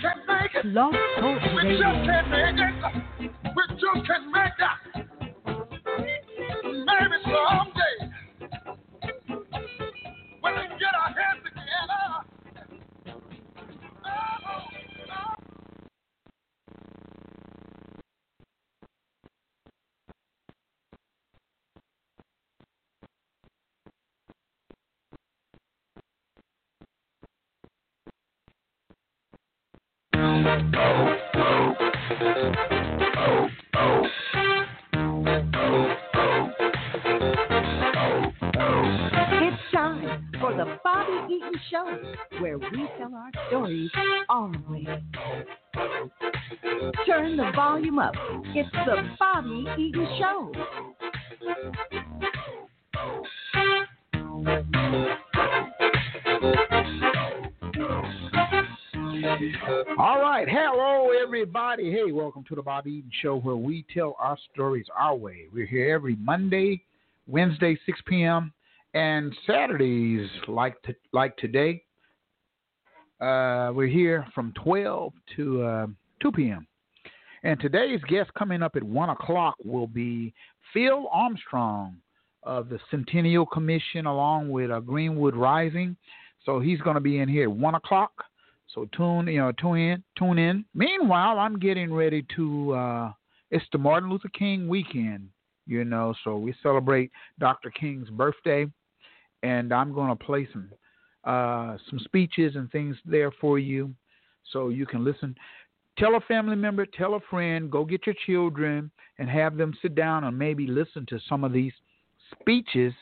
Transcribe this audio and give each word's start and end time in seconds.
can't 0.00 0.26
make 0.26 0.54
it. 0.54 0.74
Talk 0.74 0.92
We 1.54 1.78
just 1.78 1.98
can't 2.04 2.30
make 2.30 2.58
it. 2.58 2.74
We 3.20 3.62
just 3.76 4.06
can't 4.06 4.26
make 4.32 4.58
it. 4.58 4.85
Welcome 62.26 62.42
to 62.42 62.56
the 62.56 62.62
Bob 62.62 62.88
Eden 62.88 63.08
Show 63.22 63.36
where 63.36 63.54
we 63.54 63.86
tell 63.94 64.16
our 64.18 64.36
stories 64.52 64.86
our 64.98 65.14
way. 65.14 65.46
We're 65.54 65.64
here 65.64 65.94
every 65.94 66.16
Monday, 66.16 66.82
Wednesday, 67.28 67.78
6 67.86 68.00
p.m., 68.04 68.52
and 68.94 69.32
Saturdays, 69.46 70.28
like 70.48 70.82
to, 70.82 70.94
like 71.12 71.36
today, 71.36 71.84
uh, 73.20 73.70
we're 73.72 73.86
here 73.86 74.26
from 74.34 74.52
12 74.64 75.12
to 75.36 75.62
uh, 75.62 75.86
2 76.20 76.32
p.m. 76.32 76.66
And 77.44 77.60
today's 77.60 78.00
guest 78.08 78.34
coming 78.36 78.60
up 78.60 78.74
at 78.74 78.82
1 78.82 79.10
o'clock 79.10 79.54
will 79.64 79.86
be 79.86 80.34
Phil 80.74 81.06
Armstrong 81.12 81.94
of 82.42 82.68
the 82.68 82.80
Centennial 82.90 83.46
Commission 83.46 84.06
along 84.06 84.50
with 84.50 84.72
uh, 84.72 84.80
Greenwood 84.80 85.36
Rising. 85.36 85.96
So 86.44 86.58
he's 86.58 86.80
going 86.80 86.96
to 86.96 87.00
be 87.00 87.20
in 87.20 87.28
here 87.28 87.44
at 87.44 87.52
1 87.52 87.76
o'clock. 87.76 88.10
So 88.74 88.88
tune, 88.96 89.28
you 89.28 89.38
know, 89.38 89.52
tune 89.52 89.78
in, 89.78 90.04
tune 90.18 90.38
in. 90.38 90.64
Meanwhile, 90.74 91.38
I'm 91.38 91.58
getting 91.58 91.92
ready 91.92 92.24
to. 92.36 92.72
Uh, 92.72 93.12
it's 93.50 93.64
the 93.72 93.78
Martin 93.78 94.10
Luther 94.10 94.28
King 94.36 94.68
weekend, 94.68 95.28
you 95.66 95.84
know, 95.84 96.14
so 96.24 96.36
we 96.36 96.54
celebrate 96.62 97.10
Dr. 97.38 97.70
King's 97.70 98.10
birthday, 98.10 98.66
and 99.42 99.72
I'm 99.72 99.94
going 99.94 100.08
to 100.08 100.24
play 100.24 100.48
some 100.52 100.70
uh, 101.24 101.76
some 101.88 101.98
speeches 102.00 102.56
and 102.56 102.70
things 102.70 102.96
there 103.04 103.30
for 103.40 103.58
you, 103.58 103.94
so 104.52 104.68
you 104.68 104.86
can 104.86 105.04
listen. 105.04 105.34
Tell 105.98 106.16
a 106.16 106.20
family 106.20 106.56
member, 106.56 106.86
tell 106.86 107.14
a 107.14 107.20
friend, 107.30 107.70
go 107.70 107.84
get 107.84 108.06
your 108.06 108.14
children, 108.26 108.90
and 109.18 109.30
have 109.30 109.56
them 109.56 109.72
sit 109.80 109.94
down 109.94 110.24
and 110.24 110.38
maybe 110.38 110.66
listen 110.66 111.06
to 111.08 111.18
some 111.28 111.42
of 111.42 111.52
these 111.52 111.72
speeches 112.40 112.92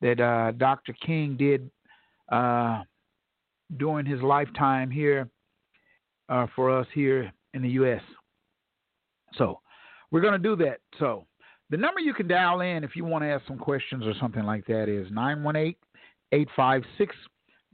that 0.00 0.20
uh, 0.20 0.52
Dr. 0.52 0.94
King 1.04 1.36
did. 1.36 1.70
Uh, 2.30 2.82
during 3.76 4.06
his 4.06 4.22
lifetime 4.22 4.90
here 4.90 5.28
uh, 6.28 6.46
for 6.54 6.76
us 6.76 6.86
here 6.94 7.32
in 7.54 7.62
the 7.62 7.70
U.S. 7.70 8.02
So 9.36 9.60
we're 10.10 10.20
going 10.20 10.32
to 10.32 10.38
do 10.38 10.56
that. 10.64 10.78
So 10.98 11.26
the 11.70 11.76
number 11.76 12.00
you 12.00 12.14
can 12.14 12.28
dial 12.28 12.60
in 12.60 12.84
if 12.84 12.96
you 12.96 13.04
want 13.04 13.24
to 13.24 13.28
ask 13.28 13.46
some 13.46 13.58
questions 13.58 14.04
or 14.06 14.14
something 14.20 14.44
like 14.44 14.66
that 14.66 14.88
is 14.88 15.10
918 15.10 15.74
856 16.32 17.16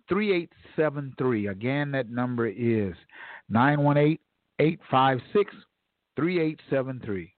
3873. 0.09 1.47
Again, 1.49 1.91
that 1.93 2.11
number 2.11 2.49
is 2.49 2.95
918 3.49 4.19
856 4.59 5.55
3873. 6.17 7.33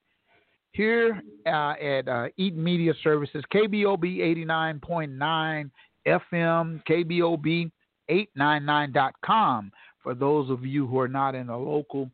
Here 0.72 1.22
uh, 1.46 1.74
at 1.82 2.08
uh, 2.08 2.28
Eaton 2.38 2.64
Media 2.64 2.94
Services, 3.04 3.44
KBOB 3.52 4.46
89.9 4.48 5.70
FM, 6.06 6.82
KBOB 6.88 7.70
899.com 8.10 9.72
for 10.02 10.14
those 10.14 10.50
of 10.50 10.64
you 10.64 10.86
who 10.86 10.98
are 10.98 11.08
not 11.08 11.34
in 11.34 11.46
the 11.46 11.56
local 11.56 12.10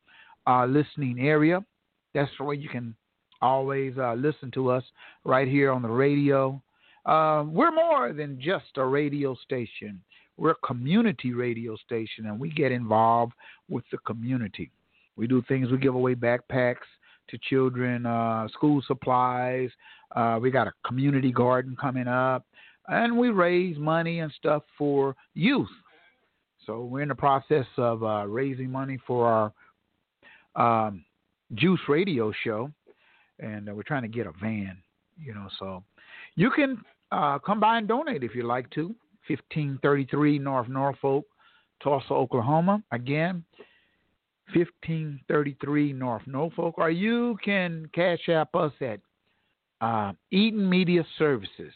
uh, 0.46 0.66
listening 0.66 1.20
area. 1.20 1.64
That's 2.14 2.30
where 2.38 2.54
you 2.54 2.68
can 2.68 2.94
always 3.40 3.94
uh, 3.98 4.14
listen 4.14 4.50
to 4.52 4.70
us 4.70 4.84
right 5.24 5.48
here 5.48 5.70
on 5.70 5.82
the 5.82 5.88
radio. 5.88 6.60
Uh, 7.06 7.44
we're 7.46 7.70
more 7.70 8.12
than 8.12 8.40
just 8.40 8.66
a 8.76 8.84
radio 8.84 9.34
station. 9.44 10.00
We're 10.36 10.52
a 10.52 10.66
community 10.66 11.32
radio 11.32 11.76
station, 11.76 12.26
and 12.26 12.38
we 12.38 12.50
get 12.50 12.70
involved 12.70 13.32
with 13.68 13.84
the 13.90 13.98
community. 13.98 14.70
We 15.16 15.26
do 15.26 15.42
things. 15.48 15.70
We 15.70 15.78
give 15.78 15.94
away 15.94 16.14
backpacks 16.14 16.86
to 17.28 17.38
children, 17.48 18.06
uh, 18.06 18.48
school 18.48 18.82
supplies. 18.86 19.70
Uh, 20.14 20.38
we 20.40 20.50
got 20.50 20.66
a 20.66 20.72
community 20.86 21.32
garden 21.32 21.76
coming 21.78 22.06
up, 22.06 22.46
and 22.88 23.16
we 23.16 23.30
raise 23.30 23.78
money 23.78 24.20
and 24.20 24.32
stuff 24.38 24.62
for 24.76 25.14
youth. 25.34 25.68
So 26.66 26.84
we're 26.84 27.02
in 27.02 27.08
the 27.08 27.14
process 27.14 27.66
of 27.76 28.02
uh, 28.02 28.26
raising 28.26 28.70
money 28.70 28.98
for 29.06 29.52
our 30.56 30.88
um, 30.88 31.04
Juice 31.54 31.80
Radio 31.88 32.32
show, 32.44 32.70
and 33.38 33.68
uh, 33.68 33.74
we're 33.74 33.82
trying 33.82 34.02
to 34.02 34.08
get 34.08 34.26
a 34.26 34.32
van. 34.40 34.76
You 35.16 35.34
know, 35.34 35.48
so 35.58 35.82
you 36.36 36.50
can 36.50 36.80
uh, 37.10 37.38
come 37.38 37.60
by 37.60 37.78
and 37.78 37.88
donate 37.88 38.22
if 38.22 38.34
you 38.34 38.46
like 38.46 38.68
to. 38.70 38.94
1533 39.28 40.38
North 40.38 40.68
Norfolk, 40.68 41.24
Tulsa, 41.82 42.12
Oklahoma. 42.12 42.82
Again, 42.92 43.44
1533 44.54 45.92
North 45.92 46.22
Norfolk, 46.26 46.74
or 46.78 46.90
you 46.90 47.36
can 47.44 47.88
cash 47.94 48.28
app 48.28 48.54
us 48.54 48.72
at 48.80 49.00
uh, 49.80 50.12
Eden 50.30 50.68
Media 50.68 51.04
Services. 51.18 51.72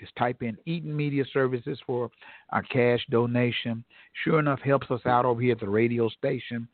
Just 0.00 0.16
type 0.16 0.42
in 0.42 0.56
Eaton 0.64 0.96
Media 0.96 1.24
Services 1.30 1.78
for 1.86 2.10
a 2.52 2.62
cash 2.62 3.04
donation. 3.10 3.84
Sure 4.24 4.38
enough, 4.38 4.60
helps 4.60 4.90
us 4.90 5.02
out 5.04 5.26
over 5.26 5.40
here 5.40 5.52
at 5.52 5.60
the 5.60 5.68
radio 5.68 6.08
station. 6.08 6.66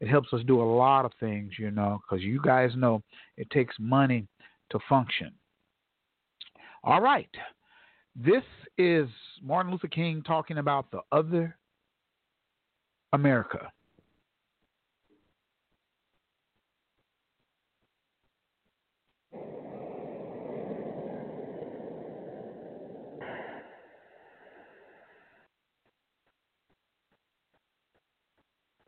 It 0.00 0.08
helps 0.08 0.32
us 0.34 0.42
do 0.46 0.60
a 0.60 0.72
lot 0.76 1.06
of 1.06 1.12
things, 1.18 1.52
you 1.58 1.70
know, 1.70 2.00
because 2.02 2.22
you 2.22 2.40
guys 2.42 2.72
know 2.76 3.02
it 3.38 3.48
takes 3.50 3.74
money 3.78 4.26
to 4.70 4.78
function. 4.88 5.32
All 6.82 7.00
right. 7.00 7.30
This 8.14 8.44
is 8.76 9.08
Martin 9.42 9.72
Luther 9.72 9.88
King 9.88 10.22
talking 10.22 10.58
about 10.58 10.90
the 10.90 11.00
other 11.10 11.56
America. 13.12 13.72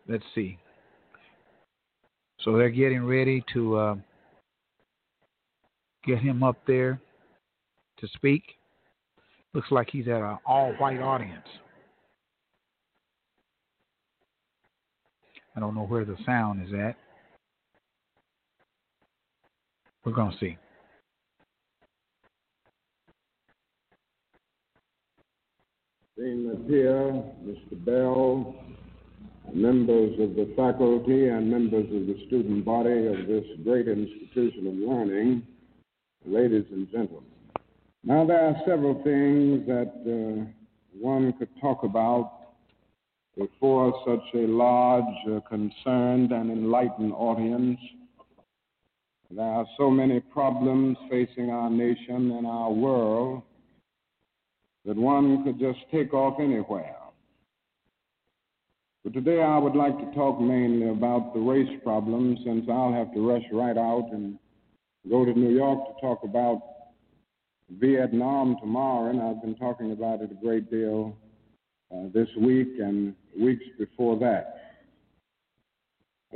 Let's 0.09 0.25
see. 0.35 0.59
So 2.41 2.57
they're 2.57 2.71
getting 2.71 3.05
ready 3.05 3.43
to 3.55 3.77
uh, 3.77 3.95
get 6.05 6.19
him 6.19 6.43
up 6.43 6.57
there 6.67 7.01
to 7.99 8.09
speak. 8.15 8.43
Looks 9.53 9.71
like 9.71 9.89
he's 9.91 10.07
at 10.07 10.21
an 10.21 10.39
all 10.47 10.73
white 10.75 11.01
audience. 11.01 11.47
I 15.57 15.61
don't 15.61 15.75
know 15.75 15.87
where 15.87 16.05
the 16.05 16.17
sound 16.27 16.67
is 16.69 16.75
at. 16.75 16.97
We're 20.05 20.13
going 20.13 20.31
to 20.31 20.39
see. 20.39 20.59
Dean 26.17 26.51
Mr. 27.45 27.85
Bell, 27.85 28.55
members 29.55 30.19
of 30.21 30.35
the 30.35 30.53
faculty 30.57 31.29
and 31.29 31.51
members 31.51 31.87
of 31.87 32.07
the 32.07 32.17
student 32.27 32.65
body 32.65 33.07
of 33.07 33.27
this 33.27 33.45
great 33.65 33.89
institution 33.89 34.67
of 34.67 34.75
learning, 34.75 35.43
ladies 36.25 36.65
and 36.71 36.91
gentlemen. 36.91 37.25
Now, 38.05 38.25
there 38.25 38.47
are 38.47 38.57
several 38.67 38.95
things 39.03 39.67
that 39.67 39.93
uh, 40.07 40.45
one 41.01 41.33
could 41.39 41.49
talk 41.61 41.83
about 41.83 42.33
before 43.37 43.93
such 44.07 44.35
a 44.35 44.47
large, 44.47 45.05
uh, 45.31 45.41
concerned, 45.49 46.33
and 46.33 46.51
enlightened 46.51 47.13
audience. 47.13 47.79
There 49.31 49.45
are 49.45 49.67
so 49.77 49.91
many 49.91 50.21
problems 50.21 50.97
facing 51.11 51.51
our 51.51 51.69
nation 51.69 52.31
and 52.31 52.47
our 52.47 52.71
world 52.71 53.43
that 54.85 54.97
one 54.97 55.43
could 55.43 55.59
just 55.59 55.81
take 55.91 56.15
off 56.15 56.39
anywhere. 56.39 56.97
But 59.07 59.15
today 59.15 59.41
I 59.41 59.57
would 59.57 59.77
like 59.77 59.97
to 60.01 60.17
talk 60.17 60.41
mainly 60.41 60.89
about 60.89 61.33
the 61.33 61.39
race 61.39 61.81
problem 61.85 62.37
since 62.45 62.67
I'll 62.69 62.93
have 62.93 63.15
to 63.15 63.25
rush 63.25 63.45
right 63.53 63.79
out 63.79 64.09
and 64.11 64.37
go 65.09 65.25
to 65.25 65.33
New 65.33 65.55
York 65.55 65.79
to 65.87 66.01
talk 66.01 66.25
about 66.25 66.61
Vietnam 67.71 68.57
tomorrow, 68.61 69.11
and 69.11 69.23
I've 69.23 69.41
been 69.41 69.55
talking 69.55 69.93
about 69.93 70.23
it 70.23 70.33
a 70.33 70.45
great 70.45 70.73
deal 70.73 71.17
uh, 71.95 72.09
this 72.13 72.27
week 72.41 72.81
and 72.81 73.15
weeks 73.41 73.63
before 73.79 74.19
that. 74.19 74.81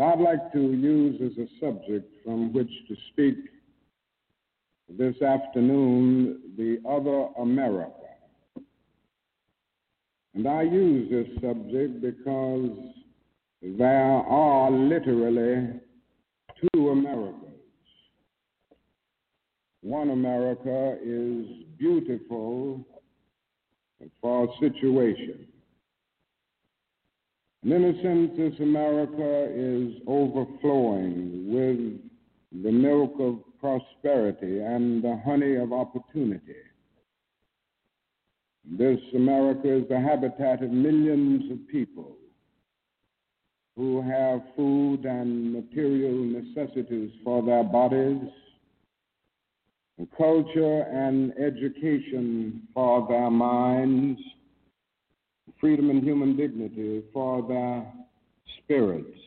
I'd 0.00 0.20
like 0.20 0.52
to 0.52 0.60
use 0.60 1.20
as 1.20 1.36
a 1.38 1.48
subject 1.58 2.08
from 2.24 2.52
which 2.52 2.70
to 2.86 2.94
speak 3.10 3.34
this 4.88 5.20
afternoon 5.22 6.38
the 6.56 6.78
other 6.88 7.30
America. 7.42 7.99
And 10.34 10.46
I 10.46 10.62
use 10.62 11.10
this 11.10 11.26
subject 11.42 12.00
because 12.00 12.70
there 13.62 14.12
are 14.12 14.70
literally 14.70 15.80
two 16.74 16.90
Americas. 16.90 17.36
One 19.82 20.10
America 20.10 20.98
is 21.04 21.46
beautiful 21.78 22.86
for 24.20 24.48
situation. 24.60 25.46
And 27.62 27.72
in 27.72 27.84
a 27.84 28.02
sense, 28.02 28.30
this 28.36 28.58
America 28.60 29.48
is 29.54 30.00
overflowing 30.06 31.52
with 31.52 32.62
the 32.62 32.72
milk 32.72 33.14
of 33.18 33.40
prosperity 33.60 34.60
and 34.60 35.02
the 35.04 35.20
honey 35.24 35.56
of 35.56 35.72
opportunity. 35.72 36.54
This 38.72 39.00
America 39.16 39.78
is 39.78 39.88
the 39.88 39.98
habitat 39.98 40.62
of 40.62 40.70
millions 40.70 41.50
of 41.50 41.66
people 41.66 42.16
who 43.74 44.00
have 44.00 44.42
food 44.54 45.04
and 45.04 45.52
material 45.52 46.14
necessities 46.14 47.10
for 47.24 47.42
their 47.42 47.64
bodies, 47.64 48.22
and 49.98 50.08
culture 50.16 50.82
and 50.82 51.32
education 51.36 52.62
for 52.72 53.08
their 53.08 53.28
minds, 53.28 54.20
freedom 55.58 55.90
and 55.90 56.04
human 56.04 56.36
dignity 56.36 57.02
for 57.12 57.42
their 57.48 57.92
spirits. 58.58 59.18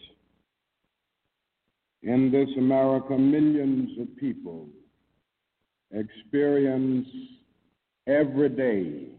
In 2.01 2.31
this 2.31 2.49
America, 2.57 3.17
millions 3.17 3.89
of 3.99 4.15
people 4.15 4.69
experience 5.91 7.07
every 8.07 8.49
day 8.49 9.09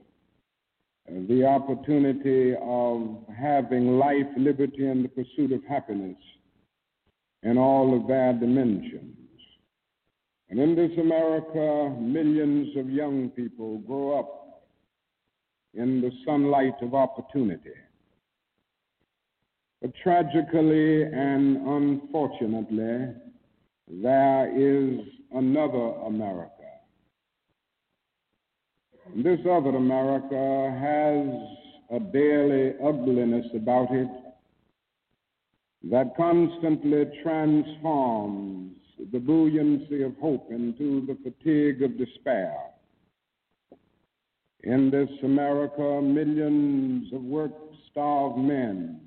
Uh, 1.08 1.20
the 1.28 1.44
opportunity 1.44 2.54
of 2.62 3.18
having 3.36 3.98
life, 3.98 4.26
liberty, 4.36 4.86
and 4.86 5.04
the 5.04 5.08
pursuit 5.08 5.52
of 5.52 5.62
happiness 5.68 6.16
in 7.42 7.58
all 7.58 7.94
of 7.94 8.06
their 8.08 8.32
dimensions. 8.32 9.16
And 10.48 10.58
in 10.58 10.74
this 10.74 10.96
America, 10.98 11.94
millions 12.00 12.76
of 12.76 12.88
young 12.88 13.30
people 13.30 13.78
grow 13.78 14.18
up 14.18 14.64
in 15.74 16.00
the 16.00 16.10
sunlight 16.24 16.74
of 16.80 16.94
opportunity. 16.94 17.72
But 19.82 19.92
tragically 20.02 21.02
and 21.02 21.56
unfortunately, 21.56 23.14
there 23.88 24.50
is 24.56 25.00
another 25.32 25.88
America 26.06 26.53
this 29.16 29.40
other 29.50 29.70
America 29.70 30.74
has 30.80 32.00
a 32.00 32.00
daily 32.12 32.72
ugliness 32.82 33.46
about 33.54 33.92
it 33.92 34.08
that 35.90 36.16
constantly 36.16 37.04
transforms 37.22 38.72
the 39.12 39.18
buoyancy 39.18 40.02
of 40.02 40.16
hope 40.16 40.50
into 40.50 41.04
the 41.06 41.16
fatigue 41.22 41.82
of 41.82 41.98
despair. 41.98 42.54
In 44.62 44.90
this 44.90 45.10
America, 45.22 46.00
millions 46.00 47.12
of 47.12 47.22
work 47.22 47.52
starved 47.90 48.38
men 48.38 49.00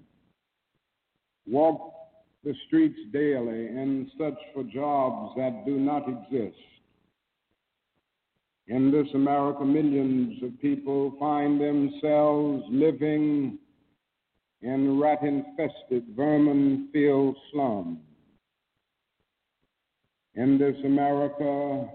walk 1.48 1.94
the 2.44 2.54
streets 2.68 3.00
daily 3.12 3.66
in 3.66 4.12
search 4.18 4.38
for 4.54 4.64
jobs 4.64 5.34
that 5.36 5.66
do 5.66 5.80
not 5.80 6.04
exist. 6.08 6.56
In 8.68 8.92
this 8.92 9.08
America, 9.14 9.64
millions 9.64 10.44
of 10.44 10.60
people 10.60 11.16
find 11.19 11.60
themselves 11.60 12.64
living 12.69 13.58
in 14.62 15.00
rat 15.00 15.22
infested, 15.22 16.04
vermin 16.16 16.90
filled 16.92 17.38
slums. 17.52 18.00
In 20.36 20.58
this 20.58 20.75
America, 20.84 21.88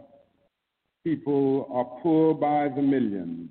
people 1.05 1.69
are 1.71 2.01
poor 2.03 2.33
by 2.35 2.69
the 2.75 2.83
millions. 2.83 3.51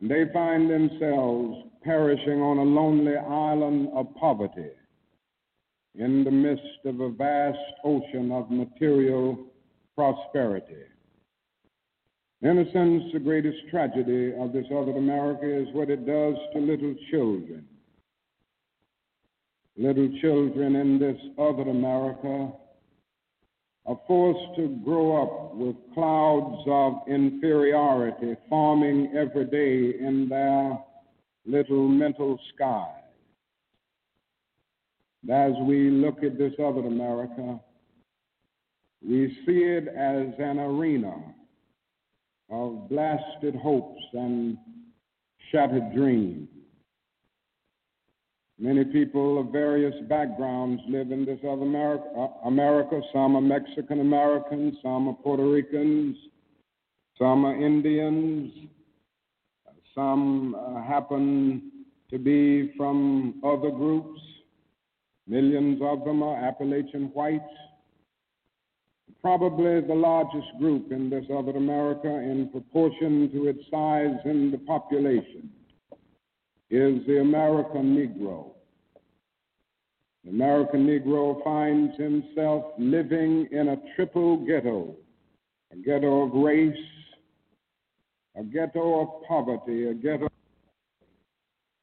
They 0.00 0.24
find 0.32 0.68
themselves 0.68 1.68
perishing 1.84 2.40
on 2.42 2.58
a 2.58 2.62
lonely 2.62 3.16
island 3.16 3.88
of 3.94 4.12
poverty 4.16 4.70
in 5.94 6.24
the 6.24 6.30
midst 6.30 6.84
of 6.84 6.98
a 7.00 7.10
vast 7.10 7.58
ocean 7.84 8.32
of 8.32 8.50
material 8.50 9.38
prosperity. 9.94 10.82
In 12.44 12.58
a 12.58 12.72
sense, 12.72 13.04
the 13.14 13.20
greatest 13.20 13.56
tragedy 13.70 14.34
of 14.38 14.52
this 14.52 14.66
other 14.70 14.90
America 14.98 15.46
is 15.46 15.66
what 15.72 15.88
it 15.88 16.04
does 16.04 16.34
to 16.52 16.58
little 16.60 16.94
children. 17.10 17.66
Little 19.78 20.10
children 20.20 20.76
in 20.76 20.98
this 20.98 21.16
other 21.38 21.62
America 21.70 22.52
are 23.86 24.00
forced 24.06 24.56
to 24.56 24.78
grow 24.84 25.22
up 25.22 25.54
with 25.54 25.74
clouds 25.94 26.62
of 26.66 27.08
inferiority 27.08 28.36
forming 28.50 29.16
every 29.16 29.46
day 29.46 29.98
in 29.98 30.28
their 30.28 30.78
little 31.46 31.88
mental 31.88 32.38
sky. 32.54 32.92
As 35.30 35.54
we 35.62 35.88
look 35.88 36.22
at 36.22 36.36
this 36.36 36.52
other 36.62 36.86
America, 36.86 37.58
we 39.02 39.34
see 39.46 39.62
it 39.62 39.88
as 39.88 40.34
an 40.38 40.58
arena 40.58 41.34
of 42.54 42.88
blasted 42.88 43.54
hopes 43.56 44.02
and 44.12 44.56
shattered 45.50 45.92
dreams. 45.94 46.48
Many 48.58 48.84
people 48.84 49.40
of 49.40 49.48
various 49.50 49.94
backgrounds 50.08 50.80
live 50.88 51.10
in 51.10 51.24
this 51.24 51.40
other 51.40 51.62
America. 51.62 52.04
Uh, 52.16 52.46
America. 52.46 53.00
Some 53.12 53.34
are 53.34 53.40
Mexican 53.40 54.00
Americans, 54.00 54.76
some 54.80 55.08
are 55.08 55.14
Puerto 55.14 55.44
Ricans, 55.44 56.16
some 57.18 57.44
are 57.44 57.56
Indians, 57.56 58.52
some 59.92 60.54
uh, 60.54 60.82
happen 60.84 61.72
to 62.10 62.18
be 62.18 62.72
from 62.76 63.40
other 63.44 63.70
groups. 63.70 64.20
Millions 65.26 65.80
of 65.82 66.04
them 66.04 66.22
are 66.22 66.36
Appalachian 66.36 67.10
whites 67.14 67.42
probably 69.24 69.80
the 69.80 69.94
largest 69.94 70.48
group 70.58 70.92
in 70.92 71.08
this 71.08 71.24
other 71.34 71.52
America 71.52 72.08
in 72.08 72.46
proportion 72.52 73.30
to 73.32 73.48
its 73.48 73.60
size 73.70 74.18
in 74.26 74.50
the 74.50 74.58
population 74.66 75.48
is 76.68 77.00
the 77.06 77.22
American 77.22 77.96
Negro. 77.96 78.50
The 80.24 80.30
American 80.30 80.86
Negro 80.86 81.42
finds 81.42 81.96
himself 81.96 82.64
living 82.78 83.48
in 83.50 83.68
a 83.68 83.76
triple 83.96 84.44
ghetto 84.44 84.94
a 85.72 85.76
ghetto 85.76 86.24
of 86.24 86.34
race, 86.34 86.76
a 88.36 88.44
ghetto 88.44 89.00
of 89.00 89.08
poverty, 89.26 89.88
a 89.88 89.94
ghetto 89.94 90.28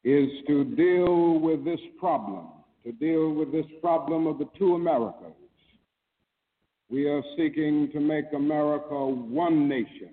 is 0.03 0.29
to 0.47 0.63
deal 0.75 1.39
with 1.39 1.65
this 1.65 1.79
problem, 1.99 2.49
to 2.85 2.91
deal 2.91 3.31
with 3.31 3.51
this 3.51 3.65
problem 3.81 4.27
of 4.27 4.37
the 4.37 4.47
two 4.59 4.75
Americas 4.75 5.40
we 6.91 7.07
are 7.07 7.23
seeking 7.37 7.89
to 7.93 8.01
make 8.01 8.25
America 8.35 8.93
one 8.93 9.69
nation, 9.69 10.09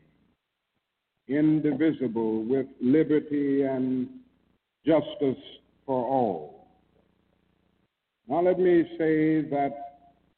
indivisible, 1.26 2.44
with 2.44 2.66
liberty 2.80 3.62
and 3.62 4.08
justice 4.86 5.42
for 5.84 6.06
all. 6.06 6.68
Now, 8.28 8.42
let 8.42 8.60
me 8.60 8.84
say 8.96 9.40
that 9.50 9.70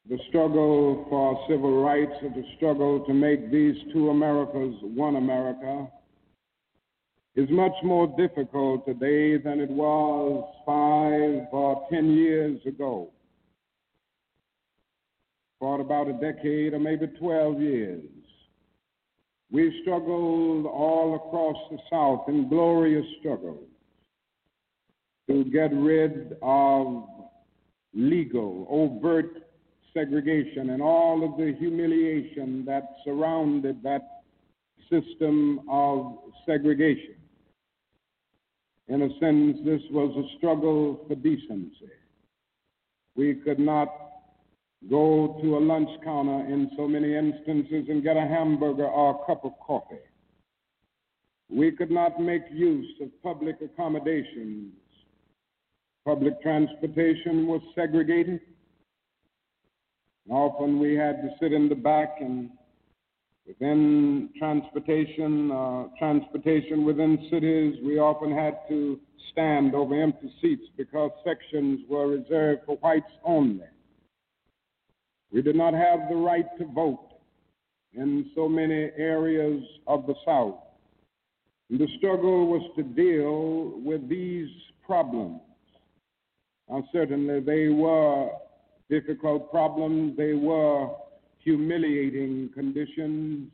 the 0.09 0.17
struggle 0.29 1.05
for 1.09 1.45
civil 1.47 1.83
rights 1.83 2.13
and 2.23 2.33
the 2.33 2.43
struggle 2.57 3.01
to 3.05 3.13
make 3.13 3.51
these 3.51 3.75
two 3.93 4.09
Americas 4.09 4.73
one 4.81 5.17
America 5.17 5.87
is 7.35 7.47
much 7.51 7.73
more 7.83 8.07
difficult 8.17 8.85
today 8.87 9.37
than 9.37 9.59
it 9.59 9.69
was 9.69 10.43
five 10.65 11.47
or 11.53 11.85
ten 11.91 12.17
years 12.17 12.59
ago 12.65 13.11
for 15.61 15.79
about 15.79 16.07
a 16.07 16.13
decade 16.13 16.73
or 16.73 16.79
maybe 16.79 17.05
12 17.05 17.61
years. 17.61 18.03
We've 19.51 19.71
struggled 19.83 20.65
all 20.65 21.15
across 21.15 21.55
the 21.69 21.77
South 21.89 22.27
in 22.27 22.49
glorious 22.49 23.05
struggles. 23.19 23.67
to 25.29 25.45
get 25.45 25.71
rid 25.71 26.35
of 26.41 27.07
legal, 27.93 28.67
overt 28.69 29.43
segregation 29.93 30.71
and 30.71 30.81
all 30.81 31.23
of 31.23 31.37
the 31.37 31.55
humiliation 31.57 32.65
that 32.65 32.83
surrounded 33.05 33.81
that 33.83 34.23
system 34.89 35.61
of 35.69 36.17
segregation. 36.45 37.15
In 38.87 39.03
a 39.03 39.09
sense, 39.19 39.57
this 39.63 39.81
was 39.91 40.11
a 40.17 40.37
struggle 40.37 41.05
for 41.07 41.15
decency. 41.15 41.91
We 43.15 43.35
could 43.35 43.59
not 43.59 44.10
go 44.89 45.39
to 45.41 45.57
a 45.57 45.59
lunch 45.59 45.89
counter 46.03 46.45
in 46.47 46.71
so 46.75 46.87
many 46.87 47.15
instances 47.15 47.85
and 47.89 48.03
get 48.03 48.17
a 48.17 48.21
hamburger 48.21 48.87
or 48.87 49.21
a 49.21 49.25
cup 49.25 49.45
of 49.45 49.53
coffee. 49.59 49.95
We 51.49 51.71
could 51.71 51.91
not 51.91 52.19
make 52.19 52.43
use 52.51 52.89
of 53.01 53.09
public 53.21 53.57
accommodations. 53.61 54.73
Public 56.05 56.41
transportation 56.41 57.45
was 57.47 57.61
segregated. 57.75 58.39
Often 60.29 60.79
we 60.79 60.95
had 60.95 61.21
to 61.21 61.29
sit 61.39 61.51
in 61.51 61.67
the 61.67 61.75
back 61.75 62.17
and 62.21 62.49
within 63.45 64.29
transportation, 64.37 65.51
uh, 65.51 65.83
transportation 65.99 66.85
within 66.85 67.27
cities, 67.29 67.75
we 67.83 67.99
often 67.99 68.31
had 68.31 68.59
to 68.69 68.99
stand 69.31 69.75
over 69.75 70.01
empty 70.01 70.31
seats 70.41 70.63
because 70.77 71.11
sections 71.23 71.81
were 71.89 72.07
reserved 72.07 72.61
for 72.65 72.77
whites 72.77 73.11
only. 73.23 73.65
We 75.31 75.41
did 75.41 75.55
not 75.55 75.73
have 75.73 76.09
the 76.09 76.15
right 76.15 76.45
to 76.57 76.65
vote 76.65 77.07
in 77.93 78.29
so 78.35 78.49
many 78.49 78.91
areas 78.97 79.63
of 79.87 80.05
the 80.05 80.15
South. 80.25 80.55
The 81.69 81.87
struggle 81.97 82.47
was 82.47 82.61
to 82.75 82.83
deal 82.83 83.79
with 83.81 84.09
these 84.09 84.49
problems. 84.85 85.39
Now, 86.69 86.83
certainly 86.91 87.39
they 87.39 87.69
were 87.69 88.29
difficult 88.89 89.49
problems, 89.51 90.17
they 90.17 90.33
were 90.33 90.89
humiliating 91.39 92.49
conditions. 92.53 93.49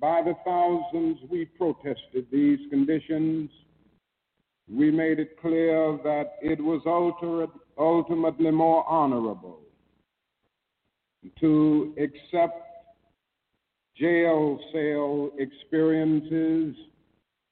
By 0.00 0.22
the 0.22 0.34
thousands, 0.44 1.18
we 1.30 1.44
protested 1.44 2.26
these 2.32 2.58
conditions. 2.70 3.50
We 4.68 4.90
made 4.90 5.20
it 5.20 5.40
clear 5.40 5.96
that 6.02 6.32
it 6.42 6.60
was 6.60 6.82
ultimately 7.78 8.50
more 8.50 8.84
honorable 8.88 9.60
to 11.40 11.94
accept 11.98 12.62
jail 13.96 14.58
cell 14.72 15.30
experiences 15.38 16.76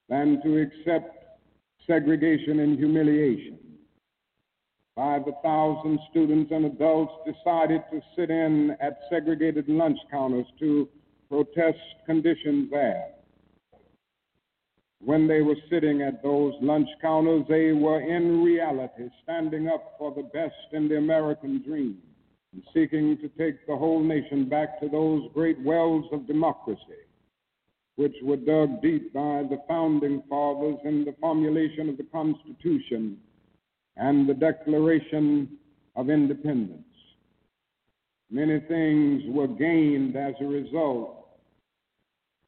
than 0.09 0.41
to 0.43 0.61
accept 0.61 1.25
segregation 1.87 2.61
and 2.61 2.79
humiliation. 2.79 3.59
Five 4.97 5.23
thousand 5.43 5.99
students 6.11 6.53
and 6.53 6.67
adults 6.67 7.13
decided 7.27 7.83
to 7.91 8.01
sit 8.17 8.31
in 8.31 8.77
at 8.81 8.99
segregated 9.11 9.69
lunch 9.69 9.99
counters 10.11 10.47
to 10.61 10.89
protest 11.29 11.79
conditions 12.07 12.71
there. 12.71 13.07
When 15.01 15.27
they 15.27 15.43
were 15.43 15.57
sitting 15.69 16.03
at 16.03 16.23
those 16.23 16.55
lunch 16.61 16.89
counters, 17.03 17.43
they 17.49 17.73
were 17.73 18.01
in 18.01 18.43
reality 18.43 19.09
standing 19.23 19.69
up 19.69 19.97
for 19.99 20.15
the 20.15 20.23
best 20.23 20.55
in 20.73 20.89
the 20.89 20.97
American 20.97 21.63
dream 21.63 21.99
and 22.55 22.63
seeking 22.73 23.19
to 23.19 23.29
take 23.31 23.67
the 23.67 23.77
whole 23.77 24.01
nation 24.01 24.49
back 24.49 24.81
to 24.81 24.89
those 24.89 25.29
great 25.35 25.61
wells 25.63 26.05
of 26.13 26.27
democracy, 26.27 27.03
which 27.97 28.15
were 28.23 28.37
dug 28.37 28.81
deep 28.81 29.13
by 29.13 29.43
the 29.51 29.61
founding 29.67 30.23
fathers 30.29 30.79
in 30.85 31.05
the 31.05 31.15
formulation 31.21 31.89
of 31.89 31.97
the 31.97 32.05
Constitution 32.05 33.19
and 33.97 34.29
the 34.29 34.35
Declaration 34.35 35.49
of 35.97 36.11
Independence. 36.11 36.83
Many 38.31 38.61
things 38.61 39.25
were 39.29 39.49
gained 39.49 40.17
as 40.17 40.35
a 40.41 40.45
result 40.45 41.27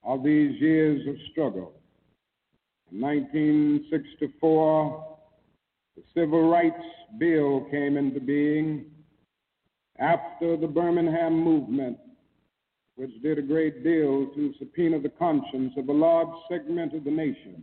of 0.04 0.22
these 0.22 0.60
years 0.60 1.06
of 1.08 1.16
struggle. 1.32 1.72
In 2.92 3.00
1964, 3.00 5.18
the 5.96 6.02
Civil 6.14 6.48
Rights 6.48 6.84
Bill 7.18 7.66
came 7.70 7.96
into 7.96 8.20
being 8.20 8.84
after 9.98 10.56
the 10.56 10.66
Birmingham 10.66 11.42
movement, 11.42 11.98
which 12.96 13.10
did 13.22 13.38
a 13.38 13.42
great 13.42 13.82
deal 13.84 14.26
to 14.34 14.54
subpoena 14.58 15.00
the 15.00 15.10
conscience 15.10 15.72
of 15.76 15.88
a 15.88 15.92
large 15.92 16.34
segment 16.48 16.94
of 16.94 17.04
the 17.04 17.10
nation 17.10 17.62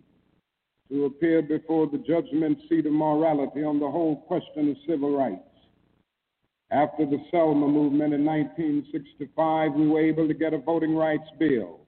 to 0.90 1.06
appear 1.06 1.42
before 1.42 1.88
the 1.88 1.98
judgment 2.00 2.60
seat 2.70 2.86
of 2.86 2.92
morality 2.92 3.64
on 3.64 3.80
the 3.80 3.90
whole 3.90 4.18
question 4.28 4.70
of 4.70 4.78
civil 4.88 5.18
rights. 5.18 5.42
After 6.72 7.06
the 7.06 7.24
Selma 7.32 7.68
movement 7.68 8.14
in 8.14 8.26
1965, 8.26 9.74
we 9.74 9.88
were 9.88 10.02
able 10.02 10.28
to 10.28 10.34
get 10.34 10.54
a 10.54 10.58
voting 10.58 10.96
rights 10.96 11.30
bill. 11.40 11.80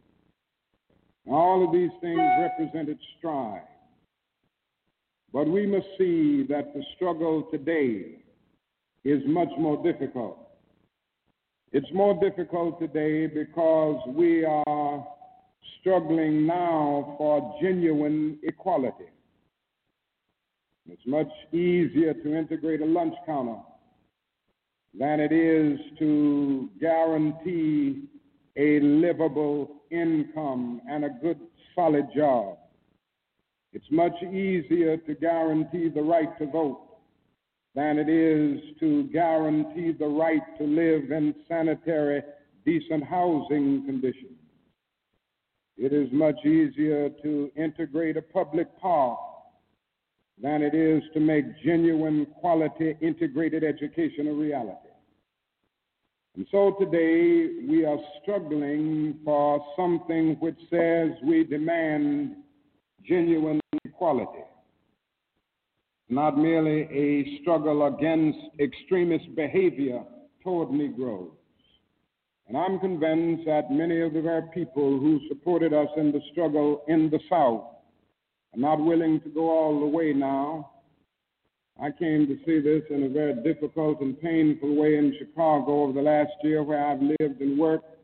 All 1.27 1.65
of 1.65 1.71
these 1.71 1.91
things 2.01 2.21
represented 2.39 2.99
strides. 3.17 3.65
But 5.33 5.47
we 5.47 5.65
must 5.65 5.87
see 5.97 6.45
that 6.49 6.73
the 6.73 6.83
struggle 6.95 7.47
today 7.51 8.25
is 9.05 9.21
much 9.27 9.50
more 9.57 9.81
difficult. 9.83 10.39
It's 11.71 11.88
more 11.93 12.19
difficult 12.19 12.79
today 12.79 13.27
because 13.27 14.01
we 14.07 14.43
are 14.43 15.07
struggling 15.79 16.47
now 16.47 17.15
for 17.17 17.55
genuine 17.62 18.39
equality. 18.43 19.05
It's 20.89 21.05
much 21.05 21.29
easier 21.51 22.13
to 22.13 22.35
integrate 22.35 22.81
a 22.81 22.85
lunch 22.85 23.13
counter 23.25 23.59
than 24.97 25.19
it 25.19 25.31
is 25.31 25.79
to 26.00 26.69
guarantee 26.79 28.03
a 28.55 28.79
livable 28.79 29.83
income 29.91 30.81
and 30.89 31.05
a 31.05 31.09
good, 31.21 31.39
solid 31.75 32.07
job. 32.15 32.57
It's 33.74 33.85
much 33.91 34.15
easier 34.24 34.97
to 34.97 35.15
guarantee 35.15 35.89
the 35.89 36.01
right 36.01 36.38
to 36.39 36.45
vote 36.47 36.85
than 37.75 38.00
it 38.00 38.08
is 38.08 38.62
to 38.79 39.03
guarantee 39.12 39.91
the 39.91 40.08
right 40.08 40.41
to 40.58 40.63
live 40.63 41.12
in 41.12 41.36
sanitary, 41.48 42.24
decent 42.65 43.03
housing 43.03 43.86
conditions. 43.86 44.39
It 45.77 45.91
is 45.91 46.08
much 46.13 46.38
easier 46.46 47.10
to 47.22 47.51
integrate 47.58 48.15
a 48.15 48.22
public 48.22 48.67
park 48.79 49.20
than 50.41 50.62
it 50.62 50.74
is 50.74 51.03
to 51.13 51.20
make 51.20 51.46
genuine 51.63 52.27
quality 52.39 52.96
integrated 53.01 53.63
education 53.65 54.27
a 54.27 54.34
reality. 54.34 54.89
And 56.38 56.48
so 56.51 56.75
today 56.79 57.65
we 57.67 57.86
are 57.86 57.98
struggling 58.22 59.20
for 59.25 59.65
something 59.75 60.38
which 60.39 60.60
says 60.70 61.12
we 61.24 61.44
demand 61.44 62.38
genuine 63.05 63.60
equality 63.84 64.44
not 66.09 66.38
merely 66.38 66.81
a 66.91 67.41
struggle 67.41 67.88
against 67.88 68.38
extremist 68.59 69.35
behavior 69.35 70.03
toward 70.43 70.69
Negroes. 70.71 71.31
And 72.47 72.55
I'm 72.55 72.79
convinced 72.79 73.45
that 73.47 73.71
many 73.71 74.01
of 74.01 74.13
the 74.13 74.21
very 74.21 74.43
people 74.53 75.00
who 75.00 75.19
supported 75.27 75.74
us 75.74 75.88
in 75.97 76.12
the 76.12 76.21
struggle 76.31 76.83
in 76.88 77.09
the 77.09 77.19
South 77.27 77.63
are 78.53 78.59
not 78.59 78.79
willing 78.79 79.19
to 79.21 79.29
go 79.29 79.50
all 79.50 79.79
the 79.79 79.85
way 79.88 80.13
now. 80.13 80.71
I 81.81 81.89
came 81.91 82.27
to 82.27 82.38
see 82.45 82.59
this 82.62 82.83
in 82.89 83.03
a 83.03 83.09
very 83.09 83.33
difficult 83.43 84.00
and 84.01 84.19
painful 84.21 84.75
way 84.75 84.97
in 84.97 85.15
Chicago 85.17 85.83
over 85.83 85.93
the 85.93 86.01
last 86.01 86.31
year 86.43 86.63
where 86.63 86.85
I've 86.85 87.01
lived 87.01 87.41
and 87.41 87.57
worked. 87.57 87.97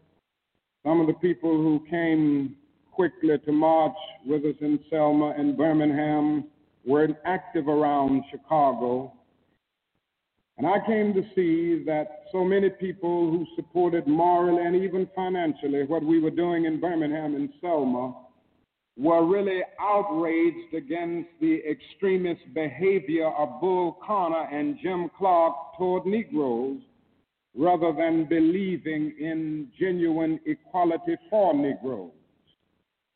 Some 0.84 1.00
of 1.00 1.08
the 1.08 1.13
people 1.13 1.51
who 1.51 1.86
came 1.89 2.55
quickly 2.91 3.38
to 3.38 3.51
march 3.51 3.96
with 4.25 4.43
us 4.43 4.55
in 4.60 4.79
Selma 4.89 5.36
and 5.38 5.55
Birmingham 5.55 6.46
were 6.86 7.08
active 7.26 7.68
around 7.68 8.24
Chicago. 8.32 9.14
And 10.58 10.68
I 10.68 10.86
came 10.86 11.14
to 11.14 11.24
see 11.36 11.84
that 11.86 12.26
so 12.32 12.44
many 12.44 12.70
people 12.70 13.32
who 13.32 13.46
supported 13.56 14.08
morally 14.08 14.64
and 14.64 14.76
even 14.76 15.10
financially 15.16 15.84
what 15.86 16.04
we 16.04 16.20
were 16.20 16.30
doing 16.30 16.66
in 16.66 16.80
Birmingham 16.80 17.36
and 17.36 17.50
Selma 17.62 18.16
were 18.98 19.26
really 19.26 19.62
outraged 19.80 20.74
against 20.76 21.30
the 21.40 21.62
extremist 21.70 22.42
behavior 22.54 23.30
of 23.30 23.62
Bull 23.62 23.98
Connor 24.06 24.48
and 24.52 24.78
Jim 24.82 25.10
Clark 25.18 25.56
toward 25.78 26.06
Negroes 26.06 26.80
rather 27.56 27.92
than 27.94 28.26
believing 28.26 29.14
in 29.20 29.68
genuine 29.80 30.40
equality 30.46 31.16
for 31.30 31.54
Negroes. 31.54 32.12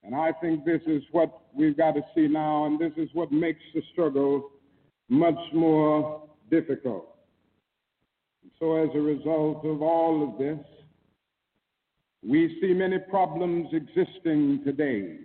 And 0.05 0.13
I 0.13 0.31
think 0.33 0.65
this 0.65 0.81
is 0.85 1.01
what 1.11 1.41
we've 1.55 1.75
got 1.75 1.93
to 1.93 2.01
see 2.13 2.27
now, 2.27 2.65
and 2.65 2.79
this 2.79 2.91
is 2.95 3.09
what 3.13 3.31
makes 3.31 3.61
the 3.73 3.81
struggle 3.91 4.51
much 5.09 5.39
more 5.51 6.29
difficult. 6.51 7.07
So, 8.59 8.75
as 8.75 8.89
a 8.93 8.99
result 8.99 9.65
of 9.65 9.81
all 9.81 10.29
of 10.29 10.37
this, 10.37 10.63
we 12.23 12.59
see 12.61 12.73
many 12.73 12.99
problems 12.99 13.67
existing 13.73 14.61
today 14.63 15.17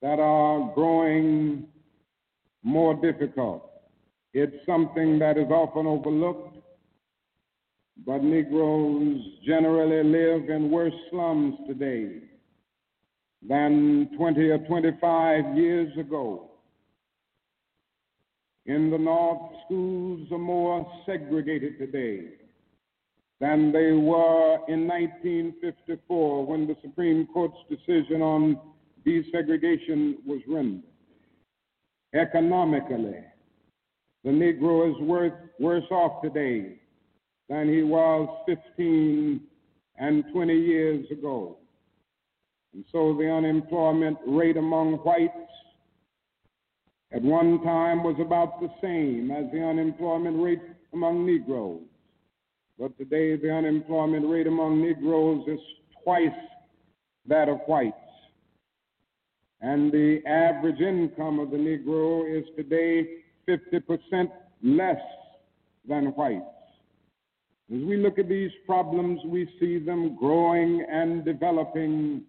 that 0.00 0.20
are 0.20 0.72
growing 0.74 1.66
more 2.62 2.94
difficult. 2.94 3.68
It's 4.32 4.64
something 4.64 5.18
that 5.18 5.36
is 5.36 5.50
often 5.50 5.86
overlooked, 5.86 6.56
but 8.06 8.22
Negroes 8.22 9.20
generally 9.44 10.04
live 10.04 10.48
in 10.48 10.70
worse 10.70 10.94
slums 11.10 11.56
today 11.66 12.29
than 13.46 14.10
20 14.16 14.40
or 14.50 14.58
25 14.58 15.56
years 15.56 15.96
ago. 15.98 16.50
In 18.66 18.90
the 18.90 18.98
North, 18.98 19.52
schools 19.64 20.28
are 20.30 20.38
more 20.38 20.86
segregated 21.06 21.78
today 21.78 22.28
than 23.40 23.72
they 23.72 23.92
were 23.92 24.58
in 24.68 24.86
1954 24.86 26.46
when 26.46 26.66
the 26.66 26.76
Supreme 26.82 27.26
Court's 27.26 27.56
decision 27.70 28.20
on 28.20 28.58
desegregation 29.06 30.16
was 30.26 30.40
rendered. 30.46 30.84
Economically, 32.14 33.24
the 34.24 34.30
Negro 34.30 34.90
is 34.90 35.00
worth, 35.00 35.32
worse 35.58 35.90
off 35.90 36.22
today 36.22 36.80
than 37.48 37.72
he 37.72 37.82
was 37.82 38.28
15 38.46 39.40
and 39.98 40.24
20 40.32 40.54
years 40.54 41.06
ago. 41.10 41.59
And 42.74 42.84
so 42.92 43.16
the 43.16 43.28
unemployment 43.28 44.18
rate 44.26 44.56
among 44.56 44.94
whites 44.98 45.34
at 47.12 47.22
one 47.22 47.62
time 47.64 48.04
was 48.04 48.16
about 48.20 48.60
the 48.60 48.70
same 48.80 49.30
as 49.30 49.50
the 49.52 49.60
unemployment 49.60 50.40
rate 50.40 50.62
among 50.92 51.26
Negroes. 51.26 51.82
But 52.78 52.96
today, 52.96 53.36
the 53.36 53.52
unemployment 53.52 54.26
rate 54.28 54.46
among 54.46 54.80
Negroes 54.80 55.44
is 55.48 55.58
twice 56.04 56.28
that 57.26 57.48
of 57.48 57.58
whites. 57.66 57.96
And 59.60 59.92
the 59.92 60.20
average 60.26 60.80
income 60.80 61.40
of 61.40 61.50
the 61.50 61.56
Negro 61.58 62.24
is 62.26 62.44
today 62.56 63.06
50% 63.48 64.30
less 64.62 65.00
than 65.86 66.06
whites. 66.06 66.44
As 67.72 67.82
we 67.82 67.96
look 67.96 68.18
at 68.18 68.28
these 68.28 68.50
problems, 68.64 69.20
we 69.26 69.48
see 69.60 69.78
them 69.78 70.16
growing 70.16 70.86
and 70.90 71.24
developing 71.24 72.22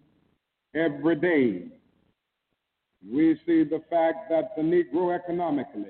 every 0.75 1.15
day. 1.15 1.67
We 3.09 3.39
see 3.45 3.63
the 3.63 3.81
fact 3.89 4.29
that 4.29 4.55
the 4.55 4.61
Negro 4.61 5.13
economically 5.15 5.89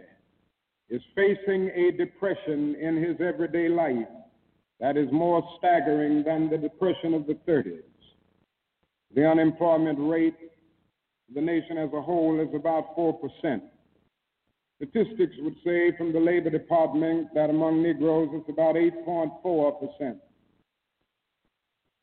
is 0.89 1.01
facing 1.15 1.69
a 1.69 1.91
depression 1.91 2.75
in 2.75 2.97
his 2.97 3.17
everyday 3.19 3.69
life 3.69 4.07
that 4.79 4.97
is 4.97 5.11
more 5.11 5.43
staggering 5.57 6.23
than 6.23 6.49
the 6.49 6.57
depression 6.57 7.13
of 7.13 7.27
the 7.27 7.35
30s. 7.47 7.83
The 9.13 9.27
unemployment 9.27 9.99
rate 9.99 10.35
of 11.29 11.35
the 11.35 11.41
nation 11.41 11.77
as 11.77 11.89
a 11.93 12.01
whole 12.01 12.39
is 12.39 12.53
about 12.55 12.95
4%. 12.95 13.61
Statistics 14.77 15.35
would 15.39 15.55
say 15.63 15.95
from 15.97 16.11
the 16.11 16.19
Labor 16.19 16.49
Department 16.49 17.27
that 17.35 17.49
among 17.49 17.83
Negroes 17.83 18.29
it's 18.33 18.49
about 18.49 18.75
8.4%. 18.75 20.15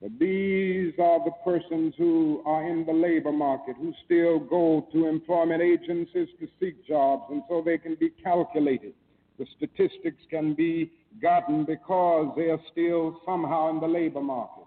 But 0.00 0.16
these 0.18 0.92
are 1.00 1.24
the 1.24 1.32
persons 1.44 1.94
who 1.98 2.42
are 2.46 2.68
in 2.68 2.86
the 2.86 2.92
labor 2.92 3.32
market, 3.32 3.76
who 3.76 3.92
still 4.04 4.38
go 4.38 4.86
to 4.92 5.06
employment 5.06 5.60
agencies 5.60 6.28
to 6.38 6.46
seek 6.60 6.86
jobs, 6.86 7.24
and 7.30 7.42
so 7.48 7.62
they 7.64 7.78
can 7.78 7.96
be 7.96 8.10
calculated. 8.10 8.94
The 9.38 9.46
statistics 9.56 10.22
can 10.30 10.54
be 10.54 10.92
gotten 11.20 11.64
because 11.64 12.32
they 12.36 12.50
are 12.50 12.60
still 12.70 13.20
somehow 13.26 13.70
in 13.70 13.80
the 13.80 13.88
labor 13.88 14.20
market. 14.20 14.64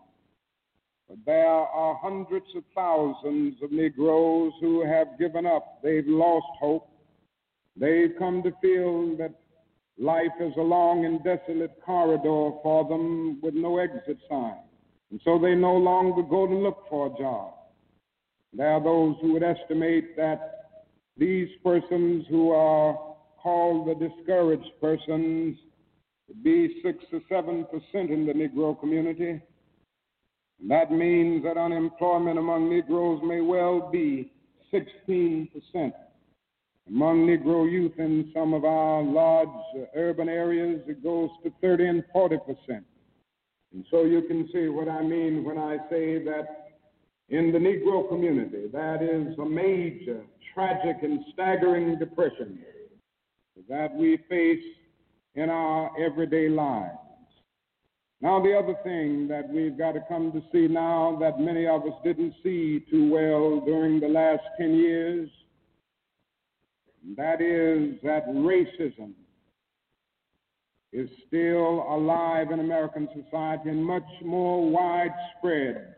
But 1.07 1.19
there 1.25 1.47
are 1.47 1.95
hundreds 2.01 2.47
of 2.55 2.63
thousands 2.75 3.55
of 3.61 3.71
Negroes 3.71 4.51
who 4.59 4.85
have 4.85 5.17
given 5.17 5.45
up. 5.45 5.81
They've 5.81 6.07
lost 6.07 6.47
hope. 6.59 6.89
They've 7.77 8.13
come 8.19 8.43
to 8.43 8.51
feel 8.61 9.15
that 9.17 9.33
life 9.97 10.31
is 10.41 10.53
a 10.57 10.61
long 10.61 11.05
and 11.05 11.23
desolate 11.23 11.81
corridor 11.85 12.57
for 12.63 12.87
them 12.87 13.39
with 13.41 13.53
no 13.53 13.77
exit 13.77 14.17
sign. 14.29 14.55
And 15.11 15.19
so 15.25 15.37
they 15.37 15.55
no 15.55 15.75
longer 15.75 16.23
go 16.23 16.47
to 16.47 16.55
look 16.55 16.85
for 16.89 17.07
a 17.07 17.17
job. 17.17 17.53
There 18.53 18.71
are 18.71 18.83
those 18.83 19.15
who 19.21 19.33
would 19.33 19.43
estimate 19.43 20.15
that 20.15 20.61
these 21.17 21.49
persons 21.63 22.25
who 22.29 22.51
are 22.51 22.97
called 23.41 23.87
the 23.87 24.07
discouraged 24.07 24.71
persons 24.79 25.57
would 26.27 26.43
be 26.43 26.81
six 26.81 27.03
or 27.11 27.19
seven 27.29 27.65
percent 27.65 28.09
in 28.09 28.25
the 28.25 28.33
Negro 28.33 28.79
community. 28.79 29.41
And 30.59 30.71
that 30.71 30.91
means 30.91 31.43
that 31.43 31.57
unemployment 31.57 32.39
among 32.39 32.69
Negroes 32.69 33.21
may 33.23 33.41
well 33.41 33.89
be 33.91 34.31
16 34.71 35.49
percent. 35.53 35.93
Among 36.87 37.27
Negro 37.27 37.69
youth 37.69 37.99
in 37.99 38.31
some 38.33 38.53
of 38.53 38.63
our 38.63 39.03
large 39.03 39.49
urban 39.95 40.29
areas, 40.29 40.81
it 40.87 41.03
goes 41.03 41.29
to 41.43 41.51
30 41.61 41.85
and 41.85 42.03
40 42.13 42.37
percent. 42.37 42.85
And 43.73 43.85
so 43.89 44.03
you 44.03 44.21
can 44.23 44.49
see 44.51 44.67
what 44.67 44.89
I 44.89 45.01
mean 45.01 45.43
when 45.43 45.57
I 45.57 45.77
say 45.89 46.23
that 46.25 46.71
in 47.29 47.51
the 47.51 47.59
Negro 47.59 48.07
community, 48.09 48.67
that 48.73 49.01
is 49.01 49.37
a 49.39 49.45
major, 49.45 50.21
tragic, 50.53 50.97
and 51.03 51.23
staggering 51.33 51.97
depression 51.97 52.59
that 53.69 53.95
we 53.95 54.17
face 54.29 54.63
in 55.35 55.49
our 55.49 55.91
everyday 55.97 56.49
lives. 56.49 56.97
Now, 58.19 58.41
the 58.41 58.55
other 58.55 58.75
thing 58.83 59.27
that 59.29 59.49
we've 59.49 59.77
got 59.77 59.93
to 59.93 60.03
come 60.07 60.31
to 60.33 60.43
see 60.51 60.67
now 60.67 61.17
that 61.21 61.39
many 61.39 61.65
of 61.65 61.83
us 61.83 61.93
didn't 62.03 62.35
see 62.43 62.85
too 62.91 63.09
well 63.09 63.61
during 63.65 63.99
the 63.99 64.09
last 64.09 64.43
10 64.59 64.75
years, 64.75 65.29
that 67.17 67.41
is 67.41 67.95
that 68.03 68.27
racism 68.27 69.13
is 70.93 71.09
still 71.27 71.85
alive 71.89 72.51
in 72.51 72.59
American 72.59 73.07
society 73.09 73.69
and 73.69 73.83
much 73.83 74.03
more 74.23 74.69
widespread 74.69 75.95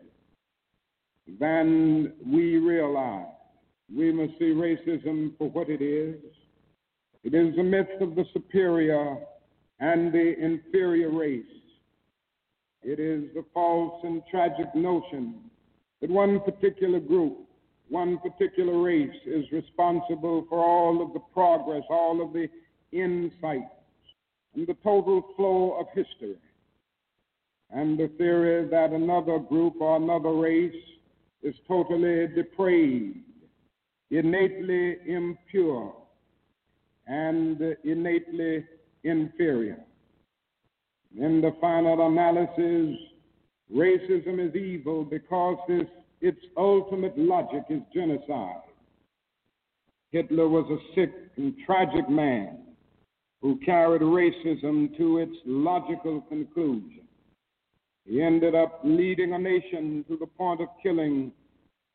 than 1.40 2.12
we 2.24 2.56
realize. 2.56 3.26
We 3.94 4.12
must 4.12 4.38
see 4.38 4.52
racism 4.52 5.36
for 5.36 5.50
what 5.50 5.68
it 5.68 5.82
is. 5.82 6.16
It 7.24 7.34
is 7.34 7.56
the 7.56 7.62
myth 7.62 7.88
of 8.00 8.14
the 8.14 8.24
superior 8.32 9.16
and 9.80 10.12
the 10.12 10.34
inferior 10.38 11.10
race. 11.10 11.44
It 12.82 13.00
is 13.00 13.24
the 13.34 13.44
false 13.52 14.00
and 14.04 14.22
tragic 14.30 14.74
notion 14.74 15.36
that 16.00 16.10
one 16.10 16.40
particular 16.40 17.00
group, 17.00 17.38
one 17.88 18.18
particular 18.18 18.80
race 18.80 19.16
is 19.26 19.44
responsible 19.52 20.46
for 20.48 20.58
all 20.58 21.02
of 21.02 21.14
the 21.14 21.20
progress, 21.32 21.82
all 21.88 22.22
of 22.22 22.32
the 22.32 22.48
insight, 22.92 23.68
and 24.54 24.66
the 24.66 24.76
total 24.82 25.22
flow 25.36 25.76
of 25.80 25.86
history, 25.94 26.36
and 27.70 27.98
the 27.98 28.08
theory 28.18 28.68
that 28.68 28.90
another 28.90 29.38
group 29.38 29.74
or 29.80 29.96
another 29.96 30.32
race 30.32 30.72
is 31.42 31.54
totally 31.66 32.28
depraved, 32.28 33.18
innately 34.10 34.96
impure, 35.06 35.94
and 37.06 37.60
innately 37.84 38.64
inferior. 39.02 39.78
In 41.18 41.40
the 41.40 41.54
final 41.60 42.06
analysis, 42.06 42.96
racism 43.72 44.48
is 44.48 44.54
evil 44.54 45.04
because 45.04 45.58
its, 45.68 45.90
its 46.20 46.40
ultimate 46.56 47.16
logic 47.18 47.64
is 47.70 47.80
genocide. 47.92 48.62
Hitler 50.10 50.48
was 50.48 50.64
a 50.70 50.94
sick 50.94 51.12
and 51.36 51.54
tragic 51.66 52.08
man 52.08 52.63
who 53.44 53.56
carried 53.58 54.00
racism 54.00 54.96
to 54.96 55.18
its 55.18 55.36
logical 55.44 56.22
conclusion. 56.30 57.02
He 58.06 58.22
ended 58.22 58.54
up 58.54 58.80
leading 58.82 59.34
a 59.34 59.38
nation 59.38 60.02
to 60.08 60.16
the 60.16 60.26
point 60.26 60.62
of 60.62 60.68
killing 60.82 61.30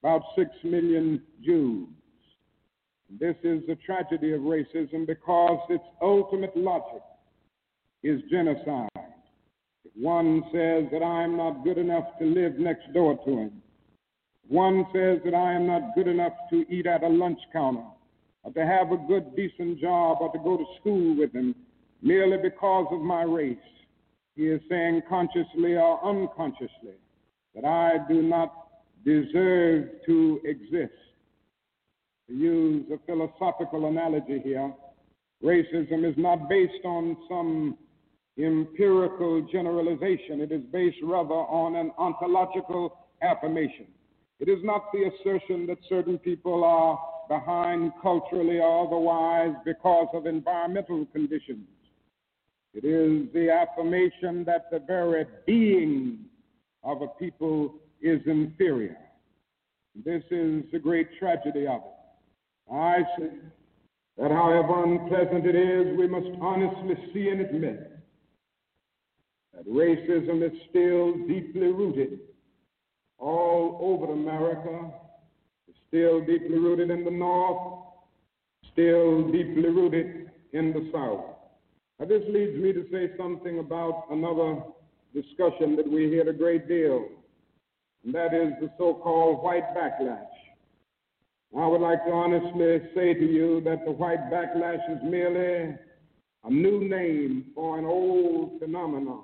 about 0.04 0.22
six 0.38 0.52
million 0.64 1.24
Jews. 1.44 1.88
This 3.20 3.36
is 3.42 3.64
the 3.68 3.76
tragedy 3.84 4.34
of 4.34 4.42
racism 4.42 5.08
because 5.08 5.60
its 5.70 5.84
ultimate 6.04 6.56
logic 6.56 7.02
is 8.04 8.22
genocide. 8.30 8.90
If 8.96 9.92
One 10.00 10.44
says 10.54 10.84
that 10.92 11.02
I 11.02 11.24
am 11.24 11.36
not 11.36 11.64
good 11.64 11.80
enough 11.80 12.06
to 12.20 12.26
live 12.26 12.60
next 12.60 12.94
door 12.94 13.18
to 13.26 13.32
him. 13.32 13.64
One 14.48 14.86
says 14.94 15.18
that 15.26 15.34
I 15.34 15.54
am 15.54 15.66
not 15.66 15.96
good 15.96 16.08
enough 16.08 16.34
to 16.52 16.64
eat 16.72 16.86
at 16.86 17.02
a 17.02 17.10
lunch 17.10 17.40
counter 17.52 17.86
or 18.50 18.54
to 18.54 18.66
have 18.66 18.92
a 18.92 18.98
good, 19.08 19.36
decent 19.36 19.80
job 19.80 20.18
or 20.22 20.32
to 20.32 20.40
go 20.40 20.58
to 20.58 20.66
school 20.80 21.18
with 21.18 21.34
him 21.34 21.56
merely 22.02 22.38
because 22.38 22.88
of 22.92 23.02
my 23.02 23.24
race. 23.24 23.58
He 24.36 24.44
is 24.48 24.62
saying 24.70 25.02
consciously 25.10 25.76
or 25.76 26.04
unconsciously 26.04 26.98
that 27.56 27.66
I 27.66 27.98
do 28.08 28.22
not 28.22 28.54
deserve 29.06 29.90
to 30.06 30.42
exist. 30.46 30.94
To 32.28 32.36
use 32.36 32.86
a 32.94 32.98
philosophical 33.06 33.88
analogy 33.88 34.40
here, 34.44 34.72
racism 35.44 36.10
is 36.10 36.16
not 36.18 36.48
based 36.48 36.86
on 36.86 37.18
some 37.28 37.78
empirical 38.38 39.48
generalization. 39.52 40.40
It 40.42 40.52
is 40.52 40.62
based 40.72 40.98
rather 41.04 41.34
on 41.34 41.76
an 41.76 41.92
ontological 41.98 42.96
affirmation. 43.22 43.88
It 44.40 44.48
is 44.48 44.60
not 44.64 44.86
the 44.94 45.10
assertion 45.10 45.68
that 45.68 45.80
certain 45.90 46.18
people 46.20 46.64
are 46.64 46.98
behind 47.30 47.94
culturally 48.02 48.60
or 48.60 48.88
otherwise 48.88 49.56
because 49.63 50.08
of 50.13 50.26
environmental 50.26 51.06
conditions. 51.13 51.65
It 52.74 52.84
is 52.84 53.32
the 53.34 53.50
affirmation 53.52 54.44
that 54.46 54.70
the 54.72 54.80
very 54.80 55.26
being 55.46 56.26
of 56.84 57.02
a 57.02 57.08
people 57.08 57.76
is 58.02 58.20
inferior. 58.26 58.98
This 60.04 60.24
is 60.32 60.63
the 60.72 60.80
great 60.80 61.08
tragedy 61.18 61.68
of 61.68 61.82
it. 61.82 62.74
I 62.74 62.98
say 63.18 63.30
that 64.18 64.32
however 64.32 64.84
unpleasant 64.84 65.46
it 65.46 65.56
is, 65.56 65.98
we 65.98 66.08
must 66.08 66.30
honestly 66.42 66.96
see 67.13 67.30
and 67.30 67.42
admit 67.42 67.92
that 69.54 69.68
racism 69.68 70.46
is 70.46 70.58
still 70.70 71.13
deeply 71.28 71.68
rooted 71.68 72.20
all 73.18 73.78
over 73.82 74.13
America, 74.13 74.92
still 75.89 76.21
deeply 76.21 76.58
rooted 76.58 76.89
in 76.89 77.04
the 77.04 77.12
North, 77.12 77.84
still 78.71 79.30
deeply 79.32 79.67
rooted 79.67 80.32
in 80.54 80.71
the 80.71 80.89
South. 80.93 81.36
Now, 81.99 82.06
this 82.06 82.21
leads 82.30 82.56
me 82.58 82.71
to 82.71 82.86
say 82.91 83.12
something 83.17 83.60
about 83.60 84.06
another 84.10 84.63
discussion 85.13 85.75
that 85.75 85.89
we 85.89 86.08
hear 86.08 86.30
a 86.30 86.34
great 86.34 86.67
deal, 86.67 87.06
and 88.06 88.15
that 88.15 88.34
is 88.34 88.54
the 88.62 88.69
so 88.78 88.93
called 88.93 89.43
white 89.43 89.75
backlash. 89.75 90.25
I 91.58 91.67
would 91.67 91.82
like 91.82 92.06
to 92.06 92.12
honestly 92.12 92.80
say 92.95 93.15
to 93.15 93.25
you 93.25 93.60
that 93.65 93.84
the 93.84 93.91
white 93.91 94.32
backlash 94.32 94.88
is 94.95 94.99
merely 95.04 95.75
a 96.45 96.49
new 96.49 96.88
name 96.88 97.47
for 97.56 97.80
an 97.80 97.86
old 97.86 98.60
phenomenon 98.60 99.23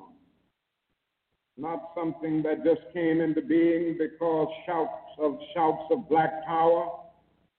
not 1.58 1.92
something 1.96 2.44
that 2.44 2.64
just 2.66 2.82
came 2.94 3.22
into 3.22 3.42
being 3.42 3.98
because 3.98 4.48
shouts 4.66 5.05
of 5.20 5.38
shouts 5.54 5.84
of 5.92 6.08
black 6.10 6.46
power 6.46 6.90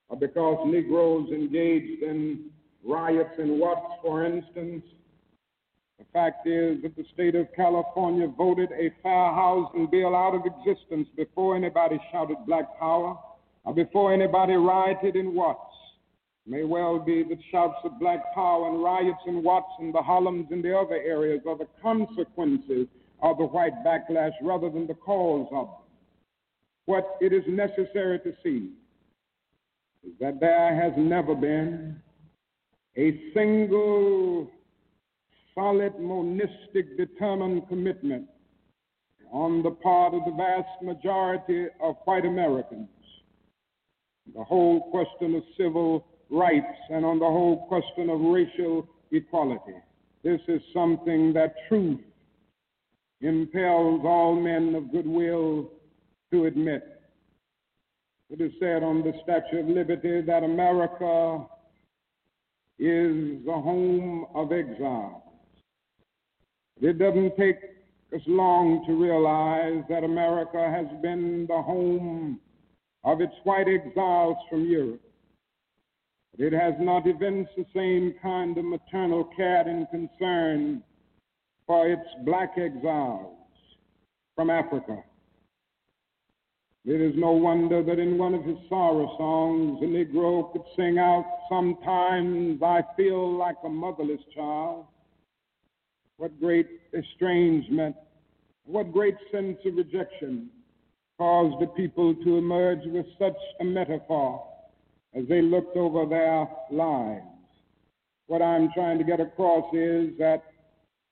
or 0.09 0.17
because 0.17 0.59
Negroes 0.67 1.31
engaged 1.31 2.03
in 2.03 2.51
riots 2.85 3.35
in 3.39 3.59
Watts, 3.59 4.01
for 4.03 4.25
instance. 4.25 4.85
The 5.99 6.05
fact 6.13 6.47
is 6.47 6.83
that 6.83 6.95
the 6.97 7.05
state 7.15 7.35
of 7.35 7.49
California 7.57 8.29
voted 8.29 8.71
a 8.73 8.91
fair 9.03 9.33
housing 9.35 9.89
bill 9.91 10.15
out 10.15 10.35
of 10.35 10.43
existence 10.45 11.09
before 11.17 11.57
anybody 11.57 11.99
shouted 12.13 12.37
black 12.47 12.79
power 12.79 13.19
or 13.65 13.75
before 13.75 14.13
anybody 14.13 14.55
rioted 14.55 15.17
in 15.17 15.35
Watts. 15.35 15.75
It 16.47 16.51
may 16.51 16.65
well 16.65 16.99
be 16.99 17.25
that 17.25 17.39
shouts 17.51 17.79
of 17.83 17.99
black 17.99 18.35
power 18.35 18.69
and 18.69 18.83
riots 18.83 19.19
in 19.27 19.43
Watts 19.43 19.73
and 19.81 19.93
the 19.93 20.03
Harlems 20.03 20.47
and 20.51 20.63
the 20.63 20.77
other 20.77 20.95
areas 20.95 21.41
are 21.49 21.59
the 21.59 21.67
consequences 21.83 22.87
of 23.23 23.39
the 23.39 23.47
white 23.47 23.85
backlash 23.85 24.33
rather 24.43 24.71
than 24.71 24.87
the 24.87 24.95
cause 24.95 25.49
of 25.51 25.67
them. 25.67 25.86
What 26.87 27.17
it 27.21 27.33
is 27.33 27.43
necessary 27.47 28.19
to 28.21 28.33
see 28.43 28.71
is 30.07 30.13
that 30.21 30.41
there 30.41 30.75
has 30.81 30.93
never 30.97 31.35
been 31.35 32.01
a 32.97 33.21
single 33.35 34.49
solid, 35.55 35.99
monistic, 35.99 36.97
determined 36.97 37.69
commitment 37.69 38.27
on 39.33 39.63
the 39.63 39.71
part 39.71 40.15
of 40.15 40.21
the 40.25 40.33
vast 40.33 40.83
majority 40.83 41.67
of 41.81 41.97
white 42.05 42.25
Americans. 42.25 42.89
The 44.35 44.45
whole 44.45 44.91
question 44.91 45.35
of 45.35 45.43
civil 45.57 46.07
rights 46.31 46.79
and 46.91 47.05
on 47.05 47.19
the 47.19 47.25
whole 47.25 47.67
question 47.67 48.11
of 48.11 48.21
racial 48.21 48.89
equality. 49.11 49.75
This 50.23 50.41
is 50.49 50.61
something 50.73 51.33
that 51.33 51.55
truth 51.69 52.01
impels 53.21 54.03
all 54.05 54.35
men 54.35 54.75
of 54.75 54.93
goodwill 54.93 55.71
to 56.33 56.47
admit. 56.47 56.83
It 58.29 58.41
is 58.41 58.53
said 58.59 58.83
on 58.83 59.03
the 59.03 59.13
Statue 59.23 59.61
of 59.61 59.69
Liberty 59.69 60.21
that 60.23 60.43
America 60.43 61.47
is 62.79 63.45
the 63.45 63.53
home 63.53 64.27
of 64.35 64.53
exiles. 64.53 65.23
It 66.81 66.99
doesn't 66.99 67.37
take 67.37 67.57
us 68.15 68.21
long 68.27 68.85
to 68.87 68.93
realize 68.93 69.85
that 69.89 70.05
America 70.05 70.71
has 70.71 70.87
been 71.01 71.47
the 71.49 71.63
home 71.63 72.41
of 73.05 73.21
its 73.21 73.33
white 73.45 73.69
exiles 73.69 74.37
from 74.51 74.69
Europe. 74.69 75.01
It 76.39 76.53
has 76.53 76.75
not 76.79 77.07
evinced 77.07 77.53
the 77.57 77.65
same 77.75 78.15
kind 78.21 78.59
of 78.59 78.65
maternal 78.65 79.25
care 79.37 79.67
and 79.67 79.89
concern 79.89 80.83
for 81.67 81.89
its 81.89 82.07
black 82.25 82.59
exiles 82.59 83.37
from 84.35 84.51
Africa. 84.51 85.03
It 86.87 87.01
is 87.01 87.15
no 87.17 87.33
wonder 87.33 87.83
that 87.83 87.99
in 87.99 88.17
one 88.17 88.33
of 88.33 88.45
his 88.45 88.57
sorrow 88.69 89.13
songs, 89.19 89.83
a 89.83 89.87
Negro 89.87 90.53
could 90.53 90.63
sing 90.77 90.99
out, 90.99 91.27
Sometimes 91.49 92.63
I 92.63 92.83
feel 92.97 93.37
like 93.37 93.57
a 93.65 93.69
motherless 93.69 94.21
child. 94.33 94.87
What 96.17 96.39
great 96.39 96.69
estrangement, 96.97 97.97
what 98.67 98.93
great 98.93 99.17
sense 99.33 99.59
of 99.67 99.75
rejection 99.75 100.49
caused 101.19 101.61
the 101.61 101.67
people 101.67 102.15
to 102.15 102.39
emerge 102.39 102.87
with 102.87 103.07
such 103.19 103.37
a 103.61 103.65
metaphor 103.65 104.47
as 105.13 105.25
they 105.29 105.43
looked 105.43 105.77
over 105.77 106.07
their 106.07 106.47
lives. 106.71 107.25
What 108.29 108.43
I'm 108.43 108.69
trying 108.75 108.99
to 108.99 109.05
get 109.05 109.19
across 109.19 109.65
is 109.75 110.11
that 110.21 110.45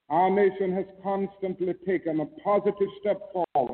our 0.09 0.31
nation 0.31 0.73
has 0.73 0.85
constantly 1.03 1.75
taken 1.85 2.21
a 2.21 2.27
positive 2.45 2.89
step 3.01 3.21
forward 3.33 3.74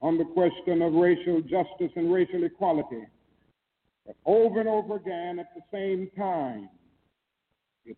on 0.00 0.16
the 0.16 0.24
question 0.24 0.82
of 0.82 0.92
racial 0.94 1.40
justice 1.40 1.92
and 1.96 2.12
racial 2.12 2.44
equality. 2.44 3.04
But 4.06 4.16
over 4.24 4.60
and 4.60 4.68
over 4.68 4.96
again, 4.96 5.38
at 5.38 5.54
the 5.54 5.62
same 5.72 6.08
time, 6.16 6.68
it 7.84 7.96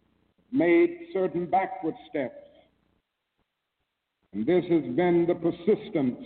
made 0.51 1.09
certain 1.13 1.47
backward 1.47 1.95
steps. 2.09 2.35
And 4.33 4.47
this 4.47 4.65
has 4.71 4.83
been 4.95 5.27
the 5.27 5.35
persistence 5.35 6.25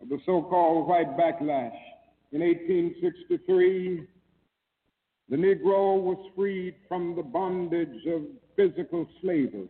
of 0.00 0.08
the 0.08 0.18
so 0.26 0.42
called 0.42 0.88
white 0.88 1.16
backlash. 1.16 1.76
In 2.32 2.40
1863, 2.40 4.06
the 5.30 5.36
Negro 5.36 6.02
was 6.02 6.18
freed 6.34 6.74
from 6.88 7.14
the 7.14 7.22
bondage 7.22 8.06
of 8.06 8.22
physical 8.56 9.08
slavery. 9.20 9.68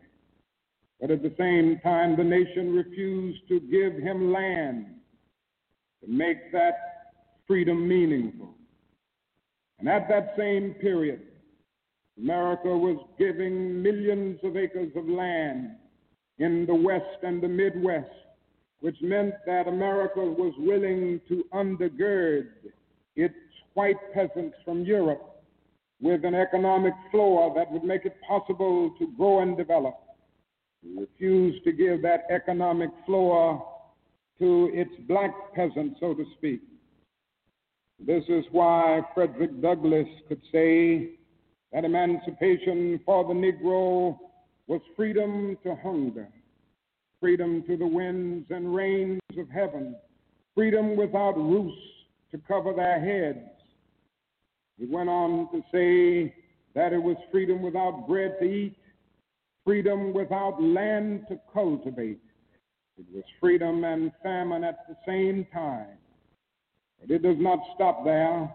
But 1.01 1.11
at 1.11 1.23
the 1.23 1.35
same 1.39 1.79
time, 1.81 2.17
the 2.17 2.25
nation 2.25 2.75
refused 2.75 3.47
to 3.49 3.61
give 3.61 3.95
him 3.95 4.33
land 4.33 4.87
to 6.03 6.11
make 6.11 6.53
that 6.53 6.75
freedom 7.47 7.87
meaningful. 7.89 8.55
And 9.79 9.89
at 9.89 10.09
that 10.09 10.35
same 10.37 10.75
period, 10.75 11.21
America 12.19 12.69
was 12.69 12.99
giving 13.19 13.83
millions 13.83 14.41
of 14.43 14.57
acres 14.57 14.93
of 14.97 15.09
land 15.09 15.71
in 16.39 16.67
the 16.67 16.75
West 16.75 17.23
and 17.23 17.43
the 17.43 17.49
Midwest, 17.49 18.11
which 18.81 18.97
meant 19.01 19.35
that 19.47 19.69
America 19.69 20.21
was 20.21 20.53
willing 20.59 21.21
to 21.29 21.45
undergird 21.53 22.49
its 23.17 23.35
white 23.75 24.13
peasants 24.13 24.57
from 24.65 24.85
Europe 24.85 25.43
with 26.01 26.25
an 26.25 26.35
economic 26.35 26.95
floor 27.11 27.53
that 27.57 27.71
would 27.71 27.85
make 27.85 28.05
it 28.05 28.17
possible 28.27 28.95
to 28.99 29.13
grow 29.17 29.41
and 29.41 29.57
develop 29.57 29.99
refused 30.97 31.65
to 31.65 31.73
give 31.73 32.03
that 32.03 32.25
economic 32.31 32.91
floor 33.05 33.65
to 34.39 34.71
its 34.73 34.91
black 35.09 35.33
peasants, 35.55 35.99
so 36.01 36.15
to 36.15 36.25
speak. 36.37 36.61
This 37.99 38.23
is 38.29 38.45
why 38.53 39.03
Frederick 39.15 39.61
Douglass 39.61 40.07
could 40.29 40.41
say 40.53 41.19
that 41.73 41.85
emancipation 41.85 43.01
for 43.05 43.25
the 43.25 43.35
Negro 43.35 44.17
was 44.69 44.81
freedom 44.95 45.57
to 45.65 45.75
hunger, 45.77 46.29
freedom 47.21 47.65
to 47.67 47.77
the 47.77 47.87
winds 47.87 48.47
and 48.51 48.75
rains 48.75 49.21
of 49.37 49.49
heaven, 49.51 49.97
freedom 50.55 50.97
without 50.97 51.37
roofs 51.37 51.77
to 52.31 52.39
cover 52.47 52.73
their 52.73 53.01
heads. 53.01 53.49
He 54.79 54.87
went 54.87 55.09
on 55.09 55.49
to 55.51 55.63
say 55.73 56.35
that 56.75 56.93
it 56.93 57.03
was 57.03 57.17
freedom 57.33 57.63
without 57.63 58.07
bread 58.07 58.37
to 58.41 58.45
eat, 58.45 58.77
freedom 59.65 60.15
without 60.15 60.63
land 60.63 61.25
to 61.29 61.41
cultivate. 61.53 62.21
It 62.99 63.07
was 63.15 63.25
freedom 63.39 63.85
and 63.85 64.11
famine 64.25 64.65
at 64.65 64.89
the 64.89 64.97
same 65.07 65.47
time. 65.53 65.97
But 67.01 67.13
it 67.13 67.23
does 67.23 67.37
not 67.39 67.61
stop 67.77 68.05
there. 68.05 68.53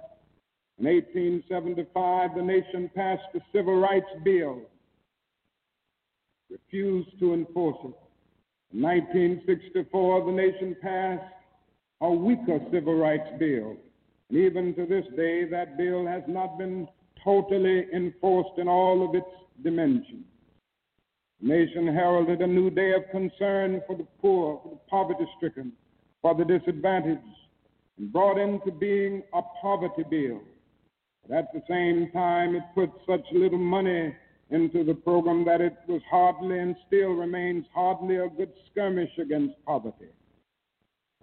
In 0.79 0.85
1875, 0.85 2.35
the 2.35 2.41
nation 2.41 2.91
passed 2.93 3.23
the 3.33 3.39
Civil 3.53 3.79
Rights 3.79 4.09
Bill, 4.25 4.61
refused 6.49 7.17
to 7.19 7.33
enforce 7.33 7.77
it. 7.85 7.95
In 8.73 8.81
1964, 8.81 10.25
the 10.25 10.31
nation 10.31 10.75
passed 10.81 11.33
a 12.01 12.11
weaker 12.11 12.59
Civil 12.69 12.95
Rights 12.95 13.29
Bill. 13.39 13.77
And 14.29 14.37
even 14.37 14.75
to 14.75 14.85
this 14.85 15.05
day, 15.15 15.45
that 15.45 15.77
bill 15.77 16.05
has 16.05 16.23
not 16.27 16.57
been 16.57 16.87
totally 17.23 17.85
enforced 17.93 18.57
in 18.57 18.67
all 18.67 19.07
of 19.07 19.15
its 19.15 19.29
dimensions 19.63 20.25
nation 21.43 21.87
heralded 21.87 22.41
a 22.41 22.47
new 22.47 22.69
day 22.69 22.93
of 22.93 23.09
concern 23.11 23.81
for 23.85 23.97
the 23.97 24.07
poor, 24.21 24.61
for 24.63 24.69
the 24.69 24.79
poverty 24.89 25.25
stricken, 25.37 25.73
for 26.21 26.33
the 26.33 26.45
disadvantaged, 26.45 27.21
and 27.97 28.11
brought 28.13 28.37
into 28.37 28.71
being 28.71 29.21
a 29.33 29.41
poverty 29.61 30.03
bill. 30.09 30.41
But 31.27 31.37
at 31.37 31.53
the 31.53 31.61
same 31.69 32.11
time, 32.11 32.55
it 32.55 32.63
put 32.73 32.89
such 33.07 33.25
little 33.33 33.59
money 33.59 34.15
into 34.51 34.83
the 34.83 34.93
program 34.93 35.43
that 35.45 35.61
it 35.61 35.75
was 35.87 36.01
hardly 36.09 36.59
and 36.59 36.75
still 36.87 37.11
remains 37.11 37.65
hardly 37.73 38.17
a 38.17 38.29
good 38.29 38.51
skirmish 38.71 39.11
against 39.19 39.55
poverty. 39.65 40.09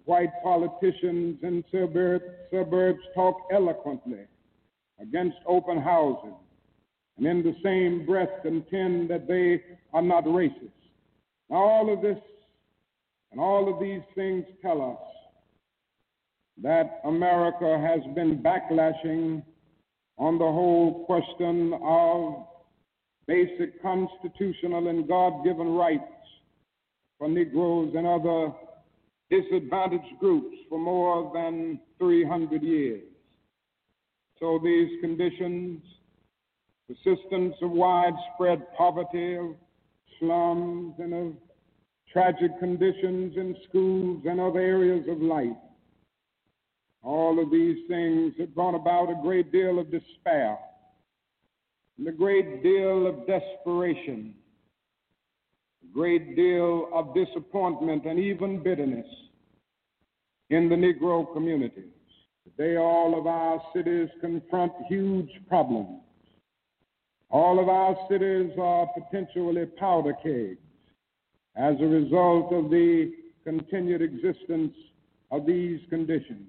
White 0.04 0.32
politicians 0.42 1.38
in 1.42 1.64
suburb, 1.70 2.22
suburbs 2.50 3.00
talk 3.14 3.36
eloquently 3.52 4.26
against 5.00 5.36
open 5.46 5.80
housing 5.80 6.34
and 7.20 7.28
in 7.28 7.42
the 7.42 7.54
same 7.62 8.06
breath 8.06 8.30
contend 8.42 9.10
that 9.10 9.28
they 9.28 9.62
are 9.92 10.02
not 10.02 10.24
racist. 10.24 10.70
Now, 11.50 11.56
all 11.56 11.92
of 11.92 12.00
this 12.00 12.18
and 13.30 13.38
all 13.38 13.72
of 13.72 13.78
these 13.78 14.00
things 14.14 14.44
tell 14.62 14.80
us 14.80 15.06
that 16.62 17.00
America 17.04 17.78
has 17.78 18.00
been 18.14 18.42
backlashing 18.42 19.42
on 20.18 20.38
the 20.38 20.44
whole 20.44 21.04
question 21.04 21.74
of 21.82 22.46
basic 23.26 23.80
constitutional 23.82 24.88
and 24.88 25.06
God 25.06 25.44
given 25.44 25.68
rights 25.68 26.02
for 27.18 27.28
Negroes 27.28 27.92
and 27.94 28.06
other 28.06 28.52
disadvantaged 29.30 30.18
groups 30.18 30.56
for 30.70 30.78
more 30.78 31.30
than 31.34 31.80
300 31.98 32.62
years. 32.62 33.02
So 34.38 34.58
these 34.62 34.88
conditions, 35.02 35.82
persistence 36.90 37.54
of 37.62 37.70
widespread 37.70 38.66
poverty, 38.76 39.36
of 39.36 39.54
slums, 40.18 40.94
and 40.98 41.14
of 41.14 41.32
tragic 42.12 42.58
conditions 42.58 43.36
in 43.36 43.56
schools 43.68 44.22
and 44.28 44.40
other 44.40 44.58
areas 44.58 45.06
of 45.08 45.20
life, 45.22 45.56
all 47.02 47.40
of 47.40 47.50
these 47.50 47.78
things 47.88 48.34
have 48.38 48.54
brought 48.54 48.74
about 48.74 49.08
a 49.08 49.22
great 49.22 49.52
deal 49.52 49.78
of 49.78 49.90
despair 49.90 50.58
and 51.96 52.08
a 52.08 52.12
great 52.12 52.62
deal 52.62 53.06
of 53.06 53.26
desperation, 53.26 54.34
a 55.84 55.94
great 55.94 56.34
deal 56.34 56.88
of 56.92 57.14
disappointment, 57.14 58.04
and 58.04 58.18
even 58.18 58.62
bitterness 58.62 59.06
in 60.50 60.68
the 60.68 60.74
Negro 60.74 61.32
communities. 61.32 61.84
Today, 62.44 62.76
all 62.76 63.18
of 63.18 63.26
our 63.26 63.62
cities 63.74 64.08
confront 64.20 64.72
huge 64.88 65.30
problems. 65.48 66.00
All 67.30 67.60
of 67.60 67.68
our 67.68 67.96
cities 68.10 68.50
are 68.60 68.88
potentially 68.88 69.66
powder 69.78 70.14
kegs 70.22 70.58
as 71.56 71.76
a 71.80 71.86
result 71.86 72.52
of 72.52 72.70
the 72.70 73.12
continued 73.44 74.02
existence 74.02 74.74
of 75.30 75.46
these 75.46 75.80
conditions. 75.90 76.48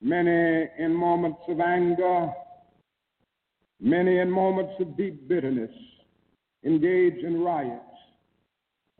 Many 0.00 0.68
in 0.78 0.94
moments 0.94 1.40
of 1.48 1.60
anger, 1.60 2.32
many 3.80 4.18
in 4.18 4.30
moments 4.30 4.74
of 4.80 4.96
deep 4.96 5.28
bitterness, 5.28 5.74
engage 6.64 7.22
in 7.24 7.42
riots. 7.42 7.84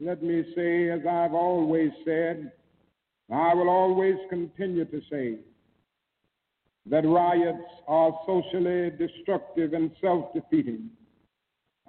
Let 0.01 0.23
me 0.23 0.45
say, 0.57 0.91
as 0.91 1.01
I've 1.09 1.35
always 1.35 1.91
said, 2.05 2.53
I 3.33 3.55
will 3.55 3.69
always 3.69 4.17
continue 4.29 4.85
to 4.87 5.01
say, 5.11 5.39
that 6.91 7.07
riots 7.07 7.71
are 7.87 8.13
socially 8.27 8.91
destructive 8.99 9.73
and 9.75 9.93
self 10.01 10.33
defeating. 10.35 10.91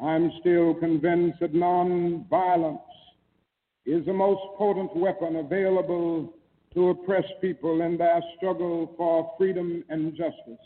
I'm 0.02 0.32
still 0.40 0.76
convinced 0.76 1.40
that 1.40 1.54
nonviolence 1.54 2.80
is 3.86 4.06
the 4.06 4.14
most 4.14 4.42
potent 4.58 4.96
weapon 4.96 5.38
available 5.38 6.34
to 6.76 6.90
oppress 6.90 7.26
people 7.42 7.82
in 7.82 7.98
their 7.98 8.22
struggle 8.38 8.94
for 8.96 9.34
freedom 9.38 9.84
and 9.90 10.16
justice. 10.16 10.66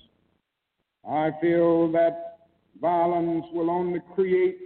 I 1.10 1.32
feel 1.42 1.92
that 1.94 2.38
violence 2.82 3.46
will 3.54 3.70
only 3.70 4.02
create 4.14 4.58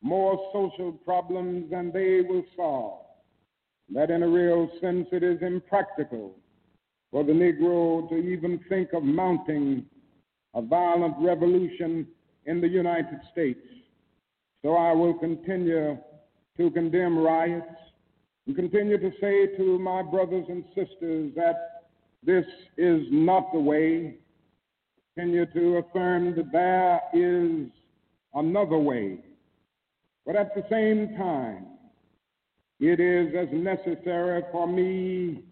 more 0.00 0.38
social 0.52 0.92
problems 0.92 1.70
than 1.70 1.90
they 1.90 2.20
will 2.20 2.44
solve. 2.54 3.00
That 3.92 4.10
in 4.10 4.22
a 4.22 4.28
real 4.28 4.70
sense 4.80 5.08
it 5.10 5.24
is 5.24 5.42
impractical 5.42 6.36
for 7.10 7.24
the 7.24 7.32
Negro 7.32 8.08
to 8.08 8.16
even 8.16 8.60
think 8.68 8.92
of 8.92 9.02
mounting 9.02 9.84
a 10.54 10.62
violent 10.62 11.14
revolution 11.18 12.06
in 12.46 12.60
the 12.60 12.68
United 12.68 13.20
States. 13.32 13.60
So 14.62 14.74
I 14.74 14.92
will 14.92 15.14
continue 15.14 15.98
to 16.56 16.70
condemn 16.70 17.18
riots 17.18 17.66
and 18.46 18.56
continue 18.56 18.98
to 18.98 19.10
say 19.20 19.56
to 19.56 19.78
my 19.78 20.02
brothers 20.02 20.46
and 20.48 20.64
sisters 20.74 21.32
that 21.36 21.82
this 22.22 22.44
is 22.76 23.02
not 23.10 23.52
the 23.52 23.60
way. 23.60 24.16
Continue 25.14 25.46
to 25.46 25.76
affirm 25.78 26.34
that 26.36 26.52
there 26.52 27.00
is 27.14 27.68
another 28.34 28.78
way. 28.78 29.18
But 30.24 30.36
at 30.36 30.54
the 30.54 30.64
same 30.70 31.16
time, 31.16 31.66
it 32.80 33.00
is 33.00 33.34
as 33.34 33.48
necessary 33.52 34.42
for 34.52 34.66
me 34.66 35.44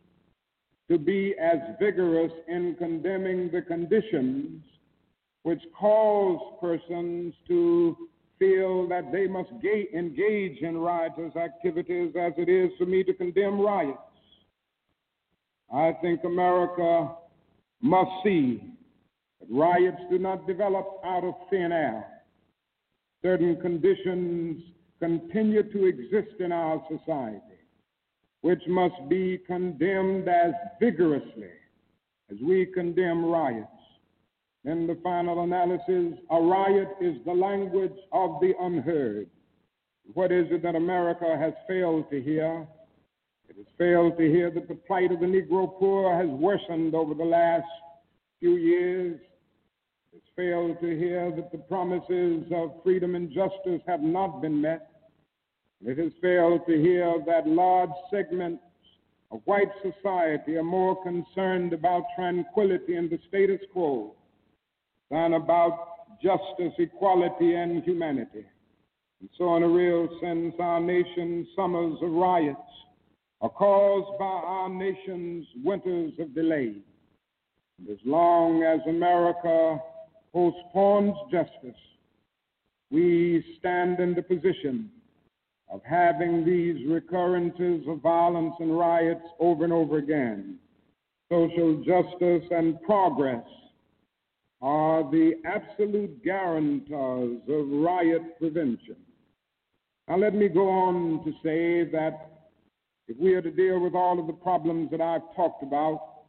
to 0.90 0.98
be 0.98 1.34
as 1.40 1.58
vigorous 1.80 2.32
in 2.48 2.74
condemning 2.78 3.50
the 3.50 3.62
conditions 3.62 4.62
which 5.42 5.60
cause 5.78 6.40
persons 6.60 7.34
to 7.46 7.96
feel 8.38 8.88
that 8.88 9.12
they 9.12 9.26
must 9.26 9.50
ga- 9.62 9.88
engage 9.94 10.58
in 10.62 10.76
riotous 10.76 11.36
activities 11.36 12.14
as 12.18 12.32
it 12.36 12.48
is 12.48 12.70
for 12.78 12.86
me 12.86 13.04
to 13.04 13.14
condemn 13.14 13.60
riots. 13.60 13.98
I 15.72 15.92
think 16.02 16.24
America 16.24 17.14
must 17.80 18.10
see 18.22 18.62
that 19.40 19.48
riots 19.50 20.00
do 20.10 20.18
not 20.18 20.46
develop 20.46 21.00
out 21.04 21.24
of 21.24 21.34
thin 21.50 21.72
air. 21.72 22.06
Certain 23.22 23.60
conditions 23.60 24.62
continue 25.00 25.62
to 25.62 25.86
exist 25.86 26.40
in 26.40 26.52
our 26.52 26.82
society, 26.88 27.53
which 28.44 28.60
must 28.68 29.08
be 29.08 29.38
condemned 29.46 30.28
as 30.28 30.52
vigorously 30.78 31.48
as 32.30 32.36
we 32.42 32.66
condemn 32.66 33.24
riots. 33.24 33.70
In 34.66 34.86
the 34.86 34.98
final 35.02 35.44
analysis, 35.44 36.18
a 36.30 36.42
riot 36.42 36.88
is 37.00 37.16
the 37.24 37.32
language 37.32 37.96
of 38.12 38.38
the 38.42 38.52
unheard. 38.60 39.30
What 40.12 40.30
is 40.30 40.44
it 40.50 40.62
that 40.62 40.74
America 40.74 41.38
has 41.38 41.54
failed 41.66 42.10
to 42.10 42.20
hear? 42.20 42.68
It 43.48 43.56
has 43.56 43.66
failed 43.78 44.18
to 44.18 44.30
hear 44.30 44.50
that 44.50 44.68
the 44.68 44.74
plight 44.74 45.10
of 45.10 45.20
the 45.20 45.26
Negro 45.26 45.78
poor 45.78 46.14
has 46.14 46.28
worsened 46.28 46.94
over 46.94 47.14
the 47.14 47.24
last 47.24 47.64
few 48.40 48.56
years. 48.56 49.18
It 50.12 50.20
has 50.20 50.22
failed 50.36 50.82
to 50.82 50.98
hear 50.98 51.32
that 51.34 51.50
the 51.50 51.64
promises 51.66 52.44
of 52.54 52.82
freedom 52.84 53.14
and 53.14 53.32
justice 53.32 53.80
have 53.86 54.02
not 54.02 54.42
been 54.42 54.60
met. 54.60 54.93
It 55.86 55.98
has 55.98 56.12
failed 56.22 56.62
to 56.66 56.80
hear 56.80 57.22
that 57.26 57.46
large 57.46 57.90
segments 58.10 58.62
of 59.30 59.40
white 59.44 59.70
society 59.82 60.56
are 60.56 60.62
more 60.62 61.02
concerned 61.02 61.74
about 61.74 62.04
tranquility 62.16 62.96
and 62.96 63.10
the 63.10 63.18
status 63.28 63.60
quo 63.70 64.14
than 65.10 65.34
about 65.34 66.22
justice, 66.22 66.72
equality, 66.78 67.54
and 67.54 67.82
humanity. 67.82 68.46
And 69.20 69.28
so, 69.36 69.56
in 69.56 69.62
a 69.62 69.68
real 69.68 70.08
sense, 70.22 70.54
our 70.58 70.80
nation's 70.80 71.48
summers 71.54 71.98
of 72.00 72.12
riots 72.12 72.60
are 73.42 73.50
caused 73.50 74.18
by 74.18 74.24
our 74.24 74.70
nation's 74.70 75.46
winters 75.62 76.14
of 76.18 76.34
delay. 76.34 76.76
And 77.78 77.90
as 77.90 77.98
long 78.06 78.62
as 78.62 78.80
America 78.88 79.78
postpones 80.32 81.14
justice, 81.30 81.78
we 82.90 83.44
stand 83.58 84.00
in 84.00 84.14
the 84.14 84.22
position 84.22 84.90
of 85.74 85.80
having 85.82 86.44
these 86.44 86.86
recurrences 86.88 87.84
of 87.88 88.00
violence 88.00 88.54
and 88.60 88.78
riots 88.78 89.26
over 89.40 89.64
and 89.64 89.72
over 89.72 89.98
again. 89.98 90.56
Social 91.28 91.82
justice 91.84 92.48
and 92.52 92.80
progress 92.82 93.44
are 94.62 95.02
the 95.10 95.32
absolute 95.44 96.24
guarantors 96.24 97.40
of 97.48 97.68
riot 97.68 98.38
prevention. 98.38 98.94
Now, 100.06 100.16
let 100.16 100.36
me 100.36 100.48
go 100.48 100.68
on 100.68 101.24
to 101.24 101.32
say 101.42 101.90
that 101.90 102.30
if 103.08 103.16
we 103.18 103.34
are 103.34 103.42
to 103.42 103.50
deal 103.50 103.80
with 103.80 103.96
all 103.96 104.20
of 104.20 104.28
the 104.28 104.32
problems 104.32 104.92
that 104.92 105.00
I've 105.00 105.34
talked 105.34 105.64
about, 105.64 106.20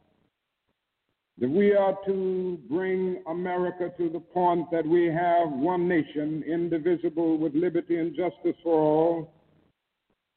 that 1.38 1.48
we 1.48 1.72
are 1.72 1.96
to 2.04 2.58
bring 2.68 3.22
America 3.28 3.92
to 3.96 4.08
the 4.08 4.18
point 4.18 4.68
that 4.72 4.84
we 4.84 5.06
have 5.06 5.52
one 5.52 5.86
nation, 5.86 6.42
indivisible, 6.48 7.38
with 7.38 7.54
liberty 7.54 7.98
and 7.98 8.16
justice 8.16 8.56
for 8.64 8.80
all, 8.80 9.35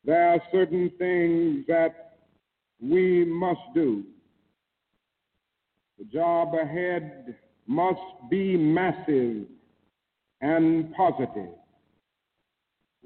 there 0.06 0.30
are 0.30 0.42
certain 0.52 0.92
things 0.98 1.66
that 1.68 2.18
we 2.82 3.26
must 3.26 3.62
do. 3.74 4.04
The 5.98 6.06
job 6.06 6.54
ahead 6.54 7.36
must 7.68 8.00
be 8.30 8.56
massive 8.56 9.46
and 10.42 10.94
positive. 10.96 11.54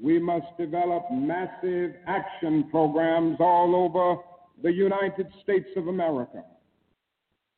We 0.01 0.19
must 0.19 0.45
develop 0.58 1.06
massive 1.12 1.95
action 2.08 2.69
programs 2.69 3.38
all 3.39 3.75
over 3.75 4.21
the 4.62 4.71
United 4.71 5.27
States 5.41 5.69
of 5.75 5.88
America. 5.88 6.43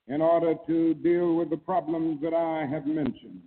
in 0.07 0.21
order 0.21 0.55
to 0.67 0.93
deal 0.95 1.35
with 1.35 1.49
the 1.49 1.57
problems 1.57 2.21
that 2.21 2.33
I 2.33 2.65
have 2.65 2.85
mentioned. 2.85 3.41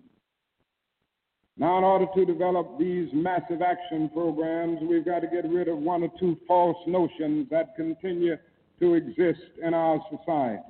Now, 1.59 1.77
in 1.79 1.85
order 1.85 2.07
to 2.15 2.25
develop 2.25 2.79
these 2.79 3.09
massive 3.13 3.63
action 3.63 4.09
programs, 4.11 4.79
we've 4.81 5.05
got 5.05 5.21
to 5.21 5.27
get 5.27 5.45
rid 5.51 5.67
of 5.67 5.79
one 5.79 6.05
or 6.05 6.11
two 6.21 6.37
false 6.47 6.77
notions 6.87 7.49
that 7.51 7.75
continue 7.75 8.37
to 8.79 8.95
exist 8.95 9.51
in 9.61 9.75
our 9.75 10.01
society. 10.09 10.63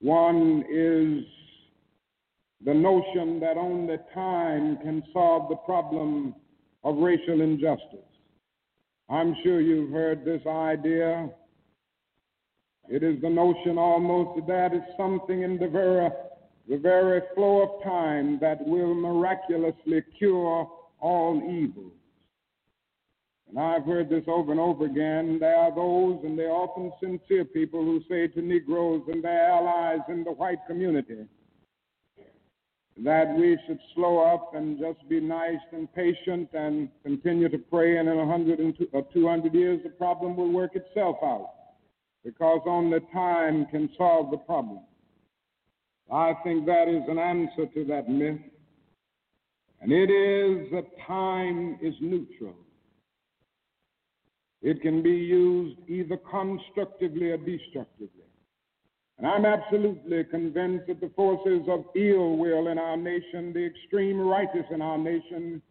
One 0.00 0.64
is 0.68 1.24
the 2.64 2.74
notion 2.74 3.38
that 3.38 3.56
only 3.56 3.98
time 4.12 4.78
can 4.78 5.04
solve 5.12 5.48
the 5.48 5.56
problem 5.56 6.34
of 6.82 6.96
racial 6.96 7.40
injustice. 7.40 8.00
I'm 9.08 9.36
sure 9.44 9.60
you've 9.60 9.92
heard 9.92 10.24
this 10.24 10.44
idea. 10.44 11.30
It 12.88 13.04
is 13.04 13.20
the 13.22 13.30
notion 13.30 13.78
almost 13.78 14.44
that 14.48 14.72
it's 14.72 14.96
something 14.96 15.42
in 15.42 15.56
the 15.58 15.68
very, 15.68 16.10
the 16.68 16.76
very 16.76 17.20
flow 17.34 17.62
of 17.62 17.82
time 17.82 18.38
that 18.40 18.64
will 18.66 18.94
miraculously 18.94 20.02
cure 20.18 20.70
all 21.00 21.42
evils. 21.50 21.92
And 23.48 23.58
I've 23.58 23.84
heard 23.84 24.08
this 24.08 24.24
over 24.28 24.50
and 24.52 24.60
over 24.60 24.86
again. 24.86 25.38
There 25.38 25.54
are 25.54 25.74
those, 25.74 26.20
and 26.24 26.38
they're 26.38 26.50
often 26.50 26.90
sincere 27.00 27.44
people, 27.44 27.84
who 27.84 28.00
say 28.08 28.28
to 28.28 28.40
Negroes 28.40 29.02
and 29.08 29.22
their 29.22 29.50
allies 29.50 30.00
in 30.08 30.24
the 30.24 30.32
white 30.32 30.60
community, 30.66 31.26
that 33.04 33.34
we 33.36 33.58
should 33.66 33.78
slow 33.94 34.20
up 34.20 34.54
and 34.54 34.78
just 34.78 35.06
be 35.08 35.20
nice 35.20 35.60
and 35.72 35.92
patient 35.92 36.48
and 36.54 36.88
continue 37.02 37.48
to 37.48 37.58
pray, 37.58 37.98
and 37.98 38.08
in 38.08 38.14
a 38.14 38.24
100 38.24 38.88
or 38.92 39.06
200 39.12 39.54
years, 39.54 39.80
the 39.82 39.90
problem 39.90 40.36
will 40.36 40.50
work 40.50 40.74
itself 40.74 41.16
out 41.22 41.50
because 42.24 42.60
only 42.66 43.00
time 43.12 43.66
can 43.66 43.90
solve 43.98 44.30
the 44.30 44.36
problem. 44.38 44.80
I 46.10 46.34
think 46.44 46.66
that 46.66 46.88
is 46.88 47.02
an 47.08 47.18
answer 47.18 47.66
to 47.66 47.84
that 47.84 48.08
myth, 48.08 48.40
and 49.80 49.92
it 49.92 50.10
is 50.10 50.70
that 50.72 50.84
time 51.06 51.78
is 51.82 51.94
neutral. 52.00 52.54
It 54.62 54.80
can 54.80 55.02
be 55.02 55.10
used 55.10 55.78
either 55.88 56.16
constructively 56.16 57.30
or 57.30 57.36
destructively. 57.36 58.22
And 59.18 59.26
I'm 59.26 59.44
absolutely 59.44 60.24
convinced 60.24 60.86
that 60.86 61.00
the 61.00 61.10
forces 61.14 61.62
of 61.68 61.84
ill 61.96 62.36
will 62.36 62.68
in 62.68 62.78
our 62.78 62.96
nation, 62.96 63.52
the 63.52 63.64
extreme 63.64 64.18
righteous 64.20 64.66
in 64.70 64.80
our 64.80 64.98
nation, 64.98 65.62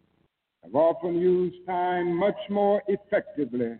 have 0.64 0.76
often 0.76 1.16
used 1.16 1.66
time 1.66 2.16
much 2.16 2.38
more 2.50 2.82
effectively 2.88 3.78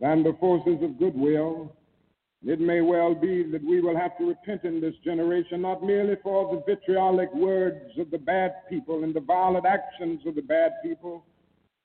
than 0.00 0.22
the 0.22 0.36
forces 0.40 0.82
of 0.82 0.98
goodwill. 0.98 1.74
It 2.44 2.60
may 2.60 2.80
well 2.80 3.14
be 3.14 3.42
that 3.50 3.64
we 3.64 3.80
will 3.80 3.96
have 3.96 4.16
to 4.18 4.28
repent 4.28 4.64
in 4.64 4.80
this 4.80 4.94
generation, 5.04 5.62
not 5.62 5.82
merely 5.82 6.16
for 6.22 6.54
the 6.54 6.62
vitriolic 6.66 7.32
words 7.34 7.98
of 7.98 8.10
the 8.10 8.18
bad 8.18 8.52
people 8.68 9.04
and 9.04 9.14
the 9.14 9.20
violent 9.20 9.66
actions 9.66 10.20
of 10.26 10.34
the 10.34 10.42
bad 10.42 10.72
people, 10.82 11.24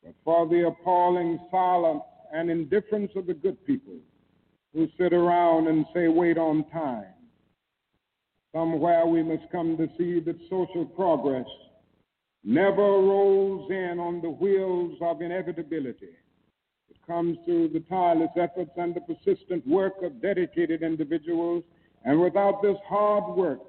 but 0.04 0.14
for 0.24 0.48
the 0.48 0.68
appalling 0.68 1.40
silence 1.50 2.04
and 2.34 2.50
indifference 2.50 3.12
of 3.16 3.26
the 3.28 3.34
good 3.34 3.64
people 3.66 3.96
who 4.74 4.88
sit 4.98 5.14
around 5.14 5.68
and 5.68 5.86
say, 5.94 6.08
wait 6.08 6.38
on 6.38 6.64
time. 6.70 7.06
Somewhere 8.54 9.06
we 9.06 9.24
must 9.24 9.50
come 9.52 9.78
to 9.78 9.88
see 9.98 10.20
that 10.20 10.38
social 10.50 10.86
progress 10.86 11.48
never 12.44 12.82
rolls 12.82 13.70
in 13.72 14.00
on 14.00 14.22
the 14.22 14.30
wheels 14.30 14.98
of 15.02 15.22
inevitability. 15.22 16.10
Comes 17.08 17.38
through 17.46 17.70
the 17.70 17.82
tireless 17.82 18.30
efforts 18.38 18.72
and 18.78 18.96
the 18.96 19.02
persistent 19.02 19.68
work 19.68 20.02
of 20.04 20.22
dedicated 20.22 20.82
individuals, 20.82 21.64
and 22.06 22.22
without 22.22 22.62
this 22.62 22.78
hard 22.88 23.36
work, 23.36 23.60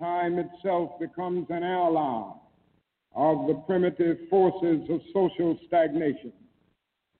time 0.00 0.38
itself 0.38 0.98
becomes 0.98 1.46
an 1.50 1.62
ally 1.62 2.32
of 3.14 3.46
the 3.46 3.54
primitive 3.66 4.18
forces 4.28 4.88
of 4.90 5.00
social 5.12 5.58
stagnation. 5.66 6.32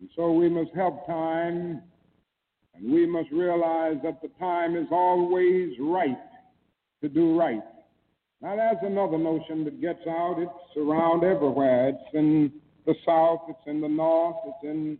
And 0.00 0.10
so 0.16 0.32
we 0.32 0.48
must 0.48 0.70
help 0.74 1.06
time, 1.06 1.82
and 2.74 2.92
we 2.92 3.06
must 3.06 3.30
realize 3.30 3.96
that 4.02 4.20
the 4.22 4.30
time 4.38 4.76
is 4.76 4.86
always 4.90 5.70
right 5.78 6.18
to 7.02 7.08
do 7.08 7.38
right. 7.38 7.62
Now, 8.42 8.56
there's 8.56 8.78
another 8.82 9.18
notion 9.18 9.64
that 9.64 9.80
gets 9.80 10.06
out. 10.06 10.36
It's 10.38 10.76
around 10.76 11.24
everywhere. 11.24 11.90
It's 11.90 12.14
in 12.14 12.52
the 12.86 12.94
South, 13.06 13.40
it's 13.48 13.58
in 13.66 13.80
the 13.80 13.88
North, 13.88 14.36
it's 14.46 14.64
in 14.64 14.98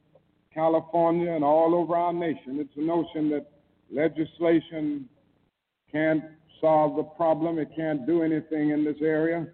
California, 0.53 1.33
and 1.33 1.45
all 1.45 1.75
over 1.75 1.97
our 1.97 2.13
nation. 2.13 2.59
It's 2.59 2.77
a 2.77 2.81
notion 2.81 3.31
that 3.31 3.47
legislation 3.91 5.09
can't 5.91 6.25
solve 6.61 6.97
the 6.97 7.03
problem, 7.03 7.59
it 7.59 7.71
can't 7.75 8.07
do 8.07 8.23
anything 8.23 8.71
in 8.71 8.85
this 8.85 8.97
area. 9.01 9.47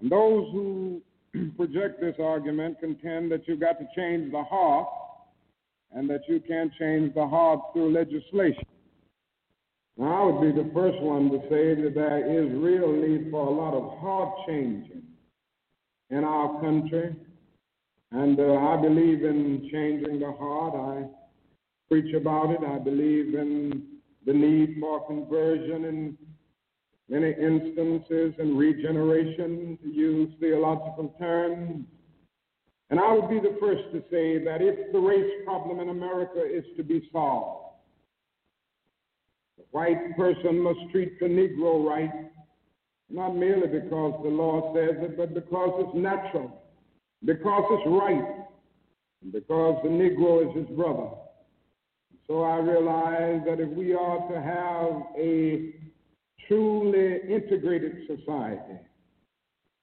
And 0.00 0.10
those 0.10 0.50
who 0.52 1.02
project 1.56 2.00
this 2.00 2.16
argument 2.18 2.80
contend 2.80 3.30
that 3.32 3.46
you've 3.46 3.60
got 3.60 3.78
to 3.78 3.86
change 3.94 4.32
the 4.32 4.42
heart 4.42 4.88
and 5.92 6.08
that 6.08 6.22
you 6.28 6.40
can't 6.40 6.72
change 6.78 7.14
the 7.14 7.26
heart 7.26 7.60
through 7.72 7.92
legislation. 7.92 8.64
Now, 9.96 10.22
I 10.22 10.24
would 10.26 10.54
be 10.54 10.62
the 10.62 10.70
first 10.72 11.00
one 11.00 11.30
to 11.30 11.38
say 11.50 11.74
that 11.74 11.92
there 11.94 12.44
is 12.44 12.52
real 12.52 12.92
need 12.92 13.30
for 13.30 13.46
a 13.46 13.50
lot 13.50 13.74
of 13.74 13.98
heart 13.98 14.32
changing 14.46 15.07
in 16.10 16.24
our 16.24 16.60
country. 16.60 17.14
And 18.12 18.40
uh, 18.40 18.54
I 18.54 18.76
believe 18.80 19.24
in 19.24 19.68
changing 19.70 20.20
the 20.20 20.32
heart. 20.32 20.74
I 20.74 21.06
preach 21.88 22.14
about 22.14 22.50
it. 22.50 22.60
I 22.66 22.78
believe 22.78 23.34
in 23.34 23.86
the 24.26 24.32
need 24.32 24.76
for 24.80 25.06
conversion 25.06 25.84
in 25.84 26.18
many 27.08 27.30
instances 27.30 28.34
and 28.38 28.58
regeneration, 28.58 29.78
to 29.82 29.88
use 29.88 30.30
theological 30.40 31.14
terms. 31.18 31.86
And 32.90 33.00
I 33.00 33.12
would 33.12 33.28
be 33.28 33.38
the 33.40 33.56
first 33.60 33.84
to 33.92 34.02
say 34.10 34.42
that 34.44 34.60
if 34.60 34.92
the 34.92 34.98
race 34.98 35.30
problem 35.44 35.80
in 35.80 35.88
America 35.88 36.42
is 36.44 36.64
to 36.76 36.82
be 36.82 37.08
solved, 37.12 37.76
the 39.56 39.64
white 39.70 40.16
person 40.16 40.60
must 40.60 40.78
treat 40.92 41.18
the 41.20 41.26
Negro 41.26 41.86
right, 41.86 42.10
not 43.10 43.34
merely 43.36 43.66
because 43.66 44.20
the 44.22 44.30
law 44.30 44.74
says 44.74 44.96
it, 44.98 45.16
but 45.16 45.34
because 45.34 45.84
it's 45.86 45.96
natural, 45.96 46.62
because 47.24 47.64
it's 47.70 47.86
right, 47.86 48.46
and 49.22 49.32
because 49.32 49.80
the 49.82 49.88
Negro 49.88 50.48
is 50.48 50.66
his 50.66 50.76
brother. 50.76 51.08
So 52.26 52.42
I 52.42 52.58
realize 52.58 53.40
that 53.46 53.58
if 53.58 53.70
we 53.70 53.94
are 53.94 54.28
to 54.28 54.40
have 54.40 55.16
a 55.18 55.74
truly 56.46 57.20
integrated 57.28 58.06
society, 58.06 58.78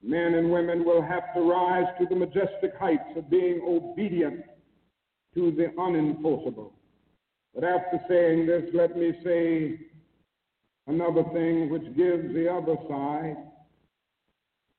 men 0.04 0.36
and 0.36 0.52
women 0.52 0.86
will 0.86 1.02
have 1.02 1.34
to 1.34 1.42
rise 1.42 1.88
to 2.00 2.06
the 2.06 2.16
majestic 2.16 2.76
heights 2.80 3.10
of 3.16 3.30
being 3.30 3.62
obedient 3.68 4.44
to 5.34 5.52
the 5.52 5.74
unenforceable. 5.78 6.72
But 7.56 7.64
after 7.64 8.00
saying 8.08 8.46
this, 8.46 8.64
let 8.74 8.96
me 8.96 9.14
say 9.24 9.80
another 10.88 11.24
thing 11.34 11.70
which 11.70 11.86
gives 11.96 12.34
the 12.34 12.52
other 12.52 12.76
side, 12.90 13.36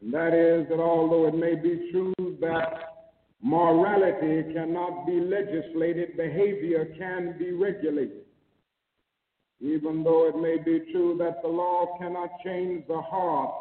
and 0.01 0.13
that 0.13 0.35
is 0.35 0.69
that 0.69 0.81
although 0.81 1.27
it 1.27 1.35
may 1.35 1.55
be 1.55 1.91
true 1.91 2.15
that 2.41 2.97
morality 3.43 4.53
cannot 4.53 5.07
be 5.07 5.21
legislated, 5.21 6.17
behavior 6.17 6.95
can 6.99 7.37
be 7.39 7.53
regulated. 7.53 8.23
Even 9.61 10.05
though 10.05 10.29
it 10.29 10.37
may 10.37 10.63
be 10.63 10.93
true 10.93 11.17
that 11.19 11.41
the 11.43 11.49
law 11.49 11.97
cannot 11.99 12.29
change 12.45 12.87
the 12.89 13.01
heart, 13.01 13.55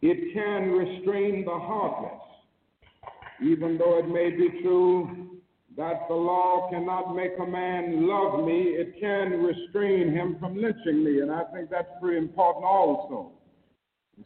it 0.00 0.32
can 0.32 0.70
restrain 0.70 1.44
the 1.44 1.50
heartless. 1.50 2.20
Even 3.42 3.76
though 3.76 3.98
it 3.98 4.08
may 4.08 4.30
be 4.30 4.62
true 4.62 5.41
that 5.76 6.06
the 6.08 6.14
law 6.14 6.68
cannot 6.70 7.14
make 7.14 7.32
a 7.40 7.46
man 7.46 8.06
love 8.06 8.44
me, 8.44 8.74
it 8.76 8.94
can 9.00 9.42
restrain 9.42 10.12
him 10.12 10.36
from 10.38 10.56
lynching 10.56 11.02
me. 11.02 11.20
And 11.20 11.30
I 11.30 11.44
think 11.52 11.70
that's 11.70 11.88
pretty 12.00 12.18
important 12.18 12.64
also. 12.64 13.32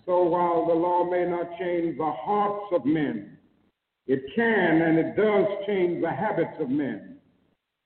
so 0.04 0.24
while 0.24 0.66
the 0.66 0.74
law 0.74 1.04
may 1.08 1.24
not 1.24 1.58
change 1.58 1.96
the 1.96 2.12
hearts 2.12 2.66
of 2.72 2.84
men, 2.84 3.38
it 4.06 4.22
can 4.34 4.82
and 4.82 4.98
it 4.98 5.16
does 5.16 5.46
change 5.66 6.02
the 6.02 6.10
habits 6.10 6.60
of 6.60 6.68
men. 6.68 7.18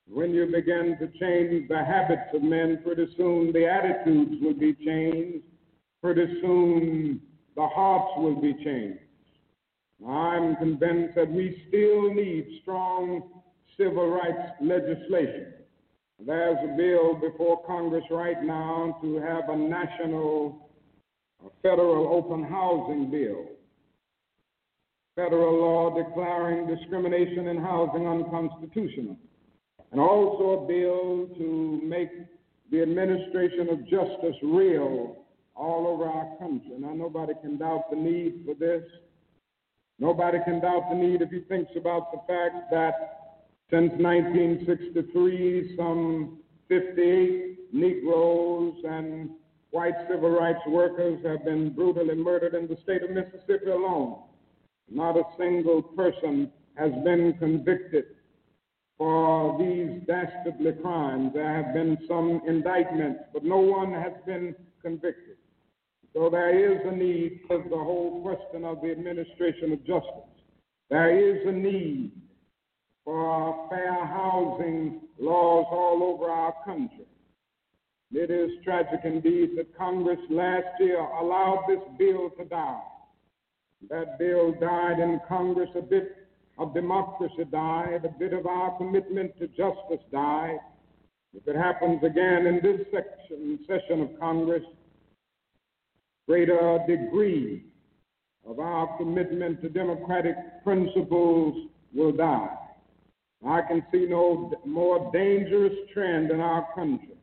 When 0.07 0.35
you 0.35 0.47
begin 0.47 0.97
to 0.99 1.07
change 1.19 1.69
the 1.69 1.85
habits 1.85 2.35
of 2.35 2.43
men, 2.43 2.81
pretty 2.85 3.07
soon 3.17 3.53
the 3.53 3.67
attitudes 3.67 4.37
will 4.43 4.55
be 4.55 4.75
changed. 4.85 5.45
Pretty 6.03 6.41
soon 6.41 7.21
the 7.57 7.67
hearts 7.69 8.13
will 8.17 8.41
be 8.41 8.55
changed. 8.65 9.01
I'm 10.07 10.57
convinced 10.57 11.15
that 11.15 11.31
we 11.31 11.63
still 11.69 12.13
need 12.15 12.61
strong 12.63 13.40
civil 13.81 14.09
rights 14.09 14.53
legislation. 14.61 15.55
There's 16.25 16.59
a 16.63 16.77
bill 16.77 17.15
before 17.15 17.65
Congress 17.65 18.05
right 18.11 18.43
now 18.43 18.99
to 19.01 19.17
have 19.17 19.49
a 19.49 19.57
national 19.57 20.69
a 21.45 21.49
federal 21.63 22.13
open 22.13 22.45
housing 22.45 23.11
bill. 23.11 23.47
Federal 25.17 25.59
law 25.59 25.97
declaring 25.97 26.67
discrimination 26.67 27.49
in 27.49 27.57
housing 27.57 28.07
unconstitutional. 28.07 29.17
And 29.93 30.01
also 30.01 30.63
a 30.63 30.67
bill 30.67 31.29
to 31.39 31.81
make 31.83 32.11
the 32.71 32.83
administration 32.83 33.71
of 33.71 33.89
justice 33.89 34.37
real 34.43 35.17
all 35.57 35.87
over 35.87 36.05
our 36.05 36.37
country. 36.39 36.79
Now, 36.79 36.93
nobody 36.93 37.33
can 37.43 37.57
doubt 37.57 37.91
the 37.91 37.97
need 37.97 38.45
for 38.45 38.55
this. 38.55 38.83
Nobody 39.99 40.39
can 40.45 40.61
doubt 40.61 40.91
the 40.91 40.97
need 40.97 41.23
if 41.23 41.31
he 41.31 41.41
thinks 41.41 41.73
about 41.77 42.13
the 42.13 42.19
fact 42.27 42.71
that 42.71 43.20
since 43.71 43.93
1963, 43.99 45.77
some 45.77 46.39
58 46.69 47.73
Negroes 47.73 48.75
and 48.85 49.31
white 49.71 49.95
civil 50.09 50.31
rights 50.31 50.59
workers 50.67 51.25
have 51.25 51.45
been 51.45 51.73
brutally 51.73 52.17
murdered 52.17 52.55
in 52.55 52.67
the 52.67 52.77
state 52.83 53.05
of 53.05 53.11
Mississippi 53.11 53.71
alone. 53.71 54.23
Not 54.91 55.17
a 55.17 55.23
single 55.39 55.83
person 55.83 56.51
has 56.75 56.91
been 57.05 57.35
convicted 57.39 58.07
for 58.99 59.57
these 59.59 60.03
dastardly 60.07 60.73
crimes. 60.83 61.33
There 61.33 61.63
have 61.63 61.73
been 61.73 61.97
some 62.09 62.43
indictments, 62.49 63.21
but 63.33 63.45
no 63.45 63.59
one 63.59 63.93
has 63.93 64.13
been 64.27 64.55
convicted. 64.83 65.37
So 66.13 66.29
there 66.29 66.75
is 66.75 66.81
a 66.85 66.95
need 66.95 67.41
for 67.47 67.59
the 67.59 67.77
whole 67.77 68.21
question 68.21 68.65
of 68.65 68.81
the 68.83 68.91
administration 68.91 69.73
of 69.73 69.87
justice. 69.87 70.29
There 70.91 71.17
is 71.17 71.47
a 71.47 71.53
need 71.53 72.11
for 73.11 73.67
fair 73.69 74.07
housing 74.07 75.01
laws 75.19 75.67
all 75.73 76.01
over 76.01 76.31
our 76.31 76.55
country. 76.65 77.09
It 78.13 78.31
is 78.31 78.63
tragic 78.63 79.01
indeed 79.03 79.57
that 79.57 79.77
Congress 79.77 80.21
last 80.31 80.69
year 80.79 81.01
allowed 81.01 81.65
this 81.67 81.81
bill 81.99 82.31
to 82.39 82.45
die. 82.45 82.81
That 83.89 84.17
bill 84.17 84.53
died 84.61 85.01
in 85.01 85.19
Congress, 85.29 85.71
a 85.77 85.83
bit 85.83 86.29
of 86.57 86.73
democracy 86.73 87.45
died, 87.51 88.05
a 88.05 88.17
bit 88.17 88.33
of 88.33 88.47
our 88.47 88.79
commitment 88.79 89.37
to 89.41 89.49
justice 89.49 90.07
died. 90.13 90.61
If 91.35 91.49
it 91.49 91.57
happens 91.57 92.05
again 92.05 92.47
in 92.47 92.61
this 92.63 92.87
section, 92.93 93.59
session 93.67 94.03
of 94.03 94.21
Congress, 94.21 94.63
greater 96.29 96.79
degree 96.87 97.65
of 98.47 98.61
our 98.61 98.97
commitment 98.99 99.63
to 99.63 99.69
democratic 99.69 100.37
principles 100.63 101.71
will 101.93 102.13
die. 102.13 102.57
I 103.47 103.63
can 103.63 103.85
see 103.91 104.07
no 104.07 104.53
more 104.67 105.11
dangerous 105.13 105.73
trend 105.95 106.31
in 106.31 106.41
our 106.41 106.69
country 106.75 107.17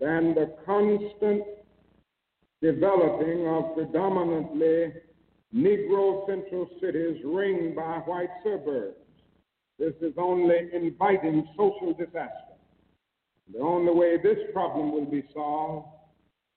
than 0.00 0.34
the 0.34 0.54
constant 0.64 1.44
developing 2.62 3.46
of 3.46 3.74
predominantly 3.74 4.92
Negro 5.54 6.26
central 6.26 6.66
cities 6.80 7.20
ringed 7.24 7.76
by 7.76 7.98
white 8.06 8.30
suburbs. 8.42 8.96
This 9.78 9.92
is 10.00 10.14
only 10.16 10.70
inviting 10.72 11.46
social 11.56 11.92
disaster. 11.92 12.56
The 13.52 13.58
only 13.58 13.92
way 13.92 14.16
this 14.22 14.38
problem 14.54 14.92
will 14.92 15.04
be 15.04 15.24
solved 15.34 15.88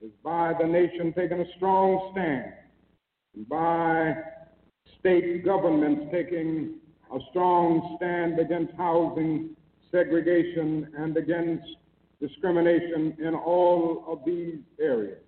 is 0.01 0.12
by 0.24 0.53
the 0.60 0.68
nation 0.68 1.12
taking 1.14 1.41
a 1.41 1.56
strong 1.58 2.12
stand, 2.14 2.53
and 3.36 3.49
by 3.49 4.14
state 4.99 5.43
governments 5.43 6.06
taking 6.12 6.76
a 7.14 7.20
strong 7.30 7.95
stand 7.97 8.39
against 8.39 8.74
housing 8.74 9.56
segregation 9.91 10.91
and 10.97 11.16
against 11.18 11.66
discrimination 12.20 13.16
in 13.20 13.36
all 13.36 14.06
of 14.08 14.20
these 14.26 14.60
areas. 14.80 15.20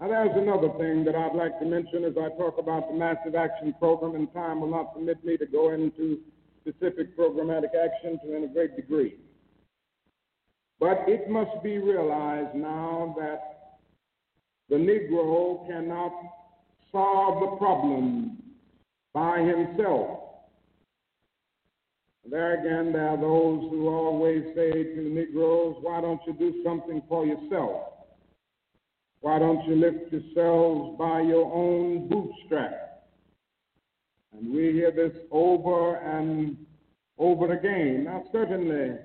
Now, 0.00 0.08
there's 0.08 0.36
another 0.36 0.68
thing 0.78 1.04
that 1.04 1.14
I'd 1.14 1.36
like 1.36 1.58
to 1.60 1.64
mention 1.64 2.04
as 2.04 2.14
I 2.16 2.28
talk 2.36 2.58
about 2.58 2.88
the 2.88 2.94
Massive 2.94 3.34
Action 3.34 3.74
Program, 3.78 4.16
and 4.16 4.32
time 4.32 4.60
will 4.60 4.70
not 4.70 4.94
permit 4.94 5.24
me 5.24 5.36
to 5.36 5.46
go 5.46 5.70
into 5.72 6.18
specific 6.60 7.16
programmatic 7.16 7.70
action 7.74 8.18
to 8.24 8.36
any 8.36 8.48
great 8.48 8.74
degree. 8.76 9.16
But 10.80 11.04
it 11.06 11.28
must 11.28 11.62
be 11.62 11.78
realized 11.78 12.56
now 12.56 13.14
that 13.18 13.78
the 14.68 14.76
Negro 14.76 15.66
cannot 15.68 16.12
solve 16.90 17.40
the 17.40 17.56
problem 17.56 18.42
by 19.14 19.40
himself. 19.40 20.21
There 22.28 22.54
again, 22.60 22.92
there 22.92 23.08
are 23.08 23.16
those 23.16 23.68
who 23.70 23.88
always 23.88 24.44
say 24.54 24.70
to 24.70 25.02
the 25.02 25.10
Negroes, 25.10 25.76
why 25.80 26.00
don't 26.00 26.20
you 26.26 26.32
do 26.34 26.62
something 26.64 27.02
for 27.08 27.26
yourself? 27.26 27.92
Why 29.20 29.38
don't 29.38 29.64
you 29.66 29.76
lift 29.76 30.12
yourselves 30.12 30.98
by 30.98 31.20
your 31.22 31.52
own 31.52 32.08
bootstrap? 32.08 33.04
And 34.32 34.52
we 34.54 34.72
hear 34.72 34.92
this 34.92 35.12
over 35.30 35.96
and 35.96 36.56
over 37.18 37.52
again. 37.52 38.04
Now, 38.04 38.24
certainly, 38.32 38.96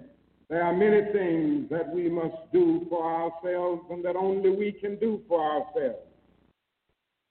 there 0.50 0.64
are 0.64 0.74
many 0.74 1.12
things 1.12 1.70
that 1.70 1.90
we 1.94 2.10
must 2.10 2.36
do 2.54 2.86
for 2.90 3.04
ourselves 3.04 3.82
and 3.90 4.06
that 4.06 4.16
only 4.16 4.52
we 4.52 4.72
can 4.72 4.98
do 4.98 5.22
for 5.28 5.44
ourselves. 5.44 6.06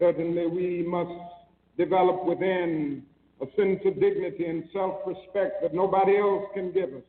Certainly, 0.00 0.48
we 0.48 0.84
must 0.86 1.32
develop 1.78 2.24
within 2.24 3.04
a 3.40 3.46
sense 3.56 3.80
of 3.84 4.00
dignity 4.00 4.46
and 4.46 4.64
self 4.72 5.00
respect 5.06 5.62
that 5.62 5.74
nobody 5.74 6.16
else 6.16 6.44
can 6.54 6.72
give 6.72 6.90
us, 6.94 7.02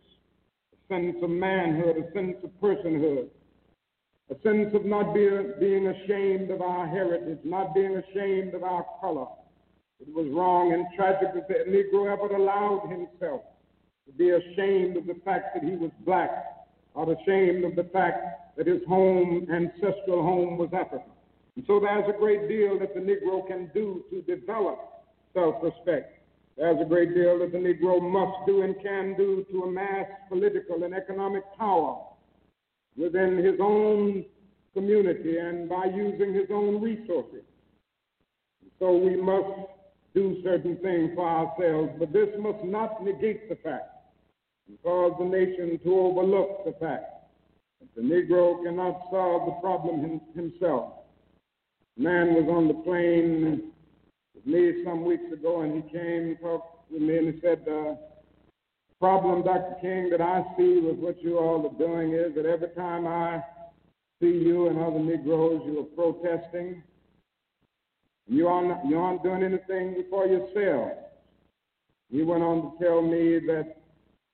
a 0.73 0.93
sense 0.93 1.15
of 1.21 1.29
manhood, 1.29 1.97
a 1.97 2.11
sense 2.13 2.35
of 2.43 2.49
personhood, 2.61 3.27
a 4.29 4.35
sense 4.43 4.73
of 4.73 4.85
not 4.85 5.13
being, 5.13 5.53
being 5.59 5.87
ashamed 5.87 6.51
of 6.51 6.61
our 6.61 6.85
heritage, 6.87 7.39
not 7.43 7.73
being 7.73 7.95
ashamed 7.95 8.53
of 8.53 8.63
our 8.63 8.85
color. 8.99 9.27
It 9.99 10.13
was 10.13 10.27
wrong 10.31 10.73
and 10.73 10.85
tragic 10.95 11.33
that 11.33 11.47
the 11.47 11.71
Negro 11.71 12.11
ever 12.11 12.35
allowed 12.35 12.89
himself 12.89 13.41
to 14.05 14.11
be 14.13 14.29
ashamed 14.29 14.97
of 14.97 15.07
the 15.07 15.19
fact 15.25 15.55
that 15.55 15.63
he 15.63 15.75
was 15.75 15.91
black, 16.05 16.45
or 16.93 17.11
ashamed 17.13 17.63
of 17.63 17.75
the 17.75 17.89
fact 17.91 18.57
that 18.57 18.67
his 18.67 18.81
home, 18.87 19.47
ancestral 19.51 20.23
home, 20.23 20.57
was 20.57 20.69
Africa. 20.73 21.05
And 21.55 21.65
so 21.67 21.79
there's 21.79 22.05
a 22.07 22.17
great 22.17 22.47
deal 22.47 22.77
that 22.79 22.93
the 22.93 22.99
Negro 22.99 23.47
can 23.47 23.71
do 23.73 24.03
to 24.11 24.21
develop 24.23 24.79
self 25.33 25.55
respect. 25.63 26.16
There's 26.57 26.81
a 26.81 26.85
great 26.85 27.13
deal 27.13 27.37
that 27.39 27.51
the 27.51 27.59
Negro 27.59 28.01
must 28.01 28.47
do 28.47 28.63
and 28.63 28.75
can 28.81 29.15
do 29.15 29.45
to 29.51 29.63
amass 29.63 30.07
political 30.27 30.83
and 30.83 30.93
economic 30.95 31.43
power 31.55 32.03
within 32.97 33.37
his 33.37 33.59
own 33.61 34.25
community 34.73 35.37
and 35.37 35.69
by 35.69 35.85
using 35.85 36.33
his 36.33 36.47
own 36.51 36.81
resources. 36.81 37.43
So 38.79 38.97
we 38.97 39.15
must 39.15 39.69
do 40.15 40.41
certain 40.43 40.77
things 40.77 41.11
for 41.13 41.27
ourselves, 41.27 41.91
but 41.99 42.11
this 42.11 42.29
must 42.39 42.63
not 42.63 43.03
negate 43.03 43.49
the 43.49 43.55
fact 43.57 43.93
and 44.67 44.81
cause 44.81 45.13
the 45.19 45.25
nation 45.25 45.79
to 45.83 45.99
overlook 45.99 46.65
the 46.65 46.73
fact 46.79 47.29
that 47.79 47.95
the 47.95 48.01
Negro 48.01 48.63
cannot 48.63 48.99
solve 49.11 49.45
the 49.45 49.61
problem 49.61 50.19
himself. 50.33 50.93
Man 51.97 52.33
was 52.33 52.45
on 52.49 52.67
the 52.67 52.73
plane 52.73 53.71
me 54.47 54.83
some 54.83 55.03
weeks 55.05 55.31
ago, 55.31 55.61
and 55.61 55.83
he 55.83 55.89
came 55.89 56.29
and 56.29 56.39
talked 56.39 56.91
with 56.91 57.01
me, 57.01 57.17
and 57.17 57.33
he 57.33 57.41
said, 57.41 57.65
uh, 57.69 57.95
problem, 58.99 59.43
Dr. 59.43 59.75
King, 59.81 60.09
that 60.09 60.21
I 60.21 60.43
see 60.57 60.79
with 60.79 60.97
what 60.97 61.21
you 61.21 61.37
all 61.37 61.65
are 61.65 61.77
doing 61.77 62.13
is 62.13 62.33
that 62.35 62.45
every 62.45 62.69
time 62.69 63.05
I 63.05 63.43
see 64.21 64.27
you 64.27 64.67
and 64.67 64.79
other 64.79 64.99
Negroes, 64.99 65.61
you 65.65 65.79
are 65.79 65.83
protesting. 65.95 66.81
You 68.27 68.47
aren't, 68.47 68.89
you 68.89 68.97
aren't 68.97 69.23
doing 69.23 69.43
anything 69.43 70.03
for 70.09 70.25
yourself. 70.25 70.91
He 72.09 72.23
went 72.23 72.43
on 72.43 72.61
to 72.61 72.83
tell 72.83 73.01
me 73.01 73.39
that 73.47 73.77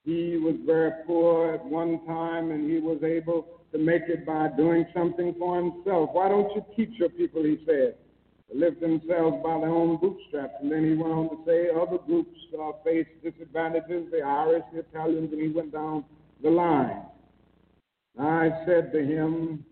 he 0.05 0.37
was 0.37 0.55
very 0.65 0.91
poor 1.05 1.53
at 1.55 1.65
one 1.65 2.05
time 2.05 2.51
and 2.51 2.69
he 2.69 2.79
was 2.79 3.01
able 3.03 3.47
to 3.71 3.77
make 3.77 4.03
it 4.07 4.25
by 4.25 4.49
doing 4.55 4.85
something 4.93 5.35
for 5.37 5.57
himself. 5.57 6.09
Why 6.13 6.29
don't 6.29 6.53
you 6.55 6.63
teach 6.75 6.97
your 6.99 7.09
people, 7.09 7.43
he 7.43 7.59
said, 7.65 7.95
lift 8.53 8.81
themselves 8.81 9.37
by 9.43 9.59
their 9.59 9.69
own 9.69 9.97
bootstraps. 9.97 10.53
And 10.61 10.71
then 10.71 10.83
he 10.83 10.93
went 10.95 11.13
on 11.13 11.29
to 11.29 11.37
say 11.45 11.69
other 11.69 11.97
groups 11.97 12.37
uh, 12.59 12.71
face 12.83 13.07
disadvantages, 13.23 14.11
the 14.11 14.21
Irish, 14.21 14.63
the 14.73 14.79
Italians, 14.79 15.31
and 15.31 15.41
he 15.41 15.49
went 15.49 15.73
down 15.73 16.05
the 16.41 16.49
line. 16.49 17.03
I 18.19 18.49
said 18.65 18.91
to 18.93 19.03
him 19.03 19.65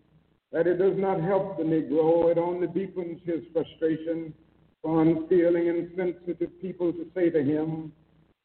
that 0.51 0.67
it 0.67 0.77
does 0.77 0.97
not 0.97 1.21
help 1.21 1.57
the 1.57 1.63
Negro, 1.63 2.31
it 2.31 2.37
only 2.37 2.67
deepens 2.67 3.21
his 3.23 3.41
frustration 3.53 4.33
for 4.81 5.01
unfeeling 5.01 5.69
and 5.69 5.91
sensitive 5.95 6.49
people 6.59 6.91
to 6.91 7.05
say 7.13 7.29
to 7.29 7.43
him 7.43 7.91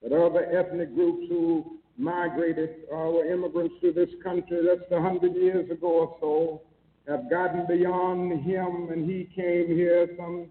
that 0.03 0.13
other 0.13 0.45
ethnic 0.45 0.95
groups 0.95 1.27
who 1.31 1.79
migrated 1.97 2.71
or 2.91 3.13
were 3.13 3.33
immigrants 3.33 3.75
to 3.81 3.93
this 3.93 4.11
country 4.23 4.63
less 4.63 4.85
a 4.91 5.01
100 5.01 5.35
years 5.35 5.71
ago 5.71 5.87
or 5.87 6.17
so 6.21 6.63
have 7.09 7.31
gotten 7.31 7.67
beyond 7.67 8.43
him, 8.43 8.89
and 8.91 9.09
he 9.09 9.29
came 9.35 9.69
here 9.69 10.09
some 10.17 10.49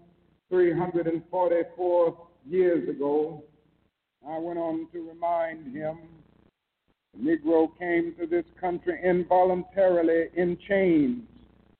344 0.48 2.28
years 2.48 2.88
ago. 2.88 3.42
I 4.26 4.38
went 4.38 4.58
on 4.58 4.88
to 4.92 5.08
remind 5.08 5.74
him 5.74 5.98
the 7.14 7.36
Negro 7.36 7.68
came 7.78 8.14
to 8.18 8.26
this 8.26 8.44
country 8.60 8.98
involuntarily 9.04 10.28
in 10.34 10.58
chains, 10.68 11.22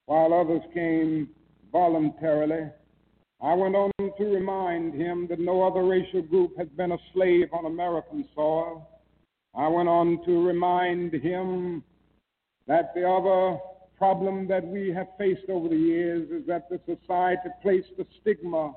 while 0.07 0.33
others 0.33 0.63
came 0.73 1.29
voluntarily. 1.73 2.71
I 3.43 3.55
went 3.55 3.77
on 3.77 3.91
to 3.99 4.25
remind 4.25 4.95
him 4.95 5.27
that 5.29 5.41
no 5.41 5.63
other 5.63 5.85
racial 5.85 6.23
group 6.23 6.57
has 6.57 6.69
been 6.77 6.93
a 6.93 6.99
slave 7.13 7.49
on 7.53 7.67
American 7.67 8.27
soil. 8.35 8.89
I 9.55 9.69
went 9.69 9.89
on 9.89 10.25
to 10.25 10.47
remind 10.47 11.13
him 11.13 11.83
that 12.67 12.95
the 12.95 13.09
other 13.09 13.59
problem 13.99 14.47
that 14.49 14.67
we 14.67 14.93
have 14.93 15.09
faced 15.19 15.49
over 15.49 15.69
the 15.69 15.77
years 15.77 16.31
is 16.31 16.47
that 16.47 16.69
the 16.69 16.81
society 16.87 17.49
placed 17.63 17.97
the 17.97 18.07
stigma 18.21 18.75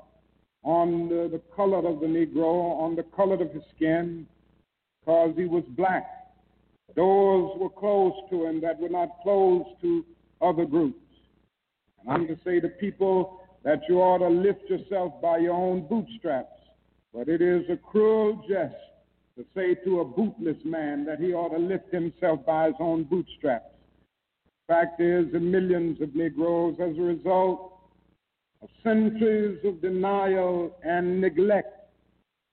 on 0.62 1.08
the, 1.08 1.28
the 1.30 1.40
color 1.54 1.86
of 1.86 2.00
the 2.00 2.06
Negro, 2.06 2.78
on 2.80 2.96
the 2.96 3.02
color 3.02 3.34
of 3.34 3.52
his 3.52 3.62
skin, 3.74 4.26
because 5.00 5.34
he 5.36 5.46
was 5.46 5.64
black. 5.70 6.06
Doors 6.96 7.52
were 7.58 7.70
closed 7.70 8.30
to 8.30 8.46
him 8.46 8.60
that 8.60 8.78
were 8.78 8.88
not 8.88 9.08
closed 9.22 9.80
to 9.82 10.04
other 10.40 10.64
groups. 10.64 10.98
And 12.00 12.10
I'm 12.10 12.26
to 12.26 12.36
say 12.44 12.60
to 12.60 12.68
people 12.68 13.40
that 13.62 13.82
you 13.88 14.00
ought 14.00 14.18
to 14.18 14.28
lift 14.28 14.68
yourself 14.68 15.20
by 15.22 15.38
your 15.38 15.54
own 15.54 15.86
bootstraps. 15.86 16.58
But 17.14 17.28
it 17.28 17.42
is 17.42 17.62
a 17.70 17.76
cruel 17.76 18.44
jest 18.48 18.74
to 19.36 19.44
say 19.54 19.74
to 19.84 20.00
a 20.00 20.04
bootless 20.04 20.56
man 20.64 21.04
that 21.04 21.20
he 21.20 21.32
ought 21.32 21.50
to 21.50 21.58
lift 21.58 21.92
himself 21.92 22.44
by 22.44 22.66
his 22.66 22.74
own 22.80 23.04
bootstraps. 23.04 23.74
Fact 24.70 25.00
is, 25.00 25.26
the 25.32 25.40
millions 25.40 26.00
of 26.00 26.14
Negroes, 26.14 26.76
as 26.80 26.96
a 26.96 27.00
result 27.00 27.72
of 28.62 28.68
centuries 28.84 29.58
of 29.64 29.82
denial 29.82 30.78
and 30.84 31.20
neglect, 31.20 31.90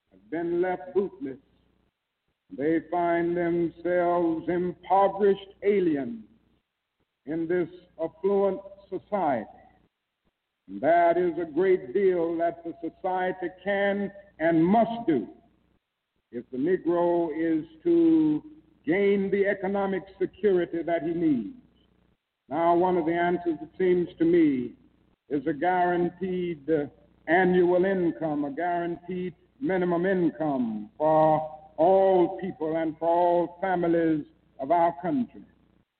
have 0.09 0.31
been 0.31 0.59
left 0.59 0.95
bootless. 0.95 1.37
They 2.57 2.79
find 2.89 3.37
themselves 3.37 4.49
impoverished 4.49 5.53
aliens 5.61 6.23
in 7.27 7.47
this 7.47 7.69
affluent 8.03 8.61
society. 8.89 9.45
And 10.67 10.81
that 10.81 11.19
is 11.19 11.33
a 11.39 11.45
great 11.45 11.93
deal 11.93 12.35
that 12.37 12.63
the 12.63 12.73
society 12.81 13.49
can 13.63 14.11
and 14.39 14.65
must 14.65 15.05
do 15.05 15.27
if 16.31 16.45
the 16.51 16.57
Negro 16.57 17.29
is 17.37 17.63
to 17.83 18.41
gain 18.87 19.29
the 19.29 19.45
economic 19.45 20.01
security 20.19 20.81
that 20.81 21.03
he 21.03 21.13
needs. 21.13 21.53
Now, 22.49 22.75
one 22.75 22.97
of 22.97 23.05
the 23.05 23.13
answers, 23.13 23.57
it 23.61 23.69
seems 23.77 24.07
to 24.19 24.25
me, 24.25 24.71
is 25.29 25.45
a 25.47 25.53
guaranteed 25.53 26.69
uh, 26.69 26.85
annual 27.27 27.83
income, 27.83 28.45
a 28.45 28.51
guaranteed 28.51 29.33
minimum 29.59 30.05
income 30.05 30.89
for 30.97 31.49
all 31.75 32.37
people 32.39 32.77
and 32.77 32.97
for 32.97 33.09
all 33.09 33.57
families 33.59 34.25
of 34.59 34.71
our 34.71 34.95
country. 35.01 35.41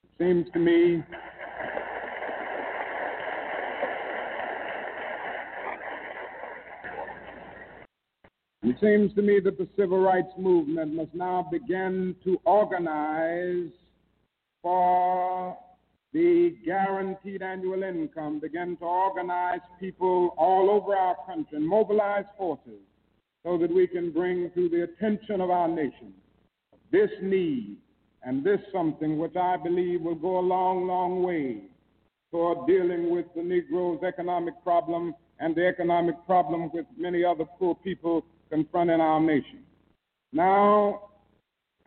It 0.04 0.24
seems 0.24 0.48
to 0.54 0.60
me 0.60 1.04
It 8.64 8.76
seems 8.82 9.14
to 9.16 9.22
me 9.22 9.40
that 9.40 9.58
the 9.58 9.68
civil 9.78 10.00
rights 10.00 10.34
movement 10.38 10.94
must 10.94 11.14
now 11.14 11.48
begin 11.50 12.16
to 12.26 12.38
organize 12.44 13.72
for 14.62 15.58
the 16.18 16.56
guaranteed 16.66 17.44
annual 17.44 17.84
income, 17.84 18.40
begin 18.40 18.76
to 18.78 18.86
organize 18.86 19.60
people 19.80 20.34
all 20.36 20.68
over 20.72 20.96
our 20.96 21.16
country 21.28 21.58
and 21.58 21.68
mobilize 21.68 22.26
forces 22.36 22.82
so 23.44 23.56
that 23.60 23.72
we 23.72 23.86
can 23.86 24.12
bring 24.12 24.50
to 24.56 24.68
the 24.68 24.82
attention 24.82 25.42
of 25.42 25.52
our 25.52 25.68
nation 25.68 26.12
this 26.92 27.12
need 27.22 27.78
and 28.24 28.44
this 28.44 28.60
something 28.74 29.20
which 29.20 29.36
I 29.36 29.58
believe 29.58 30.02
will 30.02 30.16
go 30.16 30.40
a 30.40 30.48
long, 30.56 30.88
long 30.88 31.22
way 31.22 31.62
toward 32.32 32.66
dealing 32.66 33.12
with 33.12 33.28
the 33.36 33.42
Negro's 33.42 34.02
economic 34.04 34.56
problem 34.64 35.14
and 35.40 35.56
the 35.56 35.68
economic 35.68 36.16
problem 36.26 36.72
with 36.74 36.88
many 36.98 37.24
other 37.24 37.46
poor 37.60 37.76
people 37.76 38.26
confronting 38.50 39.02
our 39.02 39.20
nation. 39.20 39.60
Now, 40.34 41.10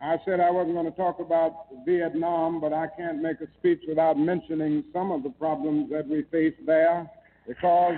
I 0.03 0.17
said 0.25 0.39
I 0.39 0.49
wasn't 0.49 0.75
going 0.75 0.89
to 0.89 0.97
talk 0.97 1.19
about 1.19 1.67
Vietnam, 1.85 2.59
but 2.59 2.73
I 2.73 2.87
can't 2.97 3.21
make 3.21 3.39
a 3.41 3.47
speech 3.59 3.81
without 3.87 4.17
mentioning 4.17 4.83
some 4.91 5.11
of 5.11 5.21
the 5.21 5.29
problems 5.29 5.91
that 5.91 6.07
we 6.07 6.23
face 6.31 6.55
there 6.65 7.09
because. 7.47 7.95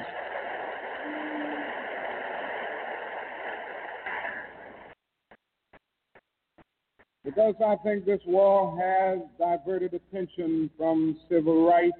Because 7.23 7.55
I 7.65 7.77
think 7.83 8.05
this 8.05 8.19
war 8.25 8.77
has 8.77 9.19
diverted 9.39 9.93
attention 9.93 10.69
from 10.77 11.17
civil 11.29 11.65
rights 11.65 11.95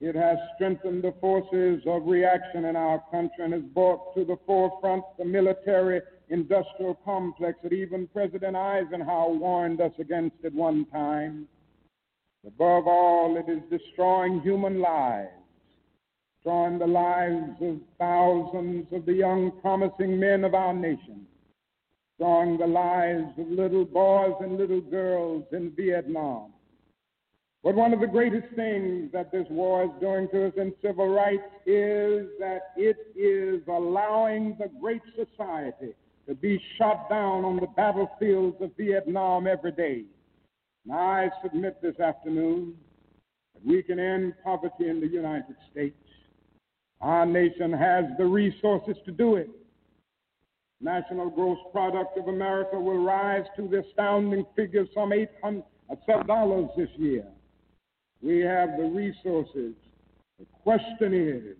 it 0.00 0.14
has 0.14 0.38
strengthened 0.54 1.02
the 1.02 1.12
forces 1.20 1.82
of 1.86 2.06
reaction 2.06 2.66
in 2.66 2.76
our 2.76 3.02
country 3.10 3.44
and 3.44 3.52
has 3.52 3.62
brought 3.74 4.14
to 4.14 4.24
the 4.24 4.36
forefront 4.46 5.02
the 5.18 5.24
military 5.24 6.00
industrial 6.30 6.94
complex 7.04 7.58
that 7.62 7.72
even 7.72 8.06
President 8.08 8.56
Eisenhower 8.56 9.32
warned 9.32 9.80
us 9.80 9.92
against 9.98 10.36
at 10.44 10.52
one 10.52 10.84
time. 10.86 11.46
Above 12.46 12.86
all, 12.86 13.36
it 13.36 13.50
is 13.50 13.62
destroying 13.70 14.40
human 14.40 14.80
lives, 14.80 15.30
destroying 16.36 16.78
the 16.78 16.86
lives 16.86 17.60
of 17.60 17.78
thousands 17.98 18.86
of 18.92 19.04
the 19.06 19.12
young, 19.12 19.52
promising 19.60 20.18
men 20.18 20.44
of 20.44 20.54
our 20.54 20.72
nation, 20.72 21.26
destroying 22.18 22.56
the 22.56 22.66
lives 22.66 23.32
of 23.38 23.48
little 23.48 23.84
boys 23.84 24.34
and 24.40 24.56
little 24.56 24.80
girls 24.80 25.44
in 25.52 25.72
Vietnam 25.76 26.52
but 27.64 27.74
one 27.74 27.92
of 27.92 28.00
the 28.00 28.06
greatest 28.06 28.46
things 28.54 29.10
that 29.12 29.32
this 29.32 29.46
war 29.50 29.84
is 29.84 29.90
doing 30.00 30.28
to 30.28 30.46
us 30.46 30.52
in 30.56 30.72
civil 30.80 31.08
rights 31.08 31.42
is 31.66 32.26
that 32.38 32.72
it 32.76 32.96
is 33.16 33.62
allowing 33.68 34.56
the 34.58 34.70
great 34.80 35.02
society 35.16 35.94
to 36.28 36.34
be 36.34 36.60
shot 36.76 37.08
down 37.08 37.44
on 37.44 37.56
the 37.56 37.66
battlefields 37.68 38.56
of 38.60 38.70
Vietnam 38.76 39.46
every 39.46 39.72
day. 39.72 40.04
Now, 40.84 40.98
I 40.98 41.30
submit 41.42 41.80
this 41.80 41.98
afternoon 41.98 42.74
that 43.54 43.64
we 43.66 43.82
can 43.82 43.98
end 43.98 44.34
poverty 44.44 44.88
in 44.88 45.00
the 45.00 45.06
United 45.06 45.56
States. 45.70 45.96
Our 47.00 47.24
nation 47.24 47.72
has 47.72 48.04
the 48.18 48.26
resources 48.26 48.96
to 49.06 49.10
do 49.10 49.36
it. 49.36 49.48
National 50.80 51.30
gross 51.30 51.58
product 51.72 52.18
of 52.18 52.28
America 52.28 52.78
will 52.78 53.02
rise 53.02 53.44
to 53.56 53.66
the 53.66 53.80
astounding 53.80 54.44
figure 54.54 54.82
of 54.82 54.88
some 54.94 55.12
eight 55.12 55.30
hundred 55.42 56.26
dollars 56.26 56.68
this 56.76 56.90
year. 56.96 57.24
We 58.22 58.40
have 58.40 58.76
the 58.76 58.84
resources. 58.84 59.74
The 60.38 60.46
question 60.62 61.14
is 61.14 61.56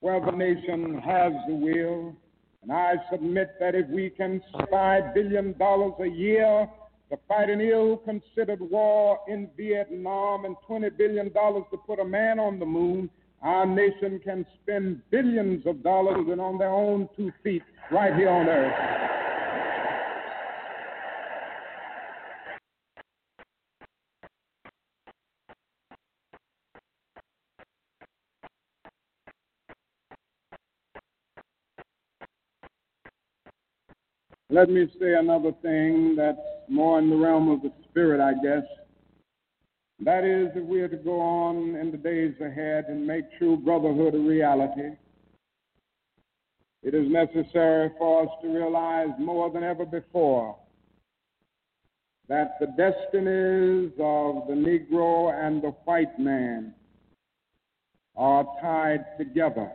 whether 0.00 0.26
the 0.26 0.36
nation 0.36 0.98
has 0.98 1.32
the 1.46 1.54
will. 1.54 2.16
And 2.62 2.72
I 2.72 2.94
submit 3.10 3.54
that 3.60 3.74
if 3.74 3.88
we 3.88 4.10
can 4.10 4.42
spend 4.48 4.68
$5 4.68 5.14
billion 5.14 5.54
a 5.60 6.06
year 6.06 6.68
to 7.10 7.18
fight 7.28 7.48
an 7.48 7.60
ill 7.60 7.98
considered 7.98 8.60
war 8.60 9.20
in 9.28 9.48
Vietnam 9.56 10.44
and 10.44 10.56
$20 10.68 10.96
billion 10.96 11.32
to 11.32 11.76
put 11.86 12.00
a 12.00 12.04
man 12.04 12.38
on 12.38 12.58
the 12.58 12.66
moon, 12.66 13.08
our 13.42 13.64
nation 13.64 14.20
can 14.22 14.44
spend 14.62 15.00
billions 15.10 15.64
of 15.66 15.82
dollars 15.82 16.26
and 16.30 16.40
on 16.40 16.58
their 16.58 16.72
own 16.72 17.08
two 17.16 17.32
feet 17.42 17.62
right 17.90 18.14
here 18.16 18.28
on 18.28 18.48
earth. 18.48 19.27
Let 34.58 34.70
me 34.70 34.88
say 35.00 35.14
another 35.14 35.52
thing 35.62 36.16
that's 36.16 36.36
more 36.68 36.98
in 36.98 37.08
the 37.08 37.14
realm 37.14 37.48
of 37.48 37.62
the 37.62 37.70
spirit, 37.88 38.20
I 38.20 38.32
guess. 38.42 38.64
That 40.00 40.24
is, 40.24 40.48
if 40.56 40.64
we 40.64 40.80
are 40.80 40.88
to 40.88 40.96
go 40.96 41.20
on 41.20 41.76
in 41.76 41.92
the 41.92 41.96
days 41.96 42.34
ahead 42.40 42.86
and 42.88 43.06
make 43.06 43.22
true 43.38 43.56
brotherhood 43.56 44.16
a 44.16 44.18
reality, 44.18 44.96
it 46.82 46.92
is 46.92 47.08
necessary 47.08 47.92
for 47.98 48.24
us 48.24 48.30
to 48.42 48.48
realize 48.48 49.10
more 49.20 49.48
than 49.48 49.62
ever 49.62 49.86
before 49.86 50.56
that 52.28 52.58
the 52.58 52.66
destinies 52.76 53.92
of 54.00 54.48
the 54.48 54.54
Negro 54.54 55.32
and 55.40 55.62
the 55.62 55.70
white 55.84 56.18
man 56.18 56.74
are 58.16 58.44
tied 58.60 59.04
together. 59.18 59.70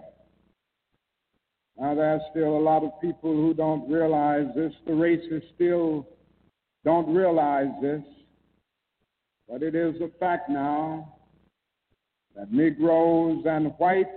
Now, 1.80 1.96
there's 1.96 2.22
still 2.32 2.58
a 2.58 2.60
lot 2.60 2.84
of 2.84 2.92
people 3.02 3.34
who 3.34 3.54
don't 3.54 3.90
realize 3.90 4.48
this. 4.56 4.74
The 4.86 4.94
races 4.94 5.42
still 5.56 6.08
don't 6.86 7.14
realize 7.14 7.72
this. 7.82 8.04
But 9.50 9.64
it 9.64 9.76
is 9.76 9.96
a 10.02 10.10
fact 10.20 10.50
now 10.50 11.16
that 12.36 12.52
Negroes 12.52 13.44
and 13.46 13.74
whites 13.78 14.10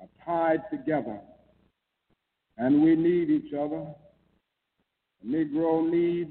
are 0.00 0.08
tied 0.24 0.62
together. 0.70 1.18
And 2.56 2.82
we 2.82 2.96
need 2.96 3.30
each 3.30 3.52
other. 3.52 3.86
The 5.22 5.28
Negro 5.28 5.90
needs 5.90 6.30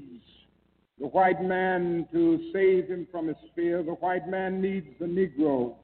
the 0.98 1.06
white 1.08 1.42
man 1.42 2.06
to 2.12 2.50
save 2.52 2.88
him 2.88 3.06
from 3.10 3.28
his 3.28 3.36
fear. 3.54 3.82
The 3.82 3.94
white 3.94 4.28
man 4.28 4.60
needs 4.60 4.86
the 5.00 5.06
Negro 5.06 5.74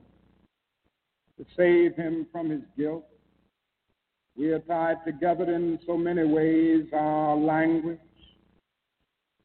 to 1.36 1.46
save 1.56 1.96
him 1.96 2.26
from 2.30 2.50
his 2.50 2.62
guilt. 2.76 3.09
We 4.40 4.52
are 4.52 4.60
tied 4.60 5.04
together 5.04 5.44
in 5.52 5.78
so 5.86 5.98
many 5.98 6.24
ways 6.24 6.86
our 6.94 7.36
language, 7.36 7.98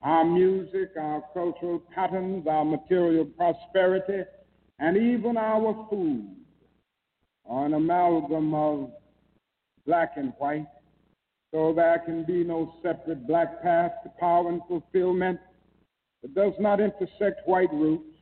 our 0.01 0.23
music, 0.23 0.91
our 0.97 1.21
cultural 1.33 1.83
patterns, 1.93 2.47
our 2.47 2.63
material 2.63 3.25
prosperity, 3.25 4.23
and 4.79 4.95
even 4.95 5.35
our 5.35 5.85
food 5.89 6.25
are 7.45 7.65
an 7.65 7.73
amalgam 7.73 8.53
of 8.53 8.91
black 9.85 10.13
and 10.15 10.31
white, 10.37 10.65
so 11.53 11.73
there 11.73 12.01
can 12.05 12.23
be 12.23 12.45
no 12.45 12.75
separate 12.81 13.27
black 13.27 13.61
path 13.61 13.91
to 14.03 14.09
power 14.17 14.47
and 14.47 14.61
fulfillment 14.65 15.41
that 16.21 16.33
does 16.33 16.53
not 16.57 16.79
intersect 16.79 17.45
white 17.45 17.73
roots. 17.73 18.15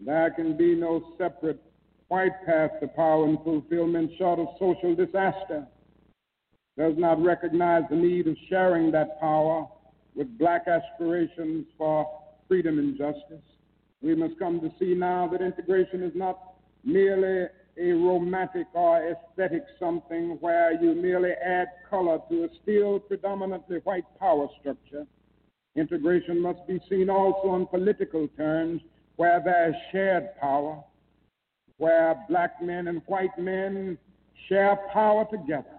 There 0.00 0.32
can 0.32 0.56
be 0.56 0.74
no 0.74 1.14
separate 1.16 1.62
white 2.08 2.44
path 2.46 2.70
to 2.80 2.88
power 2.88 3.24
and 3.24 3.38
fulfillment 3.44 4.10
short 4.18 4.38
of 4.38 4.48
social 4.58 4.94
disaster. 4.94 5.66
Does 6.76 6.94
not 6.96 7.22
recognize 7.22 7.82
the 7.90 7.96
need 7.96 8.26
of 8.26 8.36
sharing 8.48 8.90
that 8.92 9.20
power 9.20 9.66
with 10.14 10.38
black 10.38 10.66
aspirations 10.68 11.66
for 11.76 12.06
freedom 12.46 12.78
and 12.78 12.96
justice. 12.96 13.44
We 14.00 14.14
must 14.14 14.38
come 14.38 14.60
to 14.60 14.72
see 14.78 14.94
now 14.94 15.28
that 15.28 15.42
integration 15.42 16.02
is 16.02 16.12
not 16.14 16.38
merely 16.84 17.46
a 17.76 17.92
romantic 17.92 18.66
or 18.72 19.10
aesthetic 19.10 19.64
something 19.78 20.38
where 20.40 20.72
you 20.82 20.94
merely 20.94 21.32
add 21.32 21.68
color 21.88 22.18
to 22.28 22.44
a 22.44 22.48
still 22.62 22.98
predominantly 22.98 23.78
white 23.84 24.04
power 24.18 24.48
structure. 24.60 25.06
Integration 25.76 26.40
must 26.40 26.66
be 26.66 26.80
seen 26.88 27.08
also 27.10 27.48
on 27.48 27.66
political 27.66 28.26
terms 28.36 28.80
where 29.16 29.40
there 29.44 29.70
is 29.70 29.74
shared 29.92 30.28
power, 30.40 30.82
where 31.78 32.14
black 32.28 32.60
men 32.62 32.88
and 32.88 33.02
white 33.06 33.36
men 33.38 33.98
share 34.48 34.76
power 34.92 35.26
together 35.30 35.78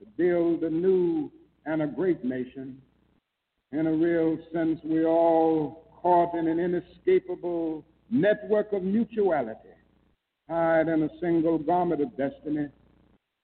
to 0.00 0.06
build 0.16 0.62
a 0.64 0.70
new 0.70 1.30
and 1.66 1.82
a 1.82 1.86
great 1.86 2.24
nation 2.24 2.80
in 3.72 3.86
a 3.86 3.92
real 3.92 4.38
sense, 4.52 4.80
we're 4.82 5.06
all 5.06 5.84
caught 6.00 6.34
in 6.34 6.48
an 6.48 6.58
inescapable 6.58 7.84
network 8.10 8.72
of 8.72 8.82
mutuality, 8.82 9.58
tied 10.48 10.88
in 10.88 11.02
a 11.02 11.10
single 11.20 11.58
garment 11.58 12.00
of 12.00 12.16
destiny. 12.16 12.68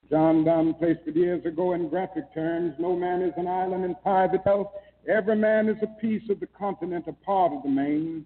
John 0.08 0.44
Donne 0.44 0.74
placed 0.74 1.00
it 1.06 1.16
years 1.16 1.44
ago 1.44 1.74
in 1.74 1.88
graphic 1.88 2.32
terms 2.32 2.74
no 2.78 2.96
man 2.96 3.20
is 3.20 3.34
an 3.36 3.46
island 3.46 3.84
in 3.84 3.94
private 3.96 4.40
health. 4.44 4.68
Every 5.06 5.36
man 5.36 5.68
is 5.68 5.76
a 5.82 6.00
piece 6.00 6.28
of 6.30 6.40
the 6.40 6.46
continent, 6.46 7.04
a 7.06 7.12
part 7.12 7.52
of 7.52 7.62
the 7.62 7.68
main. 7.68 8.24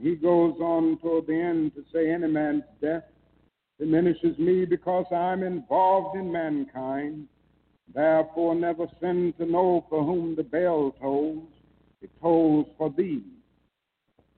He 0.00 0.16
goes 0.16 0.54
on 0.60 0.98
toward 1.02 1.26
the 1.26 1.34
end 1.38 1.74
to 1.74 1.84
say, 1.92 2.10
Any 2.10 2.28
man's 2.28 2.64
death 2.80 3.04
diminishes 3.78 4.38
me 4.38 4.64
because 4.64 5.04
I'm 5.12 5.42
involved 5.42 6.16
in 6.16 6.32
mankind. 6.32 7.26
Therefore, 7.94 8.54
never 8.54 8.86
sin 9.00 9.34
to 9.38 9.44
know 9.44 9.84
for 9.90 10.04
whom 10.04 10.36
the 10.36 10.42
bell 10.44 10.94
tolls. 11.00 11.48
It 12.00 12.10
tolls 12.20 12.66
for 12.78 12.90
thee. 12.96 13.22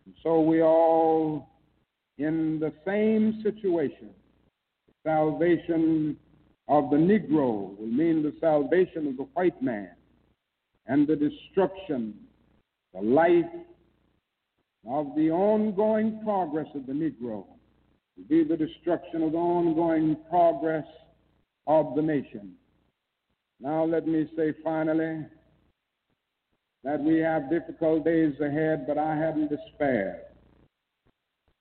And 0.06 0.14
so 0.22 0.40
we 0.40 0.62
all 0.62 1.48
in 2.18 2.58
the 2.58 2.72
same 2.84 3.40
situation. 3.42 4.10
Salvation 5.04 6.16
of 6.68 6.90
the 6.90 6.96
Negro 6.96 7.76
will 7.78 7.86
mean 7.86 8.22
the 8.22 8.34
salvation 8.40 9.06
of 9.06 9.16
the 9.16 9.26
white 9.34 9.60
man 9.62 9.90
and 10.86 11.06
the 11.06 11.16
destruction, 11.16 12.14
the 12.94 13.00
life 13.00 13.44
of 14.88 15.14
the 15.16 15.30
ongoing 15.30 16.20
progress 16.24 16.66
of 16.74 16.86
the 16.86 16.92
Negro 16.92 17.44
will 18.16 18.24
be 18.28 18.44
the 18.44 18.56
destruction 18.56 19.22
of 19.22 19.32
the 19.32 19.38
ongoing 19.38 20.16
progress 20.28 20.86
of 21.66 21.94
the 21.94 22.02
nation. 22.02 22.52
Now, 23.60 23.84
let 23.84 24.06
me 24.06 24.28
say 24.36 24.52
finally 24.64 25.24
that 26.82 27.00
we 27.00 27.18
have 27.18 27.48
difficult 27.48 28.04
days 28.04 28.34
ahead, 28.40 28.86
but 28.86 28.98
I 28.98 29.16
haven't 29.16 29.50
despaired. 29.50 30.22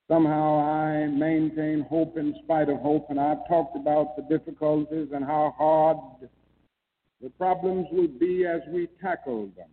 Somehow 0.09 0.59
I 0.59 1.07
maintain 1.07 1.86
hope 1.88 2.17
in 2.17 2.36
spite 2.43 2.69
of 2.69 2.80
hope, 2.80 3.11
and 3.11 3.19
I've 3.19 3.47
talked 3.47 3.78
about 3.78 4.15
the 4.17 4.24
difficulties 4.24 5.09
and 5.13 5.24
how 5.24 5.53
hard 5.57 5.97
the 7.22 7.30
problems 7.30 7.88
will 7.91 8.07
be 8.07 8.45
as 8.45 8.61
we 8.69 8.88
tackle 9.01 9.51
them. 9.55 9.69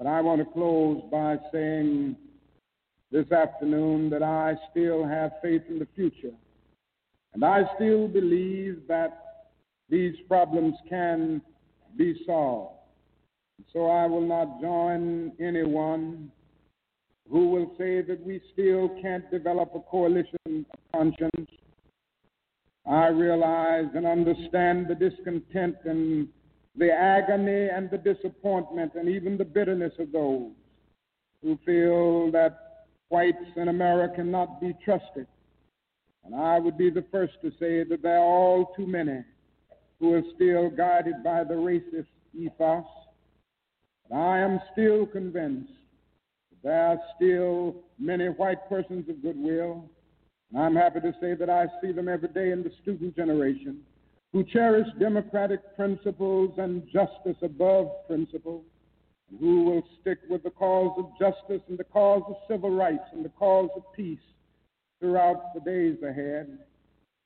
But 0.00 0.08
I 0.08 0.22
want 0.22 0.38
to 0.38 0.46
close 0.46 1.02
by 1.12 1.36
saying 1.52 2.16
this 3.12 3.30
afternoon 3.30 4.08
that 4.08 4.22
I 4.22 4.54
still 4.70 5.06
have 5.06 5.32
faith 5.42 5.60
in 5.68 5.78
the 5.78 5.86
future. 5.94 6.32
And 7.34 7.44
I 7.44 7.64
still 7.76 8.08
believe 8.08 8.80
that 8.88 9.50
these 9.90 10.14
problems 10.26 10.74
can 10.88 11.42
be 11.98 12.18
solved. 12.24 12.78
So 13.74 13.88
I 13.88 14.06
will 14.06 14.26
not 14.26 14.58
join 14.62 15.32
anyone 15.38 16.32
who 17.30 17.50
will 17.50 17.74
say 17.76 18.00
that 18.00 18.24
we 18.24 18.40
still 18.54 18.88
can't 19.02 19.30
develop 19.30 19.72
a 19.74 19.80
coalition 19.80 20.64
of 20.72 20.78
conscience. 20.94 21.50
I 22.90 23.08
realize 23.08 23.90
and 23.94 24.06
understand 24.06 24.88
the 24.88 24.94
discontent 24.94 25.76
and 25.84 26.28
the 26.80 26.90
agony 26.90 27.68
and 27.68 27.90
the 27.90 27.98
disappointment 27.98 28.92
and 28.94 29.06
even 29.06 29.36
the 29.36 29.44
bitterness 29.44 29.92
of 29.98 30.10
those 30.12 30.50
who 31.42 31.58
feel 31.66 32.32
that 32.32 32.86
whites 33.10 33.36
in 33.56 33.68
America 33.68 34.14
cannot 34.16 34.62
be 34.62 34.74
trusted. 34.82 35.26
And 36.24 36.34
I 36.34 36.58
would 36.58 36.78
be 36.78 36.88
the 36.88 37.04
first 37.12 37.34
to 37.42 37.50
say 37.60 37.84
that 37.84 38.02
there 38.02 38.16
are 38.16 38.24
all 38.24 38.72
too 38.74 38.86
many 38.86 39.22
who 39.98 40.14
are 40.14 40.22
still 40.34 40.70
guided 40.70 41.22
by 41.22 41.44
the 41.44 41.52
racist 41.52 42.06
ethos. 42.34 42.86
But 44.08 44.16
I 44.16 44.38
am 44.38 44.58
still 44.72 45.04
convinced 45.04 45.72
that 46.50 46.62
there 46.62 46.86
are 46.86 46.98
still 47.16 47.76
many 47.98 48.28
white 48.28 48.66
persons 48.70 49.06
of 49.10 49.22
goodwill, 49.22 49.84
and 50.50 50.62
I'm 50.62 50.76
happy 50.76 51.00
to 51.00 51.12
say 51.20 51.34
that 51.34 51.50
I 51.50 51.66
see 51.82 51.92
them 51.92 52.08
every 52.08 52.30
day 52.30 52.52
in 52.52 52.62
the 52.62 52.72
student 52.80 53.14
generation 53.16 53.82
who 54.32 54.44
cherish 54.44 54.86
democratic 54.98 55.60
principles 55.76 56.54
and 56.58 56.84
justice 56.92 57.36
above 57.42 57.88
principle, 58.06 58.62
and 59.28 59.40
who 59.40 59.64
will 59.64 59.82
stick 60.00 60.18
with 60.28 60.42
the 60.42 60.50
cause 60.50 60.92
of 60.98 61.10
justice 61.18 61.62
and 61.68 61.78
the 61.78 61.84
cause 61.84 62.22
of 62.28 62.36
civil 62.48 62.70
rights 62.70 63.04
and 63.12 63.24
the 63.24 63.30
cause 63.30 63.70
of 63.76 63.82
peace 63.94 64.18
throughout 65.00 65.54
the 65.54 65.60
days 65.60 65.96
ahead. 66.02 66.58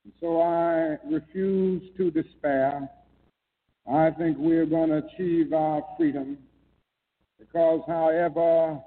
And 0.03 0.13
so 0.19 0.41
I 0.41 0.97
refuse 1.07 1.83
to 1.97 2.11
despair. 2.11 2.89
I 3.91 4.09
think 4.11 4.37
we're 4.39 4.65
going 4.65 4.89
to 4.89 4.97
achieve 4.97 5.53
our 5.53 5.83
freedom 5.97 6.37
because, 7.39 7.81
however 7.87 8.79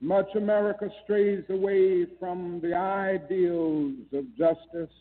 much 0.00 0.28
America 0.36 0.88
strays 1.02 1.42
away 1.50 2.06
from 2.20 2.60
the 2.62 2.72
ideals 2.72 3.96
of 4.12 4.24
justice, 4.36 4.94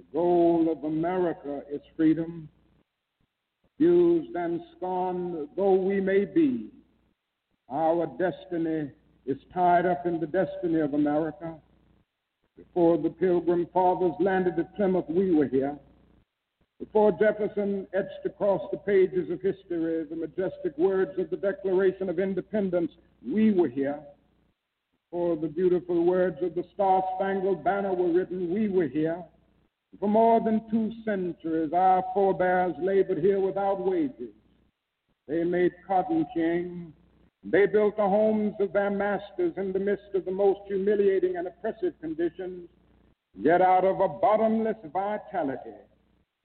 the 0.00 0.18
goal 0.18 0.68
of 0.70 0.84
America 0.84 1.60
is 1.70 1.80
freedom. 1.96 2.48
Used 3.78 4.34
and 4.34 4.60
scorned 4.76 5.48
though 5.56 5.74
we 5.74 6.00
may 6.00 6.24
be, 6.24 6.70
our 7.70 8.06
destiny 8.18 8.90
is 9.26 9.38
tied 9.52 9.86
up 9.86 10.06
in 10.06 10.20
the 10.20 10.26
destiny 10.26 10.80
of 10.80 10.94
America. 10.94 11.54
Before 12.56 12.98
the 12.98 13.10
Pilgrim 13.10 13.66
Fathers 13.72 14.12
landed 14.20 14.58
at 14.58 14.74
Plymouth, 14.76 15.08
we 15.08 15.34
were 15.34 15.46
here. 15.46 15.78
Before 16.78 17.12
Jefferson 17.12 17.86
etched 17.94 18.24
across 18.24 18.62
the 18.70 18.78
pages 18.78 19.30
of 19.30 19.40
history 19.40 20.04
the 20.04 20.16
majestic 20.16 20.76
words 20.78 21.18
of 21.18 21.30
the 21.30 21.36
Declaration 21.36 22.08
of 22.08 22.18
Independence, 22.18 22.90
we 23.26 23.52
were 23.52 23.68
here. 23.68 24.00
Before 25.10 25.36
the 25.36 25.48
beautiful 25.48 26.04
words 26.04 26.38
of 26.42 26.54
the 26.54 26.64
Star 26.74 27.02
Spangled 27.16 27.64
Banner 27.64 27.92
were 27.92 28.12
written, 28.12 28.52
we 28.52 28.68
were 28.68 28.88
here. 28.88 29.22
For 29.98 30.08
more 30.08 30.40
than 30.40 30.62
two 30.70 30.92
centuries, 31.04 31.72
our 31.72 32.04
forebears 32.14 32.74
labored 32.80 33.18
here 33.18 33.40
without 33.40 33.84
wages. 33.84 34.34
They 35.26 35.44
made 35.44 35.72
cotton 35.86 36.26
king, 36.34 36.92
they 37.42 37.66
built 37.66 37.96
the 37.96 38.08
homes 38.08 38.54
of 38.60 38.72
their 38.72 38.90
masters 38.90 39.54
in 39.56 39.72
the 39.72 39.78
midst 39.78 40.14
of 40.14 40.24
the 40.24 40.30
most 40.30 40.60
humiliating 40.66 41.36
and 41.36 41.46
oppressive 41.46 41.94
conditions, 42.00 42.68
yet 43.34 43.62
out 43.62 43.84
of 43.84 44.00
a 44.00 44.08
bottomless 44.08 44.76
vitality, 44.92 45.76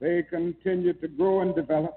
they 0.00 0.22
continued 0.22 1.00
to 1.00 1.08
grow 1.08 1.40
and 1.40 1.54
develop. 1.54 1.94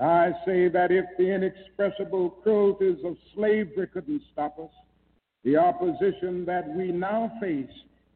I 0.00 0.32
say 0.46 0.68
that 0.68 0.90
if 0.90 1.04
the 1.18 1.30
inexpressible 1.34 2.30
cruelties 2.30 3.04
of 3.04 3.16
slavery 3.34 3.88
couldn't 3.88 4.22
stop 4.32 4.58
us, 4.58 4.70
the 5.44 5.56
opposition 5.56 6.44
that 6.46 6.68
we 6.68 6.92
now 6.92 7.32
face, 7.40 7.66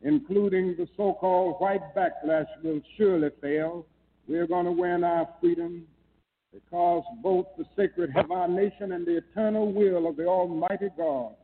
including 0.02 0.76
the 0.76 0.88
so 0.96 1.14
called 1.14 1.60
white 1.60 1.94
backlash, 1.94 2.46
will 2.62 2.80
surely 2.96 3.30
fail. 3.40 3.86
We're 4.28 4.46
going 4.46 4.66
to 4.66 4.72
win 4.72 5.04
our 5.04 5.28
freedom 5.40 5.86
because 6.52 7.02
both 7.22 7.46
the 7.56 7.64
sacred 7.76 8.14
of 8.16 8.30
our 8.30 8.48
nation 8.48 8.92
and 8.92 9.06
the 9.06 9.18
eternal 9.18 9.72
will 9.72 10.06
of 10.06 10.16
the 10.16 10.26
Almighty 10.26 10.88
God 10.96 11.34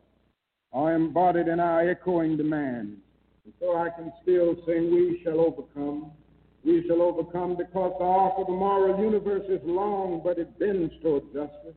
are 0.73 0.95
embodied 0.95 1.49
in 1.49 1.61
our 1.61 1.89
echoing 1.89 2.37
demands. 2.37 2.99
And 3.45 3.55
so 3.61 3.77
I 3.77 3.89
can 3.91 4.13
still 4.23 4.57
sing, 4.67 4.93
We 4.93 5.21
shall 5.25 5.41
overcome. 5.41 6.13
We 6.65 6.85
shall 6.87 7.01
overcome 7.01 7.57
because 7.57 7.95
the 7.99 8.05
arc 8.05 8.35
of 8.39 8.47
the 8.47 8.53
moral 8.53 9.03
universe 9.03 9.47
is 9.49 9.61
long, 9.65 10.21
but 10.23 10.39
it 10.39 10.59
bends 10.59 10.93
toward 11.03 11.25
justice. 11.33 11.77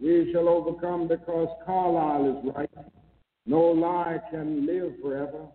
We 0.00 0.32
shall 0.32 0.48
overcome 0.48 1.06
because 1.06 1.48
Carlyle 1.64 2.38
is 2.38 2.52
right. 2.56 2.70
No 3.46 3.60
lie 3.60 4.18
can 4.30 4.66
live 4.66 4.94
forever. 5.02 5.46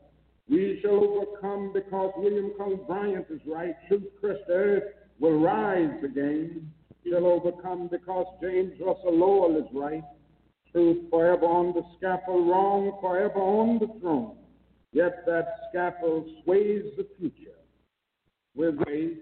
We 0.49 0.79
shall 0.81 1.03
overcome 1.03 1.71
because 1.73 2.13
William 2.17 2.51
Cullen 2.57 2.79
Bryant 2.87 3.25
is 3.29 3.41
right. 3.47 3.75
Truth 3.87 4.03
Christ 4.19 4.41
Earth 4.49 4.83
will 5.19 5.39
rise 5.39 6.03
again. 6.03 6.71
Shall 7.09 7.25
overcome 7.25 7.87
because 7.91 8.25
James 8.41 8.73
Russell 8.79 9.17
Lowell 9.17 9.57
is 9.57 9.67
right. 9.73 10.03
Truth 10.71 11.09
forever 11.09 11.45
on 11.45 11.73
the 11.73 11.83
scaffold, 11.97 12.47
wrong 12.47 12.97
forever 13.01 13.39
on 13.39 13.79
the 13.79 13.87
throne. 13.99 14.35
Yet 14.91 15.25
that 15.25 15.47
scaffold 15.69 16.27
sways 16.43 16.83
the 16.97 17.07
future. 17.17 17.57
With 18.55 18.83
faith, 18.85 19.17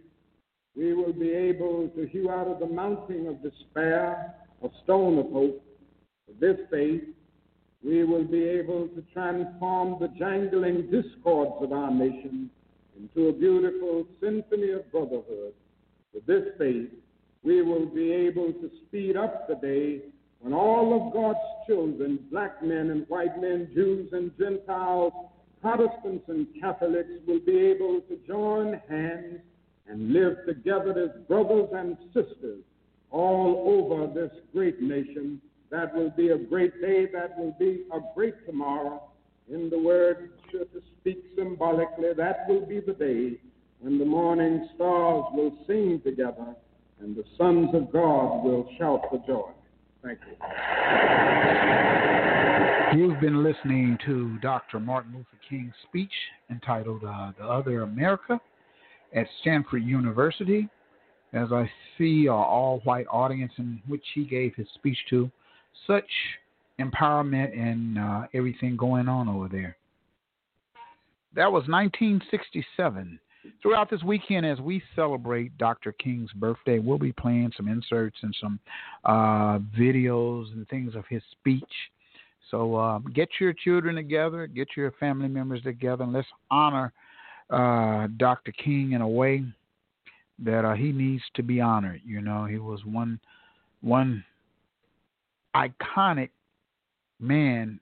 we 0.76 0.93
will 0.93 1.13
be 1.13 1.32
able 1.32 1.89
to 1.95 2.07
hew 2.07 2.30
out 2.30 2.47
of 2.47 2.59
the 2.59 2.67
mounting 2.67 3.28
of 3.28 3.41
despair 3.41 4.36
a 4.63 4.69
stone 4.84 5.19
of 5.19 5.32
hope. 5.32 5.63
This 6.39 6.57
faith, 6.71 7.03
we 7.84 8.03
will 8.03 8.23
be 8.23 8.43
able 8.43 8.88
to 8.88 9.03
transform 9.13 9.97
the 9.99 10.07
jangling 10.17 10.89
discords 10.89 11.51
of 11.61 11.73
our 11.73 11.91
nation 11.91 12.49
into 12.97 13.27
a 13.27 13.34
beautiful 13.34 14.07
symphony 14.21 14.71
of 14.71 14.89
brotherhood. 14.91 15.53
With 16.13 16.25
this 16.25 16.43
faith, 16.57 16.89
we 17.43 17.61
will 17.61 17.86
be 17.86 18.11
able 18.11 18.53
to 18.53 18.71
speed 18.88 19.17
up 19.17 19.47
the 19.47 19.55
day 19.55 20.01
when 20.39 20.53
all 20.53 20.95
of 20.95 21.13
God's 21.13 21.39
children, 21.67 22.19
black 22.31 22.63
men 22.63 22.89
and 22.91 23.05
white 23.09 23.39
men, 23.41 23.69
Jews 23.73 24.09
and 24.13 24.31
Gentiles, 24.38 25.13
Protestants 25.61 26.25
and 26.27 26.47
Catholics, 26.59 27.09
will 27.27 27.39
be 27.39 27.57
able 27.57 28.01
to 28.01 28.17
join 28.27 28.79
hands 28.89 29.39
and 29.88 30.13
live 30.13 30.38
together 30.45 30.91
as 30.91 31.27
brothers 31.27 31.69
and 31.73 31.97
sisters 32.13 32.61
all 33.11 33.63
over 33.67 34.13
this 34.13 34.31
great 34.53 34.81
nation 34.81 35.41
that 35.74 35.93
will 35.95 36.11
be 36.11 36.30
a 36.30 36.38
great 36.38 36.80
day. 36.82 37.07
That 37.11 37.36
will 37.36 37.55
be 37.57 37.84
a 37.91 37.99
great 38.13 38.45
tomorrow. 38.45 39.09
In 39.51 39.71
the 39.71 39.80
word, 39.80 40.30
to 40.51 40.67
speak 40.99 41.24
symbolically, 41.36 42.13
that 42.15 42.45
will 42.47 42.65
be 42.65 42.80
the 42.80 42.93
day 42.93 43.39
when 43.80 43.97
the 43.97 44.05
morning 44.05 44.69
stars 44.76 45.26
will 45.34 45.57
sing 45.65 45.99
together 46.05 46.55
and 47.01 47.15
the 47.15 47.24
sons 47.39 47.69
of 47.74 47.91
God 47.91 48.43
will 48.43 48.69
shout 48.78 49.01
for 49.09 49.21
joy. 49.26 49.49
Thank 50.03 50.19
you. 50.28 50.36
You've 52.91 53.19
been 53.19 53.41
listening 53.41 53.97
to 54.05 54.38
Dr. 54.43 54.80
Martin 54.80 55.13
Luther 55.13 55.39
King's 55.49 55.74
speech 55.89 56.11
entitled 56.51 57.03
uh, 57.03 57.32
The 57.39 57.45
Other 57.45 57.82
America 57.82 58.39
at 59.15 59.26
Stanford 59.41 59.84
University. 59.84 60.69
As 61.34 61.51
I 61.51 61.67
see 61.97 62.28
an 62.28 62.34
all 62.34 62.82
white 62.84 63.07
audience 63.11 63.53
in 63.57 63.82
which 63.88 64.05
he 64.13 64.24
gave 64.24 64.53
his 64.53 64.67
speech 64.76 64.99
to, 65.09 65.32
such 65.88 66.09
empowerment 66.80 67.57
and 67.57 67.99
uh, 67.99 68.28
everything 68.34 68.76
going 68.76 69.07
on 69.07 69.30
over 69.30 69.47
there. 69.47 69.78
That 71.36 71.51
was 71.51 71.63
1967. 71.67 73.19
Throughout 73.61 73.89
this 73.89 74.03
weekend, 74.03 74.45
as 74.45 74.59
we 74.59 74.82
celebrate 74.95 75.57
Dr. 75.57 75.91
King's 75.93 76.32
birthday, 76.34 76.80
we'll 76.80 76.97
be 76.97 77.11
playing 77.11 77.51
some 77.57 77.67
inserts 77.67 78.17
and 78.21 78.36
some 78.39 78.59
uh, 79.03 79.59
videos 79.78 80.51
and 80.53 80.67
things 80.69 80.95
of 80.95 81.03
his 81.09 81.21
speech. 81.32 81.63
So 82.51 82.76
uh, 82.76 82.99
get 83.13 83.30
your 83.39 83.51
children 83.51 83.95
together, 83.95 84.47
get 84.47 84.69
your 84.78 84.91
family 84.91 85.28
members 85.28 85.61
together, 85.63 86.03
and 86.03 86.13
let's 86.13 86.28
honor 86.51 86.93
uh, 87.49 88.07
Dr. 88.17 88.51
King 88.51 88.93
in 88.93 89.01
a 89.01 89.07
way 89.07 89.43
that 90.39 90.65
uh, 90.65 90.74
he 90.74 90.91
needs 90.91 91.24
to 91.36 91.43
be 91.43 91.59
honored. 91.59 92.01
You 92.05 92.21
know, 92.21 92.45
he 92.45 92.59
was 92.59 92.80
one 92.86 93.19
one 93.82 94.24
iconic 95.55 96.29
man 97.19 97.79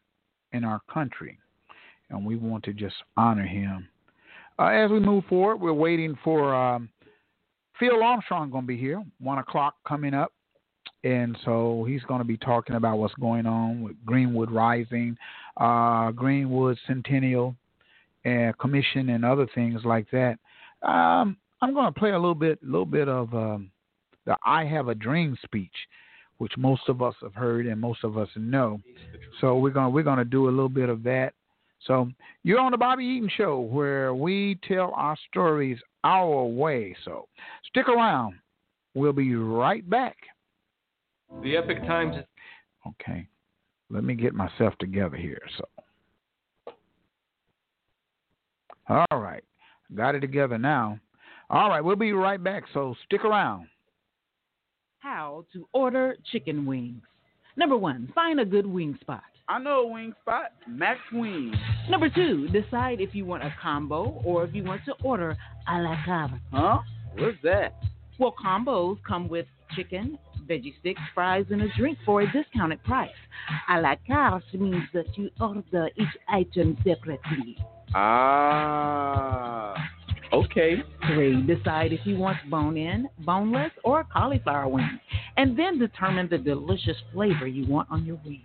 in 0.53 0.63
our 0.63 0.81
country, 0.91 1.37
and 2.09 2.25
we 2.25 2.35
want 2.35 2.63
to 2.65 2.73
just 2.73 2.95
honor 3.17 3.45
him. 3.45 3.87
Uh, 4.59 4.65
as 4.65 4.91
we 4.91 4.99
move 4.99 5.23
forward, 5.25 5.57
we're 5.57 5.73
waiting 5.73 6.17
for 6.23 6.53
um, 6.53 6.89
Phil 7.79 8.03
Armstrong 8.03 8.51
going 8.51 8.63
to 8.63 8.67
be 8.67 8.77
here, 8.77 9.03
one 9.19 9.39
o'clock 9.39 9.75
coming 9.87 10.13
up, 10.13 10.31
and 11.03 11.37
so 11.45 11.85
he's 11.87 12.03
going 12.03 12.19
to 12.19 12.25
be 12.25 12.37
talking 12.37 12.75
about 12.75 12.97
what's 12.97 13.13
going 13.15 13.45
on 13.45 13.81
with 13.81 13.95
Greenwood 14.05 14.51
Rising, 14.51 15.17
uh, 15.57 16.11
Greenwood 16.11 16.77
Centennial 16.85 17.55
uh, 18.25 18.51
Commission, 18.59 19.09
and 19.09 19.25
other 19.25 19.47
things 19.55 19.81
like 19.83 20.05
that. 20.11 20.37
Um, 20.83 21.37
I'm 21.61 21.73
going 21.73 21.91
to 21.91 21.99
play 21.99 22.11
a 22.11 22.19
little 22.19 22.35
bit, 22.35 22.59
little 22.63 22.85
bit 22.85 23.07
of 23.07 23.33
um, 23.33 23.71
the 24.25 24.35
"I 24.45 24.65
Have 24.65 24.89
a 24.89 24.95
Dream" 24.95 25.37
speech 25.43 25.71
which 26.41 26.57
most 26.57 26.81
of 26.87 27.03
us 27.03 27.13
have 27.21 27.35
heard 27.35 27.67
and 27.67 27.79
most 27.79 28.03
of 28.03 28.17
us 28.17 28.27
know. 28.35 28.81
So 29.41 29.59
we're 29.59 29.69
gonna 29.69 29.91
we're 29.91 30.01
gonna 30.01 30.25
do 30.25 30.47
a 30.47 30.49
little 30.49 30.69
bit 30.69 30.89
of 30.89 31.03
that. 31.03 31.35
So 31.85 32.09
you're 32.41 32.59
on 32.59 32.71
the 32.71 32.79
Bobby 32.79 33.05
Eaton 33.05 33.29
Show 33.37 33.59
where 33.59 34.15
we 34.15 34.57
tell 34.67 34.91
our 34.95 35.15
stories 35.29 35.77
our 36.03 36.43
way. 36.43 36.95
So 37.05 37.27
stick 37.69 37.87
around. 37.87 38.39
We'll 38.95 39.13
be 39.13 39.35
right 39.35 39.87
back. 39.87 40.17
The 41.43 41.57
Epic 41.57 41.85
Times. 41.85 42.15
Okay, 42.87 43.27
let 43.91 44.03
me 44.03 44.15
get 44.15 44.33
myself 44.33 44.73
together 44.79 45.17
here. 45.17 45.43
So, 45.59 46.73
all 48.89 49.19
right, 49.19 49.43
got 49.93 50.15
it 50.15 50.21
together 50.21 50.57
now. 50.57 50.97
All 51.51 51.69
right, 51.69 51.81
we'll 51.81 51.95
be 51.95 52.13
right 52.13 52.43
back. 52.43 52.63
So 52.73 52.95
stick 53.05 53.23
around 53.25 53.67
how 55.01 55.43
to 55.51 55.67
order 55.73 56.15
chicken 56.31 56.65
wings. 56.65 57.01
Number 57.57 57.75
one, 57.75 58.11
find 58.13 58.39
a 58.39 58.45
good 58.45 58.67
wing 58.67 58.97
spot. 59.01 59.23
I 59.49 59.59
know 59.59 59.81
a 59.81 59.87
wing 59.87 60.13
spot, 60.21 60.51
Max 60.69 60.99
Wings. 61.11 61.55
Number 61.89 62.07
two, 62.07 62.47
decide 62.49 63.01
if 63.01 63.13
you 63.15 63.25
want 63.25 63.43
a 63.43 63.53
combo 63.61 64.21
or 64.23 64.45
if 64.45 64.53
you 64.53 64.63
want 64.63 64.81
to 64.85 64.93
order 65.03 65.35
a 65.67 65.81
la 65.81 65.97
carte. 66.05 66.31
Huh? 66.53 66.79
What's 67.17 67.37
that? 67.43 67.81
Well, 68.19 68.35
combos 68.41 68.99
come 69.05 69.27
with 69.27 69.47
chicken, 69.75 70.19
veggie 70.47 70.79
sticks, 70.79 71.01
fries, 71.15 71.45
and 71.49 71.63
a 71.63 71.67
drink 71.77 71.97
for 72.05 72.21
a 72.21 72.31
discounted 72.31 72.83
price. 72.83 73.09
A 73.69 73.81
la 73.81 73.95
carte 74.05 74.53
means 74.53 74.83
that 74.93 75.17
you 75.17 75.31
order 75.39 75.89
each 75.97 76.17
item 76.29 76.77
separately. 76.85 77.57
Ah. 77.95 79.73
Okay. 80.33 80.83
Three, 81.07 81.41
decide 81.41 81.91
if 81.91 82.01
you 82.05 82.17
want 82.17 82.37
bone 82.49 82.77
in, 82.77 83.09
boneless, 83.25 83.71
or 83.83 84.05
cauliflower 84.05 84.67
wings, 84.67 84.99
and 85.37 85.57
then 85.57 85.77
determine 85.77 86.29
the 86.29 86.37
delicious 86.37 86.97
flavor 87.13 87.47
you 87.47 87.67
want 87.67 87.89
on 87.91 88.05
your 88.05 88.19
wings. 88.25 88.41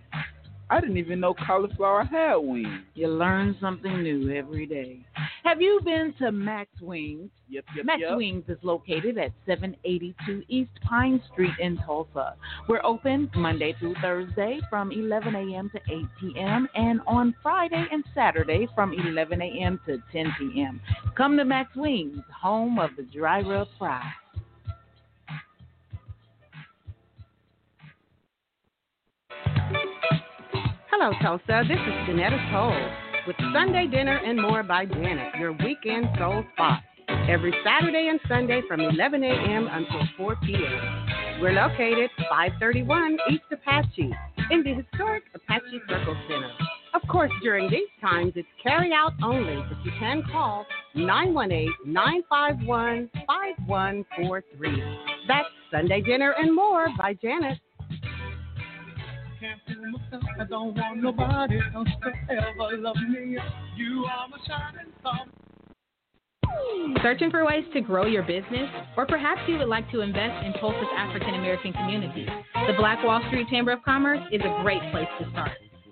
I 0.69 0.81
didn't 0.81 0.97
even 0.97 1.21
know 1.21 1.33
cauliflower 1.33 2.03
had 2.03 2.35
wings. 2.35 2.81
You 2.93 3.07
learn 3.07 3.55
something 3.61 4.03
new 4.03 4.31
every 4.35 4.65
day. 4.65 4.99
Have 5.43 5.61
you 5.61 5.79
been 5.85 6.13
to 6.19 6.31
Max 6.31 6.69
Wings? 6.81 7.29
Yep, 7.47 7.63
yep, 7.75 7.85
Max 7.85 8.01
yep. 8.01 8.17
Wings 8.17 8.43
is 8.49 8.57
located 8.63 9.17
at 9.17 9.31
782 9.45 10.43
East 10.49 10.71
Pine 10.83 11.21
Street 11.31 11.53
in 11.61 11.77
Tulsa. 11.85 12.35
We're 12.67 12.83
open 12.83 13.31
Monday 13.35 13.75
through 13.79 13.95
Thursday 14.01 14.59
from 14.69 14.91
11 14.91 15.35
a.m. 15.35 15.71
to 15.73 15.79
8 15.89 16.05
p.m. 16.19 16.67
and 16.75 16.99
on 17.07 17.33
Friday 17.41 17.85
and 17.89 18.03
Saturday 18.13 18.67
from 18.75 18.91
11 18.91 19.41
a.m. 19.41 19.79
to 19.85 20.03
10 20.11 20.35
p.m. 20.37 20.81
Come 21.15 21.37
to 21.37 21.45
Max 21.45 21.73
Wings, 21.77 22.19
home 22.41 22.77
of 22.77 22.89
the 22.97 23.03
dry 23.03 23.41
rub 23.41 23.69
fry. 23.79 24.03
Hello, 30.99 31.13
Tulsa. 31.21 31.61
This 31.67 31.77
is 31.77 31.93
Janetta 32.07 32.37
Toll 32.51 32.75
with 33.27 33.35
Sunday 33.53 33.85
Dinner 33.85 34.17
and 34.17 34.41
More 34.41 34.63
by 34.63 34.83
Janet, 34.83 35.35
your 35.37 35.51
weekend 35.51 36.07
soul 36.17 36.43
spot. 36.53 36.81
Every 37.29 37.53
Saturday 37.63 38.07
and 38.09 38.19
Sunday 38.27 38.61
from 38.67 38.81
11 38.81 39.23
a.m. 39.23 39.67
until 39.71 40.01
4 40.17 40.37
p.m. 40.43 41.39
We're 41.39 41.51
located 41.51 42.09
531 42.27 43.15
East 43.29 43.43
Apache 43.51 44.11
in 44.49 44.63
the 44.63 44.73
historic 44.73 45.21
Apache 45.35 45.81
Circle 45.87 46.17
Center. 46.27 46.49
Of 46.95 47.07
course, 47.07 47.31
during 47.43 47.69
these 47.69 47.93
times, 48.01 48.33
it's 48.35 48.47
carry 48.63 48.91
out 48.91 49.13
only, 49.23 49.63
but 49.69 49.77
you 49.85 49.91
can 49.99 50.23
call 50.31 50.65
918 50.95 51.71
951 51.85 53.07
5143. 53.27 54.83
That's 55.27 55.45
Sunday 55.69 56.01
Dinner 56.01 56.33
and 56.39 56.55
More 56.55 56.87
by 56.97 57.13
Janet. 57.21 57.59
I 60.39 60.43
don't 60.45 60.75
want 60.75 61.01
nobody 61.01 61.59
else 61.75 61.87
to 62.03 62.33
ever 62.33 62.77
love 62.77 62.95
me. 63.09 63.37
You 63.75 64.05
are 64.05 64.27
my 64.27 64.37
shining 64.47 64.93
star. 64.99 65.25
Searching 67.03 67.29
for 67.29 67.45
ways 67.45 67.63
to 67.73 67.81
grow 67.81 68.05
your 68.05 68.23
business? 68.23 68.69
Or 68.95 69.05
perhaps 69.05 69.41
you 69.47 69.57
would 69.57 69.67
like 69.67 69.89
to 69.91 70.01
invest 70.01 70.45
in 70.45 70.53
Tulsa's 70.59 70.87
African 70.95 71.35
American 71.35 71.73
community? 71.73 72.25
The 72.67 72.73
Black 72.77 73.03
Wall 73.03 73.21
Street 73.27 73.47
Chamber 73.49 73.71
of 73.71 73.83
Commerce 73.83 74.21
is 74.31 74.41
a 74.41 74.61
great 74.63 74.81
place 74.91 75.07
to 75.19 75.29
start. 75.31 75.51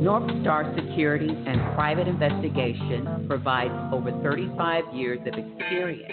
North 0.00 0.30
Star 0.42 0.72
Security 0.76 1.28
and 1.28 1.74
Private 1.74 2.06
Investigation 2.06 3.24
provides 3.26 3.72
over 3.92 4.12
35 4.22 4.84
years 4.92 5.18
of 5.20 5.34
experience 5.34 6.12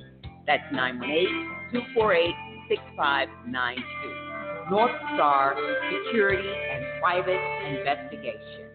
That's 0.46 0.62
918 0.72 1.26
248 1.72 2.34
6592. 2.68 4.70
North 4.70 4.90
Star 5.14 5.54
Security 5.92 6.48
and 6.48 6.84
Private 7.00 7.40
Investigation. 7.78 8.66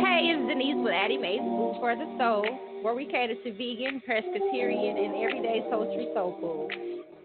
Hey, 0.00 0.32
it's 0.32 0.48
Denise 0.48 0.76
with 0.78 0.92
Addie 0.92 1.18
Mae's 1.18 1.40
Food 1.40 1.76
for 1.80 1.94
the 1.96 2.06
Soul, 2.18 2.46
where 2.84 2.92
we 2.92 3.06
cater 3.06 3.34
to 3.34 3.52
vegan, 3.52 4.02
pescatarian, 4.06 4.98
and 5.00 5.14
everyday 5.16 5.64
sultry 5.70 6.06
soul 6.12 6.36
food. 6.36 6.68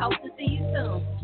Hope 0.00 0.16
to 0.24 0.32
see 0.38 0.56
you 0.56 0.64
soon. 0.72 1.15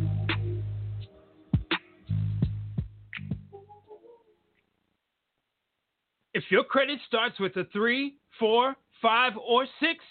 If 6.34 6.44
your 6.50 6.64
credit 6.64 6.98
starts 7.06 7.38
with 7.38 7.56
a 7.56 7.64
three, 7.72 8.14
four, 8.38 8.74
five, 9.02 9.32
or 9.36 9.66
six, 9.80 10.02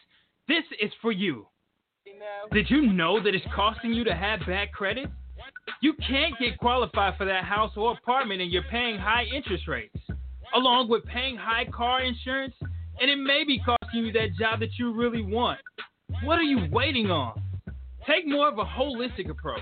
this 0.48 0.64
is 0.80 0.92
for 1.02 1.12
you. 1.12 1.48
Did 2.52 2.70
you 2.70 2.94
know 2.94 3.22
that 3.24 3.34
it's 3.34 3.46
costing 3.56 3.94
you 3.94 4.04
to 4.04 4.14
have 4.14 4.42
bad 4.46 4.72
credit? 4.72 5.10
You 5.82 5.94
can't 6.08 6.38
get 6.40 6.60
qualified 6.60 7.18
for 7.18 7.26
that 7.26 7.44
house 7.44 7.72
or 7.76 7.94
apartment 7.94 8.42
and 8.42 8.52
you're 8.52 8.64
paying 8.70 9.00
high 9.00 9.24
interest 9.36 9.68
rates, 9.68 9.98
along 10.54 10.90
with 10.90 11.04
paying 11.06 11.36
high 11.36 11.66
car 11.66 12.04
insurance, 12.04 12.54
and 13.00 13.10
it 13.10 13.18
may 13.18 13.44
be 13.44 13.60
costing 13.60 14.06
you 14.06 14.12
that 14.12 14.36
job 14.38 14.60
that 14.60 14.78
you 14.78 14.94
really 14.94 15.24
want. 15.24 15.60
What 16.24 16.38
are 16.38 16.44
you 16.44 16.68
waiting 16.72 17.10
on? 17.10 17.42
Take 18.06 18.28
more 18.28 18.48
of 18.48 18.60
a 18.60 18.66
holistic 18.66 19.30
approach. 19.30 19.62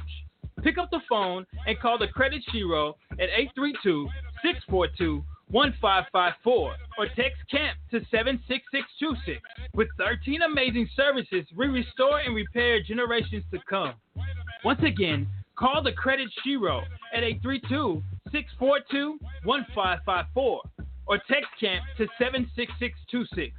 Pick 0.61 0.77
up 0.77 0.89
the 0.91 0.99
phone 1.07 1.45
and 1.67 1.79
call 1.79 1.97
the 1.97 2.07
Credit 2.07 2.43
Shiro 2.51 2.97
at 3.13 3.29
832 3.29 4.09
642 4.43 5.23
1554 5.51 6.75
or 6.97 7.05
text 7.15 7.41
CAMP 7.49 7.77
to 7.91 7.99
76626. 8.11 9.41
With 9.73 9.87
13 9.97 10.41
amazing 10.43 10.87
services, 10.95 11.45
we 11.55 11.67
restore 11.67 12.19
and 12.19 12.35
repair 12.35 12.81
generations 12.81 13.43
to 13.51 13.59
come. 13.69 13.93
Once 14.63 14.81
again, 14.83 15.27
call 15.57 15.81
the 15.81 15.91
Credit 15.93 16.29
Shiro 16.43 16.81
at 17.13 17.23
832 17.23 18.03
642 18.31 19.17
1554 19.43 20.61
or 21.07 21.17
text 21.27 21.49
CAMP 21.59 21.83
to 21.97 22.07
76626. 22.19 23.53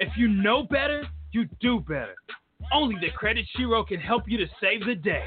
If 0.00 0.16
you 0.16 0.28
know 0.28 0.64
better, 0.64 1.04
you 1.32 1.46
do 1.60 1.80
better. 1.80 2.16
Only 2.72 2.96
the 3.00 3.10
Credit 3.10 3.46
Shiro 3.56 3.84
can 3.84 4.00
help 4.00 4.24
you 4.26 4.38
to 4.38 4.46
save 4.60 4.84
the 4.84 4.94
day. 4.94 5.24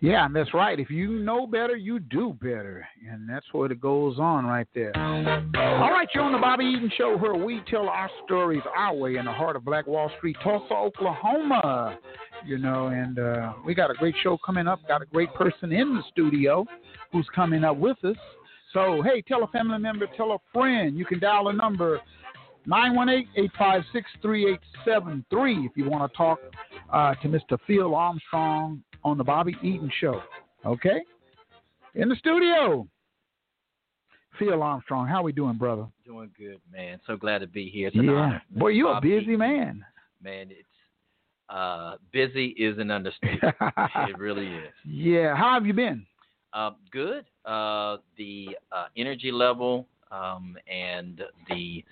Yeah, 0.00 0.26
and 0.26 0.36
that's 0.36 0.52
right. 0.52 0.78
If 0.78 0.90
you 0.90 1.18
know 1.20 1.46
better, 1.46 1.74
you 1.74 1.98
do 1.98 2.36
better. 2.40 2.86
And 3.10 3.28
that's 3.28 3.46
what 3.52 3.72
it 3.72 3.80
goes 3.80 4.18
on 4.18 4.44
right 4.44 4.66
there. 4.74 4.96
All 4.96 5.90
right, 5.90 6.08
you're 6.14 6.22
on 6.22 6.32
the 6.32 6.38
Bobby 6.38 6.64
Eaton 6.64 6.90
Show 6.98 7.16
where 7.16 7.34
we 7.34 7.62
tell 7.70 7.88
our 7.88 8.10
stories 8.24 8.62
our 8.76 8.94
way 8.94 9.16
in 9.16 9.24
the 9.24 9.32
heart 9.32 9.56
of 9.56 9.64
Black 9.64 9.86
Wall 9.86 10.10
Street, 10.18 10.36
Tulsa, 10.42 10.74
Oklahoma. 10.74 11.98
You 12.44 12.58
know, 12.58 12.88
and 12.88 13.18
uh, 13.18 13.54
we 13.64 13.74
got 13.74 13.90
a 13.90 13.94
great 13.94 14.14
show 14.22 14.38
coming 14.44 14.68
up. 14.68 14.86
Got 14.86 15.00
a 15.00 15.06
great 15.06 15.32
person 15.34 15.72
in 15.72 15.94
the 15.94 16.02
studio 16.12 16.66
who's 17.10 17.26
coming 17.34 17.64
up 17.64 17.76
with 17.76 17.96
us. 18.04 18.16
So, 18.74 19.00
hey, 19.02 19.22
tell 19.22 19.42
a 19.42 19.46
family 19.48 19.78
member, 19.78 20.06
tell 20.16 20.32
a 20.32 20.38
friend. 20.52 20.98
You 20.98 21.06
can 21.06 21.18
dial 21.18 21.48
a 21.48 21.52
number 21.52 21.98
918-856-3873 22.68 25.66
if 25.66 25.72
you 25.76 25.88
want 25.88 26.10
to 26.10 26.16
talk 26.16 26.38
uh, 26.92 27.14
to 27.16 27.28
Mr. 27.28 27.58
Phil 27.66 27.94
Armstrong 27.94 28.82
on 29.04 29.18
the 29.18 29.24
Bobby 29.24 29.56
Eaton 29.62 29.90
Show. 30.00 30.20
Okay? 30.64 31.02
In 31.94 32.08
the 32.08 32.16
studio. 32.16 32.86
Phil 34.38 34.62
Armstrong, 34.62 35.06
how 35.06 35.22
we 35.22 35.32
doing, 35.32 35.56
brother? 35.56 35.86
Doing 36.04 36.30
good, 36.36 36.60
man. 36.70 37.00
So 37.06 37.16
glad 37.16 37.38
to 37.38 37.46
be 37.46 37.70
here. 37.70 37.88
It's 37.88 37.96
yeah. 37.96 38.10
Honor, 38.10 38.42
Boy, 38.50 38.68
you're 38.68 38.92
Bobby 38.92 39.16
a 39.16 39.20
busy 39.20 39.32
Eaton. 39.32 39.38
man. 39.38 39.84
Man, 40.22 40.48
it's 40.50 40.68
uh, 41.48 41.94
busy 42.12 42.48
is 42.58 42.78
an 42.78 42.90
understatement. 42.90 43.54
it 44.08 44.18
really 44.18 44.46
is. 44.46 44.72
Yeah. 44.84 45.34
How 45.36 45.54
have 45.54 45.66
you 45.66 45.72
been? 45.72 46.04
Uh, 46.52 46.72
good. 46.90 47.24
Uh, 47.44 47.98
the 48.18 48.48
uh, 48.72 48.86
energy 48.96 49.30
level 49.30 49.86
um, 50.10 50.56
and 50.70 51.22
the, 51.48 51.84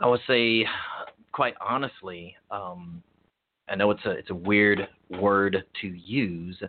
I 0.00 0.06
would 0.06 0.20
say, 0.26 0.64
quite 1.32 1.54
honestly, 1.60 2.36
um, 2.50 3.02
I 3.68 3.76
know 3.76 3.90
it's 3.90 4.04
a 4.04 4.10
it's 4.10 4.30
a 4.30 4.34
weird 4.34 4.88
word 5.20 5.64
to 5.82 5.86
use, 5.86 6.60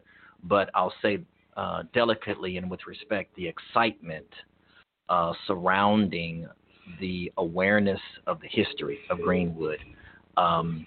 but 0.44 0.70
I'll 0.76 0.94
say 1.02 1.20
uh, 1.58 1.84
delicately 1.94 2.58
and 2.58 2.70
with 2.70 2.82
respect, 2.86 3.36
the 3.36 3.48
excitement 3.48 4.28
uh, 5.10 5.34
surrounding 5.48 6.48
the 7.00 7.32
awareness 7.38 8.00
of 8.28 8.40
the 8.42 8.48
history 8.48 9.00
of 9.10 9.20
Greenwood. 9.22 9.80
Um, 10.38 10.86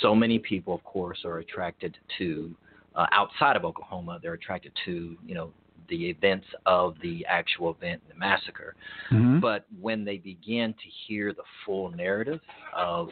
so 0.00 0.14
many 0.14 0.38
people, 0.38 0.74
of 0.74 0.82
course, 0.84 1.18
are 1.24 1.38
attracted 1.38 1.96
to 2.18 2.54
uh, 2.94 3.06
outside 3.12 3.56
of 3.56 3.64
Oklahoma. 3.64 4.18
They're 4.22 4.34
attracted 4.34 4.72
to 4.86 5.16
you 5.26 5.34
know 5.34 5.52
the 5.88 6.08
events 6.10 6.46
of 6.66 6.96
the 7.02 7.24
actual 7.26 7.70
event, 7.70 8.02
the 8.08 8.14
massacre. 8.14 8.74
Mhm. 9.10 9.40
But 9.40 9.66
when 9.80 10.04
they 10.04 10.18
begin 10.18 10.72
to 10.74 10.88
hear 11.06 11.32
the 11.32 11.42
full 11.64 11.90
narrative 11.90 12.40
of 12.74 13.10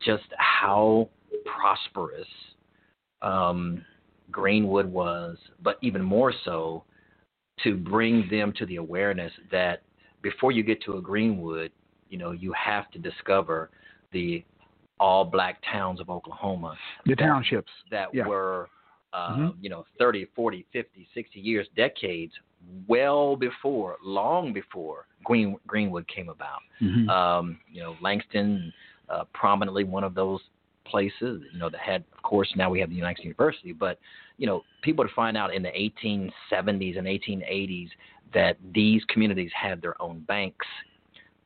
just 0.00 0.24
how 0.38 1.08
prosperous 1.44 2.28
um, 3.22 3.84
Greenwood 4.30 4.86
was, 4.86 5.38
but 5.62 5.78
even 5.80 6.02
more 6.02 6.32
so 6.44 6.84
to 7.62 7.76
bring 7.76 8.28
them 8.28 8.52
to 8.54 8.66
the 8.66 8.76
awareness 8.76 9.32
that 9.50 9.82
before 10.22 10.52
you 10.52 10.62
get 10.62 10.82
to 10.82 10.98
a 10.98 11.00
Greenwood, 11.00 11.70
you 12.10 12.18
know, 12.18 12.32
you 12.32 12.52
have 12.52 12.90
to 12.90 12.98
discover 12.98 13.70
the 14.12 14.44
all 15.00 15.24
black 15.24 15.60
towns 15.72 16.00
of 16.00 16.08
Oklahoma 16.10 16.76
The 17.06 17.16
townships. 17.16 17.70
that 17.90 18.12
Yeah. 18.14 18.26
were, 18.26 18.68
uh, 19.14 19.36
Mhm. 19.36 19.54
you 19.60 19.70
know, 19.70 19.86
30, 19.98 20.24
40, 20.34 20.66
50, 20.72 21.08
60 21.14 21.40
years, 21.40 21.68
decades, 21.76 22.32
well 22.88 23.36
before, 23.36 23.96
long 24.02 24.52
before 24.52 25.06
Green, 25.22 25.56
Greenwood 25.66 26.06
came 26.08 26.28
about. 26.28 26.60
Mhm. 26.80 27.08
Um, 27.08 27.60
you 27.70 27.80
know, 27.80 27.96
Langston, 28.00 28.72
uh, 29.08 29.24
prominently 29.32 29.84
one 29.84 30.04
of 30.04 30.14
those 30.14 30.40
places, 30.84 31.42
you 31.52 31.58
know, 31.58 31.70
that 31.70 31.80
had, 31.80 32.04
of 32.12 32.22
course, 32.22 32.50
now 32.56 32.68
we 32.68 32.80
have 32.80 32.90
the 32.90 32.96
United 32.96 33.16
States 33.16 33.24
University, 33.26 33.72
but, 33.72 33.98
you 34.36 34.46
know, 34.46 34.64
people 34.82 35.06
to 35.06 35.14
find 35.14 35.36
out 35.36 35.54
in 35.54 35.62
the 35.62 35.70
1870s 35.70 36.96
and 36.98 37.06
1880s 37.06 37.90
that 38.32 38.56
these 38.72 39.02
communities 39.04 39.52
had 39.52 39.80
their 39.80 40.00
own 40.02 40.20
banks, 40.20 40.66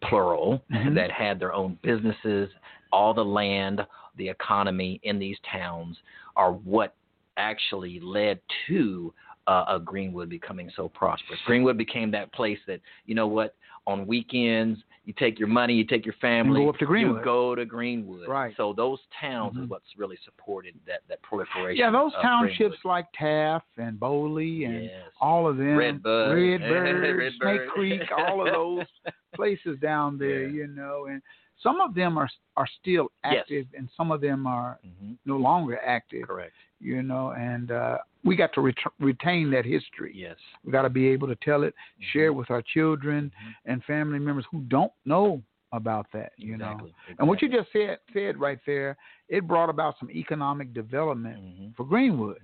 plural, 0.00 0.64
Mhm. 0.70 0.94
that 0.94 1.10
had 1.10 1.38
their 1.38 1.52
own 1.52 1.78
businesses, 1.82 2.50
all 2.92 3.12
the 3.12 3.24
land, 3.24 3.86
the 4.16 4.28
economy 4.28 4.98
in 5.02 5.18
these 5.18 5.38
towns 5.40 6.00
are 6.34 6.52
what 6.52 6.94
actually 7.38 8.00
led 8.00 8.40
to 8.66 9.14
uh, 9.46 9.64
uh, 9.66 9.78
Greenwood 9.78 10.28
becoming 10.28 10.70
so 10.76 10.88
prosperous. 10.88 11.40
Greenwood 11.46 11.78
became 11.78 12.10
that 12.10 12.30
place 12.34 12.58
that 12.66 12.80
you 13.06 13.14
know 13.14 13.26
what 13.26 13.54
on 13.86 14.06
weekends 14.06 14.78
you 15.06 15.14
take 15.18 15.38
your 15.38 15.48
money, 15.48 15.72
you 15.72 15.84
take 15.86 16.04
your 16.04 16.14
family, 16.20 16.60
go 16.60 16.68
up 16.68 16.76
to 16.76 16.84
Greenwood. 16.84 17.20
you 17.20 17.24
go 17.24 17.54
to 17.54 17.64
Greenwood. 17.64 18.28
Right. 18.28 18.52
So 18.58 18.74
those 18.74 18.98
towns 19.18 19.56
Mhm. 19.56 19.64
is 19.64 19.70
what's 19.70 19.86
really 19.96 20.18
supported 20.22 20.74
that 20.86 21.00
that 21.08 21.22
proliferation. 21.22 21.78
Yeah, 21.78 21.90
those 21.90 22.12
townships 22.20 22.58
Greenwood. 22.58 22.78
like 22.84 23.06
Taft 23.14 23.66
and 23.78 23.98
Boley 23.98 24.66
and 24.66 24.84
Yes. 24.84 25.10
all 25.22 25.48
of 25.48 25.56
them, 25.56 25.78
Redbud. 25.78 26.34
Redbird, 26.34 27.16
Redbird. 27.18 27.32
Snake 27.40 27.68
Creek, 27.70 28.02
all 28.18 28.46
of 28.46 28.52
those 28.52 28.86
places 29.34 29.78
down 29.80 30.18
there, 30.18 30.42
Yeah. 30.42 30.52
you 30.52 30.66
know, 30.66 31.06
and 31.06 31.22
some 31.62 31.80
of 31.80 31.94
them 31.94 32.18
are 32.18 32.28
are 32.58 32.66
still 32.80 33.10
Yes. 33.24 33.36
active, 33.38 33.66
and 33.78 33.88
some 33.96 34.12
of 34.12 34.20
them 34.20 34.46
are 34.46 34.78
Mhm. 34.86 35.16
no 35.24 35.38
longer 35.38 35.80
active. 35.82 36.24
Correct. 36.28 36.52
You 36.80 37.02
know, 37.02 37.30
and 37.36 37.70
uh, 37.72 37.98
we 38.24 38.36
got 38.36 38.52
to 38.54 38.60
ret- 38.60 38.76
retain 39.00 39.50
that 39.50 39.64
history. 39.64 40.12
Yes. 40.14 40.36
We 40.64 40.70
got 40.72 40.82
to 40.82 40.88
be 40.90 41.08
able 41.08 41.26
to 41.28 41.36
tell 41.36 41.62
it, 41.64 41.74
Mm-hmm. 41.74 42.04
share 42.12 42.26
it 42.26 42.34
with 42.34 42.50
our 42.50 42.62
children 42.62 43.32
and 43.66 43.82
family 43.84 44.18
members 44.18 44.44
who 44.50 44.60
don't 44.62 44.92
know 45.04 45.42
about 45.72 46.06
that. 46.12 46.32
You 46.36 46.56
know, 46.56 46.70
Exactly. 46.72 46.94
and 47.18 47.28
what 47.28 47.42
you 47.42 47.48
just 47.48 47.68
said 47.72 47.98
said 48.12 48.38
right 48.40 48.58
there, 48.64 48.96
it 49.28 49.46
brought 49.46 49.68
about 49.70 49.96
some 49.98 50.10
economic 50.10 50.72
development 50.72 51.38
Mm-hmm. 51.42 51.66
for 51.76 51.84
Greenwood. 51.84 52.38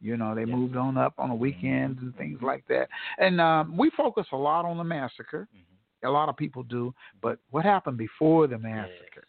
You 0.00 0.16
know, 0.16 0.34
they 0.34 0.44
moved 0.44 0.76
on 0.76 0.96
up 0.98 1.14
on 1.16 1.28
the 1.30 1.34
weekends 1.34 1.98
and 2.02 2.14
things 2.16 2.38
like 2.42 2.64
that. 2.68 2.88
And 3.18 3.40
um, 3.40 3.76
we 3.76 3.90
focus 3.96 4.26
a 4.32 4.36
lot 4.36 4.64
on 4.64 4.76
the 4.76 4.84
massacre. 4.84 5.48
Mm-hmm. 5.54 6.06
A 6.06 6.10
lot 6.10 6.28
of 6.28 6.36
people 6.36 6.62
do, 6.62 6.94
but 7.22 7.38
what 7.50 7.64
happened 7.64 7.96
before 7.96 8.46
the 8.46 8.58
massacre? 8.58 9.24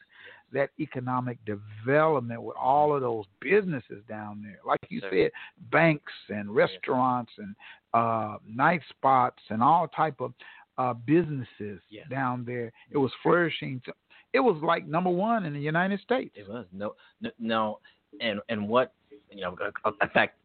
That 0.54 0.70
economic 0.80 1.38
development 1.45 2.41
with 2.41 2.56
all 2.58 2.95
of 2.95 3.02
those 3.02 3.26
businesses 3.41 4.02
down 4.08 4.41
there, 4.41 4.60
like 4.66 4.80
you 4.89 5.02
said, 5.02 5.32
banks 5.72 6.14
and 6.30 6.54
restaurants 6.56 7.32
and 7.38 7.56
uh, 7.93 8.38
night 8.48 8.82
spots 8.89 9.41
and 9.50 9.62
all 9.62 9.88
type 9.89 10.22
of 10.22 10.34
uh, 10.78 10.93
businesses 10.93 11.82
Yes. 11.89 12.08
down 12.10 12.45
there. 12.45 12.72
It 12.91 12.98
was 12.98 13.12
flourishing. 13.24 13.82
To, 13.86 13.93
it 14.34 14.39
was 14.39 14.58
like 14.64 14.88
number 14.88 15.10
one 15.10 15.45
in 15.45 15.54
the 15.54 15.60
United 15.60 16.00
States. 16.02 16.34
It 16.36 16.48
was 16.48 16.66
no, 16.72 16.95
no, 17.22 17.32
no, 17.39 17.80
and 18.22 18.39
and 18.50 18.68
what 18.70 18.93
you 19.32 19.41
know. 19.41 19.56
In 20.02 20.10
fact, 20.10 20.38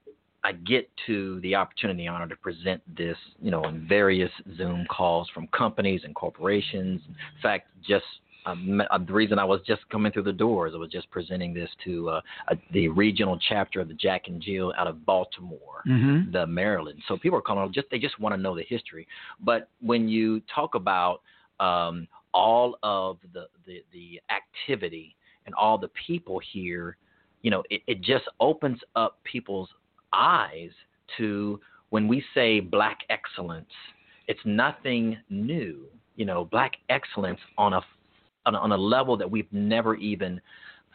I 0.44 0.52
get 0.52 0.90
to 1.06 1.38
the 1.40 1.54
opportunity, 1.54 2.08
honor 2.08 2.26
to 2.26 2.36
present 2.36 2.82
this, 2.96 3.16
you 3.40 3.50
know, 3.50 3.64
in 3.64 3.86
various 3.86 4.30
Zoom 4.56 4.84
calls 4.90 5.28
from 5.32 5.46
companies 5.48 6.00
and 6.04 6.14
corporations. 6.14 7.00
In 7.06 7.14
fact, 7.40 7.68
just 7.86 8.04
um, 8.46 8.82
uh, 8.90 8.98
the 8.98 9.12
reason 9.12 9.38
I 9.38 9.44
was 9.44 9.60
just 9.66 9.88
coming 9.88 10.12
through 10.12 10.24
the 10.24 10.32
doors, 10.32 10.72
I 10.74 10.78
was 10.78 10.90
just 10.90 11.10
presenting 11.10 11.54
this 11.54 11.70
to 11.84 12.10
uh, 12.10 12.20
uh, 12.50 12.54
the 12.72 12.88
regional 12.88 13.38
chapter 13.48 13.80
of 13.80 13.88
the 13.88 13.94
Jack 13.94 14.28
and 14.28 14.40
Jill 14.42 14.72
out 14.76 14.86
of 14.86 15.04
Baltimore 15.06 15.82
Mhm. 15.86 16.32
the 16.32 16.46
Maryland. 16.46 17.02
So 17.08 17.16
people 17.16 17.38
are 17.38 17.42
calling 17.42 17.72
just 17.72 17.88
they 17.90 17.98
just 17.98 18.18
want 18.18 18.34
to 18.34 18.40
know 18.40 18.54
the 18.54 18.64
history. 18.64 19.06
But 19.40 19.68
when 19.80 20.08
you 20.08 20.40
talk 20.54 20.74
about 20.74 21.22
um, 21.60 22.08
all 22.34 22.78
of 22.82 23.18
the, 23.32 23.46
the 23.66 23.82
the 23.92 24.20
activity 24.30 25.16
and 25.46 25.54
all 25.54 25.78
the 25.78 25.90
people 26.06 26.40
here, 26.52 26.96
you 27.42 27.50
know, 27.50 27.62
it, 27.70 27.82
it 27.86 28.00
just 28.00 28.24
opens 28.40 28.80
up 28.96 29.18
people's 29.24 29.68
eyes 30.12 30.70
to 31.18 31.60
when 31.90 32.08
we 32.08 32.24
say 32.34 32.60
black 32.60 33.00
excellence, 33.10 33.70
it's 34.28 34.40
nothing 34.44 35.18
new. 35.28 35.86
You 36.16 36.24
know, 36.26 36.44
black 36.44 36.72
excellence 36.88 37.40
on 37.58 37.72
a 37.74 37.80
on 38.46 38.54
a, 38.54 38.58
on 38.58 38.72
a 38.72 38.76
level 38.76 39.16
that 39.16 39.30
we've 39.30 39.52
never 39.52 39.94
even 39.96 40.40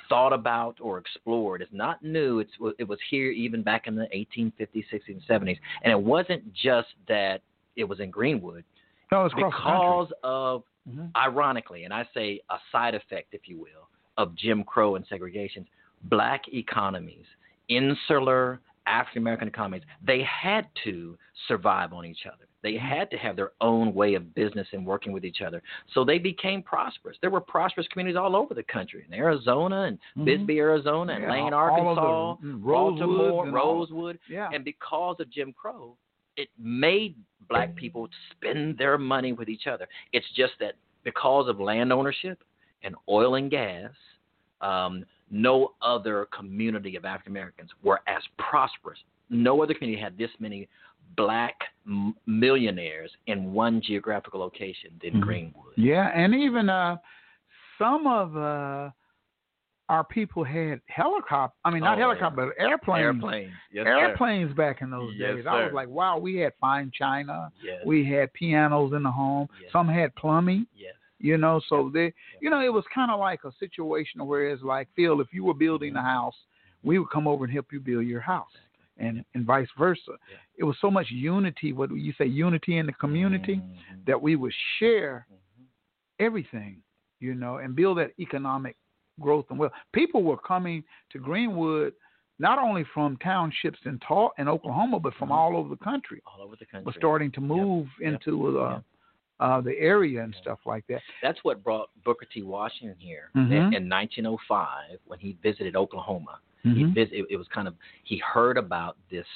thought 0.09 0.33
about 0.33 0.77
or 0.79 0.97
explored. 0.97 1.61
It's 1.61 1.73
not 1.73 2.03
new. 2.03 2.39
It's 2.39 2.51
it 2.79 2.87
was 2.87 2.99
here 3.09 3.31
even 3.31 3.61
back 3.61 3.87
in 3.87 3.95
the 3.95 4.07
1850s, 4.15 4.85
60s, 4.93 5.01
and 5.07 5.21
70s, 5.29 5.57
and 5.83 5.91
it 5.91 5.99
wasn't 5.99 6.53
just 6.53 6.89
that 7.07 7.41
it 7.75 7.83
was 7.83 7.99
in 7.99 8.09
Greenwood. 8.09 8.63
No, 9.11 9.25
it's 9.25 9.33
across 9.33 9.53
the 9.53 9.57
country. 9.61 9.79
because 9.79 10.13
of, 10.23 10.63
Mhm. 10.89 11.11
ironically, 11.17 11.83
and 11.83 11.93
I 11.93 12.07
say 12.13 12.39
a 12.49 12.57
side 12.71 12.95
effect, 12.95 13.33
if 13.33 13.47
you 13.49 13.57
will, 13.57 13.89
of 14.17 14.33
Jim 14.35 14.63
Crow 14.63 14.95
and 14.95 15.05
segregation, 15.07 15.67
black 16.03 16.47
economies, 16.53 17.25
insular 17.67 18.59
African 18.87 19.21
American 19.21 19.47
economies, 19.47 19.83
they 20.05 20.23
had 20.23 20.67
to 20.83 21.17
survive 21.47 21.93
on 21.93 22.05
each 22.05 22.25
other. 22.25 22.45
They 22.63 22.75
had 22.75 23.11
to 23.11 23.17
have 23.17 23.35
their 23.35 23.51
own 23.61 23.93
way 23.93 24.15
of 24.15 24.33
business 24.33 24.67
and 24.71 24.85
working 24.85 25.11
with 25.11 25.23
each 25.23 25.41
other. 25.41 25.61
So 25.93 26.03
they 26.03 26.17
became 26.17 26.63
prosperous. 26.63 27.17
There 27.21 27.29
were 27.29 27.41
prosperous 27.41 27.87
communities 27.89 28.17
all 28.17 28.35
over 28.35 28.53
the 28.53 28.63
country, 28.63 29.05
in 29.07 29.13
Arizona 29.13 29.83
and 29.83 29.99
Mhm. 30.17 30.25
Bisbee, 30.25 30.59
Arizona, 30.59 31.13
and 31.13 31.23
Yeah, 31.23 31.31
Lane, 31.31 31.53
Arkansas, 31.53 32.35
mm, 32.41 32.59
Rosewood 32.63 32.99
Baltimore, 32.99 33.45
and 33.45 33.53
Rosewood. 33.53 34.19
Yeah. 34.27 34.49
And 34.51 34.65
because 34.65 35.19
of 35.19 35.29
Jim 35.29 35.53
Crow, 35.53 35.97
it 36.35 36.49
made 36.57 37.15
black 37.47 37.75
people 37.75 38.09
spend 38.31 38.77
their 38.77 38.97
money 38.97 39.33
with 39.33 39.49
each 39.49 39.67
other. 39.67 39.87
It's 40.11 40.29
just 40.31 40.57
that 40.59 40.75
because 41.03 41.47
of 41.47 41.59
land 41.59 41.93
ownership 41.93 42.43
and 42.83 42.95
oil 43.07 43.35
and 43.35 43.49
gas, 43.49 43.91
um, 44.61 45.05
no 45.29 45.73
other 45.81 46.27
community 46.35 46.95
of 46.95 47.05
African 47.05 47.31
Americans 47.33 47.69
were 47.83 47.99
as 48.07 48.21
prosperous. 48.37 48.99
No 49.29 49.61
other 49.61 49.73
community 49.73 50.01
had 50.01 50.17
this 50.17 50.31
many 50.39 50.67
black 51.15 51.55
m- 51.85 52.15
millionaires 52.25 53.11
in 53.27 53.53
one 53.53 53.81
geographical 53.81 54.39
location 54.39 54.91
than 55.01 55.13
Mhm. 55.15 55.21
Greenwood. 55.21 55.73
Yeah, 55.75 56.07
and 56.13 56.33
even 56.35 56.69
uh, 56.69 56.97
some 57.77 58.07
of 58.07 58.35
uh, 58.37 58.89
our 59.89 60.03
people 60.03 60.43
had 60.43 60.81
helicopter. 60.87 61.55
I 61.63 61.71
mean, 61.71 61.81
not 61.81 61.93
Oh, 61.95 61.99
yeah. 61.99 62.05
helicopter, 62.07 62.45
but 62.47 62.61
airplanes. 62.61 63.03
Airplanes, 63.05 63.53
yes, 63.71 63.85
sir. 63.85 63.97
airplanes 63.97 64.53
back 64.53 64.81
in 64.81 64.89
those 64.89 65.13
Yes, 65.15 65.35
days. 65.37 65.45
I 65.47 65.63
was 65.63 65.73
like, 65.73 65.87
wow, 65.87 66.17
we 66.17 66.35
had 66.37 66.53
fine 66.59 66.91
china. 66.93 67.49
Yes. 67.63 67.85
We 67.85 68.03
had 68.05 68.31
pianos 68.33 68.91
in 68.93 69.03
the 69.03 69.11
home. 69.11 69.47
Some 69.71 69.87
had 69.87 70.13
plumbing. 70.15 70.67
Yes. 70.75 70.93
You 71.19 71.37
know, 71.37 71.59
so 71.67 71.89
they, 71.93 72.13
you 72.41 72.49
know, 72.51 72.61
it 72.61 72.71
was 72.71 72.83
kind 72.93 73.09
of 73.11 73.19
like 73.19 73.43
a 73.43 73.51
situation 73.59 74.25
where 74.25 74.49
it's 74.49 74.61
like, 74.61 74.87
Phil, 74.95 75.19
if 75.19 75.27
you 75.31 75.43
were 75.43 75.53
building 75.55 75.93
Mm-hmm. 75.93 76.05
a 76.05 76.09
house, 76.13 76.35
we 76.83 76.99
would 76.99 77.09
come 77.09 77.27
over 77.27 77.43
and 77.45 77.53
help 77.53 77.67
you 77.71 77.79
build 77.79 78.05
your 78.05 78.21
house, 78.21 78.51
and 78.97 79.25
and 79.33 79.45
vice 79.45 79.67
versa. 79.79 80.13
It 80.57 80.63
was 80.63 80.75
so 80.79 80.91
much 80.91 81.07
unity. 81.09 81.73
What 81.73 81.89
you 81.91 82.13
say, 82.17 82.25
unity 82.25 82.77
in 82.77 82.85
the 82.85 82.93
community, 82.93 83.55
Mm-hmm. 83.55 84.01
that 84.05 84.21
we 84.21 84.35
would 84.35 84.53
share 84.79 85.25
everything, 86.19 86.77
you 87.19 87.33
know, 87.35 87.57
and 87.57 87.75
build 87.75 87.97
that 87.97 88.11
economic 88.19 88.75
growth 89.19 89.45
and 89.49 89.57
wealth. 89.59 89.71
People 89.93 90.23
were 90.23 90.37
coming 90.37 90.83
to 91.11 91.19
Greenwood 91.19 91.93
not 92.39 92.59
only 92.59 92.85
from 92.93 93.17
townships 93.17 93.79
in 93.85 93.97
Ta- 94.07 94.29
in 94.37 94.47
Oklahoma, 94.47 94.99
but 94.99 95.13
from 95.15 95.31
all 95.31 95.57
over 95.57 95.69
the 95.69 95.83
country. 95.83 96.17
Mm-hmm. 96.19 96.39
All 96.41 96.45
over 96.45 96.55
the 96.55 96.65
country. 96.65 96.85
Was 96.85 96.95
starting 96.95 97.31
to 97.31 97.41
move 97.41 97.87
into 98.01 98.59
uh, 98.59 98.81
uh, 99.39 99.61
the 99.61 99.77
area 99.77 100.23
and 100.23 100.35
stuff 100.41 100.59
like 100.65 100.85
that. 100.87 101.01
That's 101.21 101.39
what 101.43 101.63
brought 101.63 101.89
Booker 102.03 102.25
T. 102.33 102.41
Washington 102.41 102.95
here 102.99 103.29
Mhm. 103.35 103.51
in, 103.51 103.73
in 103.75 103.89
1905 103.89 104.97
when 105.05 105.19
he 105.19 105.37
visited 105.43 105.75
Oklahoma. 105.75 106.39
He 106.63 106.83
Mhm. 106.83 106.93
vis- 106.93 107.09
it, 107.11 107.37
was 107.37 107.47
kind 107.49 107.67
of 107.67 107.75
he 108.03 108.17
heard 108.17 108.57
about 108.57 108.97
this 109.09 109.27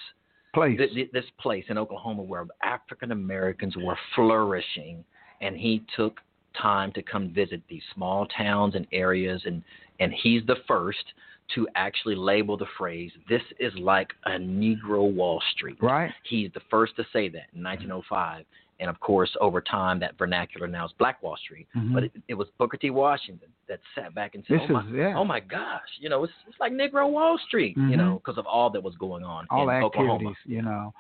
Place. 0.53 0.77
thi- 0.77 1.09
this 1.13 1.29
place 1.37 1.63
in 1.69 1.77
Oklahoma 1.77 2.23
where 2.23 2.45
African 2.63 3.11
Americans 3.11 3.77
were 3.77 3.97
flourishing, 4.15 5.03
and 5.39 5.55
he 5.55 5.79
took 5.95 6.21
time 6.53 6.91
to 6.93 7.01
come 7.01 7.29
visit 7.29 7.61
these 7.69 7.83
small 7.93 8.25
towns 8.27 8.75
and 8.75 8.87
areas, 8.91 9.45
and 9.45 9.63
and 9.99 10.11
he's 10.13 10.43
the 10.47 10.55
first 10.67 11.13
to 11.49 11.67
actually 11.75 12.15
label 12.15 12.57
the 12.57 12.65
phrase 12.77 13.11
"This 13.29 13.43
is 13.59 13.73
like 13.77 14.13
a 14.25 14.31
Negro 14.31 15.09
Wall 15.13 15.39
Street." 15.51 15.77
Right. 15.81 16.11
He's 16.23 16.51
the 16.53 16.59
first 16.71 16.95
to 16.97 17.05
say 17.13 17.29
that 17.29 17.47
in 17.53 17.61
1905. 17.61 18.45
And 18.82 18.89
of 18.89 18.99
course, 18.99 19.29
over 19.39 19.61
time, 19.61 19.99
that 19.99 20.17
vernacular 20.17 20.67
now 20.67 20.86
is 20.86 20.91
Black 20.97 21.21
Wall 21.23 21.38
Street. 21.38 21.67
Mhm. 21.77 21.93
But 21.93 22.03
it, 22.05 22.11
it 22.27 22.34
was 22.34 22.47
Booker 22.57 22.75
T. 22.77 22.89
Washington 22.89 23.47
that 23.69 23.79
sat 23.95 24.13
back 24.13 24.36
and 24.36 24.43
said, 24.47 24.59
This 24.59 24.65
oh, 24.69 24.73
my, 24.73 24.86
yeah. 24.91 25.13
oh 25.15 25.23
my 25.23 25.39
gosh, 25.39 25.88
you 25.99 26.09
know, 26.09 26.23
it's, 26.25 26.34
it's 26.49 26.59
like 26.59 26.73
Negro 26.73 27.09
Wall 27.09 27.38
Street, 27.47 27.77
you 27.77 27.84
Mhm. 27.84 27.97
know, 27.97 28.15
because 28.15 28.38
of 28.39 28.45
all 28.47 28.69
that 28.71 28.82
was 28.84 28.95
going 28.95 29.23
on 29.23 29.45
all 29.51 29.69
in 29.69 29.75
activities, 29.75 30.01
Oklahoma. 30.09 30.36
you 30.45 30.61
know. 30.63 30.93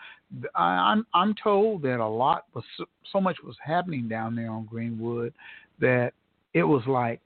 I, 0.55 0.63
I'm 0.63 1.05
I'm 1.13 1.33
told 1.43 1.81
that 1.81 1.99
a 1.99 2.07
lot 2.07 2.45
was 2.53 2.63
so, 2.77 2.85
so 3.11 3.19
much 3.19 3.37
was 3.43 3.57
happening 3.61 4.07
down 4.07 4.35
there 4.35 4.49
on 4.51 4.63
Greenwood 4.65 5.33
that 5.79 6.13
it 6.53 6.63
was 6.63 6.83
like 6.87 7.19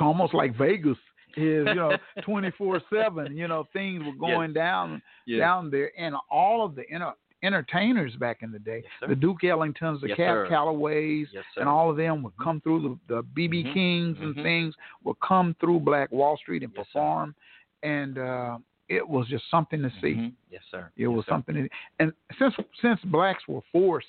almost 0.00 0.34
like 0.34 0.56
Vegas 0.56 0.96
is, 1.36 1.66
you 1.66 1.74
know, 1.74 1.96
24/7. 2.26 3.36
You 3.36 3.48
know, 3.48 3.66
things 3.72 4.02
were 4.04 4.12
going 4.18 4.52
down 4.52 5.02
Yes. 5.26 5.38
down 5.40 5.70
there, 5.70 5.92
and 5.98 6.14
all 6.30 6.64
of 6.64 6.74
the 6.74 6.82
inter- 6.92 7.14
entertainers 7.42 8.14
back 8.16 8.42
in 8.42 8.52
the 8.52 8.58
day, 8.58 8.82
sir. 9.00 9.08
the 9.08 9.14
Duke 9.14 9.42
Ellingtons, 9.42 10.00
the 10.00 10.08
Yes, 10.08 10.16
Cab 10.16 10.34
sir. 10.34 10.46
Calloways, 10.48 11.26
Yes, 11.32 11.44
and 11.56 11.68
all 11.68 11.90
of 11.90 11.96
them 11.96 12.22
would 12.22 12.36
come 12.42 12.60
through 12.60 12.98
the, 13.08 13.14
the 13.16 13.22
BB 13.22 13.64
Mhm. 13.64 13.72
Kings 13.74 14.18
and 14.20 14.34
Mhm. 14.36 14.42
things 14.42 14.74
would 15.04 15.18
come 15.20 15.54
through 15.60 15.80
Black 15.80 16.10
Wall 16.12 16.36
Street 16.36 16.62
and 16.62 16.72
Yes, 16.72 16.86
sir. 16.86 16.92
perform, 16.92 17.34
and 17.82 18.18
uh, 18.18 18.58
it 18.88 19.06
was 19.06 19.26
just 19.28 19.48
something 19.50 19.82
to 19.82 19.90
see. 20.00 20.14
Mhm. 20.14 20.32
Yes, 20.50 20.62
sir. 20.70 20.90
It 20.96 21.02
Yes, 21.08 21.16
was 21.16 21.24
sir. 21.26 21.30
something, 21.32 21.54
to, 21.56 21.68
and 21.98 22.12
since 22.38 22.54
since 22.80 23.00
blacks 23.04 23.46
were 23.48 23.62
forced 23.72 24.06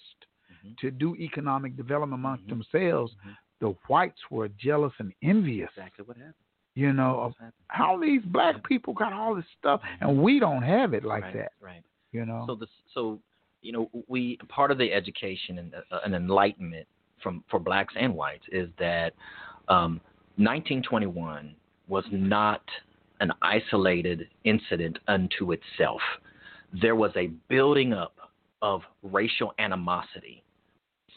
Mm-hmm. 0.52 0.74
to 0.82 0.92
do 0.92 1.16
economic 1.16 1.76
development 1.76 2.20
amongst 2.20 2.46
Mhm. 2.46 2.50
themselves, 2.50 3.16
the 3.60 3.70
whites 3.88 4.30
were 4.30 4.48
jealous 4.50 4.94
and 5.00 5.14
envious. 5.22 5.70
Exactly 5.72 6.06
what 6.06 6.18
happened. 6.18 6.36
You 6.76 6.92
know, 6.94 7.20
of 7.20 7.36
how 7.68 7.98
these 7.98 8.22
black 8.24 8.64
people 8.64 8.94
got 8.94 9.14
all 9.14 9.36
this 9.36 9.46
stuff 9.60 9.82
and 10.02 10.22
we 10.22 10.40
don't 10.40 10.64
have 10.64 10.94
it 10.94 11.04
like 11.04 11.24
right, 11.24 11.34
that. 11.34 11.52
Right. 11.62 11.84
You 12.14 12.26
know. 12.26 12.46
So 12.48 12.56
the 12.56 12.68
so 12.94 13.20
you 13.62 13.74
know 13.74 13.90
we 14.08 14.38
part 14.48 14.72
of 14.72 14.78
the 14.78 14.94
education 14.94 15.60
and 15.60 15.74
uh, 15.76 16.00
an 16.06 16.14
enlightenment 16.14 16.88
from 17.22 17.44
for 17.50 17.60
blacks 17.60 17.94
and 18.00 18.14
whites 18.14 18.46
is 18.52 18.70
that 18.80 19.14
um, 19.68 20.00
1921 20.38 21.56
was 21.88 22.06
not 22.12 22.62
an 23.20 23.32
isolated 23.42 24.28
incident 24.44 25.00
unto 25.08 25.52
itself. 25.52 26.02
There 26.82 26.96
was 26.96 27.12
a 27.16 27.28
building 27.50 27.94
up 27.94 28.16
of 28.62 28.82
racial 29.02 29.54
animosity 29.60 30.43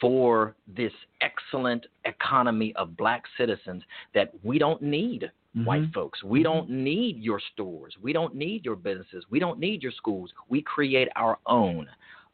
for 0.00 0.54
this 0.66 0.92
excellent 1.20 1.86
economy 2.04 2.74
of 2.76 2.96
black 2.96 3.24
citizens 3.38 3.82
that 4.14 4.32
we 4.42 4.58
don't 4.58 4.82
need 4.82 5.30
white 5.64 5.82
Mhm. 5.82 5.94
folks. 5.94 6.22
We 6.22 6.42
don't 6.42 6.68
need 6.68 7.16
your 7.18 7.40
stores. 7.40 7.96
We 8.02 8.12
don't 8.12 8.34
need 8.34 8.64
your 8.64 8.76
businesses. 8.76 9.24
We 9.30 9.38
don't 9.38 9.58
need 9.58 9.82
your 9.82 9.92
schools. 9.92 10.30
We 10.48 10.60
create 10.60 11.08
our 11.16 11.38
own. 11.46 11.88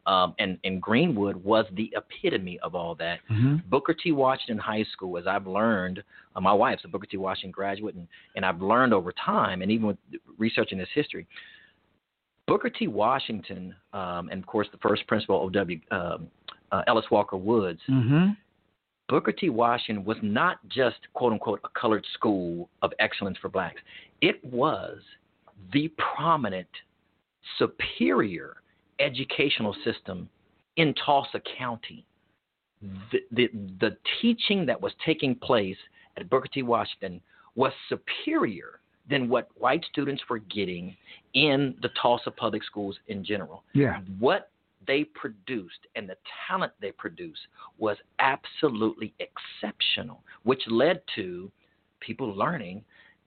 Um, 0.05 0.35
and, 0.39 0.59
and 0.65 0.81
Greenwood 0.81 1.37
was 1.37 1.65
the 1.71 1.93
epitome 1.95 2.59
of 2.59 2.75
all 2.75 2.95
that. 2.95 3.21
Mhm. 3.29 3.63
Booker 3.69 3.93
T. 3.93 4.11
Washington 4.11 4.57
High 4.57 4.83
School, 4.83 5.17
as 5.17 5.25
I've 5.25 5.47
learned, 5.47 6.03
uh, 6.35 6.41
my 6.41 6.51
wife's 6.51 6.83
a 6.83 6.89
Booker 6.89 7.05
T. 7.05 7.15
Washington 7.15 7.51
graduate, 7.51 7.95
and, 7.95 8.09
and 8.35 8.45
I've 8.45 8.61
learned 8.61 8.93
over 8.93 9.13
time, 9.13 9.61
and 9.61 9.71
even 9.71 9.87
with 9.87 9.97
researching 10.37 10.77
this 10.77 10.89
history, 10.93 11.25
Booker 12.45 12.69
T. 12.69 12.87
Washington, 12.87 13.73
um, 13.93 14.27
and 14.29 14.41
of 14.41 14.45
course 14.45 14.67
the 14.73 14.77
first 14.79 15.07
principal, 15.07 15.37
O.W. 15.37 15.79
Um, 15.91 16.27
uh, 16.73 16.81
Ellis 16.87 17.05
Walker 17.11 17.37
Woods, 17.37 17.79
Mhm. 17.87 18.35
Booker 19.07 19.31
T. 19.31 19.49
Washington 19.49 20.03
was 20.05 20.17
not 20.21 20.57
just 20.69 20.97
quote 21.13 21.31
unquote 21.33 21.59
a 21.63 21.69
colored 21.79 22.05
school 22.13 22.69
of 22.81 22.91
excellence 22.99 23.37
for 23.37 23.47
blacks. 23.49 23.81
It 24.21 24.43
was 24.43 24.99
the 25.71 25.89
prominent, 26.15 26.67
superior 27.59 28.57
educational 28.99 29.75
system 29.83 30.27
in 30.77 30.93
Tulsa 31.05 31.41
County. 31.57 32.05
The, 33.11 33.19
the, 33.31 33.47
the 33.79 33.97
teaching 34.21 34.65
that 34.65 34.79
was 34.81 34.91
taking 35.05 35.35
place 35.35 35.77
at 36.17 36.29
Booker 36.29 36.47
T. 36.53 36.63
Washington 36.63 37.21
was 37.55 37.71
superior 37.87 38.79
than 39.09 39.29
what 39.29 39.47
white 39.57 39.83
students 39.91 40.23
were 40.29 40.39
getting 40.39 40.95
in 41.33 41.75
the 41.81 41.89
Tulsa 42.01 42.31
public 42.31 42.63
schools 42.63 42.97
in 43.07 43.23
general 43.23 43.63
Yeah. 43.73 43.99
what 44.19 44.49
they 44.87 45.03
produced 45.03 45.87
and 45.95 46.07
the 46.09 46.17
talent 46.47 46.71
they 46.81 46.91
produced 46.91 47.41
was 47.77 47.97
absolutely 48.19 49.13
exceptional, 49.19 50.21
which 50.43 50.61
led 50.67 51.01
to 51.15 51.51
people 51.99 52.35
learning 52.35 52.83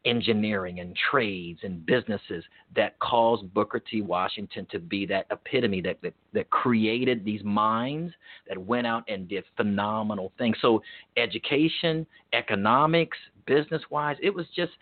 engineering 0.07 0.79
and 0.81 0.97
trades 1.11 1.59
and 1.65 1.85
businesses 1.85 2.45
that 2.75 2.99
caused 3.01 3.53
Booker 3.53 3.81
T. 3.81 4.01
Washington 4.01 4.67
to 4.71 4.79
be 4.79 5.05
that 5.07 5.27
epitome 5.31 5.81
that, 5.83 6.01
that, 6.03 6.15
that 6.33 6.49
created 6.51 7.25
these 7.25 7.43
minds 7.43 8.15
that 8.49 8.57
went 8.57 8.87
out 8.87 9.03
and 9.09 9.29
did 9.29 9.45
phenomenal 9.57 10.33
things. 10.39 10.57
So, 10.63 10.81
education, 11.17 12.07
economics, 12.33 13.19
business 13.47 13.83
wise, 13.91 14.17
it 14.23 14.33
was 14.33 14.47
just, 14.55 14.73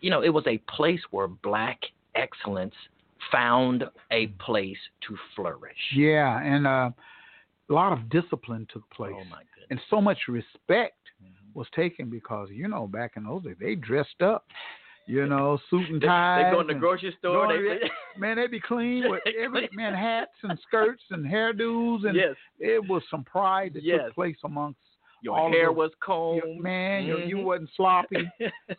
you 0.00 0.10
know, 0.10 0.22
it 0.22 0.30
was 0.30 0.44
a 0.46 0.58
place 0.68 1.00
where 1.12 1.28
black 1.28 1.78
excellence 2.14 2.74
found 3.30 3.84
a 4.10 4.26
place 4.44 4.78
to 5.08 5.16
flourish. 5.36 5.76
Yeah, 5.94 6.40
and 6.42 6.66
uh, 6.66 6.90
a 7.70 7.72
lot 7.72 7.92
of 7.92 8.08
discipline 8.10 8.66
took 8.72 8.88
place. 8.90 9.12
Oh 9.14 9.24
my 9.30 9.38
goodness. 9.54 9.66
And 9.70 9.80
so 9.90 10.00
much 10.00 10.18
respect 10.28 10.96
was 11.54 11.66
taken 11.74 12.08
because 12.10 12.48
you 12.50 12.66
know 12.68 12.86
back 12.86 13.12
in 13.16 13.24
those 13.24 13.44
days 13.44 13.56
they 13.60 13.74
dressed 13.74 14.22
up, 14.22 14.46
you 15.06 15.26
know, 15.26 15.58
suit 15.70 15.88
and 15.90 16.00
They- 16.00 16.06
they 16.06 16.50
go 16.52 16.60
in 16.60 16.66
the 16.66 16.74
grocery 16.74 17.14
store, 17.18 17.46
going- 17.48 17.64
they- 17.80 17.90
man, 18.18 18.36
they'd 18.36 18.50
be 18.50 18.60
clean 18.60 19.10
with 19.10 19.22
every 19.38 19.68
man 19.72 19.94
hats 19.94 20.32
and 20.42 20.58
skirts 20.66 21.02
and 21.10 21.24
hairdos, 21.24 22.06
and 22.06 22.16
Yes. 22.16 22.34
it 22.58 22.86
was 22.88 23.02
some 23.10 23.24
pride 23.24 23.74
that 23.74 23.82
Yes. 23.82 24.00
took 24.06 24.14
place 24.14 24.36
amongst. 24.44 24.78
Your 25.24 25.38
all 25.38 25.46
of 25.46 25.52
hair 25.52 25.70
was 25.70 25.92
combed. 26.00 26.42
your- 26.44 26.60
man, 26.60 27.04
you, 27.04 27.18
you 27.18 27.36
Mhm. 27.36 27.44
wasn't 27.44 27.70
sloppy. 27.76 28.28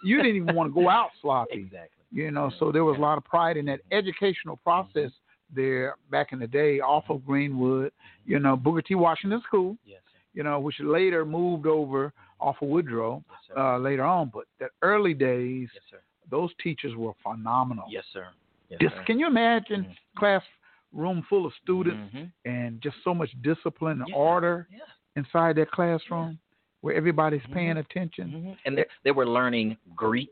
you 0.03 0.17
didn't 0.17 0.35
even 0.35 0.53
want 0.55 0.69
to 0.69 0.73
go 0.73 0.89
out 0.89 1.11
sloppy. 1.21 1.53
Exactly. 1.61 2.02
You 2.13 2.29
know, 2.29 2.51
so 2.59 2.71
there 2.71 2.83
was 2.85 2.97
a 2.97 3.01
lot 3.01 3.17
of 3.17 3.25
pride 3.25 3.57
in 3.57 3.65
that 3.65 3.79
educational 3.91 4.57
process 4.57 5.09
there 5.53 5.95
back 6.11 6.31
in 6.31 6.39
the 6.39 6.47
day 6.47 6.79
off 6.79 7.05
of 7.09 7.25
Greenwood, 7.25 7.91
you 8.25 8.37
know, 8.39 8.55
Booker 8.55 8.83
T. 8.83 8.93
Washington 8.95 9.41
School, 9.47 9.77
Yes, 9.83 10.01
you 10.33 10.43
know, 10.43 10.59
which 10.59 10.79
later 10.79 11.25
moved 11.25 11.65
over 11.65 12.13
off 12.39 12.57
of 12.61 12.67
Woodrow 12.69 13.23
uh, 13.57 13.77
later 13.77 14.03
on. 14.03 14.29
But 14.33 14.45
the 14.59 14.67
early 14.83 15.13
days, 15.15 15.69
Yes, 15.73 16.01
those 16.29 16.51
teachers 16.61 16.95
were 16.95 17.13
phenomenal. 17.23 17.85
Yes, 17.89 18.05
sir. 18.13 18.27
Yes, 18.69 18.79
sir. 18.81 19.03
can 19.05 19.19
you 19.19 19.27
imagine 19.27 19.95
classroom 20.17 21.23
full 21.29 21.45
of 21.45 21.53
students 21.61 22.15
Mhm. 22.15 22.31
and 22.45 22.81
just 22.81 22.97
so 23.03 23.13
much 23.13 23.29
discipline 23.41 24.01
and 24.01 24.13
order 24.13 24.67
inside 25.15 25.55
that 25.57 25.71
classroom 25.71 26.39
where 26.81 26.95
everybody's 26.95 27.45
paying 27.51 27.77
attention? 27.77 28.31
Mhm. 28.31 28.57
And 28.65 28.77
they, 28.77 28.85
they 29.03 29.11
were 29.11 29.27
learning 29.27 29.77
Greek. 29.95 30.29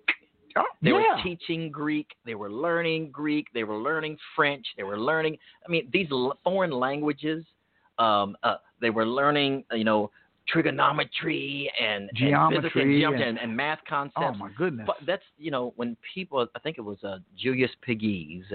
They 0.81 0.89
yeah. 0.89 1.15
were 1.15 1.23
teaching 1.23 1.71
Greek. 1.71 2.07
They 2.25 2.35
were 2.35 2.51
learning 2.51 3.11
Greek. 3.11 3.47
They 3.53 3.63
were 3.63 3.77
learning 3.77 4.17
French. 4.35 4.65
They 4.77 4.83
were 4.83 4.97
learning. 4.99 5.37
I 5.65 5.69
mean, 5.69 5.89
these 5.93 6.07
foreign 6.43 6.71
languages. 6.71 7.45
Um, 7.99 8.35
uh, 8.43 8.55
they 8.79 8.89
were 8.89 9.05
learning. 9.05 9.63
You 9.71 9.83
know, 9.83 10.11
trigonometry 10.47 11.71
and 11.79 12.09
and 12.09 12.17
Geometry 12.17 13.03
and, 13.03 13.13
and- 13.15 13.23
and, 13.23 13.39
and 13.39 13.55
math 13.55 13.79
concepts. 13.87 14.17
Oh 14.19 14.33
my 14.33 14.49
goodness. 14.57 14.85
But 14.85 14.97
that's 15.05 15.23
you 15.37 15.51
know 15.51 15.73
when 15.75 15.95
people. 16.13 16.47
I 16.55 16.59
think 16.59 16.77
it 16.77 16.81
was 16.81 16.97
uh, 17.03 17.17
Julius 17.37 17.71
Pegues, 17.85 18.45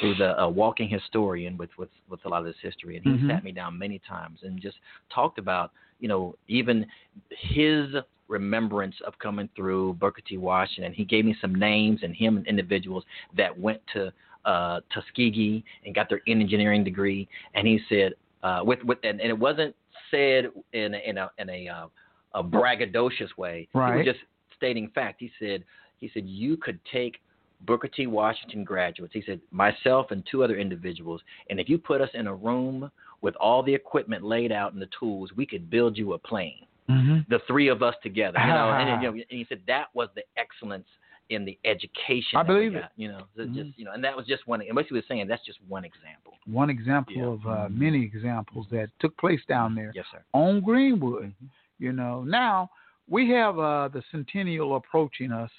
who's 0.00 0.20
a, 0.20 0.34
a 0.38 0.48
walking 0.48 0.88
historian 0.88 1.56
with 1.56 1.70
with 1.78 1.88
with 2.08 2.24
a 2.24 2.28
lot 2.28 2.40
of 2.40 2.46
this 2.46 2.56
history, 2.62 2.96
and 2.96 3.04
he 3.04 3.24
Mhm. 3.24 3.28
sat 3.30 3.44
me 3.44 3.52
down 3.52 3.78
many 3.78 4.00
times 4.00 4.40
and 4.42 4.60
just 4.60 4.76
talked 5.14 5.38
about 5.38 5.72
you 6.00 6.08
know 6.08 6.34
even 6.48 6.86
his 7.30 7.94
remembrance 8.28 8.94
of 9.06 9.18
coming 9.18 9.48
through 9.54 9.94
Booker 9.94 10.22
T. 10.26 10.36
Washington. 10.36 10.92
He 10.92 11.04
gave 11.04 11.24
me 11.24 11.36
some 11.40 11.54
names 11.54 12.00
and 12.02 12.14
him 12.14 12.36
and 12.36 12.46
individuals 12.46 13.04
that 13.36 13.56
went 13.56 13.80
to 13.94 14.12
uh, 14.44 14.80
Tuskegee 14.92 15.64
and 15.84 15.94
got 15.94 16.08
their 16.08 16.22
engineering 16.26 16.84
degree, 16.84 17.28
and 17.54 17.66
he 17.66 17.80
said 17.88 18.14
uh, 18.42 18.60
with 18.64 18.82
with 18.84 18.98
and, 19.02 19.20
and 19.20 19.28
it 19.28 19.38
wasn't 19.38 19.74
said 20.10 20.46
in 20.72 20.94
a, 20.94 20.98
in 20.98 21.18
a 21.18 21.30
in 21.38 21.50
a 21.50 21.68
uh, 21.68 21.86
a 22.34 22.44
braggadocious 22.44 23.36
way. 23.36 23.68
Right. 23.74 23.92
He 23.92 23.96
was 23.98 24.06
just 24.06 24.24
stating 24.56 24.90
fact. 24.94 25.20
He 25.20 25.30
said 25.38 25.64
he 25.98 26.10
said 26.14 26.24
you 26.26 26.56
could 26.56 26.78
take 26.92 27.20
Booker 27.62 27.88
T. 27.88 28.06
Washington 28.06 28.62
graduates. 28.64 29.14
He 29.14 29.22
said 29.26 29.40
myself 29.50 30.10
and 30.10 30.22
two 30.30 30.44
other 30.44 30.56
individuals, 30.56 31.20
and 31.50 31.58
if 31.58 31.68
you 31.68 31.78
put 31.78 32.00
us 32.00 32.10
in 32.14 32.26
a 32.26 32.34
room 32.34 32.90
with 33.22 33.34
all 33.36 33.62
the 33.62 33.74
equipment 33.74 34.22
laid 34.22 34.52
out 34.52 34.72
and 34.72 34.80
the 34.80 34.88
tools, 34.98 35.30
we 35.36 35.46
could 35.46 35.70
build 35.70 35.96
you 35.96 36.12
a 36.12 36.18
plane. 36.18 36.66
Mm-hmm. 36.88 37.18
The 37.28 37.40
three 37.46 37.68
of 37.68 37.82
us 37.82 37.94
together, 38.02 38.38
you 38.40 38.46
know. 38.46 38.70
and, 38.70 39.02
you 39.02 39.08
know, 39.10 39.14
and 39.14 39.24
he 39.28 39.44
said 39.48 39.60
that 39.66 39.86
was 39.94 40.08
the 40.14 40.22
excellence 40.36 40.86
in 41.30 41.44
the 41.44 41.58
education. 41.64 42.36
I 42.38 42.44
believe 42.44 42.76
it. 42.76 42.84
You 42.96 43.08
know, 43.08 43.22
Mhm. 43.36 43.54
just 43.54 43.78
you 43.78 43.84
know, 43.84 43.92
and 43.92 44.04
that 44.04 44.16
was 44.16 44.26
just 44.26 44.46
one. 44.46 44.60
And 44.62 44.76
what 44.76 44.86
he 44.86 44.94
was 44.94 45.02
saying, 45.08 45.26
that's 45.26 45.44
just 45.44 45.58
one 45.66 45.84
example. 45.84 46.34
One 46.46 46.70
example 46.70 47.14
Yeah. 47.14 47.24
of 47.24 47.46
uh, 47.46 47.68
many 47.68 48.02
examples 48.02 48.68
that 48.70 48.90
took 49.00 49.16
place 49.18 49.40
down 49.48 49.74
there 49.74 49.90
Yes, 49.94 50.06
sir. 50.12 50.22
on 50.32 50.60
Greenwood. 50.60 51.24
Mm-hmm. 51.24 51.46
You 51.80 51.92
know, 51.92 52.22
now 52.22 52.70
we 53.08 53.28
have 53.30 53.58
uh, 53.58 53.88
the 53.88 54.02
centennial 54.12 54.76
approaching 54.76 55.32
us. 55.32 55.50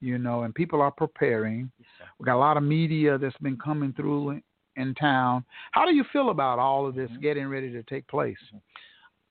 You 0.00 0.16
know, 0.16 0.42
and 0.44 0.54
people 0.54 0.80
are 0.80 0.92
preparing. 0.92 1.72
We 2.20 2.24
got 2.24 2.36
a 2.36 2.38
lot 2.38 2.56
of 2.56 2.62
media 2.62 3.18
that's 3.18 3.36
been 3.38 3.56
coming 3.56 3.92
through 3.94 4.30
in, 4.30 4.42
in 4.76 4.94
town. 4.94 5.44
How 5.72 5.84
do 5.84 5.92
you 5.92 6.04
feel 6.12 6.30
about 6.30 6.60
all 6.60 6.86
of 6.86 6.94
this 6.94 7.10
getting 7.20 7.48
ready 7.48 7.72
to 7.72 7.82
take 7.82 8.06
place? 8.06 8.36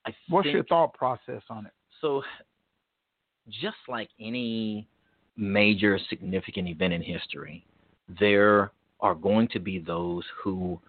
I 0.07 0.15
What's 0.29 0.47
your 0.47 0.63
thought 0.63 0.93
process 0.93 1.41
on 1.49 1.65
it? 1.65 1.73
So, 2.01 2.23
just 3.49 3.77
like 3.87 4.09
any 4.19 4.87
major 5.35 5.99
significant 6.09 6.67
event 6.67 6.93
in 6.93 7.01
history, 7.01 7.65
there 8.19 8.71
are 8.99 9.15
going 9.15 9.47
to 9.49 9.59
be 9.59 9.79
those 9.79 10.23
who 10.41 10.79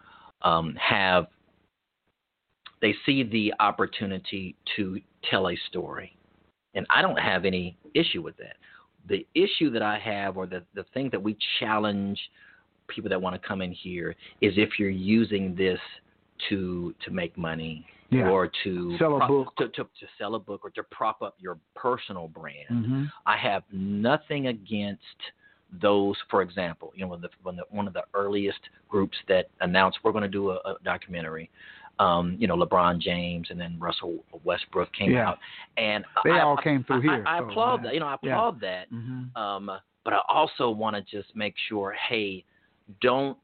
um, 0.42 0.74
have, 0.80 1.26
they 2.80 2.94
see 3.04 3.22
the 3.22 3.52
opportunity 3.60 4.54
to 4.76 5.00
tell 5.30 5.48
a 5.48 5.56
story. 5.68 6.16
And 6.74 6.86
I 6.90 7.02
don't 7.02 7.18
have 7.18 7.44
any 7.44 7.76
issue 7.94 8.22
with 8.22 8.36
that. 8.38 8.56
The 9.08 9.26
issue 9.34 9.70
that 9.70 9.82
I 9.82 9.98
have, 9.98 10.36
or 10.36 10.46
the, 10.46 10.62
the 10.74 10.84
thing 10.94 11.08
that 11.10 11.22
we 11.22 11.36
challenge 11.58 12.18
people 12.88 13.10
that 13.10 13.20
want 13.20 13.40
to 13.40 13.48
come 13.48 13.62
in 13.62 13.72
here, 13.72 14.14
is 14.40 14.54
if 14.56 14.78
you're 14.78 14.90
using 14.90 15.54
this 15.54 15.80
to 16.48 16.94
to 17.04 17.10
make 17.10 17.36
money 17.36 17.84
Yeah. 18.10 18.28
or 18.30 18.50
to 18.64 18.96
Sell 18.98 19.14
a 19.14 19.18
prop- 19.18 19.28
book. 19.28 19.56
to, 19.58 19.68
to, 19.68 19.82
to 19.84 20.06
sell 20.18 20.34
a 20.34 20.38
book 20.38 20.62
or 20.64 20.70
to 20.70 20.82
prop 20.84 21.20
up 21.22 21.36
your 21.38 21.58
personal 21.74 22.28
brand. 22.28 22.68
Mm-hmm. 22.70 23.04
I 23.26 23.36
have 23.36 23.62
nothing 23.70 24.46
against 24.46 25.02
those. 25.82 26.16
For 26.30 26.40
example, 26.42 26.92
you 26.94 27.02
know, 27.04 27.08
when 27.08 27.20
the, 27.20 27.28
when 27.42 27.56
the 27.56 27.64
one 27.70 27.86
of 27.86 27.92
the 27.92 28.04
earliest 28.14 28.60
groups 28.88 29.16
that 29.28 29.50
announced 29.60 29.98
we're 30.02 30.12
going 30.12 30.22
to 30.22 30.28
do 30.28 30.50
a, 30.50 30.54
a 30.54 30.76
documentary, 30.84 31.50
Um, 31.98 32.36
you 32.38 32.46
know, 32.46 32.56
LeBron 32.56 32.98
James 33.00 33.48
and 33.50 33.60
then 33.60 33.76
Russell 33.78 34.24
Westbrook 34.44 34.90
came 34.94 35.10
Yeah. 35.12 35.28
out, 35.30 35.38
and 35.76 36.04
They 36.24 36.30
I, 36.30 36.40
all 36.42 36.56
came 36.56 36.84
through 36.84 37.00
I- 37.00 37.02
here, 37.02 37.24
I, 37.26 37.38
so, 37.40 37.48
applaud 37.48 37.76
yeah. 37.80 37.82
that. 37.84 37.94
You 37.94 38.00
know, 38.00 38.06
I 38.06 38.16
Yeah. 38.22 38.32
applaud 38.32 38.60
that. 38.60 38.90
Mhm. 38.90 39.36
Um, 39.36 39.70
but 40.04 40.12
I 40.14 40.20
also 40.28 40.70
want 40.70 40.96
to 40.96 41.02
just 41.02 41.34
make 41.36 41.54
sure, 41.68 41.92
hey, 42.08 42.44
don't 43.02 43.36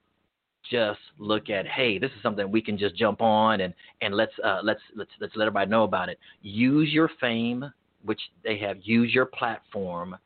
just 0.70 1.00
look 1.18 1.50
at, 1.50 1.66
hey, 1.66 1.98
this 1.98 2.10
is 2.16 2.22
something 2.22 2.50
we 2.50 2.62
can 2.62 2.78
just 2.78 2.96
jump 2.96 3.20
on 3.20 3.60
and 3.60 3.74
and 4.00 4.14
let's 4.14 4.32
uh, 4.42 4.60
let's 4.62 4.80
let's 4.96 5.10
let's 5.20 5.34
let 5.36 5.46
everybody 5.46 5.70
know 5.70 5.84
about 5.84 6.08
it. 6.08 6.18
Use 6.42 6.90
your 6.92 7.10
fame, 7.20 7.64
which 8.04 8.20
they 8.42 8.58
have. 8.58 8.78
Use 8.82 9.12
your 9.14 9.26
platform 9.26 10.16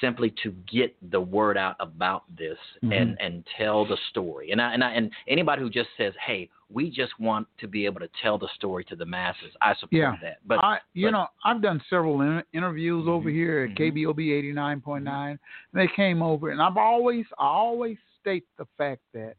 simply 0.00 0.32
to 0.42 0.52
get 0.70 0.94
the 1.10 1.20
word 1.20 1.56
out 1.56 1.74
about 1.80 2.22
this 2.36 2.58
Mhm. 2.82 3.00
and 3.00 3.16
and 3.20 3.46
tell 3.56 3.84
the 3.84 3.96
story. 4.10 4.50
And 4.52 4.60
I, 4.60 4.72
and 4.74 4.84
I, 4.84 4.90
and 4.92 5.10
anybody 5.26 5.62
who 5.62 5.70
just 5.70 5.88
says, 5.96 6.12
hey, 6.24 6.48
we 6.68 6.90
just 6.90 7.18
want 7.18 7.48
to 7.58 7.66
be 7.66 7.84
able 7.86 7.98
to 8.00 8.08
tell 8.22 8.38
the 8.38 8.48
story 8.54 8.84
to 8.84 8.94
the 8.94 9.04
masses, 9.06 9.52
I 9.60 9.74
support 9.74 9.92
Yeah. 9.92 10.14
that. 10.22 10.38
But 10.46 10.62
I, 10.62 10.78
you 10.94 11.06
but- 11.06 11.10
know, 11.12 11.26
I've 11.44 11.60
done 11.60 11.82
several 11.90 12.20
in- 12.20 12.42
interviews 12.52 13.08
over 13.08 13.28
here 13.30 13.68
at 13.70 13.76
KBOB 13.76 14.32
eighty 14.32 14.52
nine 14.52 14.80
point 14.80 15.02
nine. 15.04 15.38
and 15.72 15.80
They 15.80 15.88
came 15.96 16.22
over, 16.22 16.50
and 16.50 16.62
I've 16.62 16.76
always, 16.76 17.26
I 17.38 17.46
always 17.46 17.96
state 18.20 18.44
the 18.58 18.66
fact 18.78 19.00
that 19.14 19.34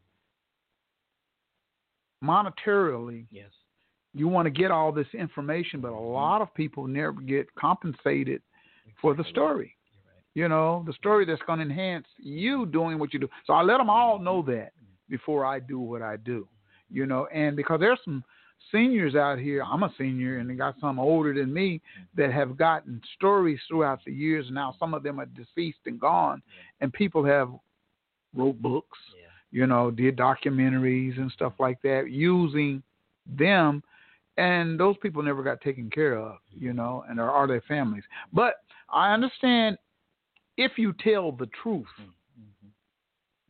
monetarily, 2.24 3.26
yes, 3.32 3.50
you 4.14 4.28
want 4.28 4.46
to 4.46 4.50
get 4.50 4.72
all 4.72 4.92
this 4.92 5.08
information, 5.14 5.82
but 5.82 5.90
a 5.90 5.92
mm-hmm. 5.92 6.14
lot 6.14 6.42
of 6.42 6.54
people 6.54 6.88
never 6.88 7.22
get 7.22 7.54
compensated 7.56 8.42
for 9.02 9.14
the 9.16 9.24
story. 9.26 9.76
You 10.34 10.48
know, 10.48 10.84
the 10.88 10.94
story 10.94 11.26
that's 11.26 11.42
going 11.46 11.60
to 11.60 11.66
enhance 11.66 12.06
you 12.18 12.66
doing 12.66 13.00
what 13.00 13.14
you 13.14 13.20
do. 13.20 13.28
So 13.46 13.54
I 13.54 13.62
let 13.64 13.78
them 13.78 13.90
all 13.90 14.20
know 14.20 14.42
mm-hmm. 14.42 14.52
that 14.52 14.72
before 15.10 15.46
I 15.46 15.60
do 15.60 15.80
what 15.80 16.02
I 16.02 16.18
do. 16.18 16.42
Mm-hmm. 16.42 16.98
You 16.98 17.06
know, 17.06 17.28
and 17.34 17.56
because 17.56 17.80
there's 17.80 18.00
some 18.04 18.24
seniors 18.72 19.16
out 19.16 19.40
here, 19.40 19.64
I'm 19.64 19.84
a 19.84 19.94
senior, 19.98 20.38
and 20.38 20.50
they 20.50 20.54
got 20.54 20.76
some 20.80 21.00
older 21.00 21.34
than 21.34 21.54
me 21.54 21.82
that 22.16 22.32
have 22.32 22.58
gotten 22.58 23.02
stories 23.16 23.60
throughout 23.68 24.00
the 24.06 24.12
years. 24.12 24.46
Now 24.52 24.76
some 24.80 24.94
of 24.94 25.04
them 25.04 25.20
are 25.20 25.26
deceased 25.26 25.80
and 25.86 26.00
gone, 26.00 26.42
and 26.80 26.94
people 26.94 27.24
have 27.26 27.50
wrote 28.36 28.62
books, 28.62 29.00
you 29.52 29.68
know, 29.68 29.92
did 29.92 30.18
documentaries 30.18 31.18
and 31.18 31.32
stuff 31.32 31.54
like 31.60 31.82
that 31.82 32.10
using 32.10 32.82
them, 33.26 33.84
and 34.38 34.80
those 34.80 34.96
people 35.02 35.22
never 35.22 35.44
got 35.44 35.62
taken 35.62 35.90
care 35.90 36.18
of, 36.18 36.38
you 36.52 36.74
know, 36.74 37.04
and 37.10 37.20
or 37.20 37.30
are 37.30 37.48
their 37.48 37.62
families. 37.68 38.04
But 38.34 38.56
I 38.90 39.14
understand 39.14 39.78
if 40.58 40.74
you 40.78 40.94
tell 41.04 41.32
the 41.32 41.50
truth 41.62 41.86
mm-hmm. 42.00 42.68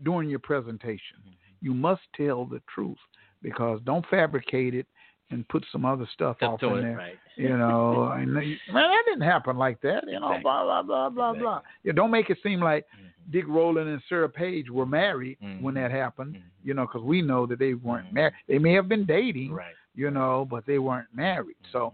during 0.04 0.30
your 0.30 0.40
presentation, 0.40 1.18
mm-hmm. 1.20 1.32
you 1.66 1.74
must 1.74 2.02
tell 2.16 2.46
the 2.46 2.62
truth 2.74 2.98
because 3.42 3.80
don't 3.86 4.06
fabricate 4.10 4.74
it 4.74 4.88
and 5.32 5.48
put 5.48 5.66
some 5.72 5.86
other 5.86 6.08
stuff 6.14 6.38
off 6.42 6.62
in 6.64 6.70
it, 6.70 6.82
there. 6.82 6.98
right. 6.98 7.16
You 7.36 7.58
know, 7.58 8.12
and 8.16 8.36
they- 8.36 8.58
man, 8.72 8.90
that 8.90 9.04
didn't 9.06 9.22
happen 9.22 9.58
like 9.58 9.82
that. 9.82 10.04
You 10.08 10.20
know, 10.20 10.28
Exactly. 10.28 10.44
blah 10.44 10.64
blah 10.64 10.84
blah 10.84 11.10
blah 11.10 11.34
blah. 11.34 11.62
Yeah, 11.84 11.94
don't 11.94 12.12
make 12.12 12.30
it 12.30 12.38
seem 12.44 12.60
like 12.60 12.86
mm-hmm. 12.86 13.32
Dick 13.32 13.46
Rowland 13.48 13.90
and 13.90 14.02
Sarah 14.08 14.30
Page 14.30 14.70
were 14.70 14.86
married 14.86 15.38
mm-hmm. 15.44 15.64
when 15.64 15.74
that 15.76 15.92
happened. 15.92 16.36
Mm-hmm. 16.36 16.68
You 16.68 16.74
know, 16.74 16.86
because 16.86 17.04
we 17.04 17.22
know 17.22 17.46
that 17.48 17.60
they 17.60 17.74
weren't 17.74 18.14
married. 18.14 18.34
They 18.48 18.60
may 18.60 18.74
have 18.74 18.88
been 18.88 19.06
dating, 19.06 19.54
right. 19.54 19.74
you 19.96 20.12
know, 20.12 20.48
but 20.50 20.66
they 20.66 20.80
weren't 20.80 21.08
married. 21.14 21.58
So 21.72 21.94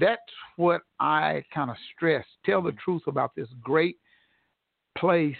that's 0.00 0.20
what 0.56 0.82
I 1.00 1.44
kind 1.54 1.70
of 1.70 1.76
stress. 1.94 2.24
Tell 2.44 2.62
the 2.62 2.72
truth 2.84 3.02
about 3.06 3.34
this 3.34 3.48
great 3.62 3.96
place 4.98 5.36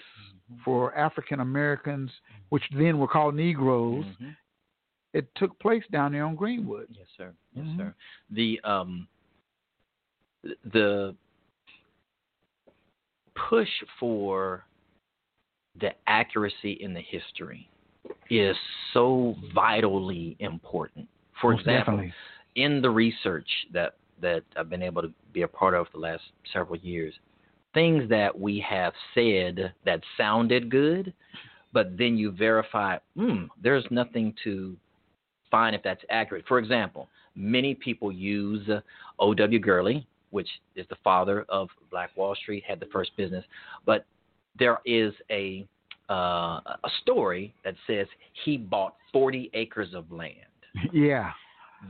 for 0.65 0.97
African 0.97 1.41
Americans, 1.41 2.11
which 2.51 2.63
then 2.77 2.99
were 2.99 3.09
called 3.09 3.35
Negroes. 3.35 4.05
It 5.15 5.33
took 5.37 5.57
place 5.61 5.85
down 5.93 6.13
there 6.13 6.25
on 6.27 6.35
Greenwood. 6.35 6.89
Yes, 6.91 7.07
sir. 7.17 7.33
Yes, 7.55 7.65
Mhm. 7.67 7.77
sir. 7.79 7.95
The 8.31 8.61
um 8.65 9.09
the 10.65 11.17
push 13.35 13.71
for 13.99 14.67
the 15.77 15.95
accuracy 16.07 16.73
in 16.73 16.93
the 16.93 17.01
history 17.01 17.69
is 18.29 18.57
so 18.93 19.35
vitally 19.55 20.37
important. 20.41 21.09
For 21.41 21.53
Most 21.53 21.61
example, 21.61 21.97
definitely. 21.97 22.15
in 22.57 22.83
the 22.83 22.91
research 22.91 23.49
that 23.73 23.95
that 24.21 24.45
I've 24.57 24.71
been 24.71 24.83
able 24.83 25.03
to 25.03 25.13
be 25.33 25.43
a 25.43 25.49
part 25.49 25.75
of 25.75 25.91
the 25.93 25.99
last 25.99 26.23
several 26.53 26.77
years, 26.79 27.19
things 27.73 28.09
that 28.09 28.39
we 28.39 28.61
have 28.61 28.95
said 29.13 29.75
that 29.85 30.03
sounded 30.17 30.71
good, 30.71 31.13
but 31.73 31.97
then 31.99 32.17
you 32.17 32.31
verify, 32.31 32.99
hmm, 33.17 33.47
there's 33.61 33.85
nothing 33.91 34.33
to 34.45 34.77
find 35.51 35.75
if 35.75 35.83
that's 35.83 36.03
accurate. 36.11 36.45
For 36.49 36.59
example, 36.59 37.09
many 37.35 37.75
people 37.75 38.11
use 38.13 38.69
O.W. 39.19 39.59
Gurley, 39.59 40.07
which 40.31 40.49
is 40.77 40.87
the 40.89 40.97
father 41.05 41.45
of 41.49 41.69
Black 41.91 42.11
Wall 42.17 42.35
Street, 42.35 42.65
had 42.67 42.81
the 42.81 42.87
first 42.87 43.17
business, 43.17 43.45
but 43.87 44.05
there 44.59 44.79
is 44.85 45.13
a 45.31 45.67
uh, 46.11 46.61
a 46.85 46.91
story 47.01 47.55
that 47.65 47.75
says 47.87 48.07
he 48.45 48.59
bought 48.59 48.95
40 49.13 49.51
acres 49.55 49.95
of 49.95 50.11
land. 50.13 50.35
Yeah, 50.93 51.33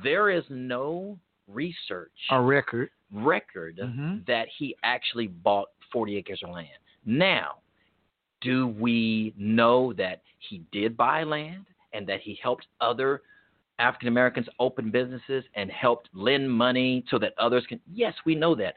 There 0.04 0.30
is 0.30 0.44
no 0.48 1.18
research 1.48 2.12
a 2.30 2.40
record. 2.40 2.90
record 3.12 3.78
Mhm. 3.82 4.24
that 4.26 4.46
he 4.56 4.76
actually 4.84 5.26
bought 5.26 5.70
40 5.92 6.16
acres 6.16 6.40
of 6.44 6.50
land. 6.50 6.68
Now, 7.04 7.56
do 8.40 8.68
we 8.68 9.34
know 9.36 9.92
that 9.94 10.22
he 10.38 10.58
did 10.70 10.96
buy 10.96 11.24
land 11.24 11.66
and 11.92 12.06
that 12.06 12.20
he 12.20 12.38
helped 12.40 12.66
other 12.80 13.22
African 13.78 14.08
Americans 14.08 14.46
open 14.58 14.90
businesses 14.90 15.44
and 15.54 15.70
helped 15.70 16.08
lend 16.12 16.50
money 16.50 17.04
so 17.10 17.18
that 17.18 17.34
others 17.38 17.64
can? 17.68 17.80
Yes, 17.92 18.14
we 18.24 18.34
know 18.34 18.54
that. 18.54 18.74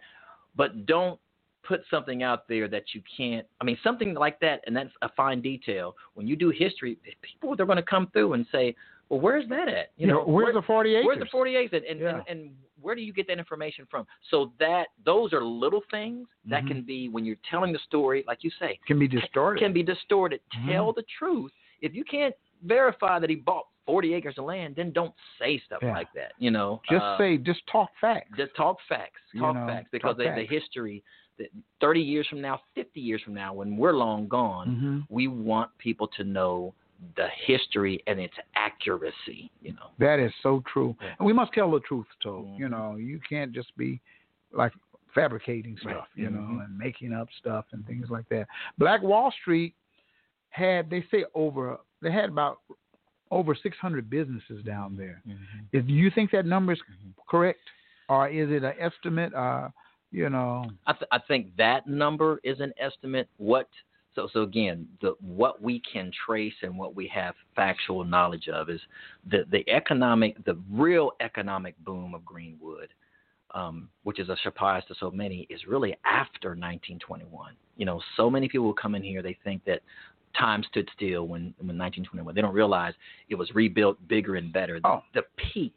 But 0.55 0.85
don't 0.85 1.19
put 1.63 1.81
something 1.91 2.23
out 2.23 2.47
there 2.47 2.67
that 2.69 2.83
you 2.93 3.01
can't. 3.15 3.45
I 3.61 3.65
mean, 3.65 3.77
something 3.83 4.13
like 4.13 4.39
that, 4.39 4.61
and 4.65 4.75
that's 4.75 4.89
a 5.01 5.09
fine 5.09 5.41
detail. 5.41 5.95
When 6.13 6.25
you 6.27 6.35
do 6.35 6.49
history, 6.49 6.97
people 7.21 7.55
they're 7.55 7.65
going 7.65 7.75
to 7.77 7.83
come 7.83 8.07
through 8.13 8.33
and 8.33 8.45
say, 8.51 8.73
"Well, 9.09 9.19
where's 9.19 9.47
that 9.49 9.67
at? 9.67 9.91
You 9.97 10.07
know, 10.07 10.23
where's 10.23 10.53
the 10.55 10.61
48? 10.61 11.05
Where's 11.05 11.19
the 11.19 11.25
48? 11.25 11.73
And, 11.73 11.85
and, 11.85 11.99
Yeah. 11.99 12.09
and, 12.09 12.23
and 12.27 12.55
where 12.81 12.95
do 12.95 13.01
you 13.01 13.11
get 13.11 13.27
that 13.27 13.37
information 13.37 13.85
from? 13.91 14.05
So 14.31 14.53
that 14.59 14.87
those 15.05 15.33
are 15.33 15.43
little 15.43 15.81
things 15.91 16.27
that 16.45 16.63
Mhm. 16.63 16.67
can 16.67 16.81
be 16.83 17.09
when 17.09 17.25
you're 17.25 17.37
telling 17.49 17.73
the 17.73 17.79
story, 17.79 18.23
like 18.27 18.43
you 18.43 18.49
say, 18.59 18.79
Can 18.87 18.97
be 18.97 19.07
distorted. 19.07 19.59
can 19.59 19.73
be 19.73 19.83
distorted. 19.83 20.39
Mhm. 20.57 20.67
Tell 20.71 20.93
the 20.93 21.03
truth. 21.19 21.51
If 21.81 21.93
you 21.93 22.03
can't 22.05 22.33
verify 22.63 23.19
that 23.19 23.29
he 23.29 23.35
bought 23.35 23.67
40 23.87 24.13
acres 24.13 24.35
of 24.37 24.45
land, 24.45 24.75
then 24.75 24.91
don't 24.91 25.15
say 25.39 25.57
stuff 25.65 25.79
Yeah. 25.81 25.93
like 25.93 26.11
that. 26.13 26.33
You 26.37 26.51
know, 26.51 26.81
Just 26.87 27.03
Uh, 27.03 27.17
say, 27.17 27.37
just 27.37 27.65
talk 27.65 27.89
facts. 27.99 28.37
just 28.37 28.53
talk 28.55 28.77
facts. 28.87 29.21
You 29.33 29.39
Talk 29.41 29.55
know, 29.55 29.65
facts 29.65 29.89
because 29.91 30.15
talk 30.15 30.17
the, 30.17 30.35
the 30.35 30.45
history. 30.45 31.03
that 31.37 31.49
30 31.81 32.01
years 32.01 32.27
from 32.27 32.41
now, 32.41 32.59
50 32.73 32.99
years 32.99 33.21
from 33.21 33.33
now, 33.35 33.53
when 33.53 33.77
we're 33.77 33.93
long 33.93 34.27
gone, 34.27 34.67
Mhm. 35.07 35.07
we 35.09 35.27
want 35.27 35.69
people 35.77 36.07
to 36.07 36.23
know 36.23 36.73
the 37.15 37.27
history 37.29 38.01
and 38.07 38.19
its 38.19 38.33
accuracy. 38.55 39.51
You 39.61 39.73
know. 39.73 39.91
That 39.99 40.19
is 40.19 40.33
so 40.41 40.61
true. 40.61 40.95
Yeah. 40.99 41.13
And 41.19 41.25
we 41.27 41.33
must 41.33 41.53
tell 41.53 41.69
the 41.69 41.79
truth, 41.81 42.07
too. 42.19 42.43
Mhm. 42.49 42.59
You 42.59 42.69
know, 42.69 42.95
you 42.95 43.19
can't 43.19 43.51
just 43.51 43.75
be 43.77 43.99
like 44.51 44.73
fabricating 45.13 45.75
Right. 45.83 45.95
stuff, 45.95 46.09
you 46.15 46.29
know, 46.31 46.41
Mhm. 46.41 46.65
and 46.65 46.77
making 46.77 47.13
up 47.13 47.31
stuff 47.33 47.65
and 47.71 47.85
things 47.85 48.09
like 48.09 48.27
that. 48.29 48.47
Black 48.79 49.01
Wall 49.03 49.29
Street 49.31 49.75
had, 50.49 50.89
they 50.89 51.03
say, 51.03 51.23
over, 51.35 51.79
they 52.01 52.09
had 52.11 52.29
about 52.29 52.61
over 53.31 53.55
600 53.55 54.09
businesses 54.09 54.63
down 54.65 54.95
there. 54.97 55.21
If 55.71 55.87
you 55.87 56.11
think 56.11 56.31
that 56.31 56.45
number 56.45 56.73
is 56.73 56.79
correct, 57.29 57.59
or 58.09 58.27
is 58.29 58.49
it 58.51 58.63
an 58.63 58.73
estimate? 58.79 59.33
Uh, 59.33 59.69
you 60.11 60.29
know, 60.29 60.65
I, 60.85 60.93
th- 60.93 61.09
I 61.11 61.19
think 61.27 61.55
that 61.57 61.87
number 61.87 62.39
is 62.43 62.59
an 62.59 62.73
estimate. 62.79 63.27
What 63.37 63.67
so 64.15 64.27
so 64.31 64.41
again, 64.41 64.87
the 65.01 65.15
what 65.19 65.61
we 65.61 65.81
can 65.91 66.11
trace 66.25 66.53
and 66.63 66.77
what 66.77 66.95
we 66.95 67.07
have 67.13 67.35
factual 67.55 68.03
knowledge 68.03 68.47
of 68.47 68.69
is 68.69 68.79
the 69.29 69.45
the 69.51 69.69
economic, 69.69 70.43
the 70.45 70.57
real 70.71 71.11
economic 71.19 71.77
boom 71.83 72.15
of 72.15 72.25
Greenwood, 72.25 72.89
um, 73.53 73.89
which 74.03 74.19
is 74.19 74.29
a 74.29 74.37
surprise 74.43 74.83
to 74.87 74.95
so 74.99 75.11
many, 75.11 75.45
is 75.49 75.67
really 75.67 75.95
after 76.05 76.49
1921. 76.49 77.53
You 77.75 77.85
know, 77.85 78.01
so 78.15 78.29
many 78.29 78.47
people 78.47 78.73
come 78.73 78.95
in 78.95 79.03
here, 79.03 79.21
they 79.21 79.37
think 79.43 79.63
that 79.65 79.81
time 80.39 80.63
stood 80.63 80.89
still 80.95 81.23
when 81.27 81.53
when 81.57 81.77
1921. 81.77 82.33
They 82.35 82.41
don't 82.41 82.53
realize 82.53 82.93
it 83.29 83.35
was 83.35 83.49
rebuilt 83.55 83.97
bigger 84.07 84.35
and 84.35 84.51
better. 84.51 84.79
The, 84.79 84.87
Oh. 84.87 85.03
the 85.13 85.23
peak 85.37 85.75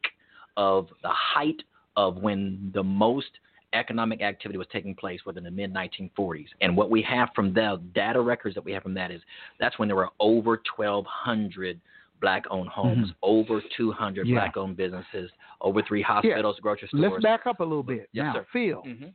of 0.56 0.88
the 1.02 1.08
height 1.10 1.62
of 1.96 2.16
when 2.18 2.70
the 2.74 2.82
most 2.82 3.30
economic 3.72 4.20
activity 4.20 4.58
was 4.58 4.66
taking 4.72 4.94
place 4.94 5.20
was 5.24 5.36
in 5.36 5.44
the 5.44 5.50
mid 5.50 5.72
1940s. 5.72 6.48
And 6.60 6.76
what 6.76 6.90
we 6.90 7.02
have 7.02 7.28
from 7.34 7.54
the 7.54 7.80
data 7.94 8.20
records 8.20 8.54
that 8.56 8.64
we 8.64 8.72
have 8.72 8.82
from 8.82 8.94
that 8.94 9.10
is 9.10 9.20
that's 9.60 9.78
when 9.78 9.88
there 9.88 9.96
were 9.96 10.08
over 10.18 10.60
1,200 10.76 11.80
black 12.20 12.44
owned 12.50 12.68
homes, 12.68 13.08
Mhm. 13.10 13.14
over 13.22 13.62
200 13.76 14.26
Yeah. 14.26 14.34
black 14.40 14.56
owned 14.56 14.76
businesses, 14.76 15.30
over 15.60 15.82
three 15.82 16.02
hospitals, 16.02 16.58
grocery 16.60 16.88
stores. 16.88 17.12
let's 17.12 17.22
back 17.22 17.46
up 17.46 17.60
a 17.60 17.64
little 17.64 17.82
bit. 17.82 18.08
Yes, 18.12 18.24
now, 18.24 18.32
sir. 18.34 18.46
Phil, 18.52 18.82
Mhm. 18.82 19.14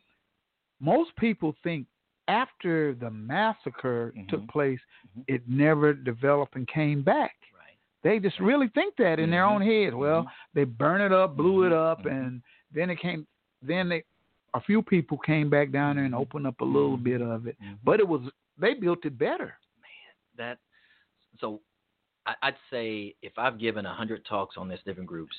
most 0.80 1.15
people 1.17 1.53
think 1.63 1.85
after 2.27 2.93
the 2.95 3.10
massacre 3.10 4.14
Mm-hmm. 4.15 4.27
took 4.27 4.47
place, 4.47 4.80
it 5.27 5.41
never 5.47 5.93
developed 5.93 6.56
and 6.56 6.68
came 6.68 7.02
back. 7.03 7.35
Right. 7.53 7.77
They 8.03 8.19
just 8.19 8.39
really 8.39 8.68
think 8.69 8.95
that 8.97 9.19
in 9.19 9.30
their 9.30 9.43
Mhm. 9.43 9.52
own 9.52 9.61
head. 9.61 9.93
Well, 9.93 10.31
they 10.53 10.64
burn 10.64 11.02
it 11.02 11.11
up, 11.11 11.35
blew 11.35 11.64
it 11.64 11.72
up, 11.73 12.03
Mhm. 12.03 12.11
and 12.11 12.43
then 12.72 12.89
it 12.89 12.97
came. 12.97 13.27
Then 13.61 13.89
they, 13.89 14.03
a 14.53 14.61
few 14.61 14.81
people 14.81 15.18
came 15.18 15.49
back 15.49 15.72
down 15.72 15.95
there 15.95 16.06
and 16.06 16.15
opened 16.15 16.47
up 16.47 16.61
a 16.61 16.65
little 16.65 16.97
bit 16.97 17.22
of 17.22 17.47
it, 17.47 17.57
but 17.84 17.99
it 17.99 18.07
was 18.07 18.22
they 18.57 18.73
built 18.73 19.06
it 19.06 19.18
better. 19.18 19.57
Man, 19.81 20.14
that 20.35 20.60
so 21.39 21.61
I'd 22.41 22.57
say 22.72 23.14
if 23.22 23.38
I've 23.38 23.60
given 23.60 23.85
a 23.85 23.93
hundred 23.93 24.26
talks 24.26 24.57
on 24.57 24.68
this 24.68 24.81
different 24.84 25.07
groups, 25.07 25.35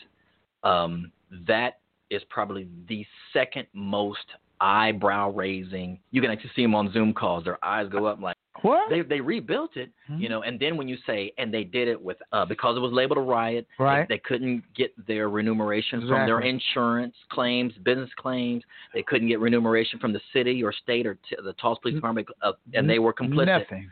um, 0.63 1.11
that 1.31 1.81
is 2.11 2.23
probably 2.25 2.69
the 2.87 3.05
second 3.33 3.67
most 3.73 4.37
eyebrow 4.61 5.31
raising. 5.31 5.99
You 6.11 6.21
can 6.21 6.31
actually 6.31 6.51
see 6.57 6.63
them 6.63 6.75
on 6.75 6.93
Zoom 6.93 7.13
calls; 7.13 7.45
their 7.45 7.63
eyes 7.65 7.89
go 7.89 8.07
up 8.07 8.21
like 8.21 8.37
What? 8.63 8.89
they 8.89 9.03
they 9.03 9.21
rebuilt 9.21 9.77
it, 9.77 9.91
Mhm. 10.11 10.21
you 10.21 10.29
know. 10.29 10.43
And 10.43 10.59
then 10.59 10.77
when 10.77 10.89
you 10.89 10.97
say 11.07 11.33
and 11.39 11.53
they 11.53 11.65
did 11.65 11.89
it 11.89 12.01
with 12.01 12.17
uh, 12.33 12.45
because 12.47 12.77
it 12.77 12.81
was 12.81 12.93
labeled 12.93 13.19
a 13.19 13.21
riot, 13.23 13.67
they- 13.79 13.85
Right. 13.85 14.09
They, 14.09 14.19
couldn't 14.19 14.65
get 14.75 14.93
their 15.07 15.29
remuneration 15.29 16.01
from 16.09 16.27
their 16.27 16.41
insurance 16.41 17.15
claims, 17.29 17.73
business 17.83 18.11
claims. 18.17 18.63
They 18.95 19.03
couldn't 19.03 19.29
get 19.29 19.41
remuneration 19.41 19.99
from 19.99 20.13
the 20.13 20.21
city 20.33 20.65
or 20.65 20.73
state 20.73 21.07
or 21.07 21.15
t- 21.29 21.37
the 21.43 21.53
Tulsa 21.55 21.81
Police 21.83 21.97
Department, 21.97 22.29
uh, 22.43 22.53
and 22.75 22.89
they 22.89 22.99
were 22.99 23.13
complicit. 23.13 23.47
Nothing. 23.47 23.91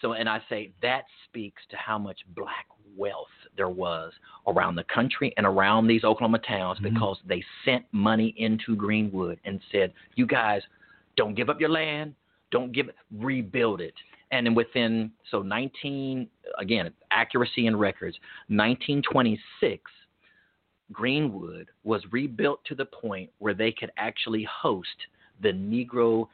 So, 0.00 0.12
and 0.12 0.28
I 0.28 0.40
say 0.48 0.72
that 0.82 1.04
speaks 1.24 1.62
to 1.70 1.76
how 1.76 1.98
much 1.98 2.20
black 2.34 2.66
wealth 2.96 3.28
there 3.56 3.68
was 3.68 4.12
around 4.46 4.76
the 4.76 4.84
country 4.84 5.32
and 5.36 5.46
around 5.46 5.86
these 5.86 6.04
Oklahoma 6.04 6.38
towns 6.40 6.78
Mhm. 6.78 6.94
because 6.94 7.20
they 7.24 7.42
sent 7.64 7.84
money 7.92 8.34
into 8.36 8.76
Greenwood 8.76 9.38
and 9.44 9.60
said, 9.70 9.92
"You 10.14 10.26
guys, 10.26 10.62
don't 11.16 11.34
give 11.34 11.48
up 11.48 11.60
your 11.60 11.70
land, 11.70 12.14
don't 12.50 12.72
give 12.72 12.88
it, 12.88 12.96
rebuild 13.12 13.80
it." 13.80 13.94
And 14.30 14.46
then 14.46 14.54
within 14.54 15.12
so 15.30 15.42
19 15.42 16.28
again 16.58 16.92
accuracy 17.10 17.66
in 17.66 17.76
records, 17.76 18.18
1926. 18.48 19.90
Greenwood 20.92 21.68
was 21.82 22.12
rebuilt 22.12 22.64
to 22.64 22.74
the 22.74 22.84
point 22.84 23.30
where 23.38 23.54
they 23.54 23.72
could 23.72 23.90
actually 23.96 24.44
host 24.44 25.06
the 25.40 25.52
Negro 25.52 26.28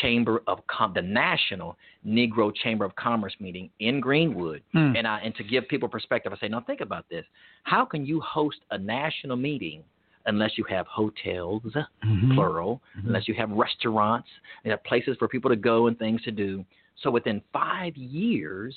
Chamber 0.00 0.42
of 0.46 0.66
Com- 0.66 0.92
the 0.94 1.02
National 1.02 1.76
Negro 2.06 2.54
Chamber 2.54 2.84
of 2.84 2.94
Commerce 2.96 3.34
meeting 3.40 3.70
in 3.80 4.00
Greenwood. 4.00 4.62
Hmm. 4.72 4.94
And 4.96 5.06
I 5.06 5.20
and 5.20 5.34
to 5.36 5.44
give 5.44 5.68
people 5.68 5.88
perspective, 5.88 6.32
I 6.32 6.38
say, 6.38 6.48
now 6.48 6.60
think 6.60 6.80
about 6.80 7.08
this: 7.08 7.24
how 7.64 7.84
can 7.84 8.04
you 8.06 8.20
host 8.20 8.58
a 8.70 8.78
national 8.78 9.36
meeting 9.36 9.82
unless 10.26 10.58
you 10.58 10.64
have 10.64 10.86
hotels, 10.88 11.62
Mhm. 12.04 12.34
plural, 12.34 12.82
Mhm. 12.98 13.06
unless 13.06 13.28
you 13.28 13.34
have 13.34 13.50
restaurants, 13.50 14.28
you 14.64 14.70
have 14.72 14.82
places 14.84 15.16
for 15.18 15.28
people 15.28 15.50
to 15.50 15.56
go 15.56 15.86
and 15.86 15.98
things 15.98 16.22
to 16.22 16.30
do? 16.32 16.64
So 16.96 17.10
within 17.10 17.42
five 17.52 17.96
years, 17.96 18.74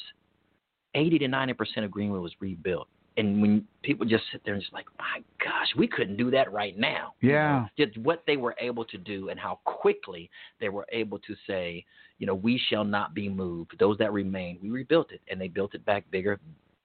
eighty 0.95 1.17
to 1.19 1.27
ninety 1.27 1.53
percent 1.53 1.85
of 1.85 1.91
Greenwood 1.91 2.21
was 2.21 2.35
rebuilt. 2.41 2.87
And 3.17 3.41
when 3.41 3.67
people 3.83 4.05
just 4.05 4.23
sit 4.31 4.41
there 4.45 4.53
and 4.53 4.61
just 4.63 4.73
like, 4.73 4.85
my 4.97 5.21
gosh, 5.43 5.67
we 5.77 5.87
couldn't 5.87 6.17
do 6.17 6.31
that 6.31 6.51
right 6.53 6.77
now. 6.77 7.13
You 7.21 7.31
Yeah. 7.31 7.59
know, 7.61 7.69
just 7.77 7.97
what 7.97 8.23
they 8.25 8.37
were 8.37 8.55
able 8.59 8.85
to 8.85 8.97
do 8.97 9.29
and 9.29 9.39
how 9.39 9.59
quickly 9.65 10.29
they 10.59 10.69
were 10.69 10.85
able 10.91 11.19
to 11.19 11.35
say, 11.45 11.85
you 12.19 12.27
know, 12.27 12.35
we 12.35 12.57
shall 12.69 12.83
not 12.85 13.13
be 13.13 13.27
moved. 13.29 13.75
Those 13.79 13.97
that 13.97 14.13
remain, 14.13 14.59
we 14.61 14.69
rebuilt 14.69 15.11
it, 15.11 15.21
and 15.29 15.39
they 15.39 15.47
built 15.47 15.73
it 15.75 15.83
back 15.85 16.09
bigger, 16.11 16.39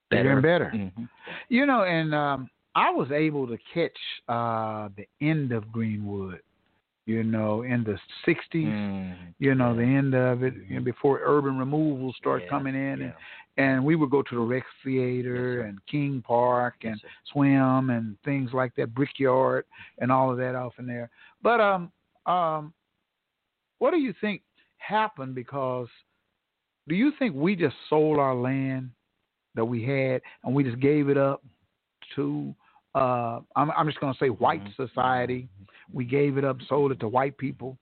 better, 0.09 0.23
Bigger 0.23 0.33
and 0.33 0.41
better. 0.41 0.71
Mhm. 0.73 1.09
You 1.49 1.65
know, 1.65 1.83
and 1.83 2.13
um, 2.13 2.49
I 2.75 2.89
was 2.89 3.11
able 3.11 3.47
to 3.47 3.57
catch 3.73 3.97
uh, 4.27 4.89
the 4.97 5.07
end 5.21 5.51
of 5.51 5.71
Greenwood. 5.71 6.41
You 7.05 7.23
know, 7.23 7.61
in 7.61 7.83
the 7.83 7.99
'60s. 8.25 8.73
Mm, 8.73 9.35
You 9.37 9.53
know, 9.53 9.71
yeah. 9.73 9.77
the 9.77 9.83
end 9.83 10.15
of 10.15 10.41
it, 10.43 10.55
you 10.67 10.77
know, 10.77 10.81
before 10.83 11.21
urban 11.23 11.55
removal 11.59 12.13
started 12.17 12.45
Yeah, 12.45 12.49
coming 12.49 12.73
in, 12.73 12.99
yeah. 12.99 13.05
and 13.05 13.13
and 13.57 13.83
we 13.83 13.95
would 13.95 14.09
go 14.09 14.21
to 14.21 14.35
the 14.35 14.41
Rex 14.41 14.65
Theater 14.83 15.59
Yes, 15.61 15.69
and 15.69 15.85
King 15.87 16.21
Park 16.25 16.75
and 16.83 16.99
Yes, 17.01 17.11
swim 17.31 17.89
and 17.89 18.17
things 18.23 18.51
like 18.53 18.75
that, 18.75 18.93
Brickyard 18.93 19.65
and 19.99 20.11
all 20.11 20.31
of 20.31 20.37
that 20.37 20.55
off 20.55 20.73
in 20.79 20.85
there. 20.85 21.09
But 21.41 21.61
um 21.61 21.91
um, 22.25 22.73
what 23.77 23.91
do 23.91 23.97
you 23.97 24.13
think 24.19 24.41
happened? 24.77 25.35
Because 25.35 25.87
do 26.87 26.95
you 26.95 27.11
think 27.19 27.35
we 27.35 27.55
just 27.55 27.75
sold 27.89 28.17
our 28.19 28.33
land 28.35 28.89
that 29.55 29.65
we 29.65 29.83
had 29.83 30.21
and 30.43 30.53
we 30.53 30.63
just 30.63 30.79
gave 30.79 31.09
it 31.09 31.17
up 31.17 31.43
to 32.15 32.53
uh 32.93 33.39
I'm 33.55 33.71
I'm 33.71 33.87
just 33.87 33.99
going 33.99 34.13
to 34.13 34.19
say 34.19 34.29
white 34.29 34.63
Mm-hmm. 34.63 34.83
society. 34.87 35.47
We 35.93 36.03
gave 36.03 36.37
it 36.37 36.43
up, 36.43 36.57
sold 36.67 36.91
it 36.91 36.99
to 37.01 37.07
white 37.07 37.37
people. 37.37 37.77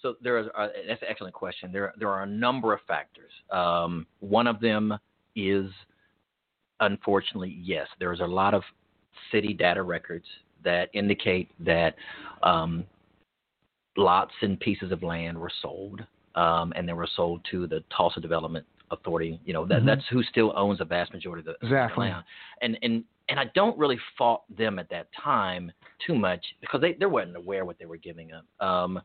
So 0.00 0.14
there 0.22 0.38
is 0.38 0.46
uh, 0.56 0.68
that's 0.86 1.02
an 1.02 1.08
excellent 1.10 1.34
question. 1.34 1.72
There 1.72 1.92
there 1.98 2.08
are 2.10 2.22
a 2.22 2.26
number 2.26 2.72
of 2.72 2.80
factors. 2.86 3.32
Um, 3.50 4.06
one 4.20 4.46
of 4.46 4.60
them 4.60 4.96
is 5.36 5.70
unfortunately 6.80 7.56
yes. 7.60 7.86
There's 7.98 8.20
a 8.20 8.26
lot 8.26 8.54
of 8.54 8.62
city 9.32 9.52
data 9.52 9.82
records 9.82 10.26
that 10.64 10.88
indicate 10.92 11.50
that 11.60 11.94
um, 12.42 12.84
lots 13.96 14.32
and 14.42 14.58
pieces 14.60 14.92
of 14.92 15.02
land 15.02 15.38
were 15.38 15.50
sold, 15.62 16.04
um, 16.34 16.72
and 16.76 16.88
they 16.88 16.92
were 16.92 17.08
sold 17.16 17.40
to 17.50 17.66
the 17.66 17.82
Tulsa 17.96 18.20
Development 18.20 18.64
Authority. 18.90 19.38
You 19.44 19.52
know 19.52 19.66
that 19.66 19.82
Mhm. 19.82 19.86
that's 19.86 20.06
who 20.08 20.22
still 20.22 20.52
owns 20.56 20.78
the 20.78 20.84
vast 20.84 21.12
majority 21.12 21.40
of 21.40 21.46
the 21.46 21.66
Exactly. 21.66 22.08
land. 22.08 22.24
And 22.62 22.78
and 22.82 23.04
and 23.28 23.38
I 23.38 23.44
don't 23.54 23.76
really 23.76 23.98
fault 24.16 24.44
them 24.56 24.78
at 24.78 24.88
that 24.88 25.12
time 25.12 25.70
too 25.98 26.14
much 26.14 26.42
because 26.60 26.80
they 26.80 26.94
they 26.94 27.06
weren't 27.06 27.36
aware 27.36 27.64
what 27.64 27.78
they 27.78 27.86
were 27.86 27.98
giving 27.98 28.32
up. 28.32 28.44
Um, 28.60 29.00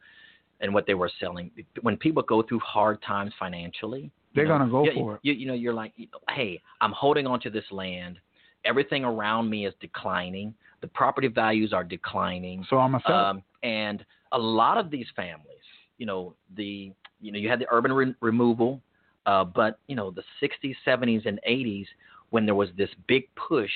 and 0.61 0.73
what 0.73 0.85
they 0.85 0.93
were 0.93 1.11
selling. 1.19 1.51
When 1.81 1.97
people 1.97 2.23
go 2.23 2.41
through 2.41 2.59
hard 2.59 3.01
times 3.01 3.33
financially, 3.37 4.09
They're 4.33 4.45
know, 4.45 4.57
gonna 4.57 4.71
go 4.71 4.85
you- 4.85 4.93
for 4.93 5.15
it. 5.15 5.19
You, 5.23 5.33
you 5.33 5.45
know, 5.47 5.53
you're 5.53 5.73
like, 5.73 5.93
hey, 6.29 6.61
I'm 6.81 6.91
holding 6.91 7.27
on 7.27 7.39
to 7.41 7.49
this 7.49 7.65
land. 7.71 8.19
Everything 8.65 9.03
around 9.03 9.49
me 9.49 9.65
is 9.65 9.73
declining. 9.79 10.53
The 10.81 10.87
property 10.87 11.27
values 11.27 11.73
are 11.73 11.83
declining. 11.83 12.65
So 12.69 12.77
I'm 12.77 12.95
a 12.95 13.01
sell. 13.05 13.15
Um, 13.15 13.43
and 13.61 14.05
a 14.31 14.37
lot 14.37 14.77
of 14.77 14.89
these 14.89 15.05
families, 15.15 15.63
you 15.97 16.05
know, 16.05 16.35
the 16.55 16.91
you 17.21 17.31
know, 17.31 17.39
you 17.39 17.47
had 17.47 17.59
the 17.59 17.67
urban 17.71 17.93
re- 17.93 18.15
removal, 18.21 18.81
uh, 19.25 19.43
but 19.45 19.79
you 19.87 19.95
know, 19.95 20.11
the 20.11 20.23
60s, 20.41 20.75
70s, 20.85 21.25
and 21.25 21.39
80s, 21.47 21.85
when 22.31 22.45
there 22.45 22.55
was 22.55 22.69
this 22.77 22.89
big 23.07 23.23
push 23.35 23.71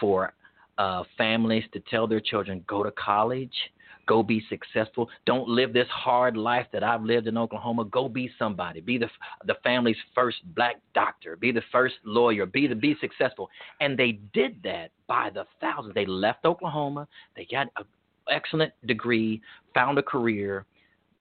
for 0.00 0.32
uh, 0.78 1.04
families 1.16 1.64
to 1.72 1.80
tell 1.88 2.06
their 2.06 2.20
children, 2.20 2.64
go 2.66 2.82
to 2.82 2.90
college, 2.92 3.54
go 4.06 4.22
be 4.22 4.42
successful, 4.48 5.08
don't 5.26 5.48
live 5.48 5.72
this 5.72 5.88
hard 5.88 6.36
life 6.36 6.66
that 6.72 6.82
I've 6.82 7.02
lived 7.02 7.26
in 7.26 7.36
Oklahoma. 7.38 7.84
Go 7.86 8.08
be 8.08 8.30
somebody, 8.38 8.80
be 8.80 8.98
the 8.98 9.08
the 9.46 9.54
family's 9.62 9.96
first 10.14 10.38
black 10.54 10.76
doctor, 10.94 11.36
be 11.36 11.52
the 11.52 11.62
first 11.72 11.94
lawyer, 12.04 12.46
be 12.46 12.66
the 12.66 12.74
be 12.74 12.96
successful. 13.00 13.50
And 13.80 13.98
they 13.98 14.12
did 14.32 14.62
that 14.64 14.90
by 15.06 15.30
the 15.30 15.44
thousands. 15.60 15.94
They 15.94 16.06
left 16.06 16.44
Oklahoma, 16.44 17.06
they 17.36 17.46
got 17.50 17.68
an 17.76 17.84
excellent 18.30 18.72
degree, 18.86 19.40
found 19.74 19.98
a 19.98 20.02
career, 20.02 20.66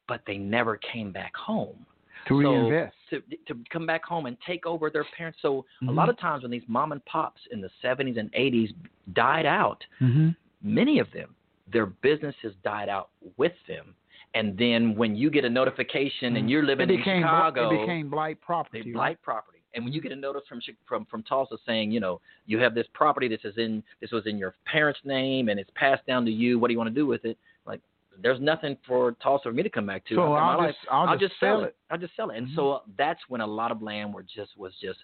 but 0.07 0.22
they 0.26 0.38
never 0.38 0.77
came 0.77 1.11
back 1.11 1.35
home 1.35 1.85
To 2.27 2.41
so 2.41 2.49
reinvest. 2.49 2.95
to 3.10 3.22
to 3.47 3.60
come 3.69 3.85
back 3.85 4.03
home 4.05 4.26
and 4.26 4.38
take 4.45 4.65
over 4.65 4.89
their 4.89 5.05
parents. 5.18 5.39
So 5.41 5.65
a 5.81 5.85
Mhm. 5.85 5.95
lot 5.95 6.10
of 6.10 6.18
times 6.18 6.43
when 6.43 6.51
these 6.51 6.68
mom 6.68 6.91
and 6.91 7.03
pops 7.05 7.41
in 7.51 7.61
the 7.61 7.69
70s 7.81 8.18
and 8.18 8.30
80s 8.34 8.73
died 9.14 9.45
out, 9.45 9.85
Mm-hmm. 10.01 10.30
many 10.61 10.99
of 10.99 11.11
them 11.11 11.35
their 11.72 11.85
business 11.85 12.35
has 12.44 12.53
died 12.64 12.90
out 12.90 13.10
with 13.38 13.53
them. 13.68 13.95
And 14.35 14.57
then 14.57 14.95
when 14.95 15.15
you 15.15 15.30
get 15.30 15.45
a 15.45 15.49
notification 15.49 16.38
and 16.38 16.49
you're 16.49 16.64
living 16.64 16.88
Mm-hmm. 16.88 16.95
it 16.95 16.98
became 16.98 17.18
in 17.18 17.23
Chicago, 17.23 17.69
It 17.76 17.80
became 17.81 18.10
blight 18.10 18.41
property. 18.41 18.80
right? 18.81 18.94
blight 18.94 19.22
property. 19.22 19.60
And 19.76 19.84
when 19.84 19.94
you 19.94 20.02
get 20.02 20.11
a 20.11 20.15
notice 20.15 20.44
from 20.48 20.60
from 20.85 21.06
from 21.06 21.23
Tulsa 21.23 21.56
saying, 21.65 21.91
you 21.91 21.99
know, 21.99 22.22
you 22.45 22.60
have 22.60 22.76
this 22.76 22.85
property 22.94 23.27
this 23.27 23.40
is 23.44 23.57
in 23.57 23.84
this 24.02 24.11
was 24.11 24.26
in 24.27 24.38
your 24.38 24.56
parents' 24.65 24.99
name 25.03 25.49
and 25.49 25.60
it's 25.60 25.69
passed 25.76 26.06
down 26.06 26.26
to 26.26 26.31
you. 26.31 26.60
What 26.60 26.68
do 26.68 26.73
you 26.73 26.77
want 26.77 26.90
to 26.90 26.95
do 26.95 27.07
with 27.07 27.26
it? 27.26 27.38
Like, 27.65 27.81
there's 28.22 28.40
nothing 28.40 28.77
for 28.88 29.14
Tulsa 29.14 29.44
for 29.45 29.52
me 29.53 29.64
to 29.64 29.69
come 29.69 29.88
back 29.88 30.06
to. 30.06 30.15
So 30.15 30.34
I'll 30.34 30.68
just- 30.68 30.80
I'll 30.91 31.18
just 31.18 31.40
sell 31.40 31.61
it. 31.64 31.68
it. 31.69 31.76
I'll 31.90 31.98
just 31.98 32.15
sell 32.15 32.30
it. 32.30 32.38
And 32.38 32.48
Mhm. 32.48 32.56
so 32.56 32.84
that's 32.98 33.27
when 33.30 33.41
a 33.41 33.48
lot 33.48 33.72
of 33.72 33.81
land 33.81 34.14
were 34.14 34.22
just 34.23 34.56
was 34.57 34.76
just 34.80 34.99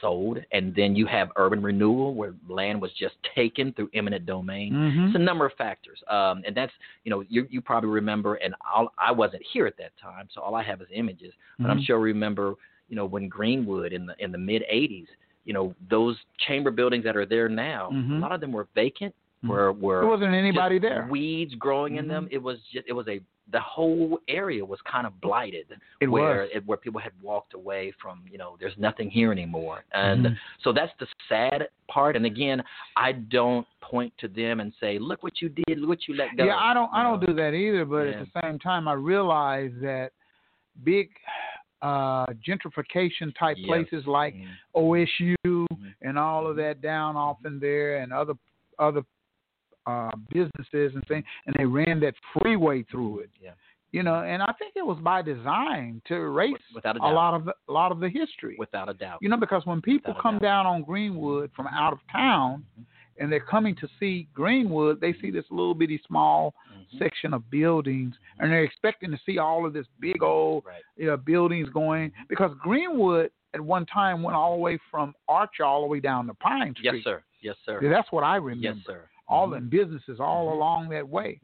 sold, 0.00 0.38
and 0.52 0.74
then 0.74 0.94
you 0.94 1.06
have 1.06 1.30
urban 1.36 1.62
renewal 1.62 2.14
where 2.14 2.34
land 2.48 2.80
was 2.80 2.92
just 2.92 3.14
taken 3.34 3.72
through 3.72 3.90
eminent 3.94 4.26
domain. 4.26 4.72
Mhm. 4.72 5.06
It's 5.08 5.16
a 5.16 5.18
number 5.18 5.46
of 5.46 5.52
factors, 5.54 6.02
um, 6.08 6.42
and 6.46 6.54
that's 6.54 6.72
you 7.04 7.10
know 7.10 7.24
you 7.28 7.46
you 7.50 7.60
probably 7.60 7.90
remember, 7.90 8.34
and 8.36 8.54
I'll, 8.74 8.92
I 8.98 9.12
wasn't 9.12 9.42
here 9.52 9.66
at 9.66 9.76
that 9.78 9.92
time, 10.00 10.28
so 10.32 10.40
all 10.40 10.54
I 10.54 10.62
have 10.62 10.80
is 10.80 10.88
images. 10.92 11.32
But 11.58 11.70
I'm 11.70 11.78
Mhm. 11.78 11.86
sure 11.86 11.98
remember 12.00 12.54
you 12.88 12.96
know 12.96 13.06
when 13.06 13.28
Greenwood 13.28 13.92
in 13.92 14.06
the 14.06 14.14
in 14.18 14.32
the 14.32 14.38
mid 14.38 14.62
'80s, 14.70 15.08
you 15.44 15.52
know 15.52 15.74
those 15.88 16.16
chamber 16.46 16.70
buildings 16.70 17.04
that 17.04 17.16
are 17.16 17.26
there 17.26 17.48
now, 17.48 17.90
Mhm. 17.90 18.18
a 18.18 18.20
lot 18.20 18.32
of 18.32 18.40
them 18.40 18.52
were 18.52 18.68
vacant. 18.74 19.14
Mhm. 19.44 19.48
Were 19.48 19.72
were 19.72 20.00
There 20.00 20.08
wasn't 20.08 20.34
anybody 20.34 20.78
there. 20.78 21.06
Weeds 21.10 21.54
growing 21.56 21.96
in 21.96 22.04
Mhm. 22.04 22.08
them. 22.08 22.28
It 22.30 22.38
was 22.42 22.58
just 22.72 22.86
it 22.88 22.92
was 22.92 23.08
a 23.08 23.20
the 23.50 23.60
whole 23.60 24.20
area 24.28 24.64
was 24.64 24.80
kind 24.82 25.04
of 25.06 25.20
blighted. 25.20 25.66
It 26.00 26.06
where 26.06 26.42
was. 26.42 26.50
It, 26.54 26.64
where 26.66 26.78
people 26.78 27.00
had 27.00 27.12
walked 27.20 27.54
away 27.54 27.90
from 28.00 28.22
you 28.30 28.38
know 28.38 28.56
there's 28.60 28.78
nothing 28.78 29.10
here 29.10 29.32
anymore, 29.32 29.84
and 29.92 30.26
Mhm. 30.26 30.38
so 30.62 30.72
that's 30.72 30.92
the 31.00 31.08
sad 31.28 31.68
part. 31.88 32.14
And 32.14 32.24
again, 32.24 32.62
I 32.96 33.12
don't 33.12 33.66
point 33.80 34.16
to 34.18 34.28
them 34.28 34.60
and 34.60 34.72
say, 34.80 34.98
look 34.98 35.22
what 35.24 35.42
you 35.42 35.48
did, 35.48 35.80
look 35.80 35.88
what 35.88 36.08
you 36.08 36.14
let 36.14 36.36
go. 36.36 36.44
Yeah, 36.44 36.56
I 36.56 36.72
don't. 36.72 36.88
I 36.92 36.98
you 37.02 37.18
don't 37.18 37.26
do 37.26 37.32
that 37.34 37.52
either. 37.52 37.84
But 37.84 38.04
Yeah. 38.06 38.12
at 38.20 38.32
the 38.32 38.40
same 38.40 38.58
time, 38.60 38.86
I 38.86 38.92
realize 38.94 39.72
that 39.80 40.12
big 40.84 41.10
uh, 41.82 42.26
gentrification 42.46 43.34
type 43.36 43.56
Yes. 43.58 43.66
places 43.66 44.06
like 44.06 44.34
Mhm. 44.36 44.48
OSU 44.76 45.66
and 46.00 46.16
all 46.16 46.46
of 46.46 46.54
that 46.54 46.80
down 46.80 47.16
off 47.16 47.44
in 47.44 47.58
there, 47.58 47.96
and 47.96 48.12
other 48.12 48.34
other 48.78 49.02
uh, 49.86 50.10
businesses 50.30 50.92
and 50.94 51.04
things, 51.08 51.24
and 51.46 51.54
they 51.58 51.64
ran 51.64 52.00
that 52.00 52.14
freeway 52.38 52.82
through 52.90 53.20
it. 53.20 53.30
Yeah. 53.40 53.50
You 53.90 54.02
know, 54.02 54.22
and 54.22 54.42
I 54.42 54.52
think 54.58 54.72
it 54.74 54.86
was 54.86 54.98
by 55.02 55.20
design 55.20 56.00
to 56.08 56.14
erase 56.14 56.54
Without 56.74 56.96
a 56.96 57.02
a 57.04 57.12
lot 57.12 57.34
of 57.34 57.44
the, 57.44 57.52
a 57.68 57.72
lot 57.72 57.92
of 57.92 58.00
the 58.00 58.08
history. 58.08 58.56
Without 58.58 58.88
a 58.88 58.94
doubt. 58.94 59.18
You 59.20 59.28
know, 59.28 59.36
because 59.36 59.66
when 59.66 59.82
people 59.82 60.12
Without 60.12 60.22
come 60.22 60.38
down 60.38 60.64
on 60.66 60.82
Greenwood 60.82 61.50
from 61.54 61.66
out 61.66 61.92
of 61.92 61.98
town 62.10 62.64
and 63.18 63.30
they're 63.30 63.40
coming 63.40 63.76
to 63.76 63.88
see 64.00 64.28
Greenwood, 64.32 64.98
they 64.98 65.12
see 65.20 65.30
this 65.30 65.44
little 65.50 65.74
bitty 65.74 66.00
small 66.06 66.54
Mm-hmm. 66.72 67.04
section 67.04 67.32
of 67.32 67.48
buildings 67.50 68.14
and 68.38 68.50
they're 68.50 68.64
expecting 68.64 69.10
to 69.10 69.18
see 69.24 69.38
all 69.38 69.64
of 69.64 69.72
this 69.72 69.86
big 70.00 70.22
old 70.22 70.64
Right. 70.64 70.82
you 70.96 71.06
know, 71.06 71.16
buildings 71.16 71.68
going 71.70 72.12
because 72.28 72.50
Greenwood 72.60 73.30
at 73.54 73.60
one 73.60 73.86
time 73.86 74.22
went 74.22 74.34
all 74.36 74.56
the 74.56 74.60
way 74.60 74.78
from 74.90 75.14
Arch 75.28 75.60
all 75.64 75.82
the 75.82 75.86
way 75.86 76.00
down 76.00 76.26
to 76.26 76.34
Pine 76.34 76.72
Street. 76.74 76.94
Yes, 76.96 77.04
sir. 77.04 77.22
Yes, 77.42 77.56
sir. 77.64 77.78
That's 77.90 78.10
what 78.10 78.24
I 78.24 78.36
remember. 78.36 78.78
Yes, 78.78 78.86
sir. 78.86 79.04
All 79.32 79.48
the 79.50 79.60
businesses 79.60 80.18
all 80.20 80.46
Mm-hmm. 80.46 80.56
along 80.56 80.88
that 80.90 81.08
way. 81.08 81.40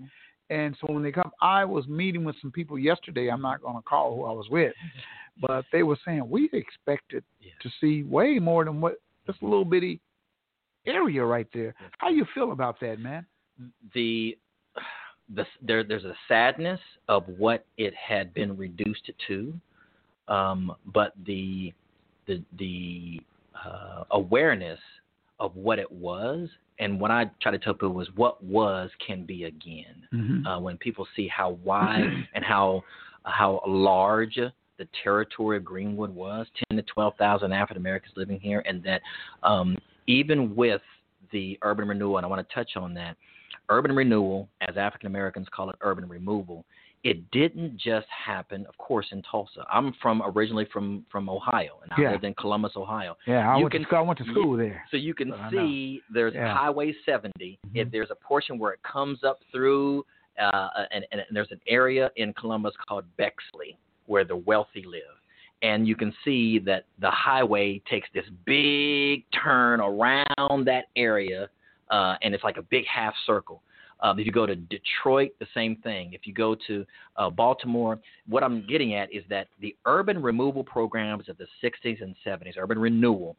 And 0.51 0.77
so 0.81 0.93
when 0.93 1.03
they 1.03 1.13
come, 1.13 1.31
I 1.43 1.65
was 1.65 1.87
meeting 1.89 2.25
with 2.25 2.37
some 2.41 2.51
people 2.51 2.79
yesterday. 2.79 3.29
I'm 3.29 3.43
not 3.43 3.61
going 3.61 3.77
to 3.77 3.83
call 3.83 4.17
who 4.17 4.25
I 4.25 4.33
was 4.33 4.49
with, 4.51 4.73
but 5.41 5.65
they 5.73 5.83
were 5.83 5.99
saying 6.05 6.29
we 6.29 6.49
expected 6.53 7.23
to 7.63 7.71
see 7.81 8.03
way 8.03 8.39
more 8.39 8.65
than 8.65 8.81
what 8.81 8.95
this 9.27 9.37
little 9.43 9.65
bitty 9.65 10.01
area 10.87 11.25
right 11.25 11.47
there. 11.53 11.75
How 11.99 12.09
you 12.09 12.25
feel 12.35 12.53
about 12.53 12.81
that, 12.81 12.99
man? 12.99 13.27
the 13.95 14.37
the 15.35 15.45
there 15.61 15.85
there's 15.85 16.05
a 16.05 16.15
sadness 16.27 16.81
of 17.09 17.25
what 17.37 17.67
it 17.77 17.95
had 17.95 18.33
been 18.35 18.57
reduced 18.57 19.11
to, 19.27 19.53
um, 20.29 20.75
but 20.87 21.13
the 21.27 21.73
the 22.27 22.43
the 22.59 23.21
uh, 23.55 24.05
awareness 24.13 24.81
of 25.41 25.55
what 25.57 25.79
it 25.79 25.91
was 25.91 26.49
and 26.79 27.01
what 27.01 27.11
I 27.11 27.31
try 27.41 27.53
to 27.53 27.59
tell 27.59 27.75
people 27.75 27.91
was 27.93 28.09
what 28.15 28.43
was 28.43 28.91
can 29.05 29.25
be 29.25 29.45
again. 29.45 30.07
Mhm. 30.13 30.47
Uh, 30.47 30.61
when 30.61 30.77
people 30.79 31.07
see 31.17 31.29
how 31.29 31.51
wide 31.65 32.05
and 32.35 32.45
how 32.45 32.83
how 33.25 33.63
large 33.67 34.37
the 34.37 34.89
territory 35.03 35.57
of 35.57 35.65
Greenwood 35.65 36.15
was, 36.15 36.47
ten 36.69 36.77
to 36.77 36.83
twelve 36.85 37.15
thousand 37.17 37.53
African 37.53 37.77
Americans 37.79 38.15
living 38.17 38.39
here, 38.41 38.63
and 38.67 38.83
that 38.85 39.03
um, 39.43 39.77
even 40.07 40.55
with 40.55 40.83
the 41.33 41.59
urban 41.63 41.89
renewal, 41.89 42.17
and 42.17 42.25
I 42.25 42.29
want 42.29 42.47
to 42.49 42.55
touch 42.55 42.77
on 42.77 42.95
that 42.95 43.17
urban 43.69 43.95
renewal, 43.95 44.49
as 44.61 44.77
African 44.77 45.09
Americans 45.09 45.47
call 45.55 45.69
it, 45.71 45.77
urban 45.81 46.09
removal. 46.09 46.65
It 47.05 47.31
didn't 47.31 47.77
just 47.79 48.07
happen, 48.09 48.67
of 48.69 48.77
course, 48.79 49.07
in 49.13 49.23
Tulsa. 49.23 49.65
I'm 49.73 49.93
from 50.03 50.21
originally 50.25 50.67
from 50.73 51.07
from 51.11 51.29
Ohio, 51.29 51.79
and 51.83 51.93
I 51.97 52.03
Yeah. 52.03 52.11
lived 52.13 52.25
in 52.25 52.35
Columbus, 52.35 52.73
Ohio. 52.77 53.17
Yeah, 53.27 53.49
I 53.53 53.57
You 53.57 53.63
went 53.65 53.73
can- 53.73 53.83
to 53.83 53.87
school. 53.87 53.99
I 53.99 54.03
went 54.03 54.19
to 54.19 54.25
school 54.25 54.57
there. 54.57 54.85
So 54.91 54.97
you 54.97 55.15
can 55.15 55.31
So 55.31 55.49
see 55.51 56.03
there's 56.11 56.35
Yeah. 56.35 56.49
Mm-hmm. 56.49 56.57
Highway 56.59 56.93
70. 57.07 57.59
If 57.75 57.91
there's 57.91 58.11
a 58.11 58.17
portion 58.17 58.59
where 58.59 58.73
it 58.73 58.83
comes 58.83 59.23
up 59.23 59.39
through, 59.53 60.05
uh, 60.39 60.87
and, 60.91 61.07
and 61.13 61.23
there's 61.31 61.53
an 61.53 61.61
area 61.69 62.11
in 62.17 62.33
Columbus 62.35 62.75
called 62.89 63.05
Bexley 63.17 63.77
where 64.07 64.25
the 64.25 64.37
wealthy 64.37 64.83
live. 64.83 65.03
And 65.63 65.87
you 65.89 65.97
can 65.97 66.13
see 66.25 66.59
that 66.61 66.85
the 66.99 67.11
highway 67.11 67.81
takes 67.91 68.09
this 68.15 68.25
big 68.45 69.25
turn 69.33 69.81
around 69.81 70.65
that 70.67 70.87
area, 70.97 71.49
uh, 71.91 72.17
and 72.23 72.35
it's 72.35 72.45
like 72.45 72.57
a 72.57 72.63
big 72.63 72.87
half 72.87 73.15
circle. 73.27 73.63
Um, 74.01 74.19
if 74.19 74.27
you 74.27 74.33
go 74.33 74.47
to 74.47 74.55
Detroit, 74.55 75.33
the 75.41 75.47
same 75.55 75.77
thing. 75.77 76.13
If 76.13 76.27
you 76.27 76.33
go 76.33 76.57
to 76.67 76.87
uh, 77.17 77.31
Baltimore, 77.31 77.99
what 78.29 78.43
I'm 78.43 78.67
getting 78.67 78.95
at 78.95 79.13
is 79.13 79.25
that 79.29 79.49
the 79.61 79.75
urban 79.87 80.23
removal 80.23 80.63
programs 80.63 81.29
of 81.29 81.37
the 81.37 81.47
60s 81.63 82.03
and 82.03 82.15
70s, 82.25 82.55
urban 82.57 82.79
renewal, 82.79 83.37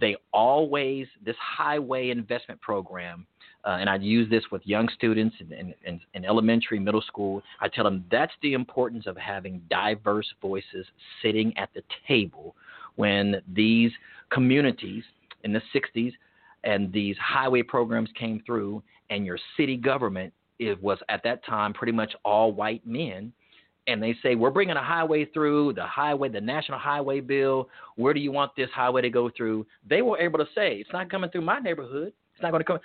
they 0.00 0.16
always 0.32 1.06
this 1.24 1.36
highway 1.40 2.10
investment 2.10 2.60
program 2.60 3.26
uh, 3.64 3.76
and 3.80 3.88
i 3.88 3.96
use 3.96 4.28
this 4.30 4.44
with 4.50 4.62
young 4.64 4.88
students 4.94 5.36
in, 5.40 5.52
in, 5.52 5.74
in, 5.84 6.00
in 6.14 6.24
elementary 6.24 6.78
middle 6.78 7.02
school 7.02 7.42
i 7.60 7.68
tell 7.68 7.84
them 7.84 8.04
that's 8.10 8.32
the 8.42 8.52
importance 8.52 9.06
of 9.06 9.16
having 9.16 9.60
diverse 9.70 10.32
voices 10.40 10.86
sitting 11.22 11.56
at 11.56 11.68
the 11.74 11.82
table 12.06 12.54
when 12.96 13.40
these 13.54 13.90
communities 14.30 15.02
in 15.44 15.52
the 15.52 15.62
60s 15.74 16.12
and 16.68 16.92
these 16.92 17.16
highway 17.18 17.62
programs 17.62 18.10
came 18.18 18.42
through 18.44 18.82
and 19.08 19.24
your 19.24 19.38
city 19.56 19.76
government 19.76 20.32
it 20.58 20.80
was 20.82 20.98
at 21.08 21.22
that 21.24 21.44
time 21.46 21.72
pretty 21.72 21.92
much 21.92 22.12
all 22.24 22.52
white 22.52 22.86
men. 22.86 23.32
And 23.86 24.02
they 24.02 24.14
say 24.22 24.34
we're 24.34 24.50
bringing 24.50 24.76
a 24.76 24.84
highway 24.84 25.24
through 25.24 25.72
the 25.72 25.86
highway 25.86 26.28
the 26.28 26.40
national 26.40 26.78
highway 26.78 27.20
bill. 27.20 27.70
Where 27.96 28.12
do 28.12 28.20
you 28.20 28.32
want 28.32 28.52
this 28.54 28.68
highway 28.74 29.00
to 29.02 29.08
go 29.08 29.30
through? 29.34 29.66
They 29.88 30.02
were 30.02 30.18
able 30.18 30.38
to 30.40 30.46
say 30.54 30.74
it's 30.74 30.92
not 30.92 31.10
coming 31.10 31.30
through 31.30 31.42
my 31.42 31.58
neighborhood. 31.58 32.12
It's 32.34 32.42
not 32.42 32.50
going 32.50 32.60
to 32.60 32.64
come 32.64 32.78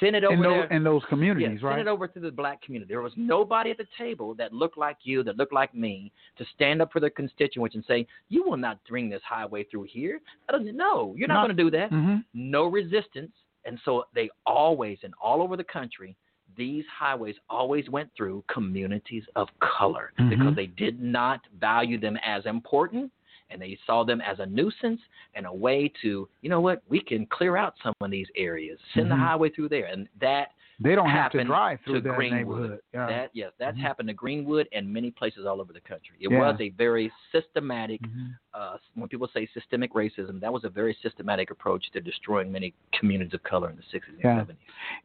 send 0.00 0.16
it 0.16 0.24
over 0.24 0.34
in 0.34 0.42
those 0.42 0.66
in 0.70 0.84
those 0.84 1.02
communities, 1.08 1.58
yeah, 1.60 1.66
right? 1.66 1.76
Send 1.78 1.88
it 1.88 1.90
over 1.90 2.06
to 2.08 2.20
the 2.20 2.30
black 2.30 2.60
community. 2.62 2.88
There 2.92 3.00
was 3.02 3.12
nobody 3.16 3.70
at 3.70 3.78
the 3.78 3.86
table 3.96 4.34
that 4.34 4.52
looked 4.52 4.76
like 4.78 4.98
you, 5.02 5.22
that 5.24 5.36
looked 5.36 5.52
like 5.52 5.74
me, 5.74 6.12
to 6.36 6.44
stand 6.54 6.80
up 6.82 6.92
for 6.92 7.00
their 7.00 7.10
constituents 7.10 7.74
and 7.74 7.84
say, 7.86 8.06
"You 8.28 8.42
will 8.44 8.56
not 8.56 8.78
bring 8.88 9.08
this 9.08 9.22
highway 9.22 9.64
through 9.64 9.84
here." 9.84 10.20
I 10.48 10.52
don't 10.52 10.76
know. 10.76 11.14
You're 11.16 11.28
not, 11.28 11.34
Not- 11.34 11.46
going 11.46 11.56
to 11.56 11.62
do 11.64 11.70
that. 11.70 11.90
Mhm. 11.90 12.24
No 12.34 12.66
resistance, 12.66 13.32
and 13.64 13.78
so 13.84 14.04
they 14.14 14.30
always 14.46 14.98
and 15.04 15.14
all 15.20 15.42
over 15.42 15.56
the 15.56 15.64
country. 15.64 16.16
These 16.56 16.84
highways 16.86 17.36
always 17.48 17.88
went 17.88 18.10
through 18.16 18.42
communities 18.48 19.24
of 19.36 19.48
color 19.60 20.12
Mhm. 20.18 20.30
because 20.30 20.54
they 20.56 20.66
did 20.66 21.00
not 21.00 21.40
value 21.58 21.98
them 21.98 22.16
as 22.24 22.44
important 22.46 23.12
and 23.50 23.60
they 23.60 23.78
saw 23.86 24.04
them 24.04 24.20
as 24.20 24.38
a 24.40 24.46
nuisance 24.46 25.00
and 25.34 25.46
a 25.46 25.52
way 25.52 25.90
to, 26.02 26.28
you 26.42 26.50
know 26.50 26.60
what, 26.60 26.82
we 26.88 27.00
can 27.00 27.26
clear 27.26 27.56
out 27.56 27.74
some 27.82 27.94
of 28.00 28.10
these 28.10 28.26
areas, 28.36 28.78
send 28.94 29.10
the 29.10 29.14
Mhm. 29.14 29.20
highway 29.26 29.48
through 29.50 29.68
there, 29.68 29.86
and 29.86 30.08
that 30.20 30.52
They 30.80 30.94
don't 30.94 31.08
have 31.10 31.32
to 31.32 31.42
drive 31.42 31.80
through 31.80 32.02
to 32.02 32.12
Greenwood. 32.12 32.80
Yeah. 32.94 33.06
That 33.08 33.30
yes, 33.32 33.52
that's 33.58 33.76
Mhm. 33.76 33.80
happened 33.80 34.08
to 34.10 34.14
Greenwood 34.14 34.68
and 34.70 34.88
many 34.92 35.10
places 35.10 35.44
all 35.44 35.60
over 35.60 35.72
the 35.72 35.80
country. 35.80 36.16
It 36.20 36.30
Yeah. 36.30 36.38
was 36.38 36.60
a 36.60 36.68
very 36.68 37.10
systematic. 37.32 38.00
Mm-hmm. 38.02 38.26
Uh, 38.54 38.78
when 38.94 39.08
people 39.08 39.26
say 39.28 39.46
systemic 39.46 39.92
racism, 39.94 40.38
that 40.40 40.52
was 40.52 40.62
a 40.62 40.68
very 40.68 40.94
systematic 41.02 41.50
approach 41.50 41.90
to 41.90 42.00
destroying 42.00 42.52
many 42.52 42.74
communities 42.92 43.34
of 43.34 43.42
color 43.42 43.70
in 43.70 43.76
the 43.76 43.82
60s 43.90 44.14
and 44.14 44.24
Yeah. 44.24 44.36
70s. 44.36 44.56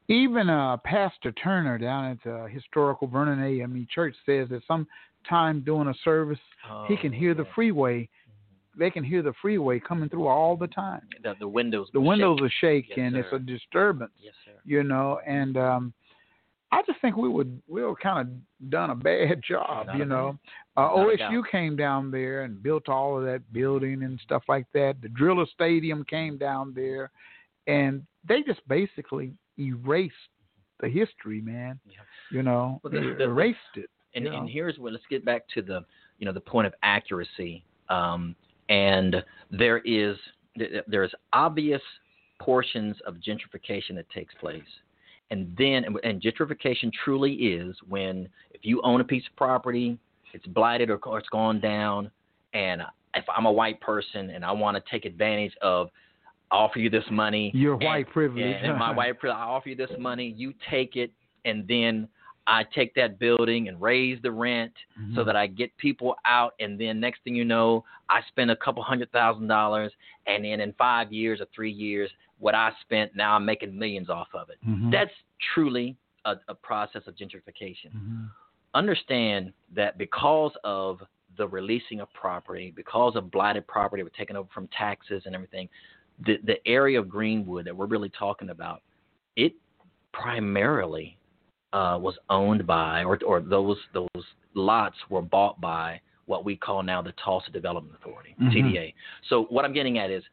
Even 0.10 0.48
uh, 0.50 0.78
Pastor 0.78 1.32
Turner 1.32 1.80
down 1.80 2.06
at 2.06 2.22
the 2.22 2.48
historical 2.50 3.08
Vernon 3.08 3.42
AME 3.42 3.88
Church 3.88 4.16
says 4.28 4.50
that 4.50 4.64
sometime 4.66 5.62
during 5.62 5.88
a 5.88 5.94
service 5.96 6.40
he 6.88 6.94
Oh, 6.94 6.98
can 6.98 7.12
hear 7.12 7.34
the 7.34 7.46
freeway. 7.46 8.08
They 8.78 8.90
can 8.90 9.04
hear 9.04 9.22
the 9.22 9.34
freeway 9.42 9.80
coming 9.80 10.10
through 10.10 10.28
all 10.28 10.56
the 10.58 10.68
time. 10.68 11.02
The, 11.24 11.36
the 11.40 11.48
windows. 11.48 11.90
The 11.94 12.02
windows 12.02 12.40
shake. 12.40 12.46
are 12.46 12.50
shaking. 12.50 13.16
Yes, 13.16 13.26
it's 13.32 13.34
a 13.34 13.40
disturbance. 13.40 14.12
Yes, 14.22 14.34
sir. 14.46 14.52
You 14.66 14.84
know, 14.84 15.20
and 15.28 15.58
um, 15.58 15.94
I 16.72 16.82
just 16.88 17.00
think 17.02 17.16
we 17.16 17.30
would 17.30 17.62
we 17.68 17.84
were 17.84 17.96
kind 17.96 18.28
of 18.28 18.70
done 18.72 18.90
a 18.90 18.96
bad 18.96 19.42
job. 19.48 19.88
Not 19.88 19.98
you 19.98 20.06
know, 20.06 20.38
uh, 20.76 20.90
OSU 20.90 21.44
came 21.52 21.76
down 21.76 22.10
there 22.10 22.44
and 22.44 22.62
built 22.64 22.90
all 22.90 23.18
of 23.18 23.26
that 23.26 23.42
building 23.54 24.04
and 24.04 24.20
stuff 24.24 24.44
like 24.48 24.66
that. 24.74 24.96
The 25.02 25.10
Driller 25.10 25.46
Stadium 25.54 26.04
came 26.06 26.38
down 26.38 26.74
there, 26.76 27.12
and 27.68 28.04
they 28.28 28.42
just 28.42 28.68
basically 28.68 29.34
erased 29.60 30.16
the 30.80 30.90
history, 30.90 31.42
man. 31.42 31.80
You 32.32 32.42
know, 32.44 32.80
Well, 32.84 32.92
the- 32.92 33.00
they 33.00 33.14
the- 33.14 33.24
erased 33.26 33.60
it. 33.76 33.90
And, 34.16 34.28
and 34.28 34.48
here's 34.48 34.78
where 34.78 34.92
let's 34.92 35.04
get 35.10 35.26
back 35.26 35.48
to 35.56 35.62
the 35.64 35.84
you 36.20 36.26
know 36.26 36.34
the 36.34 36.40
point 36.40 36.68
of 36.68 36.74
accuracy. 36.84 37.64
Um, 37.90 38.36
and 38.70 39.24
there 39.52 39.80
is 39.80 40.18
there 40.88 41.04
is 41.04 41.12
obvious 41.34 41.82
portions 42.40 42.96
of 43.06 43.16
gentrification 43.16 43.96
that 43.96 44.10
takes 44.10 44.34
place. 44.36 44.62
And 45.32 45.56
then 45.58 45.86
and- 46.04 46.22
gentrification 46.22 46.92
truly 47.04 47.34
is 47.34 47.76
when 47.88 48.30
if 48.52 48.62
you 48.64 48.82
own 48.84 49.02
a 49.02 49.04
piece 49.04 49.24
of 49.30 49.36
property, 49.36 49.98
it's 50.34 50.46
blighted 50.48 50.90
or, 50.90 50.98
or 51.06 51.20
it's 51.20 51.30
gone 51.30 51.60
down, 51.60 52.12
and 52.54 52.82
if 53.16 53.26
I'm 53.36 53.46
a 53.46 53.52
white 53.52 53.80
person 53.82 54.30
and 54.32 54.44
I 54.44 54.52
want 54.52 54.78
to 54.78 54.84
take 54.92 55.06
advantage 55.06 55.54
of 55.62 55.90
offer 56.52 56.80
you 56.80 56.90
this 56.90 57.04
money. 57.12 57.52
Your 57.54 57.74
and- 57.74 57.84
white 57.84 58.10
privilege. 58.10 58.56
And 58.62 58.78
my 58.78 58.92
white 58.92 59.20
privilege. 59.20 59.40
I 59.40 59.44
offer 59.44 59.70
you 59.70 59.76
this 59.76 59.92
money. 60.00 60.34
You 60.38 60.54
take 60.70 60.96
it, 60.96 61.12
and 61.46 61.68
then 61.68 62.08
I 62.46 62.64
take 62.76 62.94
that 62.96 63.20
building 63.20 63.68
and 63.70 63.80
raise 63.82 64.22
the 64.22 64.32
rent 64.32 64.74
Mm-hmm. 65.00 65.16
so 65.16 65.24
that 65.24 65.36
I 65.36 65.48
get 65.48 65.76
people 65.78 66.16
out. 66.26 66.54
And 66.60 66.80
then 66.80 67.00
next 67.00 67.24
thing 67.24 67.36
you 67.36 67.46
know, 67.46 67.84
I 68.10 68.22
spend 68.28 68.52
a 68.52 68.56
couple 68.56 68.84
hundred 68.84 69.12
thousand 69.12 69.48
dollars, 69.48 69.92
and 70.28 70.46
then 70.46 70.60
in 70.60 70.74
five 70.74 71.12
years 71.12 71.42
or 71.42 71.48
three 71.56 71.72
years, 71.72 72.12
what 72.40 72.54
I 72.56 72.72
spent 72.82 73.16
now 73.16 73.36
I'm 73.36 73.46
making 73.46 73.78
millions 73.78 74.10
off 74.10 74.28
of 74.34 74.50
it. 74.50 74.58
Mhm. 74.68 74.92
That's 74.92 75.12
truly 75.54 75.96
a, 76.26 76.36
a 76.48 76.54
process 76.56 77.02
of 77.08 77.16
gentrification 77.16 77.92
Mhm. 77.96 78.30
understand 78.76 79.52
that 79.74 79.98
because 79.98 80.52
of 80.64 81.02
the 81.38 81.48
releasing 81.48 82.00
of 82.02 82.12
property, 82.14 82.72
because 82.76 83.16
of 83.16 83.32
blighted 83.32 83.66
property, 83.68 84.04
we're 84.04 84.10
taking 84.10 84.36
over 84.36 84.50
from 84.54 84.68
taxes 84.68 85.24
and 85.26 85.34
everything, 85.36 85.68
the 86.26 86.38
the 86.44 86.58
area 86.68 87.00
of 87.00 87.10
Greenwood 87.10 87.66
that 87.66 87.76
we're 87.76 87.88
really 87.88 88.10
talking 88.10 88.50
about, 88.52 88.82
it 89.36 89.54
primarily 90.12 91.18
uh, 91.74 91.98
was 92.00 92.16
owned 92.30 92.66
by, 92.66 93.04
or 93.04 93.20
or 93.26 93.42
those 93.42 93.78
those 93.94 94.26
lots 94.54 94.96
were 95.10 95.22
bought 95.22 95.60
by 95.60 96.00
what 96.26 96.46
we 96.46 96.56
call 96.56 96.82
now 96.84 97.02
the 97.02 97.14
Tulsa 97.24 97.52
Development 97.52 97.94
Authority, 98.00 98.36
Mhm. 98.40 98.54
TDA. 98.54 98.94
So 99.28 99.44
what 99.46 99.66
I'm 99.66 99.74
getting 99.74 99.98
at 99.98 100.10
is 100.10 100.24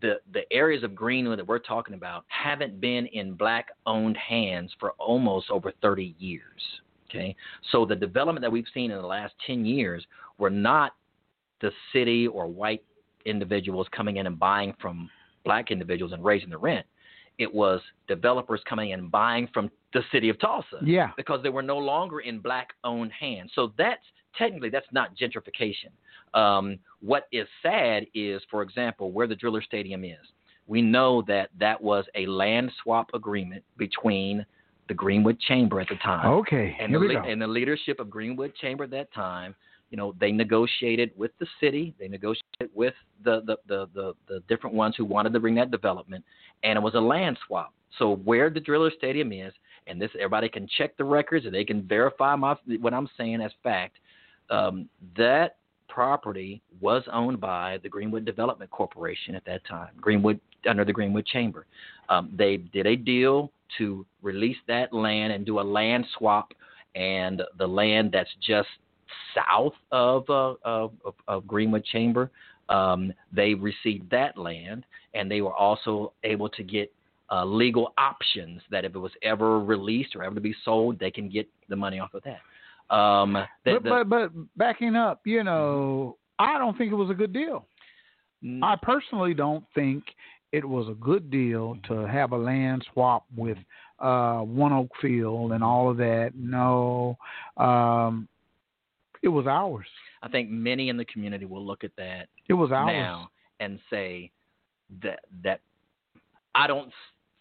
the 0.00 0.20
the 0.32 0.50
areas 0.52 0.82
of 0.84 0.94
Greenwood 0.94 1.38
that 1.38 1.46
we're 1.46 1.58
talking 1.58 1.94
about 1.94 2.24
haven't 2.28 2.80
been 2.80 3.06
in 3.06 3.34
black 3.34 3.68
owned 3.84 4.16
hands 4.16 4.72
for 4.78 4.92
almost 4.92 5.50
over 5.50 5.72
30 5.82 6.14
years. 6.18 6.80
Okay, 7.10 7.34
so 7.70 7.84
the 7.84 7.96
development 7.96 8.42
that 8.42 8.52
we've 8.52 8.68
seen 8.72 8.90
in 8.90 8.98
the 8.98 9.06
last 9.06 9.34
10 9.46 9.64
years 9.64 10.06
were 10.38 10.50
not 10.50 10.94
the 11.60 11.72
city 11.92 12.28
or 12.28 12.46
white 12.46 12.84
individuals 13.24 13.88
coming 13.90 14.18
in 14.18 14.26
and 14.26 14.38
buying 14.38 14.72
from 14.74 15.10
black 15.44 15.70
individuals 15.70 16.12
and 16.12 16.22
raising 16.24 16.50
the 16.50 16.58
rent. 16.58 16.86
It 17.38 17.52
was 17.52 17.80
developers 18.08 18.60
coming 18.68 18.90
in 18.90 19.00
and 19.00 19.10
buying 19.10 19.48
from 19.54 19.70
the 19.92 20.02
city 20.12 20.28
of 20.28 20.38
Tulsa. 20.40 20.78
Yeah. 20.82 21.10
Because 21.16 21.42
they 21.42 21.48
were 21.48 21.62
no 21.62 21.78
longer 21.78 22.20
in 22.20 22.40
black 22.40 22.68
owned 22.84 23.12
hands. 23.12 23.52
So 23.54 23.72
that's 23.78 24.02
technically 24.36 24.70
that's 24.70 24.86
not 24.92 25.16
gentrification. 25.16 25.90
Um, 26.34 26.78
what 27.00 27.26
is 27.32 27.46
sad 27.62 28.06
is, 28.14 28.42
for 28.50 28.62
example, 28.62 29.12
where 29.12 29.26
the 29.26 29.36
Driller 29.36 29.62
Stadium 29.62 30.04
is. 30.04 30.16
We 30.66 30.82
know 30.82 31.22
that 31.26 31.48
that 31.58 31.80
was 31.80 32.04
a 32.14 32.26
land 32.26 32.70
swap 32.82 33.10
agreement 33.14 33.64
between 33.78 34.44
the 34.88 34.94
Greenwood 34.94 35.40
Chamber 35.40 35.80
at 35.80 35.88
the 35.88 35.96
time. 35.96 36.26
Okay, 36.26 36.76
and 36.78 36.90
here 36.90 37.00
the, 37.00 37.06
le- 37.06 37.14
go. 37.14 37.22
and 37.22 37.40
the 37.40 37.46
leadership 37.46 38.00
of 38.00 38.10
Greenwood 38.10 38.54
Chamber 38.54 38.84
at 38.84 38.90
that 38.90 39.12
time, 39.14 39.54
you 39.90 39.96
know, 39.96 40.14
they 40.20 40.32
negotiated 40.32 41.10
with 41.16 41.30
the 41.38 41.46
city, 41.60 41.94
they 41.98 42.08
negotiated 42.08 42.70
with 42.74 42.94
the 43.24 43.40
the, 43.46 43.56
the, 43.66 43.88
the, 43.94 44.14
the 44.28 44.40
different 44.48 44.74
ones 44.76 44.94
who 44.96 45.04
wanted 45.04 45.32
to 45.32 45.40
bring 45.40 45.54
that 45.56 45.70
development, 45.70 46.24
and 46.62 46.76
it 46.76 46.82
was 46.82 46.94
a 46.94 47.00
land 47.00 47.38
swap. 47.46 47.72
So 47.98 48.16
where 48.16 48.50
the 48.50 48.60
Driller 48.60 48.90
Stadium 48.96 49.32
is, 49.32 49.52
and 49.86 50.00
this 50.00 50.10
everybody 50.14 50.48
can 50.48 50.68
check 50.76 50.96
the 50.96 51.04
records 51.04 51.46
and 51.46 51.54
they 51.54 51.64
can 51.64 51.82
verify 51.82 52.36
my 52.36 52.56
what 52.80 52.94
I'm 52.94 53.08
saying 53.16 53.40
as 53.40 53.52
fact. 53.62 53.96
Um, 54.50 54.88
that 55.16 55.56
property 55.88 56.62
was 56.80 57.02
owned 57.12 57.40
by 57.40 57.78
the 57.82 57.88
Greenwood 57.88 58.24
Development 58.24 58.70
Corporation 58.70 59.34
at 59.34 59.44
that 59.46 59.64
time, 59.66 59.90
Greenwood 60.00 60.40
under 60.68 60.84
the 60.84 60.92
Greenwood 60.92 61.26
Chamber. 61.26 61.66
Um, 62.08 62.32
they 62.36 62.58
did 62.58 62.86
a 62.86 62.96
deal 62.96 63.50
to 63.78 64.06
release 64.22 64.56
that 64.66 64.92
land 64.92 65.32
and 65.32 65.44
do 65.44 65.60
a 65.60 65.62
land 65.62 66.06
swap, 66.16 66.52
and 66.94 67.42
the 67.58 67.66
land 67.66 68.10
that's 68.12 68.30
just 68.46 68.68
south 69.34 69.74
of 69.92 70.28
uh, 70.30 70.54
of, 70.64 70.92
of, 71.26 71.46
Greenwood 71.46 71.84
Chamber, 71.84 72.30
um, 72.68 73.12
they 73.32 73.54
received 73.54 74.10
that 74.10 74.36
land, 74.36 74.84
and 75.14 75.30
they 75.30 75.40
were 75.40 75.54
also 75.54 76.12
able 76.24 76.48
to 76.50 76.62
get 76.62 76.92
uh, 77.30 77.44
legal 77.44 77.92
options 77.98 78.60
that 78.70 78.84
if 78.84 78.94
it 78.94 78.98
was 78.98 79.12
ever 79.22 79.60
released 79.60 80.16
or 80.16 80.22
ever 80.22 80.34
to 80.34 80.40
be 80.40 80.54
sold, 80.64 80.98
they 80.98 81.10
can 81.10 81.28
get 81.28 81.48
the 81.68 81.76
money 81.76 81.98
off 81.98 82.14
of 82.14 82.22
that. 82.24 82.40
Um, 82.94 83.34
the- 83.64 83.72
but, 83.74 83.82
the- 83.82 83.88
but 83.90 84.08
but 84.08 84.56
backing 84.56 84.96
up, 84.96 85.20
you 85.24 85.44
know, 85.44 86.16
I 86.38 86.58
don't 86.58 86.76
think 86.78 86.92
it 86.92 86.96
was 86.96 87.10
a 87.10 87.14
good 87.14 87.32
deal. 87.32 87.66
Mm. 88.42 88.62
I 88.62 88.76
personally 88.80 89.34
don't 89.34 89.64
think 89.74 90.04
it 90.52 90.66
was 90.66 90.88
a 90.88 90.94
good 90.94 91.30
deal 91.30 91.76
to 91.88 92.06
have 92.06 92.32
a 92.32 92.36
land 92.36 92.86
swap 92.92 93.24
with 93.36 93.58
uh 94.00 94.42
ONEOK 94.44 94.88
Field 95.02 95.52
and 95.52 95.62
all 95.62 95.90
of 95.90 95.96
that. 95.96 96.32
No, 96.36 97.18
um, 97.56 98.28
it 99.22 99.28
was 99.28 99.46
ours. 99.46 99.86
I 100.22 100.28
think 100.28 100.50
many 100.50 100.88
in 100.88 100.96
the 100.96 101.04
community 101.06 101.44
will 101.44 101.64
look 101.64 101.84
at 101.84 101.92
that 101.96 102.28
It 102.48 102.54
was 102.54 102.70
ours. 102.72 102.86
now 102.92 103.30
and 103.60 103.78
say 103.90 104.30
that 105.02 105.20
that 105.44 105.60
I 106.54 106.66
don't 106.66 106.90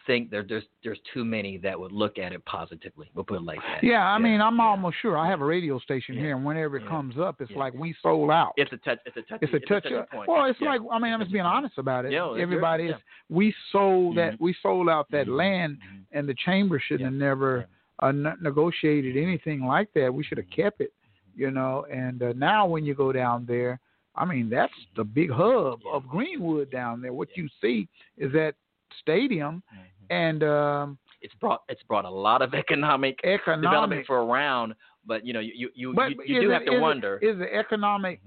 think 0.05 0.29
there, 0.31 0.43
there's 0.47 0.63
there's 0.83 0.99
too 1.13 1.25
many 1.25 1.57
that 1.57 1.77
would 1.79 1.91
look 1.91 2.17
at 2.17 2.31
it 2.31 2.43
positively. 2.45 3.09
We'll 3.13 3.25
put 3.25 3.37
it 3.37 3.43
like 3.43 3.59
that. 3.59 3.83
Yeah, 3.83 4.05
I 4.07 4.17
mean, 4.17 4.39
I'm 4.41 4.59
almost 4.59 4.95
sure. 5.01 5.17
I 5.17 5.27
have 5.29 5.41
a 5.41 5.45
radio 5.45 5.79
station 5.79 6.15
here, 6.15 6.33
and 6.35 6.45
whenever 6.45 6.77
it 6.77 6.87
comes 6.87 7.15
up, 7.19 7.41
it's 7.41 7.51
like 7.51 7.73
we 7.73 7.93
sold 8.01 8.31
out. 8.31 8.53
It's 8.57 8.71
a 8.71 8.77
touch. 8.77 8.99
It's 9.05 9.17
a 9.17 9.21
touch. 9.23 9.39
It's 9.41 9.53
a 9.53 9.59
touch. 9.59 9.83
touchy 9.83 9.95
Of, 9.95 10.09
point. 10.09 10.29
well, 10.29 10.45
it's 10.45 10.59
Yeah. 10.61 10.69
like 10.69 10.81
I 10.91 10.99
mean, 10.99 11.13
I'm 11.13 11.19
just 11.19 11.31
being 11.33 11.43
honest 11.45 11.77
about 11.77 12.05
it. 12.05 12.11
Yeah, 12.13 12.33
Everybody 12.39 12.85
yeah. 12.85 12.95
is. 12.95 13.01
We 13.29 13.53
sold 13.71 14.17
that. 14.17 14.33
Mm-hmm. 14.35 14.43
We 14.43 14.55
sold 14.61 14.87
out 14.87 15.07
that 15.11 15.27
land, 15.27 15.77
and 16.13 16.27
the 16.29 16.35
chamber 16.45 16.79
should 16.85 17.01
have 17.01 17.13
never 17.13 17.67
uh, 17.99 18.11
negotiated 18.41 19.17
anything 19.17 19.65
like 19.65 19.89
that. 19.95 20.13
We 20.13 20.23
should 20.23 20.37
have 20.37 20.47
Mm-hmm. 20.47 20.61
kept 20.61 20.81
it, 20.81 20.93
you 21.37 21.51
know. 21.51 21.85
And 21.91 22.21
uh, 22.21 22.33
now 22.35 22.65
when 22.67 22.83
you 22.85 22.93
go 22.95 23.11
down 23.13 23.45
there, 23.47 23.79
I 24.15 24.25
mean, 24.25 24.49
that's 24.49 24.73
the 24.95 25.03
big 25.05 25.29
hub 25.31 25.79
of 25.93 26.07
Greenwood 26.07 26.71
down 26.71 27.01
there. 27.01 27.13
What 27.13 27.29
you 27.35 27.47
see 27.61 27.87
is 28.17 28.31
that 28.33 28.55
stadium, 29.01 29.63
Mm-hmm. 29.73 30.13
and 30.15 30.43
um, 30.43 30.97
it's 31.21 31.33
brought 31.35 31.61
it's 31.69 31.83
brought 31.83 32.05
a 32.05 32.09
lot 32.09 32.41
of 32.41 32.53
economic, 32.63 33.19
Economic. 33.23 33.61
development 33.63 34.05
for 34.07 34.23
around, 34.23 34.73
but 35.05 35.25
you 35.25 35.33
know 35.33 35.39
you 35.41 35.53
you 35.55 35.69
you, 35.75 35.93
you, 36.25 36.41
do 36.41 36.49
it- 36.49 36.53
have 36.53 36.65
to 36.65 36.75
is 36.75 36.81
wonder. 36.81 37.17
is 37.21 37.37
the 37.37 37.53
economic 37.53 38.19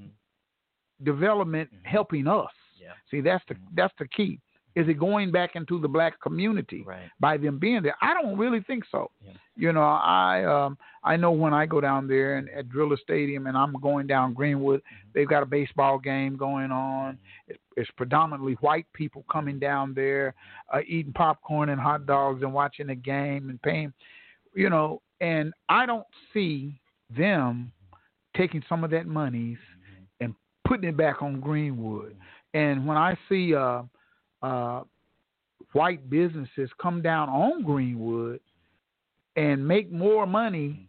development 1.02 1.70
helping 1.84 2.26
us? 2.26 2.50
Yeah. 2.80 2.92
See, 3.10 3.20
that's 3.20 3.44
the 3.48 3.56
that's 3.74 3.94
the 3.98 4.08
key. 4.08 4.40
Is 4.76 4.88
it 4.88 4.98
going 5.00 5.32
back 5.32 5.56
into 5.56 5.80
the 5.80 5.88
black 5.88 6.20
community 6.20 6.84
by 7.18 7.36
them 7.36 7.58
being 7.58 7.82
there? 7.82 7.96
I 8.00 8.14
don't 8.14 8.38
really 8.38 8.60
think 8.60 8.84
so. 8.90 9.10
You 9.56 9.72
know, 9.72 9.82
I 9.82 10.44
um 10.44 10.78
I 11.02 11.16
know 11.16 11.32
when 11.32 11.52
I 11.52 11.66
go 11.66 11.80
down 11.80 12.06
there 12.06 12.36
and 12.36 12.48
at 12.50 12.68
Driller 12.68 12.96
Stadium 13.02 13.46
and 13.46 13.56
I'm 13.56 13.72
going 13.80 14.06
down 14.06 14.32
Greenwood, 14.32 14.80
they've 15.12 15.28
got 15.28 15.42
a 15.42 15.46
baseball 15.46 15.98
game 15.98 16.36
going 16.36 16.70
on. 16.70 17.18
It's, 17.48 17.58
it's 17.76 17.90
predominantly 17.96 18.54
white 18.60 18.86
people 18.92 19.24
coming 19.30 19.58
down 19.58 19.92
there, 19.92 20.34
uh, 20.72 20.80
eating 20.86 21.12
popcorn 21.12 21.70
and 21.70 21.80
hot 21.80 22.06
dogs 22.06 22.42
and 22.42 22.52
watching 22.52 22.86
the 22.86 22.94
game 22.94 23.50
and 23.50 23.60
paying, 23.62 23.92
you 24.54 24.70
know. 24.70 25.02
And 25.20 25.52
I 25.68 25.84
don't 25.84 26.06
see 26.32 26.80
them 27.16 27.72
taking 28.36 28.62
some 28.68 28.84
of 28.84 28.90
that 28.92 29.06
monies 29.06 29.58
and 30.20 30.34
putting 30.66 30.88
it 30.88 30.96
back 30.96 31.22
on 31.22 31.40
Greenwood. 31.40 32.16
And 32.54 32.86
when 32.86 32.96
I 32.96 33.16
see 33.28 33.54
uh, 33.54 33.82
uh, 34.42 34.82
white 35.72 36.08
businesses 36.10 36.70
come 36.80 37.02
down 37.02 37.28
on 37.28 37.62
Greenwood 37.62 38.40
and 39.36 39.66
make 39.66 39.90
more 39.92 40.26
money 40.26 40.88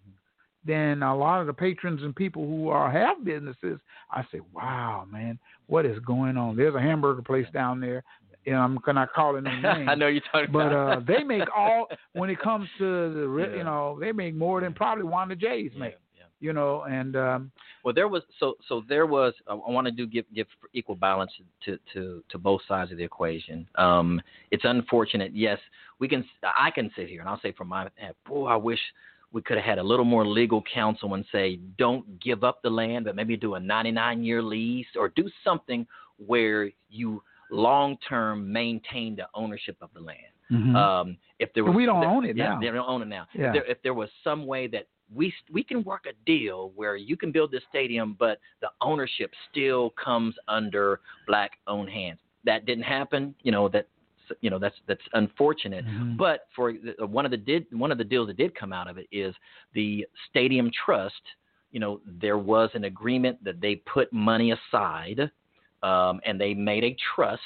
than 0.65 1.01
a 1.03 1.15
lot 1.15 1.41
of 1.41 1.47
the 1.47 1.53
patrons 1.53 2.03
and 2.03 2.15
people 2.15 2.45
who 2.45 2.69
are 2.69 2.91
have 2.91 3.23
businesses, 3.25 3.79
I 4.11 4.23
say, 4.31 4.41
"Wow, 4.53 5.05
man, 5.11 5.39
what 5.67 5.85
is 5.85 5.97
going 5.99 6.37
on?" 6.37 6.55
There's 6.55 6.75
a 6.75 6.81
hamburger 6.81 7.21
place 7.23 7.47
down 7.53 7.79
there. 7.79 8.03
You 8.45 8.53
know, 8.53 8.59
I'm 8.61 8.79
not 8.95 9.13
calling 9.13 9.43
no 9.43 9.51
names. 9.51 9.87
I 9.89 9.95
know 9.95 10.07
you're 10.07 10.21
talking 10.31 10.51
But 10.51 10.67
about. 10.67 10.97
uh, 10.97 11.01
they 11.07 11.23
make 11.23 11.43
all 11.55 11.87
when 12.13 12.29
it 12.29 12.39
comes 12.39 12.67
to 12.79 13.13
the 13.13 13.27
re- 13.27 13.49
Yeah. 13.51 13.57
you 13.57 13.63
know 13.63 13.97
they 13.99 14.11
make 14.11 14.35
more 14.35 14.61
than 14.61 14.73
probably 14.73 15.03
Wanda 15.03 15.35
J's 15.35 15.71
make. 15.77 15.95
You 16.41 16.53
know, 16.53 16.81
and 16.89 17.15
um, 17.15 17.51
Well, 17.85 17.93
there 17.93 18.07
was 18.07 18.23
so 18.39 18.55
so 18.67 18.83
there 18.89 19.05
was. 19.05 19.33
I 19.47 19.53
want 19.53 19.85
to 19.85 19.91
do 19.91 20.05
give 20.07 20.25
give 20.33 20.47
equal 20.73 20.95
balance 20.95 21.31
to 21.65 21.77
to 21.93 22.23
to 22.29 22.37
both 22.37 22.61
sides 22.67 22.91
of 22.91 22.97
the 22.97 23.03
equation. 23.03 23.67
Um, 23.75 24.19
it's 24.49 24.65
unfortunate. 24.65 25.31
Yes, 25.35 25.59
we 25.99 26.07
can. 26.09 26.25
I 26.43 26.71
can 26.71 26.89
sit 26.95 27.07
here 27.07 27.21
and 27.21 27.29
I'll 27.29 27.39
say 27.41 27.51
from 27.53 27.67
my 27.69 27.83
end, 28.01 28.15
boy, 28.27 28.47
I 28.47 28.55
wish 28.55 28.79
we 29.31 29.41
could 29.43 29.57
have 29.57 29.65
had 29.65 29.77
a 29.77 29.83
little 29.83 30.03
more 30.03 30.27
legal 30.27 30.61
counsel 30.73 31.13
and 31.13 31.23
say 31.31 31.57
don't 31.77 32.19
give 32.19 32.43
up 32.43 32.61
the 32.63 32.69
land, 32.69 33.05
but 33.05 33.15
maybe 33.15 33.37
do 33.37 33.53
a 33.55 33.59
99 33.59 34.23
year 34.23 34.41
lease 34.41 34.87
or 34.99 35.07
do 35.09 35.29
something 35.43 35.85
where 36.25 36.69
you 36.89 37.21
long 37.51 37.97
term 38.09 38.51
maintain 38.51 39.15
the 39.15 39.27
ownership 39.35 39.77
of 39.81 39.89
the 39.93 40.01
land. 40.01 40.17
Mhm. 40.51 40.75
Um, 40.75 41.17
if 41.39 41.53
there 41.53 41.63
was, 41.63 41.73
We 41.75 41.85
don't 41.85 42.01
there- 42.01 42.09
own 42.09 42.25
it 42.25 42.35
yeah, 42.35 42.49
now. 42.55 42.59
They 42.59 42.67
don't 42.67 42.89
own 42.89 43.01
it 43.03 43.07
now. 43.07 43.25
Yeah. 43.33 43.47
If, 43.47 43.53
there, 43.53 43.65
if 43.65 43.81
there 43.83 43.93
was 43.93 44.09
some 44.23 44.45
way 44.45 44.67
that 44.67 44.87
we 45.13 45.33
we 45.51 45.63
can 45.63 45.83
work 45.83 46.05
a 46.05 46.13
deal 46.25 46.71
where 46.75 46.95
you 46.95 47.17
can 47.17 47.31
build 47.31 47.51
this 47.51 47.63
stadium, 47.69 48.15
but 48.19 48.39
the 48.61 48.69
ownership 48.81 49.31
still 49.49 49.93
comes 50.03 50.35
under 50.47 51.01
black 51.27 51.51
owned 51.67 51.89
hands. 51.89 52.19
That 52.45 52.65
didn't 52.65 52.83
happen. 52.83 53.35
You 53.43 53.51
know 53.51 53.67
that 53.69 53.87
you 54.39 54.49
know 54.49 54.59
that's 54.59 54.75
that's 54.87 55.01
unfortunate. 55.13 55.85
Mm-hmm. 55.85 56.17
But 56.17 56.47
for 56.55 56.73
the- 56.73 57.05
one 57.05 57.25
of 57.25 57.31
the 57.31 57.37
did 57.37 57.65
one 57.71 57.91
of 57.91 57.97
the 57.97 58.03
deals 58.03 58.27
that 58.27 58.37
did 58.37 58.55
come 58.55 58.71
out 58.73 58.89
of 58.89 58.97
it 58.97 59.07
is 59.11 59.35
the 59.73 60.05
stadium 60.29 60.71
trust. 60.85 61.21
You 61.71 61.79
know 61.79 62.01
there 62.05 62.37
was 62.37 62.69
an 62.73 62.85
agreement 62.85 63.43
that 63.43 63.59
they 63.61 63.75
put 63.75 64.11
money 64.13 64.51
aside, 64.53 65.31
um, 65.83 66.21
and 66.25 66.39
they 66.39 66.53
made 66.53 66.83
a 66.83 66.95
trust 67.15 67.41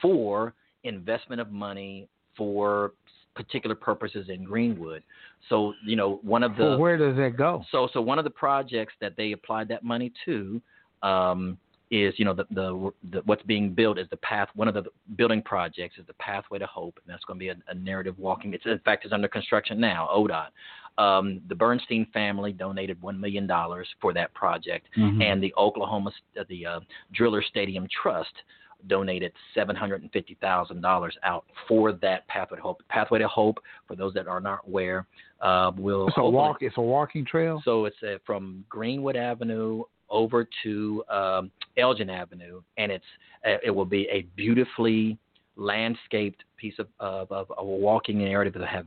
for 0.00 0.54
investment 0.84 1.40
of 1.40 1.50
money 1.50 2.08
for 2.36 2.92
particular 3.34 3.74
purposes 3.74 4.28
in 4.28 4.44
Greenwood. 4.44 5.02
So 5.48 5.74
you 5.84 5.96
know 5.96 6.20
one 6.22 6.42
of 6.42 6.56
the 6.56 6.62
well, 6.64 6.78
where 6.78 6.96
does 6.96 7.16
that 7.16 7.36
go? 7.36 7.64
so 7.70 7.88
so 7.92 8.00
one 8.00 8.18
of 8.18 8.24
the 8.24 8.30
projects 8.30 8.94
that 9.00 9.16
they 9.16 9.32
applied 9.32 9.68
that 9.68 9.82
money 9.84 10.12
to 10.24 10.60
um, 11.02 11.58
is 11.90 12.14
you 12.16 12.24
know 12.24 12.34
the, 12.34 12.44
the 12.50 12.90
the 13.10 13.20
what's 13.24 13.42
being 13.42 13.72
built 13.74 13.98
is 13.98 14.06
the 14.10 14.16
path. 14.18 14.48
One 14.54 14.68
of 14.68 14.74
the 14.74 14.84
building 15.16 15.42
projects 15.42 15.98
is 15.98 16.06
the 16.06 16.14
Pathway 16.14 16.58
to 16.58 16.66
Hope, 16.66 16.98
and 17.04 17.12
that's 17.12 17.24
going 17.24 17.38
to 17.38 17.42
be 17.44 17.48
a, 17.50 17.56
a 17.68 17.74
narrative 17.74 18.18
walking. 18.18 18.54
It's 18.54 18.64
in 18.66 18.78
fact 18.80 19.04
is 19.06 19.12
under 19.12 19.28
construction 19.28 19.78
now. 19.80 20.08
ODOT. 20.12 20.48
Um, 20.98 21.40
the 21.48 21.54
Bernstein 21.54 22.06
family 22.12 22.52
donated 22.52 23.00
one 23.00 23.18
million 23.18 23.46
dollars 23.46 23.88
for 24.00 24.12
that 24.12 24.32
project, 24.34 24.86
Mhm. 24.98 25.22
and 25.22 25.42
the 25.42 25.52
Oklahoma 25.56 26.12
uh, 26.38 26.44
the 26.48 26.66
uh, 26.66 26.80
Driller 27.12 27.42
Stadium 27.42 27.88
Trust 28.02 28.34
donated 28.88 29.32
seven 29.54 29.76
hundred 29.76 30.02
and 30.02 30.10
fifty 30.12 30.36
thousand 30.40 30.80
dollars 30.80 31.16
out 31.22 31.44
for 31.68 31.92
that 31.92 32.26
Pathway 32.28 32.56
to 32.58 32.62
Hope. 32.62 32.82
Pathway 32.88 33.18
to 33.18 33.28
Hope, 33.28 33.58
for 33.86 33.96
those 33.96 34.14
that 34.14 34.26
are 34.26 34.40
not 34.40 34.60
aware, 34.66 35.06
uh, 35.40 35.72
will 35.76 36.08
It's 36.08 36.16
a 36.18 36.24
walk. 36.24 36.58
It's 36.60 36.76
a 36.78 36.82
walking 36.82 37.24
trail. 37.24 37.60
so 37.64 37.84
it's 37.84 37.96
uh, 38.02 38.18
from 38.24 38.64
Greenwood 38.68 39.16
Avenue 39.16 39.82
over 40.10 40.46
to 40.62 41.02
um, 41.10 41.50
Elgin 41.78 42.10
Avenue, 42.10 42.62
and 42.76 42.92
it's 42.92 43.04
uh, 43.46 43.56
it 43.64 43.70
will 43.70 43.84
be 43.86 44.08
a 44.10 44.22
beautifully 44.36 45.18
landscaped 45.56 46.44
piece 46.56 46.74
of 46.78 46.88
of, 47.00 47.30
of 47.32 47.52
a 47.58 47.64
walking 47.64 48.22
area 48.22 48.50
that 48.50 48.66
have 48.68 48.86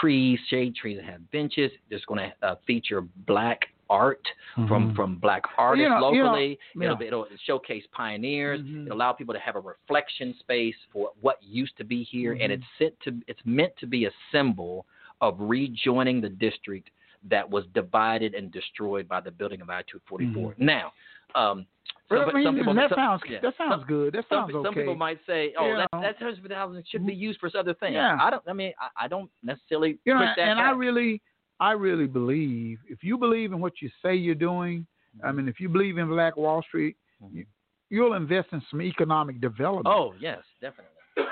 trees, 0.00 0.38
shade 0.48 0.74
trees 0.74 0.98
that 0.98 1.04
have 1.06 1.30
benches. 1.32 1.70
It's 1.90 2.04
going 2.04 2.20
to 2.20 2.46
uh, 2.46 2.54
feature 2.66 3.02
black 3.26 3.60
art 3.90 4.26
from 4.68 4.92
Mhm. 4.92 4.96
from 4.96 5.16
black 5.16 5.42
artists 5.58 5.82
you 5.82 5.88
know- 5.90 6.12
you 6.12 6.18
know, 6.22 6.24
locally. 6.30 6.58
yeah. 6.76 6.92
It'll, 6.92 7.02
it'll 7.02 7.26
showcase 7.44 7.84
pioneers. 7.92 8.60
Mhm. 8.62 8.86
It'll 8.86 8.96
allow 8.96 9.12
people 9.12 9.34
to 9.34 9.40
have 9.40 9.56
a 9.56 9.60
reflection 9.60 10.32
space 10.38 10.76
for 10.92 11.10
what 11.20 11.42
used 11.42 11.76
to 11.76 11.84
be 11.84 12.02
here, 12.04 12.32
and 12.32 12.50
Mhm. 12.52 12.56
it's 12.56 12.64
sent 12.78 13.00
to 13.00 13.20
it's 13.26 13.44
meant 13.44 13.76
to 13.78 13.86
be 13.86 14.06
a 14.06 14.12
symbol 14.32 14.86
of 15.20 15.38
rejoining 15.38 16.20
the 16.22 16.30
district 16.30 16.90
that 17.24 17.48
was 17.50 17.66
divided 17.74 18.34
and 18.34 18.50
destroyed 18.50 19.06
by 19.06 19.20
the 19.20 19.30
building 19.30 19.60
of 19.60 19.68
I-244. 19.68 20.54
Now, 20.56 20.94
um, 21.34 21.66
some, 22.08 22.18
I 22.30 22.32
mean, 22.32 22.44
some 22.44 22.56
people 22.56 22.72
that 22.74 22.88
some- 22.88 22.96
sounds 22.96 23.22
yeah, 23.28 23.40
that 23.40 23.56
sounds 23.58 23.72
some- 23.72 23.84
good. 23.86 24.14
That 24.14 24.26
some, 24.28 24.44
sounds 24.50 24.52
some 24.52 24.66
okay. 24.68 24.80
people 24.80 24.94
might 24.96 25.18
say, 25.26 25.52
"Oh, 25.58 25.66
You 25.68 25.76
that 25.76 25.88
that 25.92 26.16
hundred 26.18 26.48
thousand 26.48 26.86
should 26.88 27.04
be 27.06 27.14
used 27.14 27.38
for 27.38 27.50
other 27.56 27.74
things." 27.74 27.94
Yeah. 27.94 28.16
I 28.20 28.30
don't. 28.30 28.42
I 28.48 28.52
mean, 28.54 28.72
I, 28.80 29.04
I 29.04 29.08
don't 29.08 29.30
necessarily 29.42 29.98
you 30.06 30.14
know, 30.14 30.20
that. 30.20 30.38
and 30.38 30.58
I 30.58 30.70
really, 30.70 31.20
I 31.60 31.72
really 31.72 32.06
believe 32.06 32.78
if 32.88 33.04
you 33.04 33.18
believe 33.18 33.52
in 33.52 33.60
what 33.60 33.74
you 33.80 33.90
say 34.02 34.14
you're 34.14 34.34
doing, 34.34 34.86
I 35.22 35.28
mm-hmm. 35.28 35.36
mean, 35.36 35.48
if 35.48 35.60
you 35.60 35.68
believe 35.68 35.98
in 35.98 36.08
Black 36.08 36.36
Wall 36.36 36.62
Street, 36.62 36.96
mm-hmm. 37.22 37.38
you, 37.38 37.46
you'll 37.90 38.14
invest 38.14 38.48
in 38.52 38.62
some 38.70 38.80
economic 38.80 39.40
development. 39.40 39.86
Oh 39.86 40.14
yes, 40.18 40.38
definitely. 40.60 40.92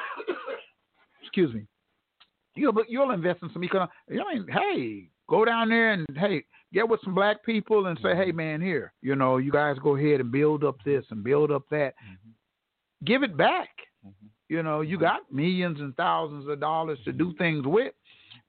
excuse 1.22 1.52
me. 1.54 1.66
You'll 2.54 2.74
you'll 2.88 3.12
invest 3.12 3.42
in 3.42 3.50
some 3.52 3.64
economic. 3.64 3.90
I 4.10 4.34
mean, 4.34 4.46
hey, 4.50 5.08
go 5.28 5.44
down 5.44 5.70
there 5.70 5.92
and 5.92 6.06
hey, 6.16 6.44
get 6.74 6.88
with 6.88 7.00
some 7.04 7.14
black 7.14 7.44
people 7.44 7.86
and 7.86 7.98
say, 8.02 8.14
hey, 8.14 8.28
mm-hmm. 8.28 8.36
man, 8.36 8.60
here, 8.60 8.92
you 9.00 9.16
know, 9.16 9.38
you 9.38 9.50
guys 9.50 9.76
go 9.82 9.96
ahead 9.96 10.20
and 10.20 10.30
build 10.30 10.64
up 10.64 10.76
this 10.84 11.04
and 11.10 11.24
build 11.24 11.50
up 11.50 11.62
that. 11.70 11.94
Give 13.04 13.22
it 13.22 13.36
back. 13.36 13.70
You 14.48 14.62
know, 14.62 14.80
you 14.80 14.98
got 14.98 15.20
millions 15.30 15.78
and 15.80 15.94
thousands 15.96 16.48
of 16.48 16.58
dollars 16.58 16.98
to 17.04 17.12
do 17.12 17.34
things 17.38 17.66
with. 17.66 17.92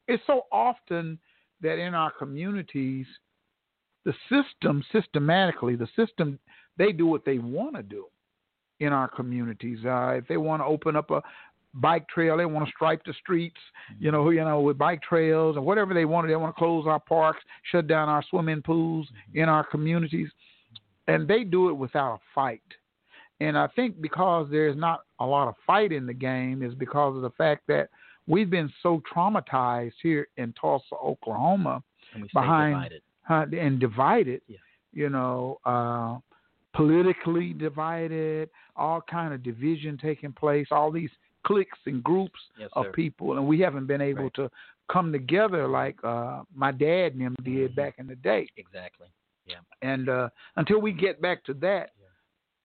It's 0.08 0.24
so 0.26 0.44
often 0.52 1.20
that 1.62 1.78
in 1.78 1.94
our 1.94 2.12
communities, 2.12 3.06
the 4.06 4.14
system 4.30 4.84
systematically, 4.92 5.76
the 5.76 5.90
system, 5.96 6.40
they 6.78 6.92
do 6.92 7.06
what 7.06 7.26
they 7.26 7.38
want 7.38 7.76
to 7.76 7.84
do 7.84 8.06
in 8.80 8.94
our 8.94 9.08
communities. 9.08 9.80
Uh, 9.86 10.12
if 10.12 10.28
they 10.28 10.38
want 10.38 10.62
to 10.62 10.66
open 10.66 10.96
up 10.96 11.12
a 11.12 11.22
bike 11.74 12.08
trail, 12.08 12.38
they 12.38 12.46
want 12.46 12.66
to 12.66 12.72
stripe 12.72 13.02
the 13.06 13.14
streets, 13.14 13.60
you 14.00 14.12
know, 14.12 14.30
you 14.30 14.44
know, 14.44 14.62
with 14.62 14.78
bike 14.78 15.02
trails 15.02 15.58
and 15.58 15.66
whatever 15.66 15.94
they 15.94 16.06
want. 16.06 16.26
To 16.26 16.32
they 16.32 16.36
want 16.36 16.56
to 16.56 16.60
close 16.60 16.86
our 16.88 17.00
parks, 17.00 17.40
shut 17.72 17.88
down 17.88 18.10
our 18.10 18.24
swimming 18.30 18.62
pools 18.62 19.08
in 19.34 19.50
our 19.50 19.64
communities, 19.64 20.30
and 21.08 21.28
they 21.28 21.44
do 21.44 21.70
it 21.70 21.74
without 21.74 22.16
a 22.16 22.20
fight. 22.34 22.62
And 23.42 23.58
I 23.58 23.68
think 23.68 24.02
because 24.02 24.48
there's 24.52 24.76
not 24.76 25.02
a 25.20 25.26
lot 25.26 25.48
of 25.48 25.56
fight 25.66 25.92
in 25.92 26.06
the 26.06 26.14
game 26.14 26.62
is 26.62 26.74
because 26.74 27.16
of 27.16 27.22
the 27.22 27.30
fact 27.32 27.64
that 27.68 27.90
we've 28.30 28.50
been 28.50 28.72
so 28.82 29.02
traumatized 29.14 29.94
here 30.02 30.28
in 30.38 30.54
Tulsa, 30.54 30.96
Oklahoma, 31.04 31.84
And 32.14 32.24
we 32.24 32.30
behind 32.34 32.76
divided. 32.76 33.02
huh, 33.24 33.46
and 33.60 33.80
divided. 33.80 34.42
Yeah. 34.48 34.58
You 34.94 35.10
know, 35.10 35.60
uh, 35.66 36.18
politically 36.74 37.54
divided, 37.54 38.50
all 38.76 39.02
kind 39.02 39.34
of 39.34 39.44
division 39.44 39.98
taking 40.02 40.32
place, 40.32 40.68
all 40.72 40.92
these 40.92 41.10
cliques 41.46 41.80
and 41.86 42.04
groups 42.04 42.40
Yes, 42.58 42.70
of 42.74 42.86
people, 42.94 43.38
and 43.38 43.46
we 43.48 43.60
haven't 43.60 43.88
been 43.88 44.02
able 44.02 44.30
to 44.32 44.50
come 44.92 45.12
together 45.12 45.68
like 45.68 45.98
uh, 46.04 46.44
my 46.54 46.72
dad 46.72 47.14
and 47.14 47.22
them 47.22 47.36
Mm-hmm. 47.42 47.56
did 47.58 47.76
back 47.76 47.96
in 47.98 48.08
the 48.08 48.16
day. 48.16 48.48
Exactly. 48.58 49.08
Yeah. 49.46 49.58
And 49.82 50.10
uh, 50.10 50.30
until 50.58 50.80
we 50.80 50.92
get 50.92 51.22
back 51.22 51.44
to 51.46 51.54
that, 51.56 51.92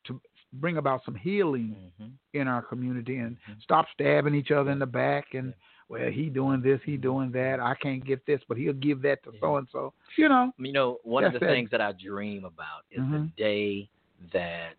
to 0.07 0.21
bring 0.61 0.77
about 0.79 1.05
some 1.05 1.15
healing 1.15 1.77
Mm-hmm. 2.01 2.11
in 2.41 2.49
our 2.49 2.63
community 2.63 3.19
and 3.19 3.37
stop 3.63 3.87
stabbing 3.95 4.35
each 4.35 4.51
other 4.51 4.71
in 4.71 4.79
the 4.79 4.87
back 4.87 5.35
and 5.35 5.55
well, 5.89 6.11
he 6.11 6.31
doing 6.31 6.61
this, 6.63 6.81
Mm-hmm. 6.81 6.91
he 6.93 6.97
doing 6.97 7.31
that. 7.33 7.61
I 7.61 7.75
can't 7.75 8.05
get 8.05 8.25
this, 8.27 8.41
but 8.49 8.57
he'll 8.57 8.73
give 8.73 9.03
that 9.03 9.23
to 9.25 9.33
so 9.41 9.57
and 9.59 9.69
so. 9.71 9.93
You 10.17 10.29
know. 10.31 10.51
You 10.59 10.73
know, 10.73 10.99
one 11.05 11.25
of 11.25 11.33
the 11.35 11.39
things 11.41 11.71
that 11.71 11.81
I 11.83 11.93
dream 11.93 12.45
about 12.45 12.83
is 12.91 12.99
the 12.99 13.19
Mhm. 13.19 13.37
day 13.37 13.89
that 14.33 14.75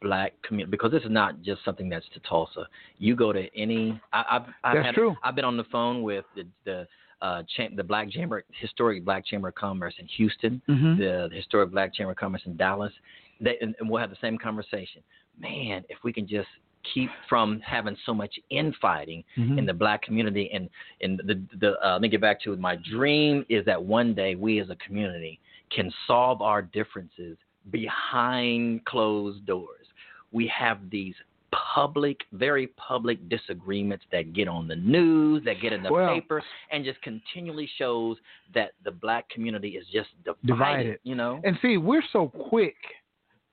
black 0.00 0.32
community 0.42 0.70
because 0.70 0.92
this 0.92 1.02
is 1.02 1.10
not 1.10 1.42
just 1.42 1.64
something 1.64 1.88
that's 1.88 2.08
to 2.14 2.20
Tulsa. 2.20 2.66
You 2.98 3.16
go 3.16 3.32
to 3.32 3.48
any 3.56 4.00
I, 4.12 4.24
I've 4.30 4.42
I've 4.62 4.74
That's 4.76 4.86
had, 4.86 4.94
true. 4.94 5.16
I've 5.24 5.34
been 5.34 5.44
on 5.44 5.56
the 5.56 5.64
phone 5.64 6.02
with 6.02 6.24
the 6.36 6.46
the 6.64 6.86
uh 7.20 7.42
cham- 7.56 7.74
the 7.74 7.82
Black 7.82 8.08
Chamber 8.10 8.44
historic 8.52 9.04
Black 9.04 9.26
Chamber 9.26 9.48
of 9.48 9.56
Commerce 9.56 9.94
in 9.98 10.06
Houston, 10.06 10.62
Mhm. 10.68 10.98
the, 10.98 11.28
the 11.30 11.36
historic 11.36 11.72
Black 11.72 11.92
Chamber 11.94 12.12
of 12.12 12.16
Commerce 12.16 12.42
in 12.46 12.56
Dallas. 12.56 12.92
They, 13.40 13.56
and, 13.60 13.74
and 13.78 13.88
we'll 13.88 14.00
have 14.00 14.10
the 14.10 14.16
same 14.20 14.36
conversation. 14.38 15.02
Man, 15.38 15.84
if 15.88 15.98
we 16.04 16.12
can 16.12 16.26
just 16.26 16.48
keep 16.94 17.10
from 17.28 17.60
having 17.60 17.96
so 18.06 18.14
much 18.14 18.34
infighting 18.50 19.22
Mhm. 19.36 19.58
in 19.58 19.66
the 19.66 19.74
black 19.74 20.00
community 20.02 20.50
and 20.52 20.68
and 21.00 21.18
the 21.24 21.40
the 21.58 21.78
uh, 21.86 21.92
let 21.92 22.00
me 22.02 22.08
get 22.08 22.20
back 22.20 22.40
to 22.42 22.52
it. 22.52 22.58
My 22.58 22.76
dream 22.76 23.44
is 23.48 23.64
that 23.66 23.82
one 23.82 24.14
day 24.14 24.34
we 24.36 24.58
as 24.60 24.70
a 24.70 24.76
community 24.76 25.38
can 25.70 25.92
solve 26.06 26.40
our 26.40 26.62
differences 26.62 27.36
behind 27.70 28.84
closed 28.86 29.44
doors. 29.46 29.86
We 30.32 30.46
have 30.48 30.78
these 30.90 31.14
public, 31.50 32.18
very 32.32 32.66
public 32.68 33.26
disagreements 33.28 34.04
that 34.12 34.32
get 34.34 34.48
on 34.48 34.68
the 34.68 34.76
news, 34.76 35.42
that 35.44 35.60
get 35.60 35.72
in 35.72 35.82
the 35.82 35.90
Well- 35.90 36.14
paper, 36.14 36.42
and 36.70 36.84
just 36.84 37.00
continually 37.02 37.66
shows 37.78 38.18
that 38.52 38.72
the 38.84 38.90
black 38.90 39.28
community 39.30 39.76
is 39.76 39.86
just 39.88 40.10
divided. 40.24 40.46
divided. 40.46 41.00
You 41.04 41.14
know, 41.14 41.40
And 41.44 41.58
see, 41.60 41.76
we're 41.78 42.02
so 42.12 42.28
quick 42.28 42.76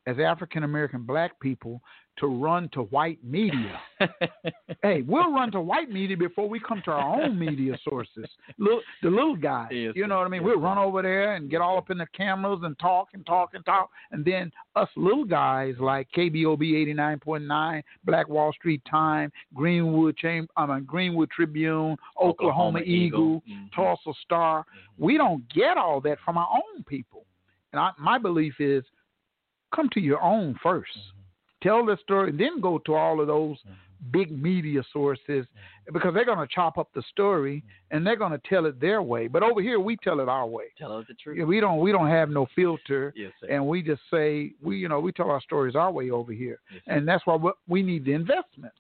as 0.08 0.18
African 0.20 0.64
American 0.64 1.04
black 1.04 1.40
people 1.40 1.82
to 2.18 2.28
run 2.28 2.70
to 2.72 2.84
white 2.84 3.20
media. 3.24 3.78
hey, 4.82 5.02
we'll 5.02 5.34
run 5.34 5.52
to 5.52 5.60
white 5.60 5.90
media 5.90 6.16
before 6.16 6.48
we 6.48 6.62
come 6.62 6.82
to 6.86 6.92
our 6.92 7.22
own 7.24 7.38
media 7.38 7.78
sources. 7.84 8.26
Look, 8.58 8.84
the 9.04 9.10
little 9.10 9.36
guys, 9.36 9.68
Yes, 9.72 9.94
you 9.98 10.08
know 10.08 10.20
what 10.20 10.28
I 10.28 10.30
mean? 10.30 10.42
Yes, 10.42 10.46
we'll 10.56 10.62
run 10.62 10.78
over 10.78 11.02
there 11.02 11.36
and 11.36 11.50
get 11.50 11.60
all 11.60 11.78
up 11.78 11.90
in 11.90 11.98
the 11.98 12.08
cameras 12.16 12.60
and 12.64 12.78
talk 12.80 13.10
and 13.14 13.26
talk 13.26 13.50
and 13.54 13.66
talk, 13.66 13.90
and 14.12 14.24
then 14.24 14.50
us 14.78 14.88
little 14.96 15.26
guys 15.26 15.76
like 15.80 16.08
KBOB 16.16 16.76
eighty 16.82 16.94
nine 16.94 17.20
point 17.20 17.44
nine, 17.44 17.84
Black 18.06 18.30
Wall 18.30 18.54
Street 18.54 18.82
Time, 18.90 19.30
Greenwood 19.54 20.16
Chamber, 20.16 20.50
I 20.56 20.66
mean 20.68 20.86
Greenwood 20.86 21.30
Tribune, 21.32 21.98
Oklahoma, 22.18 22.80
Oklahoma 22.80 22.80
Eagle, 22.80 23.42
Eagle. 23.46 23.58
Mhm. 23.58 23.74
Tulsa 23.76 24.14
Star. 24.24 24.66
We 24.98 25.18
don't 25.18 25.44
get 25.54 25.78
all 25.78 26.00
that 26.02 26.20
from 26.24 26.38
our 26.38 26.48
own 26.50 26.84
people. 26.86 27.26
And 27.74 27.80
I, 27.82 27.92
my 28.00 28.18
belief 28.18 28.54
is 28.62 28.86
come 29.74 29.90
to 29.94 30.00
your 30.00 30.22
own 30.22 30.56
1st 30.64 30.80
mm-hmm. 30.80 31.12
Tell 31.64 31.84
the 31.84 31.98
story, 32.04 32.30
and 32.30 32.40
then 32.40 32.62
go 32.62 32.78
to 32.80 32.94
all 32.94 33.20
of 33.20 33.26
those 33.26 33.58
mm-hmm. 33.58 34.12
big 34.12 34.32
media 34.32 34.84
sources 34.94 35.24
mm-hmm. 35.28 35.94
because 35.94 36.14
they're 36.14 36.26
going 36.26 36.38
to 36.38 36.54
chop 36.54 36.78
up 36.78 36.90
the 36.94 37.02
story 37.10 37.64
and 37.90 38.06
they're 38.06 38.16
going 38.16 38.34
to 38.34 38.42
tell 38.48 38.68
it 38.68 38.80
their 38.80 39.02
way. 39.02 39.28
But 39.28 39.42
over 39.42 39.62
here, 39.62 39.80
we 39.80 39.98
tell 39.98 40.20
it 40.20 40.30
our 40.30 40.46
way. 40.46 40.66
tell 40.78 40.96
us 40.96 41.06
the 41.08 41.16
truth. 41.16 41.44
We 41.48 41.60
don't 41.60 41.80
we 41.80 41.92
don't 41.92 42.10
have 42.10 42.30
no 42.30 42.46
filter, 42.56 43.14
Yes, 43.16 43.32
sir. 43.42 43.48
and 43.50 43.66
we 43.66 43.82
just 43.82 44.02
say 44.12 44.52
we 44.62 44.78
you 44.78 44.88
know 44.90 45.00
we 45.00 45.12
tell 45.12 45.32
our 45.32 45.42
stories 45.42 45.76
our 45.76 45.92
way 45.92 46.12
over 46.12 46.34
here, 46.34 46.60
and 46.88 47.08
that's 47.08 47.26
why 47.26 47.36
we- 47.68 47.82
need 47.82 48.06
the 48.06 48.14
investment. 48.14 48.74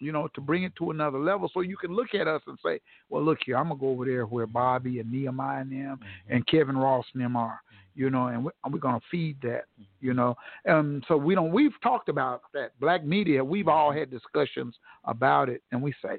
You 0.00 0.12
know, 0.12 0.28
to 0.34 0.40
bring 0.40 0.62
it 0.62 0.72
to 0.76 0.90
another 0.92 1.18
level, 1.18 1.50
so 1.52 1.60
you 1.60 1.76
can 1.76 1.92
look 1.92 2.14
at 2.14 2.28
us 2.28 2.40
and 2.46 2.56
say, 2.64 2.78
"Well, 3.08 3.22
look 3.22 3.38
here, 3.44 3.56
I'm 3.56 3.68
gonna 3.68 3.80
go 3.80 3.88
over 3.88 4.04
there 4.04 4.26
where 4.26 4.46
Bobby 4.46 5.00
and 5.00 5.10
Nehemiah 5.10 5.62
and 5.62 5.72
them 5.72 5.98
and 6.28 6.46
Kevin 6.46 6.76
Ross 6.76 7.04
and 7.14 7.22
them 7.22 7.36
are." 7.36 7.60
You 7.98 8.10
know, 8.10 8.28
and 8.28 8.44
we, 8.44 8.52
we're 8.70 8.78
gonna 8.78 9.00
feed 9.10 9.38
that. 9.42 9.64
You 10.00 10.14
know, 10.14 10.36
And 10.64 11.04
so 11.08 11.16
we 11.16 11.34
don't. 11.34 11.50
We've 11.50 11.78
talked 11.82 12.08
about 12.08 12.42
that 12.54 12.78
black 12.78 13.04
media. 13.04 13.44
We've 13.44 13.66
all 13.66 13.92
had 13.92 14.08
discussions 14.08 14.76
about 15.04 15.48
it, 15.48 15.62
and 15.72 15.82
we 15.82 15.92
say, 16.00 16.18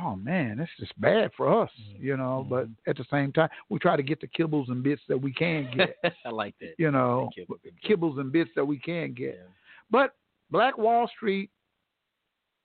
"Oh 0.00 0.14
man, 0.14 0.58
this 0.58 0.68
is 0.78 0.88
bad 0.98 1.32
for 1.36 1.62
us." 1.62 1.70
Mm-hmm. 1.80 2.04
You 2.04 2.16
know, 2.16 2.46
but 2.48 2.66
mm-hmm. 2.66 2.90
at 2.90 2.96
the 2.96 3.04
same 3.10 3.32
time, 3.32 3.48
we 3.70 3.80
try 3.80 3.96
to 3.96 4.04
get 4.04 4.20
the 4.20 4.28
kibbles 4.28 4.68
and 4.68 4.84
bits 4.84 5.02
that 5.08 5.20
we 5.20 5.32
can 5.32 5.68
get. 5.76 5.96
I 6.24 6.30
like 6.30 6.54
that. 6.60 6.74
you 6.78 6.92
know, 6.92 7.28
kibbles 7.84 8.20
and 8.20 8.30
bits 8.30 8.50
that 8.54 8.64
we 8.64 8.78
can 8.78 9.12
get. 9.12 9.44
But 9.90 10.14
Black 10.52 10.78
Wall 10.78 11.10
Street, 11.16 11.50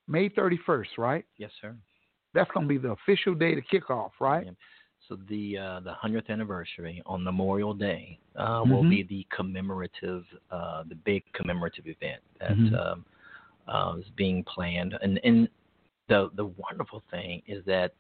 May 0.08 0.30
31st, 0.30 1.00
right? 1.00 1.26
Yes, 1.38 1.50
sir. 1.60 1.76
That's 2.36 2.52
going 2.52 2.68
to 2.68 2.70
be 2.70 2.78
the 2.78 2.92
official 2.92 3.34
day 3.34 3.56
to 3.56 3.62
kick 3.62 3.90
off, 3.90 4.12
right? 4.20 4.46
So 5.08 5.18
the 5.30 5.58
uh, 5.58 5.80
the 5.82 5.94
hundredth 5.94 6.30
anniversary 6.30 7.02
on 7.06 7.24
Memorial 7.24 7.74
Day 7.74 8.18
uh, 8.36 8.64
will 8.68 8.84
Mhm. 8.84 8.90
be 8.90 9.04
the 9.04 9.28
commemorative, 9.30 10.26
uh, 10.52 10.84
the 10.84 10.96
big 10.96 11.24
commemorative 11.34 11.88
event 11.88 12.22
that 12.40 12.58
Mhm. 12.58 12.74
um, 12.74 13.06
uh, 13.68 13.96
is 14.00 14.10
being 14.16 14.44
planned. 14.44 14.98
And 15.02 15.20
and 15.24 15.48
the 16.08 16.32
the 16.36 16.46
wonderful 16.46 17.04
thing 17.12 17.42
is 17.48 17.64
that 17.66 17.94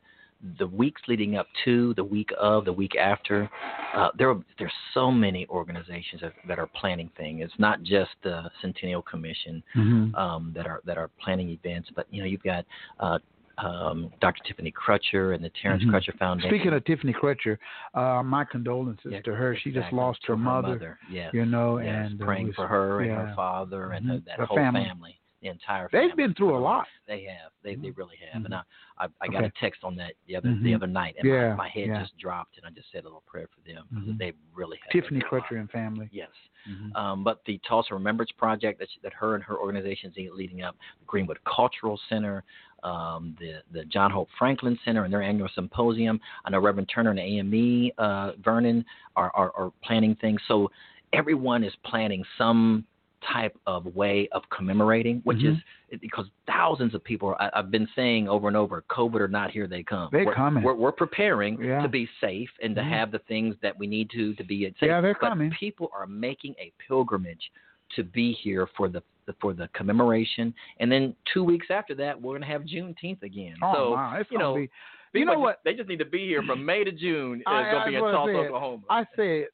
the 0.57 0.67
weeks 0.67 1.01
leading 1.07 1.37
up 1.37 1.47
to, 1.63 1.93
the 1.93 2.03
week 2.03 2.31
of, 2.37 2.65
the 2.65 2.73
week 2.73 2.95
after, 2.97 3.49
uh, 3.93 4.11
there 4.17 4.29
are, 4.29 4.43
there's 4.59 4.73
so 4.93 5.09
many 5.09 5.47
organizations 5.47 6.21
that, 6.21 6.33
that 6.47 6.59
are 6.59 6.67
planning 6.67 7.09
things. 7.17 7.41
It's 7.41 7.57
not 7.57 7.81
just 7.83 8.11
the 8.21 8.51
Centennial 8.61 9.01
Commission 9.01 9.63
Mhm. 9.75 10.13
um, 10.15 10.51
that 10.53 10.67
are 10.67 10.81
that 10.85 10.97
are 10.97 11.09
planning 11.19 11.49
events, 11.49 11.89
but 11.95 12.05
you 12.11 12.21
know 12.21 12.27
you've 12.27 12.43
got 12.43 12.65
uh, 12.99 13.19
um, 13.57 14.11
Dr. 14.21 14.43
Tiffany 14.43 14.71
Crutcher 14.71 15.33
and 15.35 15.43
the 15.43 15.49
Terrence 15.61 15.83
Mhm. 15.83 15.91
Crutcher 15.91 16.17
Foundation. 16.17 16.49
Speaking 16.49 16.73
of 16.73 16.83
Tiffany 16.85 17.13
Crutcher, 17.13 17.57
uh, 17.93 18.21
my 18.23 18.43
condolences 18.45 19.11
Yeah, 19.13 19.21
to 19.21 19.35
her. 19.35 19.55
She 19.55 19.71
just 19.71 19.91
lost 19.93 20.19
her 20.25 20.33
her 20.33 20.37
mother. 20.37 20.67
mother, 20.69 20.99
yes, 21.09 21.33
You 21.33 21.45
know, 21.45 21.77
yes, 21.79 22.11
and 22.11 22.21
uh, 22.21 22.25
praying 22.25 22.47
was- 22.47 22.55
for 22.55 22.67
her 22.67 22.99
and 23.01 23.09
yeah. 23.11 23.27
her 23.27 23.35
father 23.35 23.91
and 23.91 24.05
her, 24.07 24.15
Mhm. 24.15 24.25
that 24.25 24.37
Her 24.39 24.45
whole 24.45 24.57
family. 24.57 24.83
family. 24.85 25.19
the 25.41 25.51
entire. 25.51 25.87
They've 25.91 26.15
been 26.15 26.33
through 26.33 26.55
a 26.55 26.57
lot. 26.57 26.87
They 27.05 27.25
have. 27.25 27.51
They 27.61 27.75
they 27.75 27.91
really 27.91 28.15
have. 28.31 28.45
And 28.45 28.55
I 28.55 28.63
I, 28.97 29.07
I 29.21 29.27
got 29.27 29.43
Okay. 29.43 29.45
a 29.45 29.51
text 29.59 29.83
on 29.83 29.95
that 29.97 30.13
the 30.25 30.35
other 30.35 30.51
the 30.63 30.73
other 30.73 30.87
night, 30.87 31.15
and 31.19 31.27
Yeah, 31.27 31.49
my, 31.49 31.55
my 31.65 31.67
head 31.69 31.89
just 31.99 32.17
dropped, 32.17 32.57
and 32.57 32.65
I 32.65 32.71
just 32.71 32.89
said 32.91 33.01
a 33.03 33.03
little 33.03 33.21
prayer 33.27 33.47
for 33.53 33.61
them. 33.61 34.15
They 34.17 34.33
really 34.55 34.77
have. 34.81 34.89
Tiffany 34.89 35.19
been 35.19 35.29
through 35.29 35.37
a 35.37 35.41
lot. 35.41 35.47
Crutcher 35.49 35.59
and 35.59 35.69
family. 35.69 36.09
Yes. 36.11 36.31
Mhm. 36.67 36.95
Um, 36.95 37.23
but 37.23 37.45
the 37.45 37.59
Tulsa 37.59 37.93
Remembrance 37.93 38.31
Project 38.31 38.79
that, 38.79 38.89
she, 38.89 38.99
that 39.01 39.13
her 39.13 39.35
and 39.35 39.43
her 39.43 39.59
organizations 39.59 40.15
leading 40.17 40.63
up, 40.63 40.75
the 40.99 41.05
Greenwood 41.05 41.37
Cultural 41.43 41.97
Center, 42.09 42.43
um, 42.85 43.35
the 43.39 43.51
the 43.73 43.83
John 43.85 44.11
Hope 44.11 44.29
Franklin 44.39 44.77
Center 44.85 45.03
and 45.05 45.11
their 45.13 45.21
annual 45.23 45.49
symposium. 45.55 46.19
I 46.45 46.49
know 46.51 46.59
Reverend 46.59 46.89
Turner 46.93 47.11
and 47.11 47.19
AME 47.19 47.91
uh, 47.97 48.31
Vernon 48.43 48.85
are, 49.15 49.31
are 49.35 49.51
are 49.57 49.71
planning 49.83 50.15
things. 50.21 50.39
So 50.47 50.69
everyone 51.13 51.63
is 51.63 51.73
planning 51.83 52.23
some 52.37 52.85
type 53.33 53.57
of 53.65 53.81
way 53.95 54.29
of 54.33 54.43
commemorating, 54.55 55.19
which 55.23 55.39
Mhm. 55.39 55.59
is 55.91 55.99
because 55.99 56.27
thousands 56.45 56.93
of 56.93 57.03
people. 57.03 57.35
I, 57.39 57.49
I've 57.53 57.71
been 57.71 57.87
saying 57.95 58.27
over 58.29 58.47
and 58.47 58.55
over, 58.57 58.83
COVID 58.89 59.19
or 59.19 59.27
not, 59.27 59.49
here 59.49 59.65
they 59.67 59.81
come. 59.81 60.09
They 60.11 60.25
we're, 60.25 60.35
coming. 60.35 60.61
We're, 60.63 60.75
we're 60.75 60.91
preparing 60.91 61.53
Yeah. 61.59 61.81
to 61.81 61.87
be 61.87 62.07
safe 62.21 62.49
and 62.61 62.75
to 62.75 62.81
Mhm. 62.81 62.89
have 62.89 63.11
the 63.11 63.19
things 63.19 63.55
that 63.63 63.75
we 63.79 63.87
need 63.87 64.11
to 64.11 64.35
to 64.35 64.43
be 64.43 64.65
safe. 64.65 64.75
Yeah, 64.89 65.01
they're 65.01 65.17
but 65.19 65.29
coming. 65.29 65.49
people 65.51 65.89
are 65.97 66.05
making 66.05 66.53
a 66.59 66.71
pilgrimage 66.87 67.51
to 67.95 68.03
be 68.03 68.33
here 68.33 68.67
for 68.77 68.89
the 68.89 69.01
for 69.41 69.53
the 69.53 69.67
commemoration, 69.73 70.53
and 70.79 70.91
then 70.91 71.15
two 71.33 71.43
weeks 71.43 71.67
after 71.71 71.95
that, 71.95 72.21
we're 72.21 72.35
gonna 72.35 72.45
have 72.45 72.61
Juneteenth 72.61 73.23
again. 73.23 73.55
Oh, 73.61 73.73
so 73.73 73.91
wow. 73.91 74.17
It's 74.19 74.29
you 74.31 74.37
know, 74.37 74.55
be- 74.55 74.69
you 75.13 75.25
know 75.25 75.39
what? 75.39 75.61
They 75.65 75.73
just 75.73 75.89
need 75.89 75.99
to 75.99 76.05
be 76.05 76.27
here 76.27 76.43
from 76.43 76.63
May 76.63 76.83
to 76.83 76.91
June. 76.91 77.39
It's 77.39 77.47
I- 77.47 77.71
gonna 77.71 77.89
be 77.89 77.95
in 77.95 78.01
Tulsa. 78.01 78.37
Oklahoma. 78.37 78.83
I 78.89 79.05
said 79.15 79.45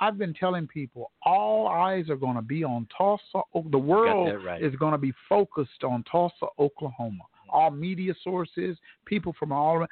I've 0.00 0.18
been 0.18 0.34
telling 0.34 0.66
people 0.66 1.10
all 1.24 1.68
eyes 1.68 2.10
are 2.10 2.16
going 2.16 2.36
to 2.36 2.42
be 2.42 2.64
on 2.64 2.86
Tulsa. 2.96 3.42
The 3.70 3.78
world 3.78 4.44
right. 4.44 4.62
is 4.62 4.74
going 4.76 4.92
to 4.92 4.98
be 4.98 5.12
focused 5.28 5.84
on 5.84 6.04
Tulsa, 6.10 6.46
Oklahoma. 6.58 7.24
All 7.48 7.70
media 7.70 8.14
sources, 8.22 8.76
people 9.06 9.34
from 9.38 9.52
all 9.52 9.76
around, 9.76 9.88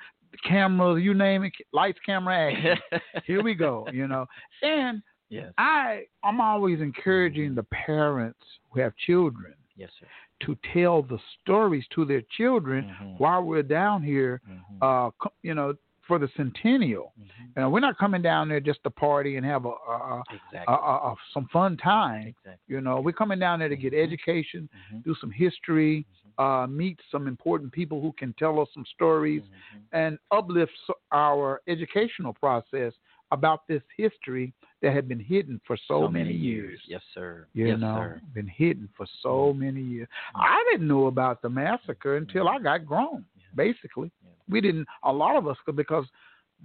cameras, 0.47 1.03
you 1.03 1.15
name 1.15 1.45
it, 1.45 1.53
lights, 1.73 1.99
camera, 2.05 2.53
action. 2.53 3.01
Here 3.27 3.43
we 3.43 3.55
go. 3.55 3.87
You 3.93 4.07
know, 4.07 4.27
and 4.63 5.03
yes, 5.29 5.53
I 5.59 6.05
I'm 6.23 6.41
always 6.41 6.81
encouraging 6.81 7.55
the 7.55 7.63
parents 7.65 8.41
who 8.71 8.81
have 8.81 8.95
children 8.97 9.55
yes, 9.77 9.91
sir. 10.01 10.07
to 10.47 10.57
tell 10.73 11.03
the 11.03 11.19
stories 11.41 11.85
to 11.95 12.05
their 12.05 12.23
children 12.37 12.85
Mhm. 12.85 13.19
while 13.19 13.43
we're 13.43 13.63
down 13.63 14.03
here, 14.03 14.41
Mhm. 14.49 14.83
uh, 14.83 15.11
you 15.43 15.55
know, 15.55 15.75
for 16.03 16.19
the 16.19 16.29
centennial. 16.37 17.13
Mm-hmm. 17.21 17.61
And 17.61 17.71
we're 17.73 17.81
not 17.81 17.99
coming 17.99 18.23
down 18.23 18.49
there 18.49 18.61
just 18.61 18.83
to 18.85 18.91
party 18.91 19.37
and 19.37 19.45
have 19.45 19.67
a, 19.67 19.69
a, 19.69 20.23
Exactly. 20.31 20.75
a, 20.75 21.11
a, 21.11 21.15
some 21.35 21.47
fun 21.49 21.77
time. 21.77 22.29
Exactly. 22.29 22.75
You 22.75 22.81
know, 22.81 23.01
we're 23.01 23.13
coming 23.13 23.39
down 23.39 23.59
there 23.59 23.69
to 23.69 23.77
get 23.77 23.93
education, 23.93 24.71
Mhm. 24.91 25.05
do 25.05 25.15
some 25.17 25.31
history, 25.31 26.07
uh, 26.39 26.67
meet 26.67 26.99
some 27.11 27.27
important 27.27 27.73
people 27.73 28.01
who 28.01 28.13
can 28.13 28.33
tell 28.35 28.59
us 28.59 28.69
some 28.73 28.87
stories, 28.87 29.43
Mm-hmm. 29.43 29.79
and 29.93 30.19
uplift 30.31 30.73
our 31.13 31.61
educational 31.67 32.33
process 32.33 32.95
about 33.31 33.67
this 33.69 33.83
history 33.97 34.53
that 34.83 34.95
had 34.95 35.09
been 35.09 35.21
hidden 35.21 35.61
for 35.67 35.77
so, 35.87 36.09
many 36.09 36.33
years. 36.33 36.81
Yes, 36.87 37.03
sir. 37.15 37.47
You 37.53 37.69
yes, 37.69 37.81
know, 37.81 37.97
sir. 37.97 38.21
been 38.35 38.47
hidden 38.47 38.89
for 38.97 39.07
so 39.23 39.29
mm-hmm. 39.29 39.61
many 39.61 39.83
years. 39.83 40.09
Mm-hmm. 40.35 40.41
I 40.43 40.65
didn't 40.71 40.89
know 40.89 41.07
about 41.07 41.43
the 41.43 41.49
massacre 41.49 42.19
mm-hmm. 42.21 42.29
until 42.29 42.49
I 42.49 42.59
got 42.59 42.87
grown. 42.87 43.25
Basically, 43.55 44.11
we 44.49 44.61
didn't. 44.61 44.87
A 45.03 45.13
lot 45.13 45.37
of 45.37 45.49
us 45.49 45.57
because 45.75 46.05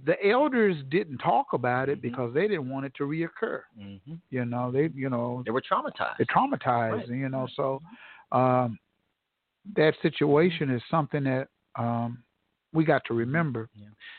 the 0.06 0.14
elders 0.26 0.76
didn't 0.90 1.18
talk 1.18 1.46
about 1.52 1.88
it 1.88 2.02
because 2.02 2.34
they 2.34 2.48
didn't 2.48 2.68
want 2.68 2.84
it 2.84 2.92
to 2.96 3.04
reoccur. 3.04 3.60
You 4.30 4.44
know, 4.44 4.70
they 4.70 4.90
you 4.94 5.08
know 5.08 5.42
They 5.44 5.50
were 5.50 5.62
traumatized. 5.62 6.16
they're 6.18 6.26
traumatized. 6.26 7.08
Right, 7.08 7.08
You 7.08 7.28
know, 7.28 7.48
so 7.56 7.80
um, 8.32 8.78
that 9.76 9.94
situation 10.02 10.70
is 10.70 10.82
something 10.90 11.24
that 11.24 11.48
um, 11.76 12.23
we 12.74 12.84
got 12.84 13.02
to 13.06 13.14
remember. 13.14 13.70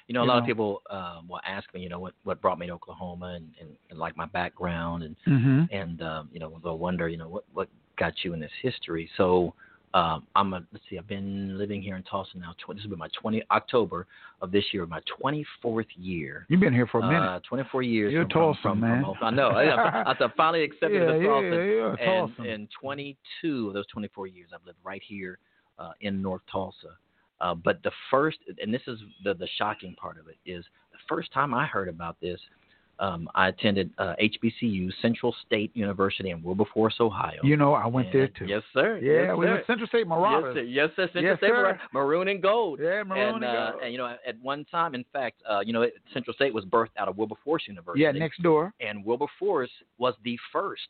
You 0.07 0.13
know, 0.13 0.21
a 0.21 0.23
you 0.23 0.29
lot 0.29 0.39
of 0.39 0.45
people 0.45 0.81
um, 0.89 1.27
will 1.27 1.41
ask 1.45 1.71
me, 1.73 1.81
you 1.81 1.89
know, 1.89 1.99
what 1.99 2.13
what 2.23 2.41
brought 2.41 2.57
me 2.57 2.67
to 2.67 2.73
Oklahoma 2.73 3.33
and, 3.35 3.49
and, 3.59 3.69
and 3.89 3.99
like 3.99 4.15
my 4.17 4.25
background 4.25 5.03
and 5.03 5.15
Mhm. 5.27 5.69
and 5.71 6.01
um, 6.01 6.29
you 6.31 6.39
know 6.39 6.59
they'll 6.63 6.77
wonder, 6.77 7.07
you 7.09 7.17
know, 7.17 7.27
what 7.27 7.43
what 7.53 7.69
got 7.97 8.13
you 8.23 8.33
in 8.33 8.39
this 8.39 8.51
history. 8.61 9.09
So 9.17 9.53
um, 9.93 10.27
I'm 10.35 10.53
a 10.53 10.63
let's 10.71 10.83
see, 10.89 10.97
I've 10.97 11.07
been 11.07 11.57
living 11.57 11.81
here 11.81 11.95
in 11.95 12.03
Tulsa 12.03 12.37
now. 12.37 12.53
20, 12.63 12.79
this 12.79 12.85
will 12.87 12.95
be 12.95 12.99
my 12.99 13.07
20 13.19 13.41
October 13.51 14.07
of 14.41 14.51
this 14.51 14.65
year, 14.73 14.85
my 14.85 14.99
24th 15.21 15.85
year. 15.95 16.45
You've 16.49 16.59
been 16.59 16.73
here 16.73 16.87
for 16.87 16.99
a 16.99 17.07
minute. 17.07 17.21
Uh, 17.21 17.39
24 17.47 17.81
years. 17.83 18.11
You're 18.11 18.23
from, 18.23 18.29
Tulsa, 18.31 18.61
from, 18.61 18.79
man. 18.81 19.03
From, 19.03 19.15
I 19.21 19.29
know. 19.31 19.49
I, 19.49 19.63
I, 19.63 20.11
I 20.11 20.15
finally 20.37 20.63
accepted 20.63 20.93
Yeah, 21.01 21.13
the 21.13 21.17
yeah, 21.19 21.27
Tulsa. 21.27 21.95
yeah, 21.99 22.11
and, 22.11 22.35
Tulsa. 22.35 22.51
and 22.51 22.67
22 22.79 23.67
of 23.69 23.73
those 23.73 23.87
24 23.87 24.27
years, 24.27 24.49
I've 24.53 24.65
lived 24.65 24.79
right 24.83 25.01
here 25.01 25.39
uh, 25.79 25.91
in 26.01 26.21
North 26.21 26.41
Tulsa. 26.51 26.97
Uh, 27.41 27.53
but 27.53 27.81
the 27.83 27.91
first, 28.09 28.37
and 28.61 28.73
this 28.73 28.81
is 28.87 28.99
the 29.23 29.33
the 29.33 29.47
shocking 29.57 29.95
part 29.95 30.17
of 30.19 30.27
it, 30.27 30.37
is 30.45 30.63
the 30.91 30.97
first 31.07 31.31
time 31.33 31.53
I 31.53 31.65
heard 31.65 31.89
about 31.89 32.19
this. 32.21 32.39
Um, 32.97 33.27
I 33.35 33.49
attended 33.49 33.91
uh, 33.97 34.13
HBCU, 34.21 34.89
Central 35.01 35.35
State 35.45 35.69
University 35.75 36.29
in 36.29 36.41
Wilberforce, 36.41 36.95
Ohio. 37.01 37.41
You 37.43 37.57
know, 37.57 37.73
I 37.73 37.87
went 37.87 38.13
there 38.13 38.29
too. 38.29 38.45
Yes, 38.45 38.61
sir. 38.73 38.99
Yeah, 39.03 39.27
yes, 39.27 39.37
we 39.37 39.45
sir. 39.45 39.53
went 39.53 39.67
Central 39.67 39.87
State 39.87 40.07
Yes, 40.07 40.53
sir. 40.53 40.61
Yes, 40.61 40.89
sir. 40.95 41.05
Central 41.07 41.23
Yes, 41.25 41.37
State 41.39 41.49
sir. 41.49 41.63
Mar- 41.91 42.05
maroon 42.05 42.29
and 42.29 42.41
gold. 42.41 42.79
Yeah, 42.81 43.03
maroon 43.03 43.35
and 43.35 43.43
uh, 43.43 43.71
gold. 43.71 43.83
and 43.83 43.91
you 43.91 43.97
know, 43.97 44.15
at 44.25 44.39
one 44.41 44.63
time, 44.71 44.95
in 44.95 45.03
fact, 45.11 45.43
uh, 45.49 45.59
you 45.59 45.73
know, 45.73 45.85
Central 46.13 46.33
State 46.35 46.53
was 46.53 46.63
birthed 46.63 46.95
out 46.97 47.09
of 47.09 47.17
Wilberforce 47.17 47.63
University. 47.67 48.01
Yeah, 48.01 48.11
next 48.11 48.41
door. 48.41 48.73
And 48.79 49.03
Wilberforce 49.03 49.71
was 49.97 50.13
the 50.23 50.39
first 50.53 50.87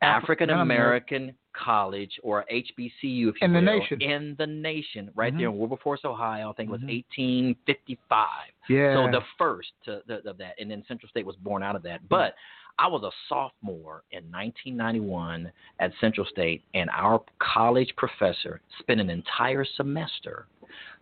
African 0.00 0.48
American 0.48 1.34
college 1.52 2.18
or 2.22 2.44
HBCU, 2.50 2.90
if 3.02 3.02
you 3.02 3.34
In 3.42 3.52
the 3.52 3.60
will, 3.60 3.78
nation. 3.80 4.00
in 4.02 4.34
the 4.38 4.46
nation, 4.46 5.10
right 5.14 5.32
Mhm. 5.34 5.38
there 5.38 5.48
in 5.48 5.58
Wilberforce, 5.58 6.04
Ohio. 6.04 6.50
I 6.50 6.52
think 6.54 6.68
it 6.68 6.72
was 6.72 6.80
Mhm. 6.82 6.88
1855. 6.90 8.28
Yeah. 8.68 8.94
So 8.94 9.10
the 9.10 9.24
first 9.38 9.72
to, 9.84 10.02
the, 10.06 10.28
of 10.28 10.38
that, 10.38 10.54
and 10.58 10.70
then 10.70 10.84
Central 10.86 11.08
State 11.08 11.26
was 11.26 11.36
born 11.36 11.62
out 11.62 11.76
of 11.76 11.82
that. 11.82 12.08
But 12.08 12.34
I 12.78 12.86
was 12.86 13.02
a 13.02 13.10
sophomore 13.28 14.04
in 14.12 14.30
1991 14.30 15.52
at 15.80 15.92
Central 16.00 16.26
State, 16.26 16.62
and 16.74 16.88
our 16.90 17.22
college 17.38 17.94
professor 17.96 18.60
spent 18.78 19.00
an 19.00 19.10
entire 19.10 19.64
semester 19.64 20.46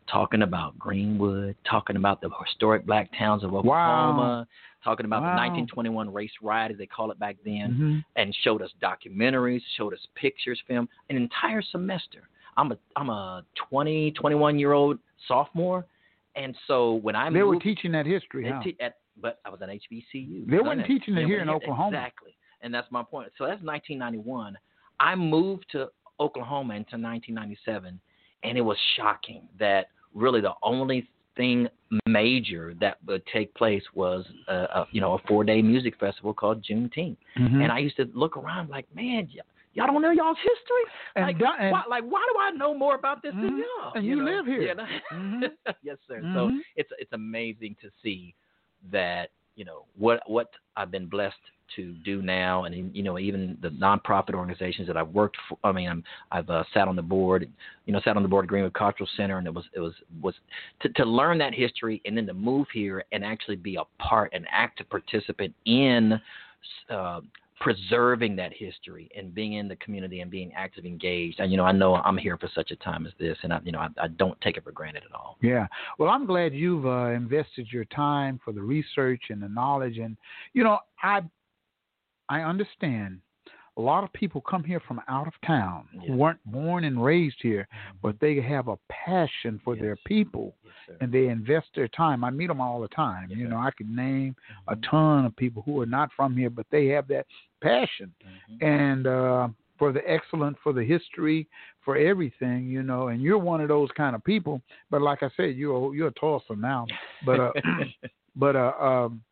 talking 0.09 0.43
about 0.43 0.77
Greenwood, 0.79 1.55
talking 1.65 1.97
about 1.97 2.21
the 2.21 2.31
historic 2.45 2.87
black 2.87 3.11
towns 3.17 3.45
of 3.45 3.55
Oklahoma, 3.55 4.49
talking 4.85 5.07
about 5.07 5.23
Wow. 5.23 5.31
the 5.31 5.37
1921 5.37 6.13
race 6.13 6.33
riot, 6.41 6.73
as 6.73 6.79
they 6.79 6.87
call 6.87 7.11
it 7.11 7.19
back 7.19 7.37
then, 7.45 7.75
Mhm. 7.75 8.05
and 8.17 8.35
showed 8.37 8.63
us 8.63 8.73
documentaries, 8.81 9.63
showed 9.77 9.93
us 9.93 10.07
pictures, 10.15 10.61
film, 10.67 10.89
an 11.11 11.17
entire 11.17 11.63
semester. 11.63 12.29
I'm 12.57 12.73
a 12.73 12.79
I'm 12.97 13.11
a 13.11 13.45
20, 13.55 14.11
21 14.13 14.59
year 14.59 14.73
old 14.73 14.99
sophomore, 15.27 15.87
and 16.35 16.57
so 16.67 16.95
when 16.95 17.15
I 17.17 17.31
They 17.31 17.43
were 17.43 17.59
teaching 17.61 17.93
that 17.93 18.07
history, 18.07 18.45
they 18.45 18.51
huh? 18.51 18.63
te- 18.63 18.77
at, 18.81 18.99
but 19.17 19.41
I 19.45 19.51
was 19.51 19.61
at 19.63 19.69
HBCU. 19.69 20.45
They 20.47 20.59
weren't 20.61 20.87
teaching 20.87 21.17
it 21.17 21.27
here 21.27 21.41
in 21.41 21.49
Oklahoma. 21.49 21.97
Exactly, 21.97 22.37
and 22.61 22.73
that's 22.75 22.91
my 22.91 23.03
point. 23.03 23.33
So 23.37 23.47
that's 23.47 23.63
1991. 23.63 24.57
I 25.01 25.15
moved 25.15 25.71
to 25.71 25.91
Oklahoma 26.21 26.75
into 26.75 26.97
1997, 26.99 28.01
and 28.43 28.59
it 28.59 28.61
was 28.61 28.79
shocking 28.97 29.49
that 29.59 29.91
really 30.15 30.41
the 30.41 30.55
only 30.63 31.09
thing 31.39 31.69
major 32.05 32.75
that 32.83 32.99
would 33.07 33.23
take 33.33 33.55
place 33.55 33.83
was 33.95 34.27
a, 34.49 34.53
a 34.55 34.87
you 34.93 35.01
know 35.01 35.15
a 35.15 35.19
four 35.27 35.43
day 35.45 35.63
music 35.63 35.95
festival 35.99 36.35
called 36.35 36.63
Juneteenth, 36.63 37.17
Mhm. 37.39 37.63
and 37.63 37.73
I 37.73 37.79
used 37.79 37.97
to 37.97 38.07
look 38.13 38.37
around 38.37 38.69
like, 38.69 38.85
man, 38.95 39.27
y- 39.35 39.41
y'all 39.73 39.87
don't 39.87 40.03
know 40.03 40.11
y'all's 40.11 40.37
history. 40.37 40.85
And 41.17 41.25
like, 41.27 41.37
and- 41.61 41.71
why, 41.73 41.85
like, 41.89 42.05
why 42.05 42.23
do 42.33 42.39
I 42.41 42.51
know 42.51 42.75
more 42.77 42.95
about 42.97 43.23
this 43.23 43.33
than 43.33 43.53
Mhm. 43.53 43.59
y'all? 43.61 43.93
And 43.95 44.05
you 44.05 44.17
know? 44.17 44.25
live 44.25 44.47
here. 44.47 44.75
Mhm. 45.13 45.51
yes, 45.83 45.97
sir. 46.07 46.21
So 46.35 46.51
Mhm. 46.51 46.59
it's 46.77 46.91
it's 46.99 47.13
amazing 47.13 47.77
to 47.81 47.89
see 48.03 48.35
that 48.91 49.31
you 49.59 49.65
know 49.65 49.85
what 49.99 50.23
what 50.27 50.51
I've 50.77 50.93
been 50.93 51.07
blessed 51.07 51.35
to 51.75 51.93
do 52.05 52.23
now, 52.23 52.65
and 52.65 52.95
you 52.97 53.03
know 53.03 53.19
even 53.19 53.59
the 53.61 53.71
nonprofit 53.71 54.35
organizations 54.35 54.87
that 54.87 54.97
I've 54.97 55.09
worked 55.09 55.37
for. 55.49 55.59
I 55.65 55.73
mean, 55.73 55.89
I'm, 55.89 56.05
I've 56.31 56.49
uh, 56.49 56.63
sat 56.73 56.87
on 56.87 56.95
the 56.95 57.03
board, 57.03 57.51
you 57.85 57.93
know, 57.93 58.01
sat 58.05 58.17
on 58.17 58.23
the 58.23 58.29
board 58.29 58.45
of 58.45 58.49
Greenwood 58.49 58.73
Cultural 58.73 59.09
Center, 59.17 59.37
and 59.37 59.47
it 59.49 59.53
was 59.53 59.65
it 59.75 59.81
was 59.81 59.93
was 60.23 60.35
to, 60.81 60.89
to 60.91 61.05
learn 61.05 61.39
that 61.39 61.53
history 61.53 62.01
and 62.07 62.17
then 62.17 62.27
to 62.27 62.35
move 62.35 62.69
here 62.73 63.05
and 63.11 63.25
actually 63.25 63.57
be 63.57 63.77
a 63.77 64.03
part, 64.03 64.33
an 64.33 64.47
active 64.51 64.89
participant 64.89 65.53
in. 65.67 66.21
Uh, 66.89 67.21
preserving 67.61 68.37
that 68.37 68.53
history 68.53 69.11
and 69.17 69.35
being 69.35 69.55
in 69.55 69.69
the 69.69 69.77
community 69.77 70.21
and 70.21 70.31
being 70.31 70.53
active 70.57 70.85
engaged 70.85 71.41
and 71.41 71.51
you 71.51 71.57
know 71.57 71.65
i 71.65 71.73
know 71.73 71.97
i'm 71.97 72.17
here 72.17 72.37
for 72.37 72.49
such 72.55 72.71
a 72.71 72.77
time 72.77 73.07
as 73.07 73.13
this 73.19 73.37
and 73.43 73.53
i 73.53 73.61
you 73.65 73.73
know 73.73 73.81
i, 73.81 73.89
I 74.01 74.09
don't 74.09 74.41
take 74.41 74.57
it 74.57 74.65
for 74.65 74.73
granted 74.73 75.03
at 75.09 75.15
all 75.15 75.37
Yeah. 75.41 75.67
Well, 75.99 76.11
I'm 76.11 76.27
glad 76.27 76.53
you've 76.55 76.87
uh, 76.87 77.11
invested 77.11 77.67
your 77.71 77.85
time 77.87 78.41
for 78.45 78.53
the 78.53 78.61
research 78.63 79.23
and 79.31 79.43
the 79.43 79.49
knowledge, 79.49 79.99
and 79.99 80.17
you 80.53 80.65
know, 80.65 80.79
I 81.03 81.23
I 82.29 82.41
understand. 82.43 83.21
A 83.77 83.81
lot 83.81 84.03
of 84.03 84.13
people 84.13 84.41
come 84.41 84.65
here 84.65 84.81
from 84.89 85.01
out 85.07 85.29
of 85.29 85.35
town 85.47 85.87
who 86.05 86.13
weren't 86.17 86.41
born 86.45 86.83
and 86.83 87.03
raised 87.03 87.37
here, 87.41 87.69
but 88.03 88.19
they 88.21 88.41
have 88.41 88.67
a 88.67 88.77
passion 88.89 89.61
for 89.63 89.77
their 89.77 89.95
people, 90.05 90.57
and 91.01 91.13
they 91.13 91.29
invest 91.29 91.69
their 91.77 91.87
time. 91.87 92.25
I 92.25 92.31
meet 92.31 92.49
them 92.49 92.61
all 92.61 92.81
the 92.81 92.89
time. 92.89 93.31
you 93.31 93.47
know, 93.47 93.59
I 93.59 93.71
could 93.71 93.89
name 93.89 94.35
a 94.67 94.75
ton 94.91 95.25
of 95.27 95.37
people 95.37 95.63
who 95.65 95.81
are 95.81 95.87
not 95.87 96.11
from 96.17 96.37
here, 96.37 96.51
but 96.51 96.67
they 96.73 96.87
have 96.87 97.07
that 97.09 97.27
passion, 97.61 98.13
and 98.61 99.07
uh, 99.07 99.49
for 99.79 99.93
the 99.93 100.01
excellent, 100.09 100.57
for 100.63 100.73
the 100.73 100.85
history, 100.85 101.47
for 101.85 101.97
everything, 101.97 102.67
you 102.67 102.83
know. 102.83 103.09
And 103.09 103.23
you're 103.23 103.39
one 103.39 103.61
of 103.61 103.69
those 103.69 103.89
kind 103.97 104.15
of 104.17 104.25
people. 104.25 104.61
But 104.91 105.03
like 105.03 105.23
I 105.23 105.31
said, 105.37 105.57
you're 105.57 105.95
you're 105.95 106.09
a 106.09 106.13
Tulsa 106.13 106.55
now. 106.57 106.87
But 107.25 107.41
uh, 107.41 107.53
but 108.37 108.57
uh, 108.57 108.73
um, 108.81 109.23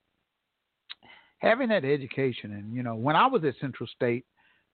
having 1.39 1.69
that 1.69 1.85
education, 1.85 2.53
and 2.53 2.73
you 2.75 2.83
know, 2.83 2.95
when 2.95 3.17
I 3.17 3.27
was 3.27 3.45
at 3.45 3.55
Central 3.61 3.89
State, 3.95 4.25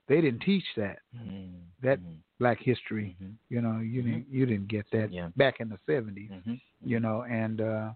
they 0.08 0.20
didn't 0.20 0.40
teach 0.40 0.64
that 0.76 0.98
Mm-hmm. 1.16 1.86
that 1.86 1.98
Black 2.38 2.58
history. 2.60 3.16
You 3.48 3.60
know, 3.60 3.78
you 3.78 4.02
didn't 4.02 4.26
you 4.30 4.46
didn't 4.46 4.68
get 4.68 4.86
that 4.92 5.12
Yeah. 5.12 5.28
back 5.36 5.60
in 5.60 5.68
the 5.68 5.78
70s 5.88 6.30
Mm-hmm. 6.30 6.54
You 6.84 6.98
know, 7.00 7.22
and 7.22 7.60
uh, 7.60 7.90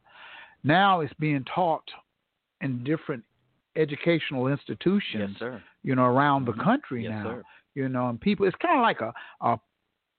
now 0.63 1.01
it's 1.01 1.13
being 1.19 1.45
taught 1.53 1.83
in 2.61 2.85
different 2.85 3.25
educational 3.77 4.49
institutions. 4.49 5.31
Yes, 5.33 5.39
sir. 5.39 5.63
You 5.83 5.95
know, 5.95 6.05
around 6.05 6.47
the 6.47 6.53
country 6.55 7.05
Yes, 7.05 7.13
now. 7.13 7.25
sir. 7.25 7.43
You 7.75 7.89
know, 7.89 8.09
and 8.09 8.21
people. 8.21 8.47
It's 8.47 8.57
kind 8.57 8.79
of 8.79 8.83
like 8.83 9.01
a 9.01 9.13
a 9.47 9.59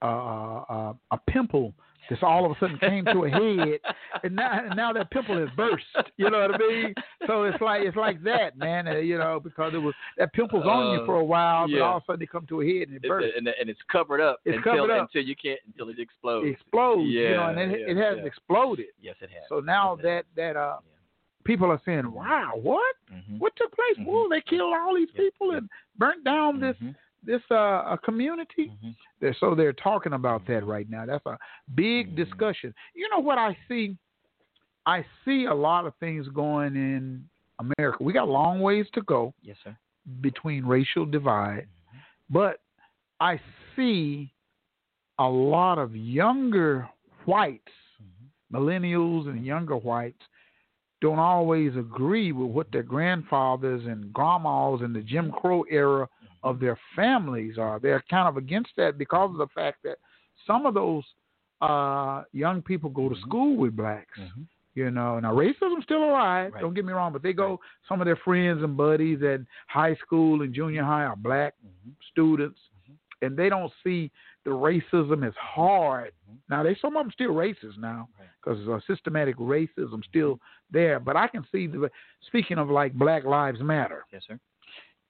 a, 0.02 0.08
a 0.08 0.96
a 1.12 1.18
pimple 1.30 1.74
that's 2.10 2.24
all 2.24 2.46
of 2.46 2.52
a 2.52 2.56
sudden 2.62 2.78
came 2.78 3.04
to 3.04 3.26
a 3.26 3.30
head, 3.30 3.80
and 4.24 4.34
now 4.36 4.60
and 4.66 4.78
now 4.78 4.94
that 4.94 5.12
pimple 5.12 5.38
has 5.38 5.50
burst. 5.58 5.84
You 6.16 6.30
know 6.30 6.40
what 6.40 6.56
I 6.56 6.58
mean? 6.58 6.94
So 7.26 7.44
it's 7.44 7.60
like 7.60 7.82
it's 7.84 7.98
like 7.98 8.24
that, 8.24 8.58
man. 8.58 8.88
Uh, 8.88 8.98
you 8.98 9.18
know, 9.18 9.42
because 9.44 9.74
it 9.74 9.78
was 9.80 9.94
that 10.18 10.32
pimple's 10.34 10.66
on 10.66 10.94
you 10.94 11.02
Uh, 11.02 11.06
for 11.06 11.16
a 11.16 11.26
while, 11.26 11.68
but 11.68 11.82
all 11.82 11.98
of 11.98 12.04
a 12.04 12.06
sudden 12.06 12.22
it 12.22 12.30
come 12.32 12.46
to 12.48 12.62
a 12.62 12.66
head 12.66 12.88
and 12.88 12.96
it 12.98 13.08
bursts. 13.08 13.34
and, 13.36 13.48
and 13.48 13.70
it's 13.70 13.80
covered 13.92 14.22
up 14.22 14.40
It's 14.46 14.56
until 14.58 14.76
covered 14.78 14.92
up. 14.94 15.02
until 15.10 15.24
you 15.28 15.36
can't 15.36 15.60
until 15.68 15.90
it 15.90 16.00
explodes. 16.00 16.48
explodes. 16.50 17.10
Yeah, 17.10 17.22
you 17.22 17.36
know, 17.36 17.50
and 17.50 17.60
it, 17.74 17.80
yeah, 17.82 17.92
it 17.92 17.98
hasn't 17.98 18.22
yeah. 18.22 18.28
exploded. 18.28 18.86
Yes, 19.02 19.16
it 19.20 19.30
has. 19.32 19.44
So 19.50 19.60
now 19.60 19.98
that 20.04 20.24
that 20.38 20.56
uh, 20.56 20.78
people 21.48 21.72
are 21.72 21.82
saying, 21.86 22.12
"Wow, 22.12 22.52
what? 22.62 22.96
Mm-hmm. 23.12 23.40
What 23.40 23.54
took 23.56 23.72
place? 23.74 23.98
Whoa, 24.06 24.28
they 24.30 24.42
killed 24.42 24.74
all 24.78 24.94
these 24.96 25.10
people 25.16 25.52
and 25.52 25.68
burnt 25.98 26.24
down 26.24 26.60
this 26.60 26.76
Mm-hmm. 26.76 26.92
this 27.24 27.42
uh 27.50 27.96
a 27.96 27.98
community." 28.04 28.72
They're, 29.20 29.36
so 29.40 29.56
they're 29.56 29.74
talking 29.74 30.14
about 30.14 30.46
that 30.48 30.64
right 30.64 30.88
now. 30.88 31.04
That's 31.08 31.26
a 31.26 31.40
big 31.74 32.08
Mm-hmm. 32.08 32.24
discussion. 32.24 32.72
You 32.94 33.10
know 33.10 33.20
what 33.20 33.40
I 33.40 33.58
see? 33.68 33.98
I 34.86 35.04
see 35.26 35.46
a 35.46 35.54
lot 35.54 35.88
of 35.88 35.94
things 36.00 36.28
going 36.28 36.76
in 36.76 37.28
America. 37.60 38.04
We 38.04 38.14
got 38.14 38.28
a 38.28 38.32
long 38.32 38.60
ways 38.62 38.86
to 38.94 39.02
go 39.02 39.34
Yes, 39.42 39.58
sir. 39.64 39.76
between 40.22 40.66
racial 40.66 41.06
divide, 41.06 41.66
Mm-hmm. 41.68 41.98
but 42.30 42.60
I 43.20 43.42
see 43.76 44.32
a 45.18 45.28
lot 45.28 45.80
of 45.80 45.96
younger 45.96 46.88
whites, 47.26 47.76
Mm-hmm. 48.04 48.56
millennials 48.56 49.28
and 49.28 49.44
younger 49.44 49.78
whites, 49.78 50.22
don't 51.02 51.20
always 51.20 51.76
agree 51.76 52.32
with 52.32 52.50
what 52.50 52.72
their 52.72 52.84
grandfathers 52.84 53.86
and 53.86 54.12
grandmas 54.14 54.82
in 54.82 54.94
the 54.94 55.02
Jim 55.02 55.32
Crow 55.32 55.64
era 55.70 56.08
of 56.44 56.60
their 56.60 56.78
families 56.96 57.58
are. 57.58 57.80
They're 57.80 58.04
kind 58.10 58.28
of 58.28 58.38
against 58.38 58.72
that 58.78 58.98
because 58.98 59.32
of 59.32 59.38
the 59.38 59.48
fact 59.54 59.84
that 59.84 59.98
some 60.46 60.66
of 60.66 60.74
those 60.74 61.04
uh, 61.62 62.24
young 62.34 62.62
people 62.62 62.90
go 62.90 63.10
to 63.10 63.16
Mm-hmm. 63.16 63.30
school 63.30 63.58
with 63.58 63.76
blacks. 63.76 64.20
You 64.76 64.92
know, 64.92 65.20
now 65.20 65.34
racism's 65.34 65.84
still 65.86 66.04
alive. 66.04 66.52
Don't 66.62 66.76
get 66.76 66.86
me 66.86 66.94
wrong, 66.94 67.12
but 67.12 67.24
they 67.24 67.34
go. 67.34 67.60
Some 67.90 68.00
of 68.00 68.06
their 68.06 68.16
friends 68.18 68.62
and 68.64 68.78
buddies 68.78 69.24
at 69.24 69.40
high 69.68 69.96
school 69.96 70.44
and 70.44 70.54
junior 70.54 70.84
high 70.84 71.06
are 71.06 71.16
black 71.16 71.56
students, 72.12 72.60
and 73.24 73.36
they 73.36 73.50
don't 73.50 73.72
see 73.84 74.12
the 74.48 74.54
racism 74.54 75.28
is 75.28 75.34
hard. 75.38 76.14
Now, 76.50 76.64
they 76.64 76.78
some 76.82 76.96
of 76.96 77.04
them 77.04 77.12
still 77.12 77.32
racist 77.32 77.78
now 77.78 78.08
because 78.42 78.66
uh, 78.70 78.80
systematic 78.88 79.36
racism 79.36 80.02
still 80.08 80.40
there. 80.72 81.02
But 81.02 81.18
I 81.18 81.28
can 81.28 81.46
see 81.52 81.68
the 81.68 81.92
speaking 82.28 82.58
of 82.58 82.70
like 82.70 82.94
Black 82.94 83.26
Lives 83.26 83.60
Matter. 83.60 84.06
Yes, 84.14 84.22
sir. 84.26 84.40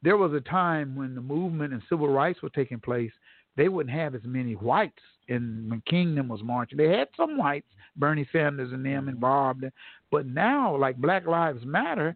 There 0.01 0.17
was 0.17 0.33
a 0.33 0.41
time 0.41 0.95
when 0.95 1.13
the 1.13 1.21
movement 1.21 1.71
and 1.71 1.83
civil 1.87 2.07
rights 2.07 2.41
were 2.41 2.49
taking 2.49 2.79
place. 2.79 3.11
They 3.57 3.69
wouldn't 3.69 3.95
have 3.95 4.15
as 4.15 4.21
many 4.23 4.53
whites 4.53 5.03
in 5.27 5.67
when 5.69 5.83
Kingdom 5.87 6.29
was 6.29 6.41
marching. 6.41 6.79
They 6.79 6.89
had 6.89 7.09
some 7.15 7.37
whites, 7.37 7.67
Bernie 7.95 8.27
Sanders 8.31 8.73
and 8.73 8.83
them 8.83 9.07
involved, 9.07 9.65
but 10.11 10.25
now 10.25 10.75
like 10.75 10.97
Black 10.97 11.27
Lives 11.27 11.63
Matter, 11.63 12.15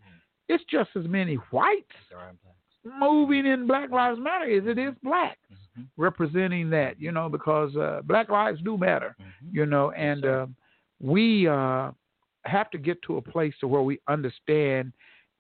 it's 0.49 0.64
just 0.72 0.89
as 0.95 1.06
many 1.07 1.35
whites 1.52 1.85
moving 2.83 3.45
in 3.45 3.67
Black 3.67 3.91
Lives 3.91 4.19
Matter 4.19 4.45
is 4.45 4.63
it 4.65 4.77
is 4.77 4.93
black 5.03 5.37
mm-hmm. 5.51 5.83
representing 5.97 6.69
that, 6.71 6.99
you 6.99 7.11
know, 7.11 7.29
because 7.29 7.75
uh, 7.75 8.01
Black 8.03 8.29
lives 8.29 8.59
do 8.63 8.77
matter, 8.77 9.15
mm-hmm. 9.19 9.55
you 9.55 9.65
know, 9.65 9.91
and 9.91 10.25
uh, 10.25 10.45
we 10.99 11.47
uh, 11.47 11.91
have 12.45 12.69
to 12.71 12.77
get 12.77 13.01
to 13.03 13.17
a 13.17 13.21
place 13.21 13.53
to 13.59 13.67
where 13.67 13.81
we 13.81 13.99
understand 14.07 14.93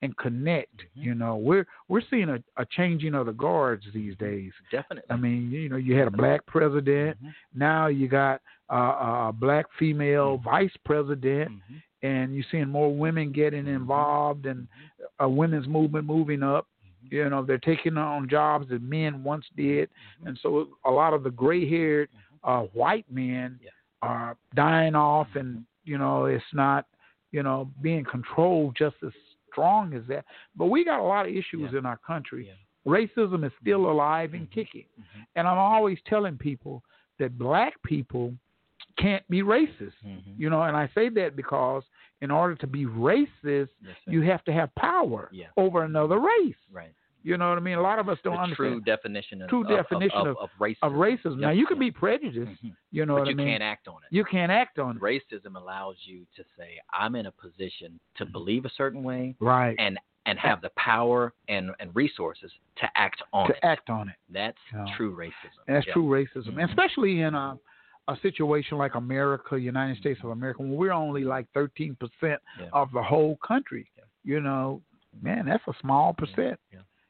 and 0.03 0.15
connect. 0.17 0.75
Mm-hmm. 0.77 1.01
You 1.01 1.15
know, 1.15 1.35
we're 1.35 1.65
we're 1.87 2.01
seeing 2.09 2.29
a, 2.29 2.39
a 2.57 2.65
changing 2.71 3.15
of 3.15 3.27
the 3.27 3.33
guards 3.33 3.85
these 3.93 4.15
days. 4.17 4.51
Definitely. 4.71 5.09
I 5.09 5.15
mean, 5.15 5.51
you 5.51 5.69
know, 5.69 5.77
you 5.77 5.95
had 5.95 6.07
a 6.07 6.11
black 6.11 6.45
president. 6.45 7.17
Now 7.53 7.87
you 7.87 8.07
got 8.07 8.41
a 8.69 9.31
black 9.33 9.65
female 9.77 10.41
vice 10.43 10.71
president, 10.85 11.51
and 12.03 12.33
you're 12.33 12.45
seeing 12.51 12.69
more 12.69 12.95
women 12.95 13.31
getting 13.31 13.67
involved 13.67 14.45
and 14.45 14.67
a 15.19 15.29
women's 15.29 15.67
movement 15.67 16.05
moving 16.05 16.41
up. 16.41 16.67
You 17.09 17.29
know, 17.29 17.43
they're 17.43 17.57
taking 17.57 17.97
on 17.97 18.29
jobs 18.29 18.69
that 18.69 18.81
men 18.81 19.23
once 19.23 19.45
did, 19.55 19.89
mm-hmm. 19.89 20.27
and 20.27 20.39
so 20.41 20.69
a 20.85 20.91
lot 20.91 21.13
of 21.13 21.23
the 21.23 21.31
gray-haired 21.31 22.09
mm-hmm. 22.09 22.49
uh, 22.49 22.67
white 22.73 23.05
men 23.11 23.59
are 24.01 24.37
dying 24.55 24.95
off, 24.95 25.27
mm-hmm. 25.29 25.39
and 25.39 25.65
you 25.83 25.97
know, 25.97 26.25
it's 26.25 26.43
not, 26.53 26.85
you 27.31 27.43
know, 27.43 27.69
being 27.81 28.05
controlled 28.05 28.75
just 28.77 28.95
as 29.05 29.11
strong 29.51 29.93
as 29.93 30.03
that. 30.07 30.25
But 30.55 30.67
we 30.67 30.85
got 30.85 30.99
a 30.99 31.03
lot 31.03 31.25
of 31.27 31.31
issues 31.31 31.73
in 31.77 31.85
our 31.85 31.97
country. 31.97 32.49
Racism 32.87 33.45
is 33.45 33.51
still 33.61 33.89
alive 33.91 34.33
and 34.33 34.49
kicking, 34.51 34.85
and 35.35 35.47
I'm 35.47 35.57
always 35.57 35.97
telling 36.07 36.37
people 36.37 36.83
that 37.19 37.37
black 37.37 37.73
people 37.83 38.33
can't 38.97 39.27
be 39.29 39.41
racist. 39.41 39.93
Mm-hmm. 40.05 40.31
You 40.37 40.49
know, 40.49 40.61
and 40.63 40.75
I 40.75 40.89
say 40.95 41.09
that 41.09 41.35
because 41.35 41.83
in 42.21 42.31
order 42.31 42.55
to 42.55 42.67
be 42.67 42.85
racist, 42.85 43.69
you 44.07 44.21
have 44.21 44.43
to 44.45 44.53
have 44.53 44.73
power 44.75 45.29
Yeah. 45.31 45.47
over 45.57 45.83
another 45.83 46.19
race. 46.19 46.55
Right. 46.71 46.93
You 47.23 47.37
know 47.37 47.49
what 47.49 47.57
I 47.59 47.61
mean? 47.61 47.77
A 47.77 47.81
lot 47.81 47.99
of 47.99 48.09
us 48.09 48.17
don't 48.23 48.37
the 48.37 48.41
understand 48.41 48.71
true 48.71 48.81
definition 48.81 49.41
of 49.43 49.49
true 49.49 49.61
of- 49.61 49.67
definition 49.67 50.17
of, 50.21 50.27
of, 50.27 50.37
of, 50.37 50.49
racism. 50.59 50.75
of 50.81 50.91
racism. 50.93 51.37
Now 51.37 51.51
you 51.51 51.67
can 51.67 51.77
be 51.77 51.91
prejudiced. 51.91 52.51
Mm-hmm. 52.63 52.69
You 52.91 53.05
know 53.05 53.13
but 53.13 53.19
what 53.21 53.27
you 53.27 53.33
I 53.33 53.35
mean? 53.35 53.47
can't 53.47 53.63
act 53.63 53.87
on 53.87 53.95
it. 53.97 54.15
You 54.15 54.25
can't 54.25 54.51
act 54.51 54.79
on 54.79 54.97
it. 54.97 55.01
Racism 55.03 55.55
allows 55.55 55.97
you 56.03 56.25
to 56.35 56.43
say, 56.57 56.79
"I'm 56.91 57.15
in 57.15 57.27
a 57.27 57.31
position 57.31 57.99
to 58.17 58.23
mm-hmm. 58.23 58.31
believe 58.31 58.65
a 58.65 58.71
certain 58.75 59.03
way, 59.03 59.35
Right. 59.39 59.75
and 59.77 59.99
and 60.25 60.39
have 60.39 60.61
the 60.61 60.71
power 60.77 61.33
and 61.47 61.69
and 61.79 61.95
resources 61.95 62.51
to 62.77 62.89
act 62.95 63.21
on 63.33 63.47
to 63.49 63.53
it." 63.53 63.59
act 63.61 63.91
on 63.91 64.09
it. 64.09 64.15
That's 64.29 64.57
Yeah. 64.73 64.85
true 64.97 65.15
racism. 65.15 65.61
That's 65.67 65.85
Yep. 65.85 65.93
true 65.93 66.09
racism, 66.09 66.59
and 66.59 66.69
especially 66.71 67.21
in 67.21 67.35
a 67.35 67.55
a 68.11 68.19
situation 68.21 68.77
like 68.77 68.95
America, 68.95 69.57
United 69.59 69.97
States 69.97 70.19
of 70.23 70.29
America, 70.29 70.61
when 70.61 70.75
we're 70.75 70.91
only 70.91 71.23
like 71.23 71.47
13 71.53 71.95
percent 71.99 72.39
Yeah. 72.59 72.67
of 72.73 72.91
the 72.91 73.01
whole 73.03 73.37
country. 73.37 73.89
You 74.23 74.39
know, 74.41 74.81
man, 75.21 75.45
that's 75.45 75.63
a 75.67 75.73
small 75.81 76.13
percent. 76.13 76.59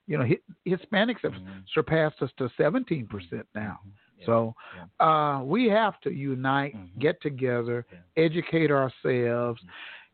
You 0.07 0.17
know, 0.17 0.25
Hispanics 0.67 1.21
have 1.23 1.33
Mm-hmm. 1.33 1.59
surpassed 1.73 2.21
us 2.21 2.31
to 2.37 2.49
17 2.57 3.07
percent 3.07 3.45
now. 3.55 3.79
So 4.25 4.53
uh, 4.99 5.41
we 5.43 5.67
have 5.69 5.99
to 6.01 6.11
unite, 6.11 6.75
Mm-hmm. 6.75 6.99
get 6.99 7.21
together, 7.21 7.85
educate 8.17 8.71
ourselves, 8.71 9.59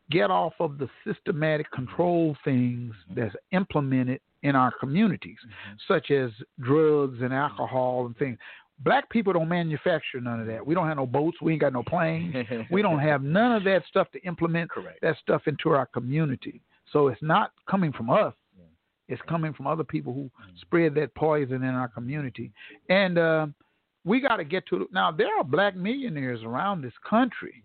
get 0.09 0.29
off 0.31 0.53
of 0.59 0.77
the 0.77 0.89
systematic 1.05 1.69
control 1.71 2.35
things 2.43 2.93
Mm-hmm. 3.09 3.19
that's 3.19 3.35
implemented 3.51 4.21
in 4.43 4.55
our 4.55 4.71
communities, 4.79 5.37
such 5.87 6.11
as 6.11 6.29
drugs 6.59 7.17
and 7.21 7.33
alcohol 7.33 8.05
and 8.05 8.15
things. 8.17 8.37
Black 8.83 9.09
people 9.09 9.33
don't 9.33 9.49
manufacture 9.49 10.21
none 10.21 10.39
of 10.39 10.47
that. 10.47 10.65
We 10.65 10.75
don't 10.75 10.87
have 10.87 10.97
no 10.97 11.07
boats. 11.07 11.37
We 11.41 11.53
ain't 11.53 11.61
got 11.61 11.73
no 11.73 11.83
planes. 11.83 12.35
we 12.71 12.81
don't 12.81 12.99
have 12.99 13.23
none 13.23 13.53
of 13.53 13.63
that 13.63 13.83
stuff 13.89 14.11
to 14.11 14.21
implement 14.23 14.69
Correct. 14.69 15.01
that 15.01 15.17
stuff 15.21 15.43
into 15.47 15.69
our 15.69 15.87
community. 15.87 16.61
So 16.93 17.07
it's 17.07 17.21
not 17.21 17.51
coming 17.67 17.91
from 17.91 18.09
us. 18.09 18.33
It's 19.09 19.21
coming 19.27 19.53
from 19.53 19.67
other 19.67 19.83
people 19.83 20.13
who 20.13 20.29
spread 20.61 20.93
that 20.95 21.15
poison 21.15 21.63
in 21.63 21.69
our 21.69 21.87
community. 21.87 22.51
And 22.89 23.17
uh, 23.17 23.47
we 24.03 24.19
got 24.19 24.37
to 24.37 24.43
get 24.43 24.65
to 24.67 24.87
now. 24.91 25.11
There 25.11 25.37
are 25.37 25.43
black 25.43 25.75
millionaires 25.75 26.43
around 26.43 26.81
this 26.81 26.93
country. 27.07 27.63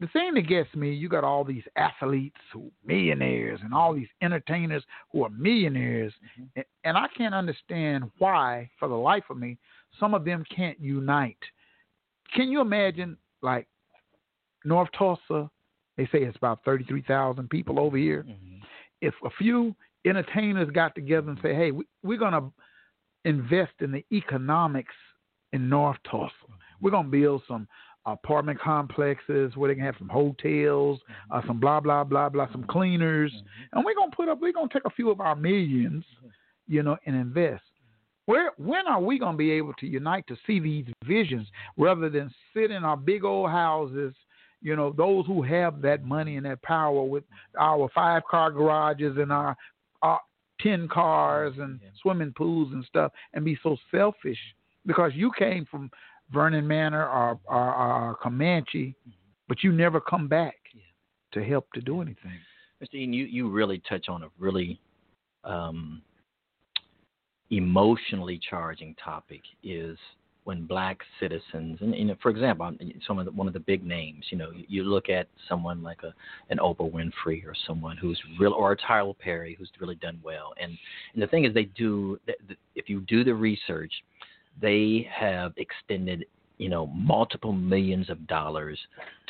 The 0.00 0.08
thing 0.08 0.34
that 0.34 0.48
gets 0.48 0.74
me, 0.74 0.92
you 0.92 1.08
got 1.08 1.22
all 1.22 1.44
these 1.44 1.62
athletes 1.76 2.40
who 2.52 2.72
millionaires 2.84 3.60
and 3.62 3.72
all 3.72 3.94
these 3.94 4.08
entertainers 4.20 4.82
who 5.12 5.22
are 5.22 5.30
millionaires, 5.30 6.12
and, 6.56 6.64
and 6.82 6.96
I 6.96 7.06
can't 7.16 7.36
understand 7.36 8.10
why, 8.18 8.68
for 8.80 8.88
the 8.88 8.96
life 8.96 9.22
of 9.30 9.36
me, 9.36 9.58
some 9.98 10.14
of 10.14 10.24
them 10.24 10.44
can't 10.54 10.80
unite. 10.80 11.38
Can 12.34 12.48
you 12.48 12.60
imagine, 12.60 13.16
like 13.42 13.66
North 14.64 14.88
Tulsa? 14.96 15.50
They 15.96 16.06
say 16.06 16.22
it's 16.22 16.36
about 16.36 16.64
thirty-three 16.64 17.02
thousand 17.02 17.50
people 17.50 17.78
over 17.78 17.96
here. 17.96 18.24
Mm-hmm. 18.28 18.56
If 19.00 19.14
a 19.24 19.30
few 19.38 19.74
entertainers 20.06 20.70
got 20.70 20.94
together 20.94 21.30
and 21.30 21.38
say, 21.42 21.54
"Hey, 21.54 21.70
we, 21.70 21.84
we're 22.02 22.18
gonna 22.18 22.50
invest 23.24 23.72
in 23.80 23.92
the 23.92 24.04
economics 24.10 24.94
in 25.52 25.68
North 25.68 25.98
Tulsa. 26.10 26.32
Mm-hmm. 26.44 26.54
We're 26.84 26.90
gonna 26.90 27.08
build 27.08 27.42
some 27.46 27.68
apartment 28.06 28.58
complexes 28.60 29.54
where 29.54 29.68
they 29.68 29.76
can 29.76 29.84
have 29.84 29.94
some 29.98 30.08
hotels, 30.08 30.98
uh, 31.30 31.40
some 31.46 31.60
blah 31.60 31.80
blah 31.80 32.04
blah 32.04 32.28
blah, 32.28 32.50
some 32.50 32.62
mm-hmm. 32.62 32.70
cleaners, 32.70 33.32
and 33.72 33.84
we're 33.84 33.94
gonna 33.94 34.10
put 34.14 34.28
up. 34.28 34.40
We're 34.40 34.52
gonna 34.52 34.68
take 34.72 34.86
a 34.86 34.90
few 34.90 35.10
of 35.10 35.20
our 35.20 35.36
millions, 35.36 36.04
you 36.66 36.82
know, 36.82 36.96
and 37.06 37.14
invest. 37.14 37.62
Where 38.26 38.52
when 38.56 38.86
are 38.86 39.00
we 39.00 39.18
going 39.18 39.32
to 39.32 39.38
be 39.38 39.50
able 39.52 39.74
to 39.74 39.86
unite 39.86 40.26
to 40.28 40.36
see 40.46 40.60
these 40.60 40.86
visions 41.04 41.48
rather 41.76 42.08
than 42.08 42.32
sit 42.54 42.70
in 42.70 42.84
our 42.84 42.96
big 42.96 43.24
old 43.24 43.50
houses? 43.50 44.14
You 44.60 44.76
know, 44.76 44.92
those 44.92 45.26
who 45.26 45.42
have 45.42 45.82
that 45.82 46.04
money 46.04 46.36
and 46.36 46.46
that 46.46 46.62
power 46.62 47.02
with 47.02 47.24
our 47.58 47.88
five 47.92 48.22
car 48.30 48.52
garages 48.52 49.16
and 49.18 49.32
our, 49.32 49.56
our 50.02 50.20
ten 50.60 50.86
cars 50.86 51.54
and 51.58 51.80
swimming 52.00 52.32
pools 52.36 52.72
and 52.72 52.84
stuff, 52.84 53.10
and 53.34 53.44
be 53.44 53.58
so 53.62 53.76
selfish 53.90 54.38
because 54.86 55.12
you 55.14 55.32
came 55.36 55.66
from 55.68 55.90
Vernon 56.32 56.66
Manor 56.66 57.08
or, 57.08 57.38
or, 57.46 57.74
or 57.74 58.16
Comanche, 58.22 58.94
but 59.48 59.62
you 59.62 59.72
never 59.72 60.00
come 60.00 60.28
back 60.28 60.54
to 61.32 61.44
help 61.44 61.66
to 61.74 61.80
do 61.80 62.00
anything. 62.00 62.38
Mr. 62.82 62.94
Eaton, 62.94 63.12
you, 63.12 63.24
you 63.24 63.50
really 63.50 63.82
touch 63.88 64.08
on 64.08 64.22
a 64.22 64.28
really 64.38 64.80
um, 65.44 66.02
emotionally 67.52 68.40
charging 68.50 68.94
topic 68.96 69.42
is 69.62 69.98
when 70.44 70.64
black 70.66 70.98
citizens 71.20 71.78
and, 71.80 71.94
and 71.94 72.18
for 72.20 72.30
example 72.30 72.72
some 73.06 73.18
of 73.18 73.26
the, 73.26 73.30
one 73.30 73.46
of 73.46 73.52
the 73.52 73.60
big 73.60 73.84
names 73.84 74.24
you 74.30 74.38
know 74.38 74.50
you, 74.50 74.64
you 74.68 74.84
look 74.84 75.08
at 75.08 75.28
someone 75.48 75.82
like 75.82 76.02
a 76.02 76.12
an 76.50 76.58
Oprah 76.58 76.90
Winfrey 76.90 77.44
or 77.46 77.54
someone 77.66 77.96
who's 77.96 78.18
real 78.40 78.52
or 78.52 78.72
a 78.72 78.76
Tyler 78.76 79.14
Perry 79.14 79.54
who's 79.58 79.70
really 79.80 79.94
done 79.96 80.18
well. 80.24 80.52
And 80.60 80.76
and 81.14 81.22
the 81.22 81.26
thing 81.26 81.44
is 81.44 81.54
they 81.54 81.64
do 81.64 82.18
if 82.74 82.88
you 82.88 83.02
do 83.02 83.22
the 83.22 83.34
research 83.34 83.92
they 84.60 85.08
have 85.14 85.52
extended 85.56 86.24
you 86.58 86.68
know 86.68 86.86
multiple 86.88 87.52
millions 87.52 88.10
of 88.10 88.26
dollars 88.26 88.78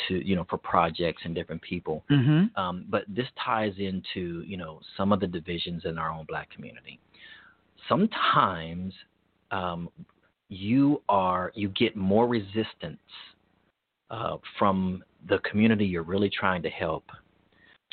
to 0.07 0.27
you 0.27 0.36
know 0.36 0.47
for 0.49 0.59
projects 0.59 1.23
and 1.24 1.35
different 1.35 1.62
people. 1.62 2.05
Mm-hmm. 2.11 2.61
um, 2.61 2.85
but 2.89 3.05
this 3.09 3.27
ties 3.44 3.74
into 3.78 4.43
you 4.47 4.57
know 4.57 4.81
some 4.97 5.12
of 5.12 5.20
the 5.20 5.27
divisions 5.27 5.82
in 5.85 5.99
our 5.99 6.11
own 6.11 6.24
black 6.28 6.51
community 6.51 7.01
sometimes 7.89 8.93
um, 9.51 9.89
you 10.49 11.03
are 11.09 11.53
you 11.55 11.69
get 11.71 11.97
more 11.97 12.27
resistance 12.27 12.99
uh, 14.11 14.37
from 14.59 15.03
the 15.29 15.39
community 15.39 15.85
you're 15.85 16.03
really 16.03 16.31
trying 16.31 16.63
to 16.63 16.71
help 16.71 17.05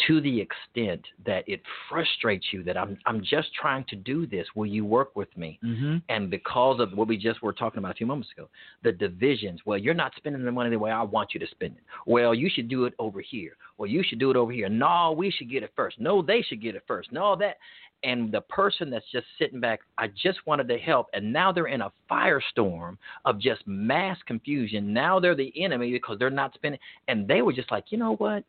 to 0.07 0.21
the 0.21 0.41
extent 0.41 1.01
that 1.25 1.43
it 1.47 1.61
frustrates 1.89 2.47
you 2.51 2.63
that 2.63 2.77
I'm 2.77 2.97
I'm 3.05 3.21
just 3.21 3.53
trying 3.53 3.85
to 3.89 3.95
do 3.95 4.25
this. 4.25 4.47
Will 4.55 4.65
you 4.65 4.85
work 4.85 5.15
with 5.15 5.35
me? 5.37 5.59
Mm-hmm. 5.63 5.97
And 6.07 6.29
because 6.29 6.79
of 6.79 6.93
what 6.93 7.07
we 7.07 7.17
just 7.17 7.41
were 7.41 7.53
talking 7.53 7.79
about 7.79 7.91
a 7.91 7.95
few 7.95 8.07
moments 8.07 8.29
ago, 8.35 8.49
the 8.83 8.91
divisions. 8.91 9.61
Well, 9.65 9.77
you're 9.77 9.93
not 9.93 10.13
spending 10.15 10.43
the 10.43 10.51
money 10.51 10.69
the 10.69 10.79
way 10.79 10.91
I 10.91 11.01
want 11.03 11.33
you 11.33 11.39
to 11.39 11.47
spend 11.47 11.75
it. 11.77 11.83
Well, 12.05 12.33
you 12.33 12.49
should 12.49 12.69
do 12.69 12.85
it 12.85 12.93
over 12.99 13.21
here. 13.21 13.57
Well, 13.77 13.89
you 13.89 14.03
should 14.03 14.19
do 14.19 14.31
it 14.31 14.37
over 14.37 14.51
here. 14.51 14.69
No, 14.69 15.13
we 15.17 15.31
should 15.31 15.49
get 15.49 15.63
it 15.63 15.71
first. 15.75 15.99
No, 15.99 16.21
they 16.21 16.41
should 16.41 16.61
get 16.61 16.75
it 16.75 16.83
first. 16.87 17.11
No, 17.11 17.35
that. 17.37 17.57
And 18.03 18.31
the 18.31 18.41
person 18.41 18.89
that's 18.89 19.05
just 19.11 19.25
sitting 19.37 19.59
back, 19.59 19.81
I 19.97 20.07
just 20.07 20.39
wanted 20.45 20.67
to 20.69 20.77
help, 20.77 21.07
and 21.13 21.33
now 21.33 21.51
they're 21.51 21.67
in 21.67 21.81
a 21.81 21.91
firestorm 22.09 22.97
of 23.25 23.39
just 23.39 23.61
mass 23.67 24.17
confusion. 24.25 24.93
Now 24.93 25.19
they're 25.19 25.35
the 25.35 25.51
enemy 25.61 25.91
because 25.91 26.17
they're 26.17 26.29
not 26.29 26.53
spending. 26.53 26.79
And 27.09 27.27
they 27.27 27.41
were 27.41 27.51
just 27.51 27.71
like, 27.71 27.85
you 27.89 27.97
know 27.97 28.15
what? 28.15 28.45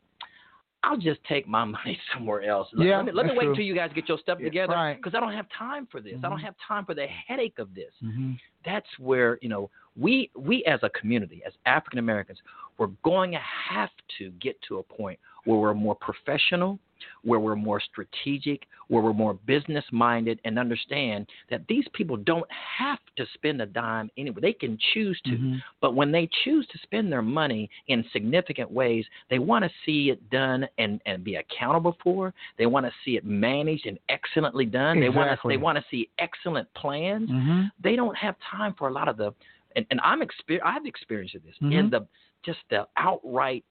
I'll 0.83 0.97
just 0.97 1.23
take 1.25 1.47
my 1.47 1.63
money 1.77 1.99
somewhere 2.13 2.43
else. 2.43 2.69
Let, 2.73 2.87
Yeah, 2.87 2.97
let 2.97 3.05
me, 3.07 3.11
let 3.11 3.25
me 3.25 3.31
wait 3.33 3.41
true. 3.41 3.49
until 3.51 3.65
you 3.65 3.75
guys 3.75 3.91
get 3.93 4.07
your 4.07 4.17
stuff 4.17 4.39
together 4.39 4.73
right. 4.73 4.95
because 4.95 5.13
I 5.15 5.19
don't 5.19 5.33
have 5.33 5.45
time 5.57 5.87
for 5.91 6.01
this. 6.01 6.15
I 6.23 6.29
don't 6.29 6.39
Mhm. 6.39 6.43
have 6.45 6.55
time 6.67 6.85
for 6.85 6.93
the 6.95 7.05
headache 7.07 7.59
of 7.59 7.75
this. 7.75 7.91
Mm-hmm. 8.03 8.33
That's 8.65 8.87
where 8.99 9.37
you 9.41 9.49
know 9.49 9.69
we 9.95 10.31
we 10.35 10.63
as 10.65 10.79
a 10.83 10.89
community, 10.89 11.43
as 11.45 11.53
African 11.65 11.99
Americans, 11.99 12.39
we're 12.77 12.87
going 13.03 13.31
to 13.31 13.39
have 13.69 13.89
to 14.17 14.31
get 14.39 14.59
to 14.69 14.77
a 14.79 14.83
point 14.83 15.19
where 15.45 15.59
we're 15.59 15.73
more 15.73 15.95
professional, 15.95 16.79
where 17.23 17.39
we're 17.39 17.55
more 17.55 17.79
strategic, 17.81 18.63
where 18.87 19.01
we're 19.01 19.13
more 19.13 19.33
business 19.33 19.85
minded, 19.91 20.39
and 20.45 20.57
understand 20.59 21.27
that 21.49 21.61
these 21.67 21.85
people 21.93 22.17
don't 22.17 22.49
have 22.51 22.99
to 23.17 23.25
spend 23.33 23.61
a 23.61 23.65
dime 23.65 24.09
anyway. 24.17 24.41
They 24.41 24.53
can 24.53 24.77
choose 24.93 25.19
to. 25.25 25.31
Mm-hmm. 25.31 25.55
But 25.81 25.95
when 25.95 26.11
they 26.11 26.29
choose 26.43 26.67
to 26.67 26.77
spend 26.83 27.11
their 27.11 27.21
money 27.21 27.69
in 27.87 28.03
significant 28.11 28.71
ways, 28.71 29.05
they 29.29 29.39
want 29.39 29.63
to 29.65 29.71
see 29.85 30.09
it 30.09 30.29
done 30.29 30.67
and, 30.77 31.01
and 31.05 31.23
be 31.23 31.35
accountable 31.35 31.97
for. 32.03 32.33
They 32.57 32.65
want 32.65 32.85
to 32.85 32.91
see 33.03 33.17
it 33.17 33.25
managed 33.25 33.85
and 33.85 33.97
excellently 34.09 34.65
done. 34.65 34.99
They 34.99 35.09
want 35.09 35.27
to 35.27 35.31
Exactly. 35.31 35.53
they 35.55 35.61
want 35.61 35.77
to 35.77 35.85
see 35.89 36.09
excellent 36.19 36.71
plans. 36.73 37.29
Mm-hmm. 37.29 37.61
They 37.81 37.95
don't 37.95 38.17
have 38.17 38.35
time 38.49 38.75
for 38.77 38.87
a 38.89 38.91
lot 38.91 39.07
of 39.07 39.17
the 39.17 39.33
and, 39.75 39.85
and 39.89 40.01
I'm 40.03 40.21
exper- 40.21 40.59
I've 40.63 40.85
experienced 40.85 41.35
this 41.45 41.55
Mhm. 41.61 41.73
in 41.73 41.89
the 41.89 42.07
just 42.43 42.59
the 42.69 42.87
outright 42.97 43.63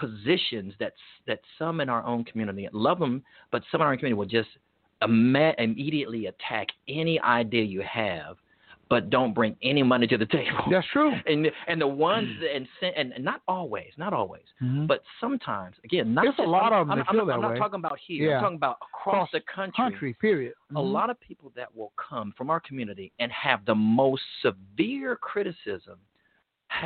positions 0.00 0.72
that 0.80 0.92
that 1.26 1.40
some 1.58 1.80
in 1.80 1.88
our 1.88 2.04
own 2.04 2.24
community 2.24 2.68
love 2.72 2.98
them, 2.98 3.22
but 3.52 3.62
some 3.70 3.80
in 3.82 3.86
our 3.86 3.96
community 3.96 4.18
will 4.18 4.26
just 4.26 4.48
immediately 5.02 6.26
attack 6.26 6.68
any 6.88 7.20
idea 7.20 7.62
you 7.62 7.82
have, 7.82 8.36
but 8.88 9.08
don't 9.10 9.32
bring 9.34 9.56
any 9.62 9.82
money 9.82 10.06
to 10.06 10.18
the 10.18 10.26
table. 10.26 10.64
That's 10.70 10.86
true. 10.92 11.12
And 11.26 11.46
and 11.68 11.80
the 11.80 11.86
ones 11.86 12.28
that, 12.40 12.54
and 12.98 13.12
and 13.12 13.24
not 13.24 13.40
always, 13.46 13.92
not 13.96 14.12
always, 14.12 14.42
Mhm. 14.62 14.86
but 14.86 15.02
sometimes 15.20 15.76
again, 15.84 16.12
not 16.14 16.22
There's 16.24 16.34
a 16.34 16.42
just- 16.42 16.48
lot 16.48 16.72
I'm, 16.72 16.80
of 16.82 16.88
them 16.88 17.04
I'm, 17.08 17.20
I'm, 17.20 17.30
I'm 17.30 17.40
not 17.42 17.56
talking 17.56 17.78
about 17.78 17.98
here. 18.06 18.30
Yeah. 18.30 18.36
I'm 18.36 18.42
talking 18.42 18.56
about 18.56 18.78
across, 18.82 19.28
the 19.32 19.40
country. 19.54 19.74
Country, 19.76 20.14
period. 20.14 20.54
A 20.70 20.74
Mhm. 20.74 20.92
lot 20.92 21.08
of 21.10 21.20
people 21.20 21.52
that 21.56 21.74
will 21.74 21.92
come 21.96 22.32
from 22.36 22.50
our 22.50 22.60
community 22.60 23.12
and 23.20 23.30
have 23.32 23.64
the 23.64 23.74
most 23.74 24.22
severe 24.42 25.16
criticism 25.16 25.98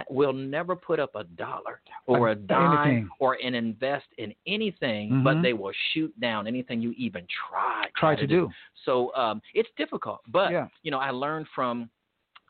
will 0.08 0.32
never 0.32 0.74
put 0.76 0.98
up 1.00 1.14
a 1.14 1.24
dollar 1.24 1.80
or 2.06 2.30
a 2.30 2.34
dime 2.34 2.84
anything. 2.84 3.10
or 3.18 3.34
an 3.42 3.54
invest 3.54 4.06
in 4.18 4.34
anything, 4.46 5.22
but 5.22 5.36
Mhm. 5.36 5.42
they 5.42 5.52
will 5.52 5.72
shoot 5.92 6.18
down 6.20 6.46
anything 6.46 6.80
you 6.80 6.92
even 6.96 7.26
try 7.26 7.88
Try 7.94 8.14
to 8.16 8.26
do. 8.26 8.50
So 8.84 9.14
um, 9.14 9.40
it's 9.54 9.70
difficult, 9.76 10.20
but 10.28 10.50
Yeah. 10.52 10.68
you 10.82 10.90
know 10.90 10.98
I 10.98 11.10
learned 11.10 11.48
from, 11.48 11.90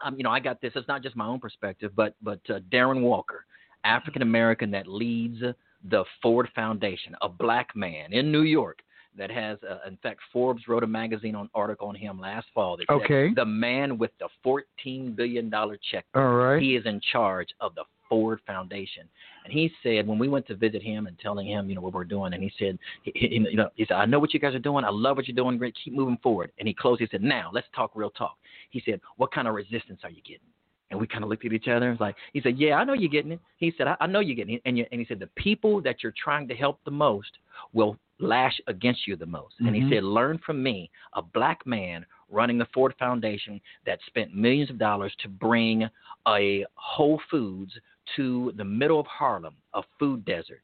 um, 0.02 0.16
you 0.16 0.22
know 0.22 0.30
I 0.30 0.40
got 0.40 0.60
this. 0.60 0.74
It's 0.74 0.88
not 0.88 1.02
just 1.02 1.16
my 1.16 1.26
own 1.26 1.40
perspective, 1.40 1.94
but 1.94 2.14
but 2.22 2.40
uh, 2.50 2.60
Darren 2.70 3.02
Walker, 3.02 3.46
African 3.84 4.22
American 4.22 4.70
that 4.70 4.86
leads 4.86 5.40
the 5.84 6.04
Ford 6.22 6.48
Foundation, 6.54 7.14
a 7.20 7.28
black 7.28 7.76
man 7.76 8.12
in 8.12 8.32
New 8.32 8.42
York 8.42 8.82
that 9.16 9.30
has, 9.30 9.58
uh, 9.68 9.78
in 9.86 9.96
fact, 9.98 10.20
Forbes 10.32 10.66
wrote 10.68 10.82
a 10.82 10.86
magazine 10.86 11.34
on 11.34 11.48
article 11.54 11.88
on 11.88 11.94
him 11.94 12.20
last 12.20 12.46
fall. 12.54 12.76
That 12.76 12.86
said, 12.88 12.94
Okay. 13.04 13.34
the 13.34 13.44
man 13.44 13.98
with 13.98 14.10
the 14.18 14.28
fourteen 14.42 15.14
billion 15.14 15.50
dollar 15.50 15.78
check. 15.90 16.04
All 16.14 16.34
right. 16.34 16.60
He 16.62 16.76
is 16.76 16.84
in 16.86 17.00
charge 17.12 17.48
of 17.60 17.74
the 17.74 17.84
Ford 18.08 18.40
Foundation, 18.46 19.08
and 19.44 19.52
he 19.52 19.70
said 19.82 20.06
when 20.06 20.18
we 20.18 20.28
went 20.28 20.46
to 20.48 20.54
visit 20.54 20.82
him 20.82 21.06
and 21.06 21.18
telling 21.18 21.46
him, 21.46 21.68
you 21.68 21.74
know, 21.74 21.80
what 21.80 21.94
we're 21.94 22.04
doing, 22.04 22.34
and 22.34 22.42
he 22.42 22.52
said, 22.58 22.78
he, 23.02 23.12
he- 23.14 23.28
you 23.50 23.56
know, 23.56 23.70
he 23.76 23.84
said, 23.86 23.94
I 23.94 24.04
know 24.04 24.18
what 24.18 24.34
you 24.34 24.40
guys 24.40 24.54
are 24.54 24.58
doing. 24.58 24.84
I 24.84 24.90
love 24.90 25.16
what 25.16 25.26
you're 25.26 25.34
doing. 25.34 25.56
Great, 25.58 25.74
keep 25.82 25.94
moving 25.94 26.18
forward. 26.22 26.52
And 26.58 26.68
he 26.68 26.74
closed. 26.74 27.00
He 27.00 27.08
said, 27.10 27.22
now 27.22 27.50
let's 27.52 27.66
talk 27.74 27.92
real 27.94 28.10
talk. 28.10 28.36
He 28.70 28.82
said, 28.84 29.00
what 29.16 29.32
kind 29.32 29.48
of 29.48 29.54
resistance 29.54 30.00
are 30.04 30.10
you 30.10 30.22
getting? 30.22 30.46
And 30.90 31.00
we 31.00 31.06
kind 31.06 31.24
of 31.24 31.30
looked 31.30 31.44
at 31.46 31.52
each 31.52 31.66
other. 31.66 31.96
Like 31.98 32.14
he 32.34 32.40
said, 32.42 32.56
"Yeah, 32.58 32.74
I 32.74 32.84
know 32.84 32.92
you're 32.92 33.08
getting 33.10 33.32
it." 33.32 33.40
He 33.56 33.72
said, 33.76 33.88
"I, 33.88 33.96
I 34.00 34.06
know 34.06 34.20
you're 34.20 34.36
getting 34.36 34.56
it." 34.56 34.62
And, 34.64 34.76
you, 34.78 34.84
and 34.92 35.00
he 35.00 35.06
said, 35.06 35.18
"The 35.18 35.26
people 35.28 35.80
that 35.80 36.02
you're 36.02 36.14
trying 36.22 36.46
to 36.48 36.54
help 36.54 36.78
the 36.84 36.90
most 36.90 37.30
will 37.72 37.98
lash 38.18 38.60
against 38.66 39.06
you 39.06 39.16
the 39.16 39.26
most." 39.26 39.58
And 39.60 39.74
he 39.74 39.82
Mhm. 39.82 39.88
said, 39.90 40.04
"Learn 40.04 40.38
from 40.38 40.62
me, 40.62 40.90
a 41.12 41.22
black 41.22 41.66
man 41.66 42.06
running 42.28 42.58
the 42.58 42.66
Ford 42.66 42.94
Foundation 42.98 43.60
that 43.84 44.02
spent 44.02 44.34
millions 44.34 44.70
of 44.70 44.78
dollars 44.78 45.14
to 45.16 45.28
bring 45.28 45.88
a 46.26 46.64
Whole 46.74 47.18
Foods 47.30 47.78
to 48.16 48.52
the 48.52 48.64
middle 48.64 49.00
of 49.00 49.06
Harlem, 49.06 49.56
a 49.72 49.82
food 49.98 50.24
desert." 50.24 50.62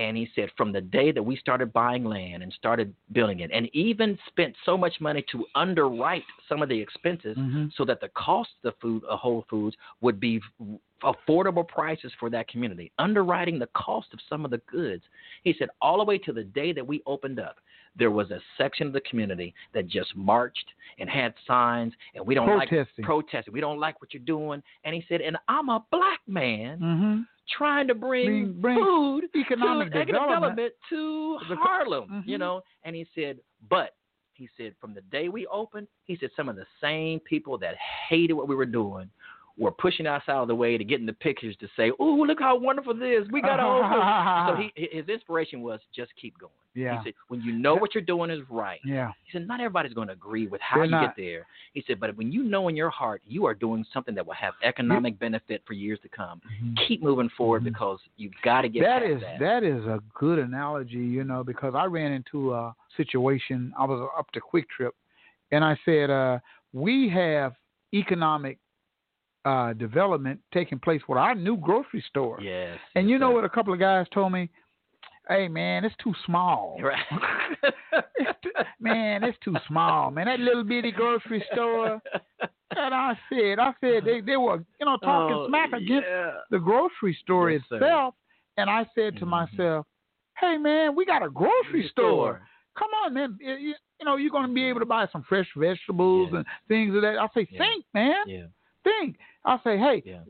And 0.00 0.16
he 0.16 0.26
said, 0.34 0.48
from 0.56 0.72
the 0.72 0.80
day 0.80 1.12
that 1.12 1.22
we 1.22 1.36
started 1.36 1.74
buying 1.74 2.04
land 2.04 2.42
and 2.42 2.50
started 2.54 2.94
building 3.12 3.40
it, 3.40 3.50
and 3.52 3.68
even 3.74 4.18
spent 4.28 4.54
so 4.64 4.74
much 4.78 4.94
money 4.98 5.22
to 5.30 5.44
underwrite 5.54 6.24
some 6.48 6.62
of 6.62 6.70
the 6.70 6.80
expenses 6.80 7.36
Mhm. 7.36 7.70
so 7.74 7.84
that 7.84 8.00
the 8.00 8.08
cost 8.10 8.50
of 8.64 8.72
the 8.72 8.72
food, 8.80 9.04
of 9.04 9.18
Whole 9.18 9.42
Foods, 9.50 9.76
would 10.00 10.18
be 10.18 10.40
affordable 11.02 11.66
prices 11.68 12.12
for 12.18 12.30
that 12.30 12.48
community, 12.48 12.90
underwriting 12.98 13.58
the 13.58 13.66
cost 13.68 14.08
of 14.14 14.20
some 14.28 14.44
of 14.46 14.50
the 14.50 14.58
goods. 14.66 15.04
He 15.44 15.52
said, 15.58 15.68
all 15.82 15.98
the 15.98 16.04
way 16.04 16.16
to 16.18 16.32
the 16.32 16.44
day 16.44 16.72
that 16.72 16.86
we 16.86 17.02
opened 17.06 17.38
up, 17.38 17.58
there 17.96 18.10
was 18.10 18.30
a 18.30 18.40
section 18.56 18.86
of 18.86 18.92
the 18.94 19.00
community 19.02 19.52
that 19.74 19.86
just 19.86 20.14
marched 20.16 20.72
and 20.98 21.10
had 21.10 21.34
signs, 21.46 21.92
and 22.14 22.24
we 22.26 22.34
don't 22.34 22.46
Protesting. 22.46 23.02
like 23.04 23.06
protesting. 23.06 23.52
We 23.52 23.60
don't 23.60 23.80
like 23.80 24.00
what 24.00 24.14
you're 24.14 24.22
doing. 24.22 24.62
And 24.84 24.94
he 24.94 25.04
said, 25.08 25.20
and 25.20 25.36
I'm 25.48 25.68
a 25.68 25.84
black 25.90 26.20
man 26.26 26.78
Mhm. 26.78 27.26
Trying 27.56 27.86
to 27.88 27.94
bring, 27.94 28.52
Bring- 28.60 28.78
food 28.78 29.24
economic 29.36 29.92
to, 29.92 30.04
development. 30.04 30.72
to 30.90 31.38
Harlem, 31.58 32.22
you 32.26 32.36
Mhm. 32.36 32.40
know. 32.40 32.62
And 32.84 32.94
he 32.96 33.06
said, 33.14 33.38
but 33.68 33.94
he 34.32 34.48
said 34.56 34.74
from 34.80 34.94
the 34.94 35.02
day 35.02 35.28
we 35.28 35.46
opened, 35.48 35.86
he 36.04 36.16
said 36.16 36.30
some 36.36 36.48
of 36.48 36.56
the 36.56 36.66
same 36.80 37.20
people 37.20 37.58
that 37.58 37.76
hated 37.76 38.32
what 38.34 38.48
we 38.48 38.54
were 38.54 38.66
doing 38.66 39.10
were 39.60 39.70
pushing 39.70 40.06
us 40.06 40.22
out 40.26 40.42
of 40.42 40.48
the 40.48 40.54
way 40.54 40.76
to 40.78 40.84
get 40.84 40.98
in 40.98 41.06
the 41.06 41.12
pictures 41.12 41.54
to 41.60 41.68
say, 41.76 41.92
"Oh, 42.00 42.24
look 42.26 42.40
how 42.40 42.58
wonderful 42.58 42.94
this! 42.94 43.28
We 43.30 43.42
got 43.42 43.60
a 43.60 43.62
whole." 43.62 44.56
So 44.56 44.70
he, 44.74 44.88
his 44.96 45.08
inspiration 45.08 45.60
was 45.60 45.80
just 45.94 46.10
keep 46.20 46.36
going. 46.38 46.52
Yeah. 46.74 46.98
He 46.98 47.08
said, 47.08 47.14
when 47.28 47.40
you 47.42 47.52
know 47.52 47.74
what 47.74 47.94
you're 47.96 48.02
doing 48.02 48.30
is 48.30 48.38
right. 48.48 48.78
Yeah. 48.84 49.10
He 49.24 49.32
said, 49.32 49.48
not 49.48 49.58
everybody's 49.60 49.92
going 49.92 50.06
to 50.06 50.12
agree 50.14 50.46
with 50.46 50.60
how 50.60 50.76
They're 50.76 50.84
you 50.84 50.90
not. 50.92 51.16
get 51.16 51.22
there. 51.22 51.46
He 51.74 51.82
said, 51.84 51.98
but 51.98 52.16
when 52.16 52.30
you 52.30 52.44
know 52.44 52.68
in 52.68 52.76
your 52.76 52.90
heart 52.90 53.22
you 53.26 53.44
are 53.44 53.54
doing 53.54 53.84
something 53.92 54.14
that 54.14 54.24
will 54.24 54.34
have 54.34 54.54
economic 54.62 55.18
benefit 55.18 55.62
for 55.66 55.72
years 55.72 55.98
to 56.04 56.08
come, 56.08 56.40
keep 56.86 57.02
moving 57.02 57.28
forward 57.36 57.64
because 57.64 57.98
you've 58.16 58.32
got 58.44 58.62
to 58.62 58.68
get 58.68 58.84
Mm-hmm. 58.84 59.00
That 59.00 59.10
is 59.16 59.20
that. 59.20 59.38
that 59.40 59.64
is 59.64 59.84
a 59.84 60.00
good 60.14 60.38
analogy, 60.38 60.94
you 60.94 61.24
know, 61.24 61.42
because 61.42 61.74
I 61.76 61.86
ran 61.86 62.12
into 62.12 62.54
a 62.54 62.72
situation. 62.96 63.72
I 63.76 63.84
was 63.84 64.08
up 64.16 64.30
to 64.30 64.40
QuikTrip, 64.40 64.90
and 65.50 65.64
I 65.64 65.76
said, 65.84 66.08
uh, 66.08 66.38
we 66.72 67.08
have 67.08 67.54
economic 67.92 68.58
uh, 69.44 69.72
development 69.74 70.40
taking 70.52 70.78
place 70.78 71.00
with 71.08 71.18
our 71.18 71.34
new 71.34 71.56
grocery 71.56 72.04
store. 72.08 72.38
Yes. 72.42 72.78
And 72.94 73.08
you 73.08 73.18
know 73.18 73.30
what? 73.30 73.44
A 73.44 73.48
couple 73.48 73.72
of 73.72 73.80
guys 73.80 74.06
told 74.12 74.32
me, 74.32 74.50
"Hey, 75.28 75.48
man, 75.48 75.84
it's 75.84 75.94
too 76.02 76.14
small. 76.26 76.78
Right. 76.82 76.98
man, 78.80 79.24
it's 79.24 79.38
too 79.44 79.54
small. 79.68 80.10
Man, 80.10 80.26
that 80.26 80.40
little 80.40 80.64
bitty 80.64 80.92
grocery 80.92 81.44
store." 81.52 82.00
And 82.76 82.94
I 82.94 83.18
said, 83.28 83.58
I 83.58 83.72
said 83.80 84.04
they, 84.04 84.20
they 84.20 84.36
were, 84.36 84.64
you 84.78 84.86
know, 84.86 84.96
talking 84.98 85.34
Oh, 85.36 85.48
smack 85.48 85.72
against 85.72 86.06
yeah. 86.08 86.32
the 86.50 86.58
grocery 86.58 87.16
store 87.20 87.50
Yes, 87.50 87.62
sir. 87.68 87.76
itself. 87.76 88.14
And 88.56 88.70
I 88.70 88.86
said 88.94 89.16
to 89.18 89.26
myself, 89.26 89.86
"Hey, 90.38 90.56
man, 90.56 90.94
we 90.94 91.04
got 91.04 91.22
a 91.24 91.30
grocery 91.30 91.88
store. 91.90 92.42
Come 92.78 92.90
on, 93.04 93.14
man. 93.14 93.36
You, 93.40 93.54
you- 93.54 93.74
you 93.98 94.06
know, 94.06 94.16
you're 94.16 94.30
going 94.30 94.48
to 94.48 94.54
be 94.54 94.64
able 94.64 94.80
to 94.80 94.86
buy 94.86 95.06
some 95.12 95.22
fresh 95.28 95.46
vegetables 95.54 96.30
and 96.32 96.44
things 96.68 96.94
of 96.96 97.02
that." 97.02 97.18
I 97.18 97.26
say, 97.34 97.46
"Think, 97.58 97.84
man. 97.92 98.14
Yeah. 98.26 98.46
Think." 98.84 99.16
I 99.44 99.58
say, 99.64 99.78
"Hey, 99.78 100.02
Yeah. 100.04 100.20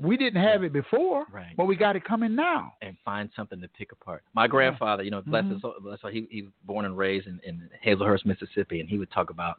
we 0.00 0.16
didn't 0.16 0.42
have 0.42 0.62
it 0.62 0.72
before, 0.72 1.26
Right. 1.30 1.56
but 1.56 1.66
we 1.66 1.74
got 1.76 1.96
it 1.96 2.04
coming 2.04 2.34
now." 2.34 2.74
and 2.82 2.96
find 3.04 3.30
something 3.34 3.60
to 3.60 3.68
pick 3.68 3.92
apart. 3.92 4.22
My 4.34 4.46
grandfather, 4.46 5.02
you 5.02 5.10
know, 5.10 5.20
bless 5.22 5.44
Mhm. 5.44 5.52
his 5.52 5.60
soul, 5.62 5.74
bless 5.80 6.00
his- 6.02 6.12
he 6.12 6.26
he 6.30 6.42
was 6.42 6.52
born 6.64 6.84
and 6.84 6.96
raised 6.96 7.26
in, 7.26 7.40
in 7.40 7.68
Hazlehurst, 7.84 8.24
Mississippi, 8.24 8.80
and 8.80 8.88
he 8.88 8.98
would 8.98 9.10
talk 9.10 9.30
about. 9.30 9.58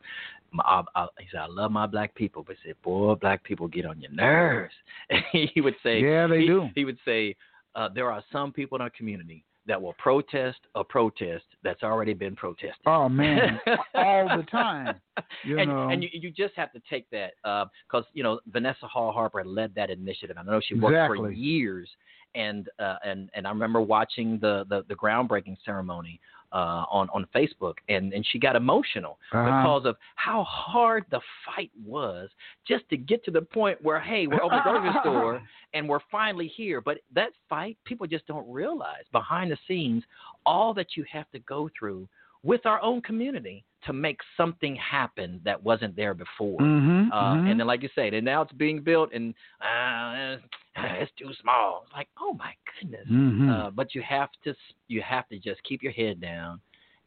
My, 0.51 0.63
I, 0.65 0.83
I, 0.95 1.07
he 1.19 1.27
said, 1.29 1.41
"I 1.41 1.45
love 1.47 1.71
my 1.71 1.85
black 1.85 2.15
people," 2.15 2.43
but 2.43 2.55
he 2.57 2.69
said, 2.69 2.81
"Boy, 2.81 3.15
black 3.15 3.43
people 3.43 3.67
get 3.67 3.85
on 3.85 3.99
your 4.01 4.11
nerves." 4.11 4.73
And 5.09 5.23
he 5.31 5.61
would 5.61 5.75
say, 5.83 6.01
Yeah, 6.01 6.25
they 6.27 6.41
he, 6.41 6.47
do. 6.47 6.69
He 6.75 6.85
would 6.85 6.99
say, 7.05 7.35
uh, 7.75 7.89
"There 7.89 8.11
are 8.11 8.23
some 8.31 8.51
people 8.53 8.77
in 8.77 8.81
our 8.81 8.89
community 8.91 9.43
that 9.69 9.81
will 9.81 9.93
protest 9.93 10.59
a 10.75 10.83
protest 10.83 11.45
that's 11.63 11.83
already 11.83 12.13
been 12.13 12.35
protested." 12.35 12.85
Oh 12.85 13.07
man, 13.07 13.59
all 13.95 14.27
the 14.35 14.43
time. 14.51 14.99
You 15.45 15.59
and 15.59 15.69
know. 15.69 15.89
and 15.89 16.03
you, 16.03 16.09
you 16.11 16.31
just 16.31 16.53
have 16.55 16.73
to 16.73 16.81
take 16.89 17.09
that 17.11 17.31
because 17.87 18.03
you 18.13 18.23
know 18.23 18.41
Vanessa 18.51 18.87
Hall 18.87 19.13
Harper 19.13 19.45
led 19.45 19.73
that 19.75 19.89
initiative. 19.89 20.35
I 20.37 20.43
know 20.43 20.59
she 20.59 20.75
worked 20.75 21.15
for 21.15 21.31
years, 21.31 21.89
and 22.35 22.67
uh, 22.79 22.95
and 23.05 23.29
and 23.33 23.47
I 23.47 23.51
remember 23.51 23.79
watching 23.79 24.39
the 24.41 24.65
the, 24.69 24.83
the 24.89 24.95
groundbreaking 24.95 25.57
ceremony 25.63 26.19
uh, 26.51 26.83
on 26.89 27.07
on 27.13 27.25
Facebook, 27.35 27.75
and 27.89 28.13
and 28.13 28.25
she 28.31 28.39
got 28.39 28.55
emotional 28.55 29.19
Uh-huh. 29.31 29.43
because 29.45 29.85
of 29.85 29.95
how 30.15 30.43
hard 30.43 31.05
the 31.11 31.21
fight 31.45 31.71
was 31.85 32.29
just 32.67 32.87
to 32.89 32.97
get 32.97 33.23
to 33.25 33.31
the 33.31 33.41
point 33.41 33.77
where 33.81 33.99
hey, 33.99 34.27
we're 34.27 34.41
over 34.41 34.55
the 34.55 34.61
grocery 34.63 34.91
store 35.01 35.41
and 35.73 35.87
we're 35.87 35.99
finally 36.11 36.47
here. 36.47 36.81
But 36.81 36.99
that 37.13 37.31
fight, 37.49 37.77
people 37.85 38.07
just 38.07 38.25
don't 38.27 38.49
realize 38.51 39.03
behind 39.11 39.51
the 39.51 39.57
scenes 39.67 40.03
all 40.45 40.73
that 40.73 40.95
you 40.97 41.05
have 41.11 41.29
to 41.31 41.39
go 41.39 41.69
through 41.77 42.07
with 42.43 42.65
our 42.65 42.81
own 42.81 43.01
community 43.01 43.63
to 43.85 43.93
make 43.93 44.19
something 44.35 44.75
happen 44.75 45.39
that 45.45 45.61
wasn't 45.63 45.95
there 45.95 46.13
before. 46.13 46.59
Mhm, 46.59 47.09
Uh, 47.11 47.35
mhm. 47.35 47.49
And 47.51 47.59
then, 47.59 47.67
like 47.67 47.81
you 47.81 47.89
said, 47.95 48.13
and 48.13 48.25
now 48.25 48.41
it's 48.41 48.51
being 48.53 48.81
built, 48.81 49.11
and 49.13 49.33
uh, 49.61 50.37
it's 50.75 51.11
too 51.17 51.31
small. 51.41 51.83
It's 51.85 51.93
like, 51.93 52.09
oh 52.19 52.33
my 52.33 52.53
goodness. 52.81 53.07
Mhm. 53.07 53.49
Uh, 53.49 53.69
but 53.71 53.95
you 53.95 54.01
have 54.01 54.29
to, 54.43 54.53
you 54.87 55.01
have 55.01 55.27
to 55.29 55.39
just 55.39 55.63
keep 55.63 55.81
your 55.81 55.93
head 55.93 56.19
down 56.19 56.59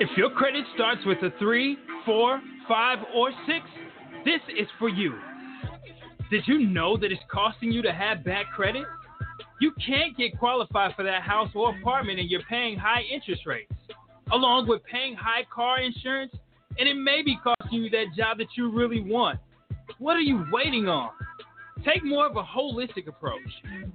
If 0.01 0.09
your 0.17 0.31
credit 0.31 0.65
starts 0.75 1.03
with 1.05 1.19
a 1.19 1.31
three, 1.39 1.77
four, 2.07 2.41
five, 2.67 3.01
or 3.15 3.31
six, 3.47 3.67
this 4.25 4.41
is 4.59 4.69
for 4.79 4.89
you. 4.89 5.15
Did 6.31 6.45
you 6.47 6.67
know 6.67 6.97
that 6.97 7.11
it's 7.11 7.23
costing 7.31 7.73
you 7.73 7.83
to 7.83 7.93
have 7.93 8.25
bad 8.25 8.47
credit? 8.55 8.85
You 9.61 9.73
can't 9.85 10.17
get 10.17 10.39
qualified 10.39 10.95
for 10.95 11.03
that 11.03 11.23
house 11.23 11.51
or 11.55 11.77
apartment 11.77 12.19
and 12.19 12.31
you're 12.31 12.43
paying 12.49 12.79
high 12.79 13.03
interest 13.13 13.47
rates, 13.47 13.73
along 14.33 14.69
with 14.69 14.83
paying 14.85 15.15
high 15.15 15.45
car 15.53 15.81
insurance, 15.81 16.33
and 16.79 16.89
it 16.89 16.95
may 16.95 17.23
be 17.23 17.39
costing 17.43 17.83
you 17.83 17.91
that 17.91 18.07
job 18.17 18.39
that 18.39 18.49
you 18.57 18.71
really 18.71 19.01
want. 19.01 19.39
What 19.99 20.17
are 20.17 20.21
you 20.21 20.47
waiting 20.53 20.89
on? 20.89 21.11
Take 21.85 22.05
more 22.05 22.27
of 22.27 22.37
a 22.37 22.43
holistic 22.43 23.09
approach. 23.09 23.41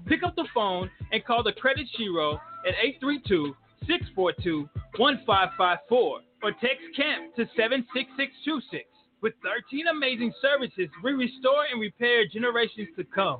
Pick 0.06 0.23
up 0.23 0.35
the 0.35 0.47
phone 0.53 0.89
and 1.11 1.23
call 1.23 1.43
the 1.43 1.53
Credit 1.53 1.88
Shiro 1.95 2.34
at 2.68 2.73
832 2.84 3.56
642 3.88 4.69
1554 4.97 6.22
or 6.43 6.52
text 6.52 6.84
CAMP 6.95 7.35
to 7.35 7.45
76626. 7.56 8.94
With 9.21 9.33
13 9.43 9.87
amazing 9.87 10.33
services, 10.41 10.89
we 11.03 11.13
restore 11.13 11.65
and 11.71 11.79
repair 11.79 12.27
generations 12.27 12.89
to 12.97 13.03
come. 13.03 13.39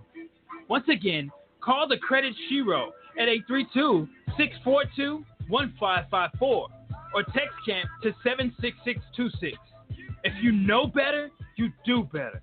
Once 0.68 0.86
again, 0.92 1.32
call 1.62 1.88
the 1.88 1.98
Credit 1.98 2.34
Shiro 2.50 2.92
at 3.20 3.28
832 3.28 4.08
642 4.38 5.26
1554 5.48 6.68
or 7.14 7.24
text 7.24 7.56
CAMP 7.66 7.88
to 8.04 8.14
76626. 8.24 9.58
If 10.24 10.34
you 10.42 10.52
know 10.52 10.88
better, 10.88 11.30
you 11.56 11.70
do 11.86 12.04
better. 12.12 12.42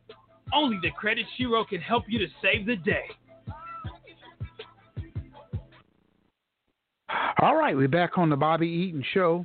Only 0.54 0.78
the 0.82 0.90
Credit 0.90 1.26
Shiro 1.36 1.64
can 1.64 1.80
help 1.80 2.04
you 2.08 2.18
to 2.18 2.26
save 2.40 2.66
the 2.66 2.76
day. 2.76 3.04
All 7.40 7.56
right, 7.56 7.76
we're 7.76 7.88
back 7.88 8.18
on 8.18 8.30
the 8.30 8.36
Bobby 8.36 8.68
Eaton 8.68 9.04
Show. 9.12 9.44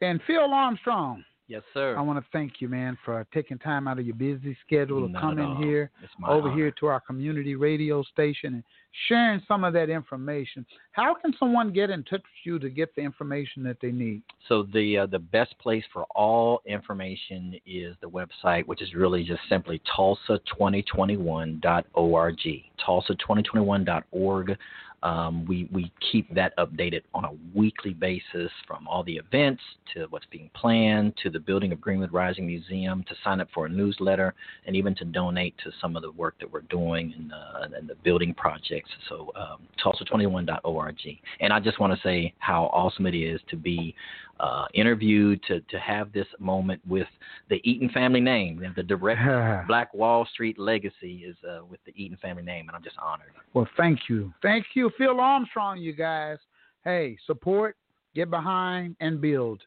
And 0.00 0.20
Phil 0.26 0.52
Armstrong, 0.52 1.22
Yes, 1.50 1.62
sir. 1.74 1.96
I 1.98 2.00
want 2.00 2.16
to 2.16 2.24
thank 2.30 2.60
you, 2.60 2.68
man, 2.68 2.96
for 3.04 3.18
uh, 3.18 3.24
taking 3.34 3.58
time 3.58 3.88
out 3.88 3.98
of 3.98 4.06
your 4.06 4.14
busy 4.14 4.56
schedule 4.64 5.04
to 5.04 5.12
Not 5.12 5.20
come 5.20 5.38
in 5.40 5.56
here, 5.56 5.90
over 6.24 6.46
honor. 6.48 6.56
here 6.56 6.70
to 6.78 6.86
our 6.86 7.00
community 7.00 7.56
radio 7.56 8.04
station 8.04 8.54
and 8.54 8.62
sharing 9.08 9.40
some 9.46 9.62
of 9.64 9.72
that 9.74 9.90
information. 9.90 10.64
How 10.92 11.14
can 11.14 11.34
someone 11.38 11.72
get 11.72 11.90
in 11.90 12.02
touch 12.04 12.20
with 12.20 12.44
you 12.44 12.58
to 12.58 12.68
get 12.68 12.94
the 12.94 13.00
information 13.02 13.62
that 13.64 13.78
they 13.80 13.92
need? 13.92 14.22
So 14.48 14.66
the 14.72 14.98
uh, 14.98 15.06
the 15.06 15.18
best 15.18 15.58
place 15.58 15.84
for 15.92 16.04
all 16.14 16.62
information 16.66 17.54
is 17.66 17.96
the 18.00 18.08
website, 18.08 18.66
which 18.66 18.80
is 18.82 18.94
really 18.94 19.24
just 19.24 19.40
simply 19.48 19.80
tulsa2021.org. 19.96 22.38
Tulsa2021.org. 22.86 24.56
Um, 25.02 25.46
we 25.46 25.66
we 25.72 25.90
keep 26.12 26.32
that 26.34 26.54
updated 26.58 27.02
on 27.14 27.24
a 27.24 27.30
weekly 27.54 27.94
basis 27.94 28.50
from 28.66 28.86
all 28.86 29.02
the 29.02 29.16
events 29.16 29.62
to 29.94 30.06
what's 30.10 30.26
being 30.30 30.50
planned 30.54 31.14
to 31.22 31.30
the 31.30 31.40
building 31.40 31.72
of 31.72 31.80
Greenwood 31.80 32.12
Rising 32.12 32.46
Museum 32.46 33.02
to 33.08 33.14
sign 33.24 33.40
up 33.40 33.48
for 33.54 33.64
a 33.64 33.68
newsletter 33.68 34.34
and 34.66 34.76
even 34.76 34.94
to 34.96 35.06
donate 35.06 35.54
to 35.64 35.70
some 35.80 35.96
of 35.96 36.02
the 36.02 36.12
work 36.12 36.34
that 36.40 36.52
we're 36.52 36.60
doing 36.62 37.14
and, 37.16 37.32
and 37.74 37.88
the 37.88 37.94
building 37.96 38.34
projects. 38.80 38.90
So 39.08 39.32
um, 39.36 39.66
Tulsa21.org. 39.84 40.96
And 41.40 41.52
I 41.52 41.60
just 41.60 41.80
want 41.80 41.92
to 41.92 42.00
say 42.02 42.34
how 42.38 42.64
awesome 42.72 43.06
it 43.06 43.14
is 43.14 43.40
to 43.48 43.56
be 43.56 43.94
uh, 44.38 44.66
interviewed, 44.74 45.40
to, 45.48 45.60
to 45.60 45.78
have 45.78 46.12
this 46.12 46.26
moment 46.38 46.80
with 46.88 47.06
the 47.48 47.60
Eaton 47.68 47.90
family 47.90 48.20
name. 48.20 48.62
The 48.76 48.82
direct 48.82 49.20
Black 49.68 49.92
Wall 49.92 50.26
Street 50.32 50.58
legacy 50.58 51.24
is 51.26 51.36
uh, 51.48 51.64
with 51.64 51.80
the 51.84 51.92
Eaton 51.94 52.18
family 52.20 52.42
name, 52.42 52.68
and 52.68 52.76
I'm 52.76 52.82
just 52.82 52.96
honored. 52.98 53.32
Well, 53.54 53.68
thank 53.76 54.00
you. 54.08 54.32
Thank 54.42 54.66
you, 54.74 54.90
Phil 54.96 55.20
Armstrong, 55.20 55.78
you 55.78 55.92
guys. 55.92 56.38
Hey, 56.84 57.18
support, 57.26 57.76
get 58.14 58.30
behind, 58.30 58.96
and 59.00 59.20
build. 59.20 59.60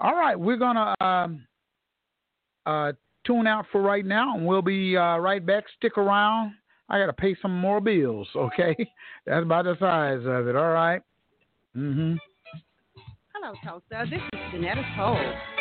All 0.00 0.14
right, 0.14 0.38
we're 0.38 0.56
going 0.56 0.76
to 0.76 1.04
um, 1.04 1.46
uh, 2.66 2.92
tune 3.24 3.46
out 3.46 3.66
for 3.70 3.80
right 3.80 4.04
now, 4.04 4.36
and 4.36 4.44
we'll 4.44 4.60
be 4.60 4.96
uh, 4.96 5.18
right 5.18 5.44
back. 5.44 5.64
Stick 5.78 5.96
around. 5.96 6.52
I 6.88 6.98
got 6.98 7.06
to 7.06 7.12
pay 7.12 7.36
some 7.42 7.58
more 7.58 7.80
bills, 7.80 8.28
okay? 8.36 8.76
That's 9.26 9.42
about 9.42 9.64
the 9.64 9.76
size 9.78 10.20
of 10.24 10.46
it, 10.46 10.56
all 10.56 10.70
right? 10.70 11.02
Mm-hmm. 11.76 12.14
Hello, 13.34 13.54
Tulsa. 13.64 14.08
This 14.10 14.20
is 14.32 14.40
Janetta 14.52 14.82
Toll 14.96 15.20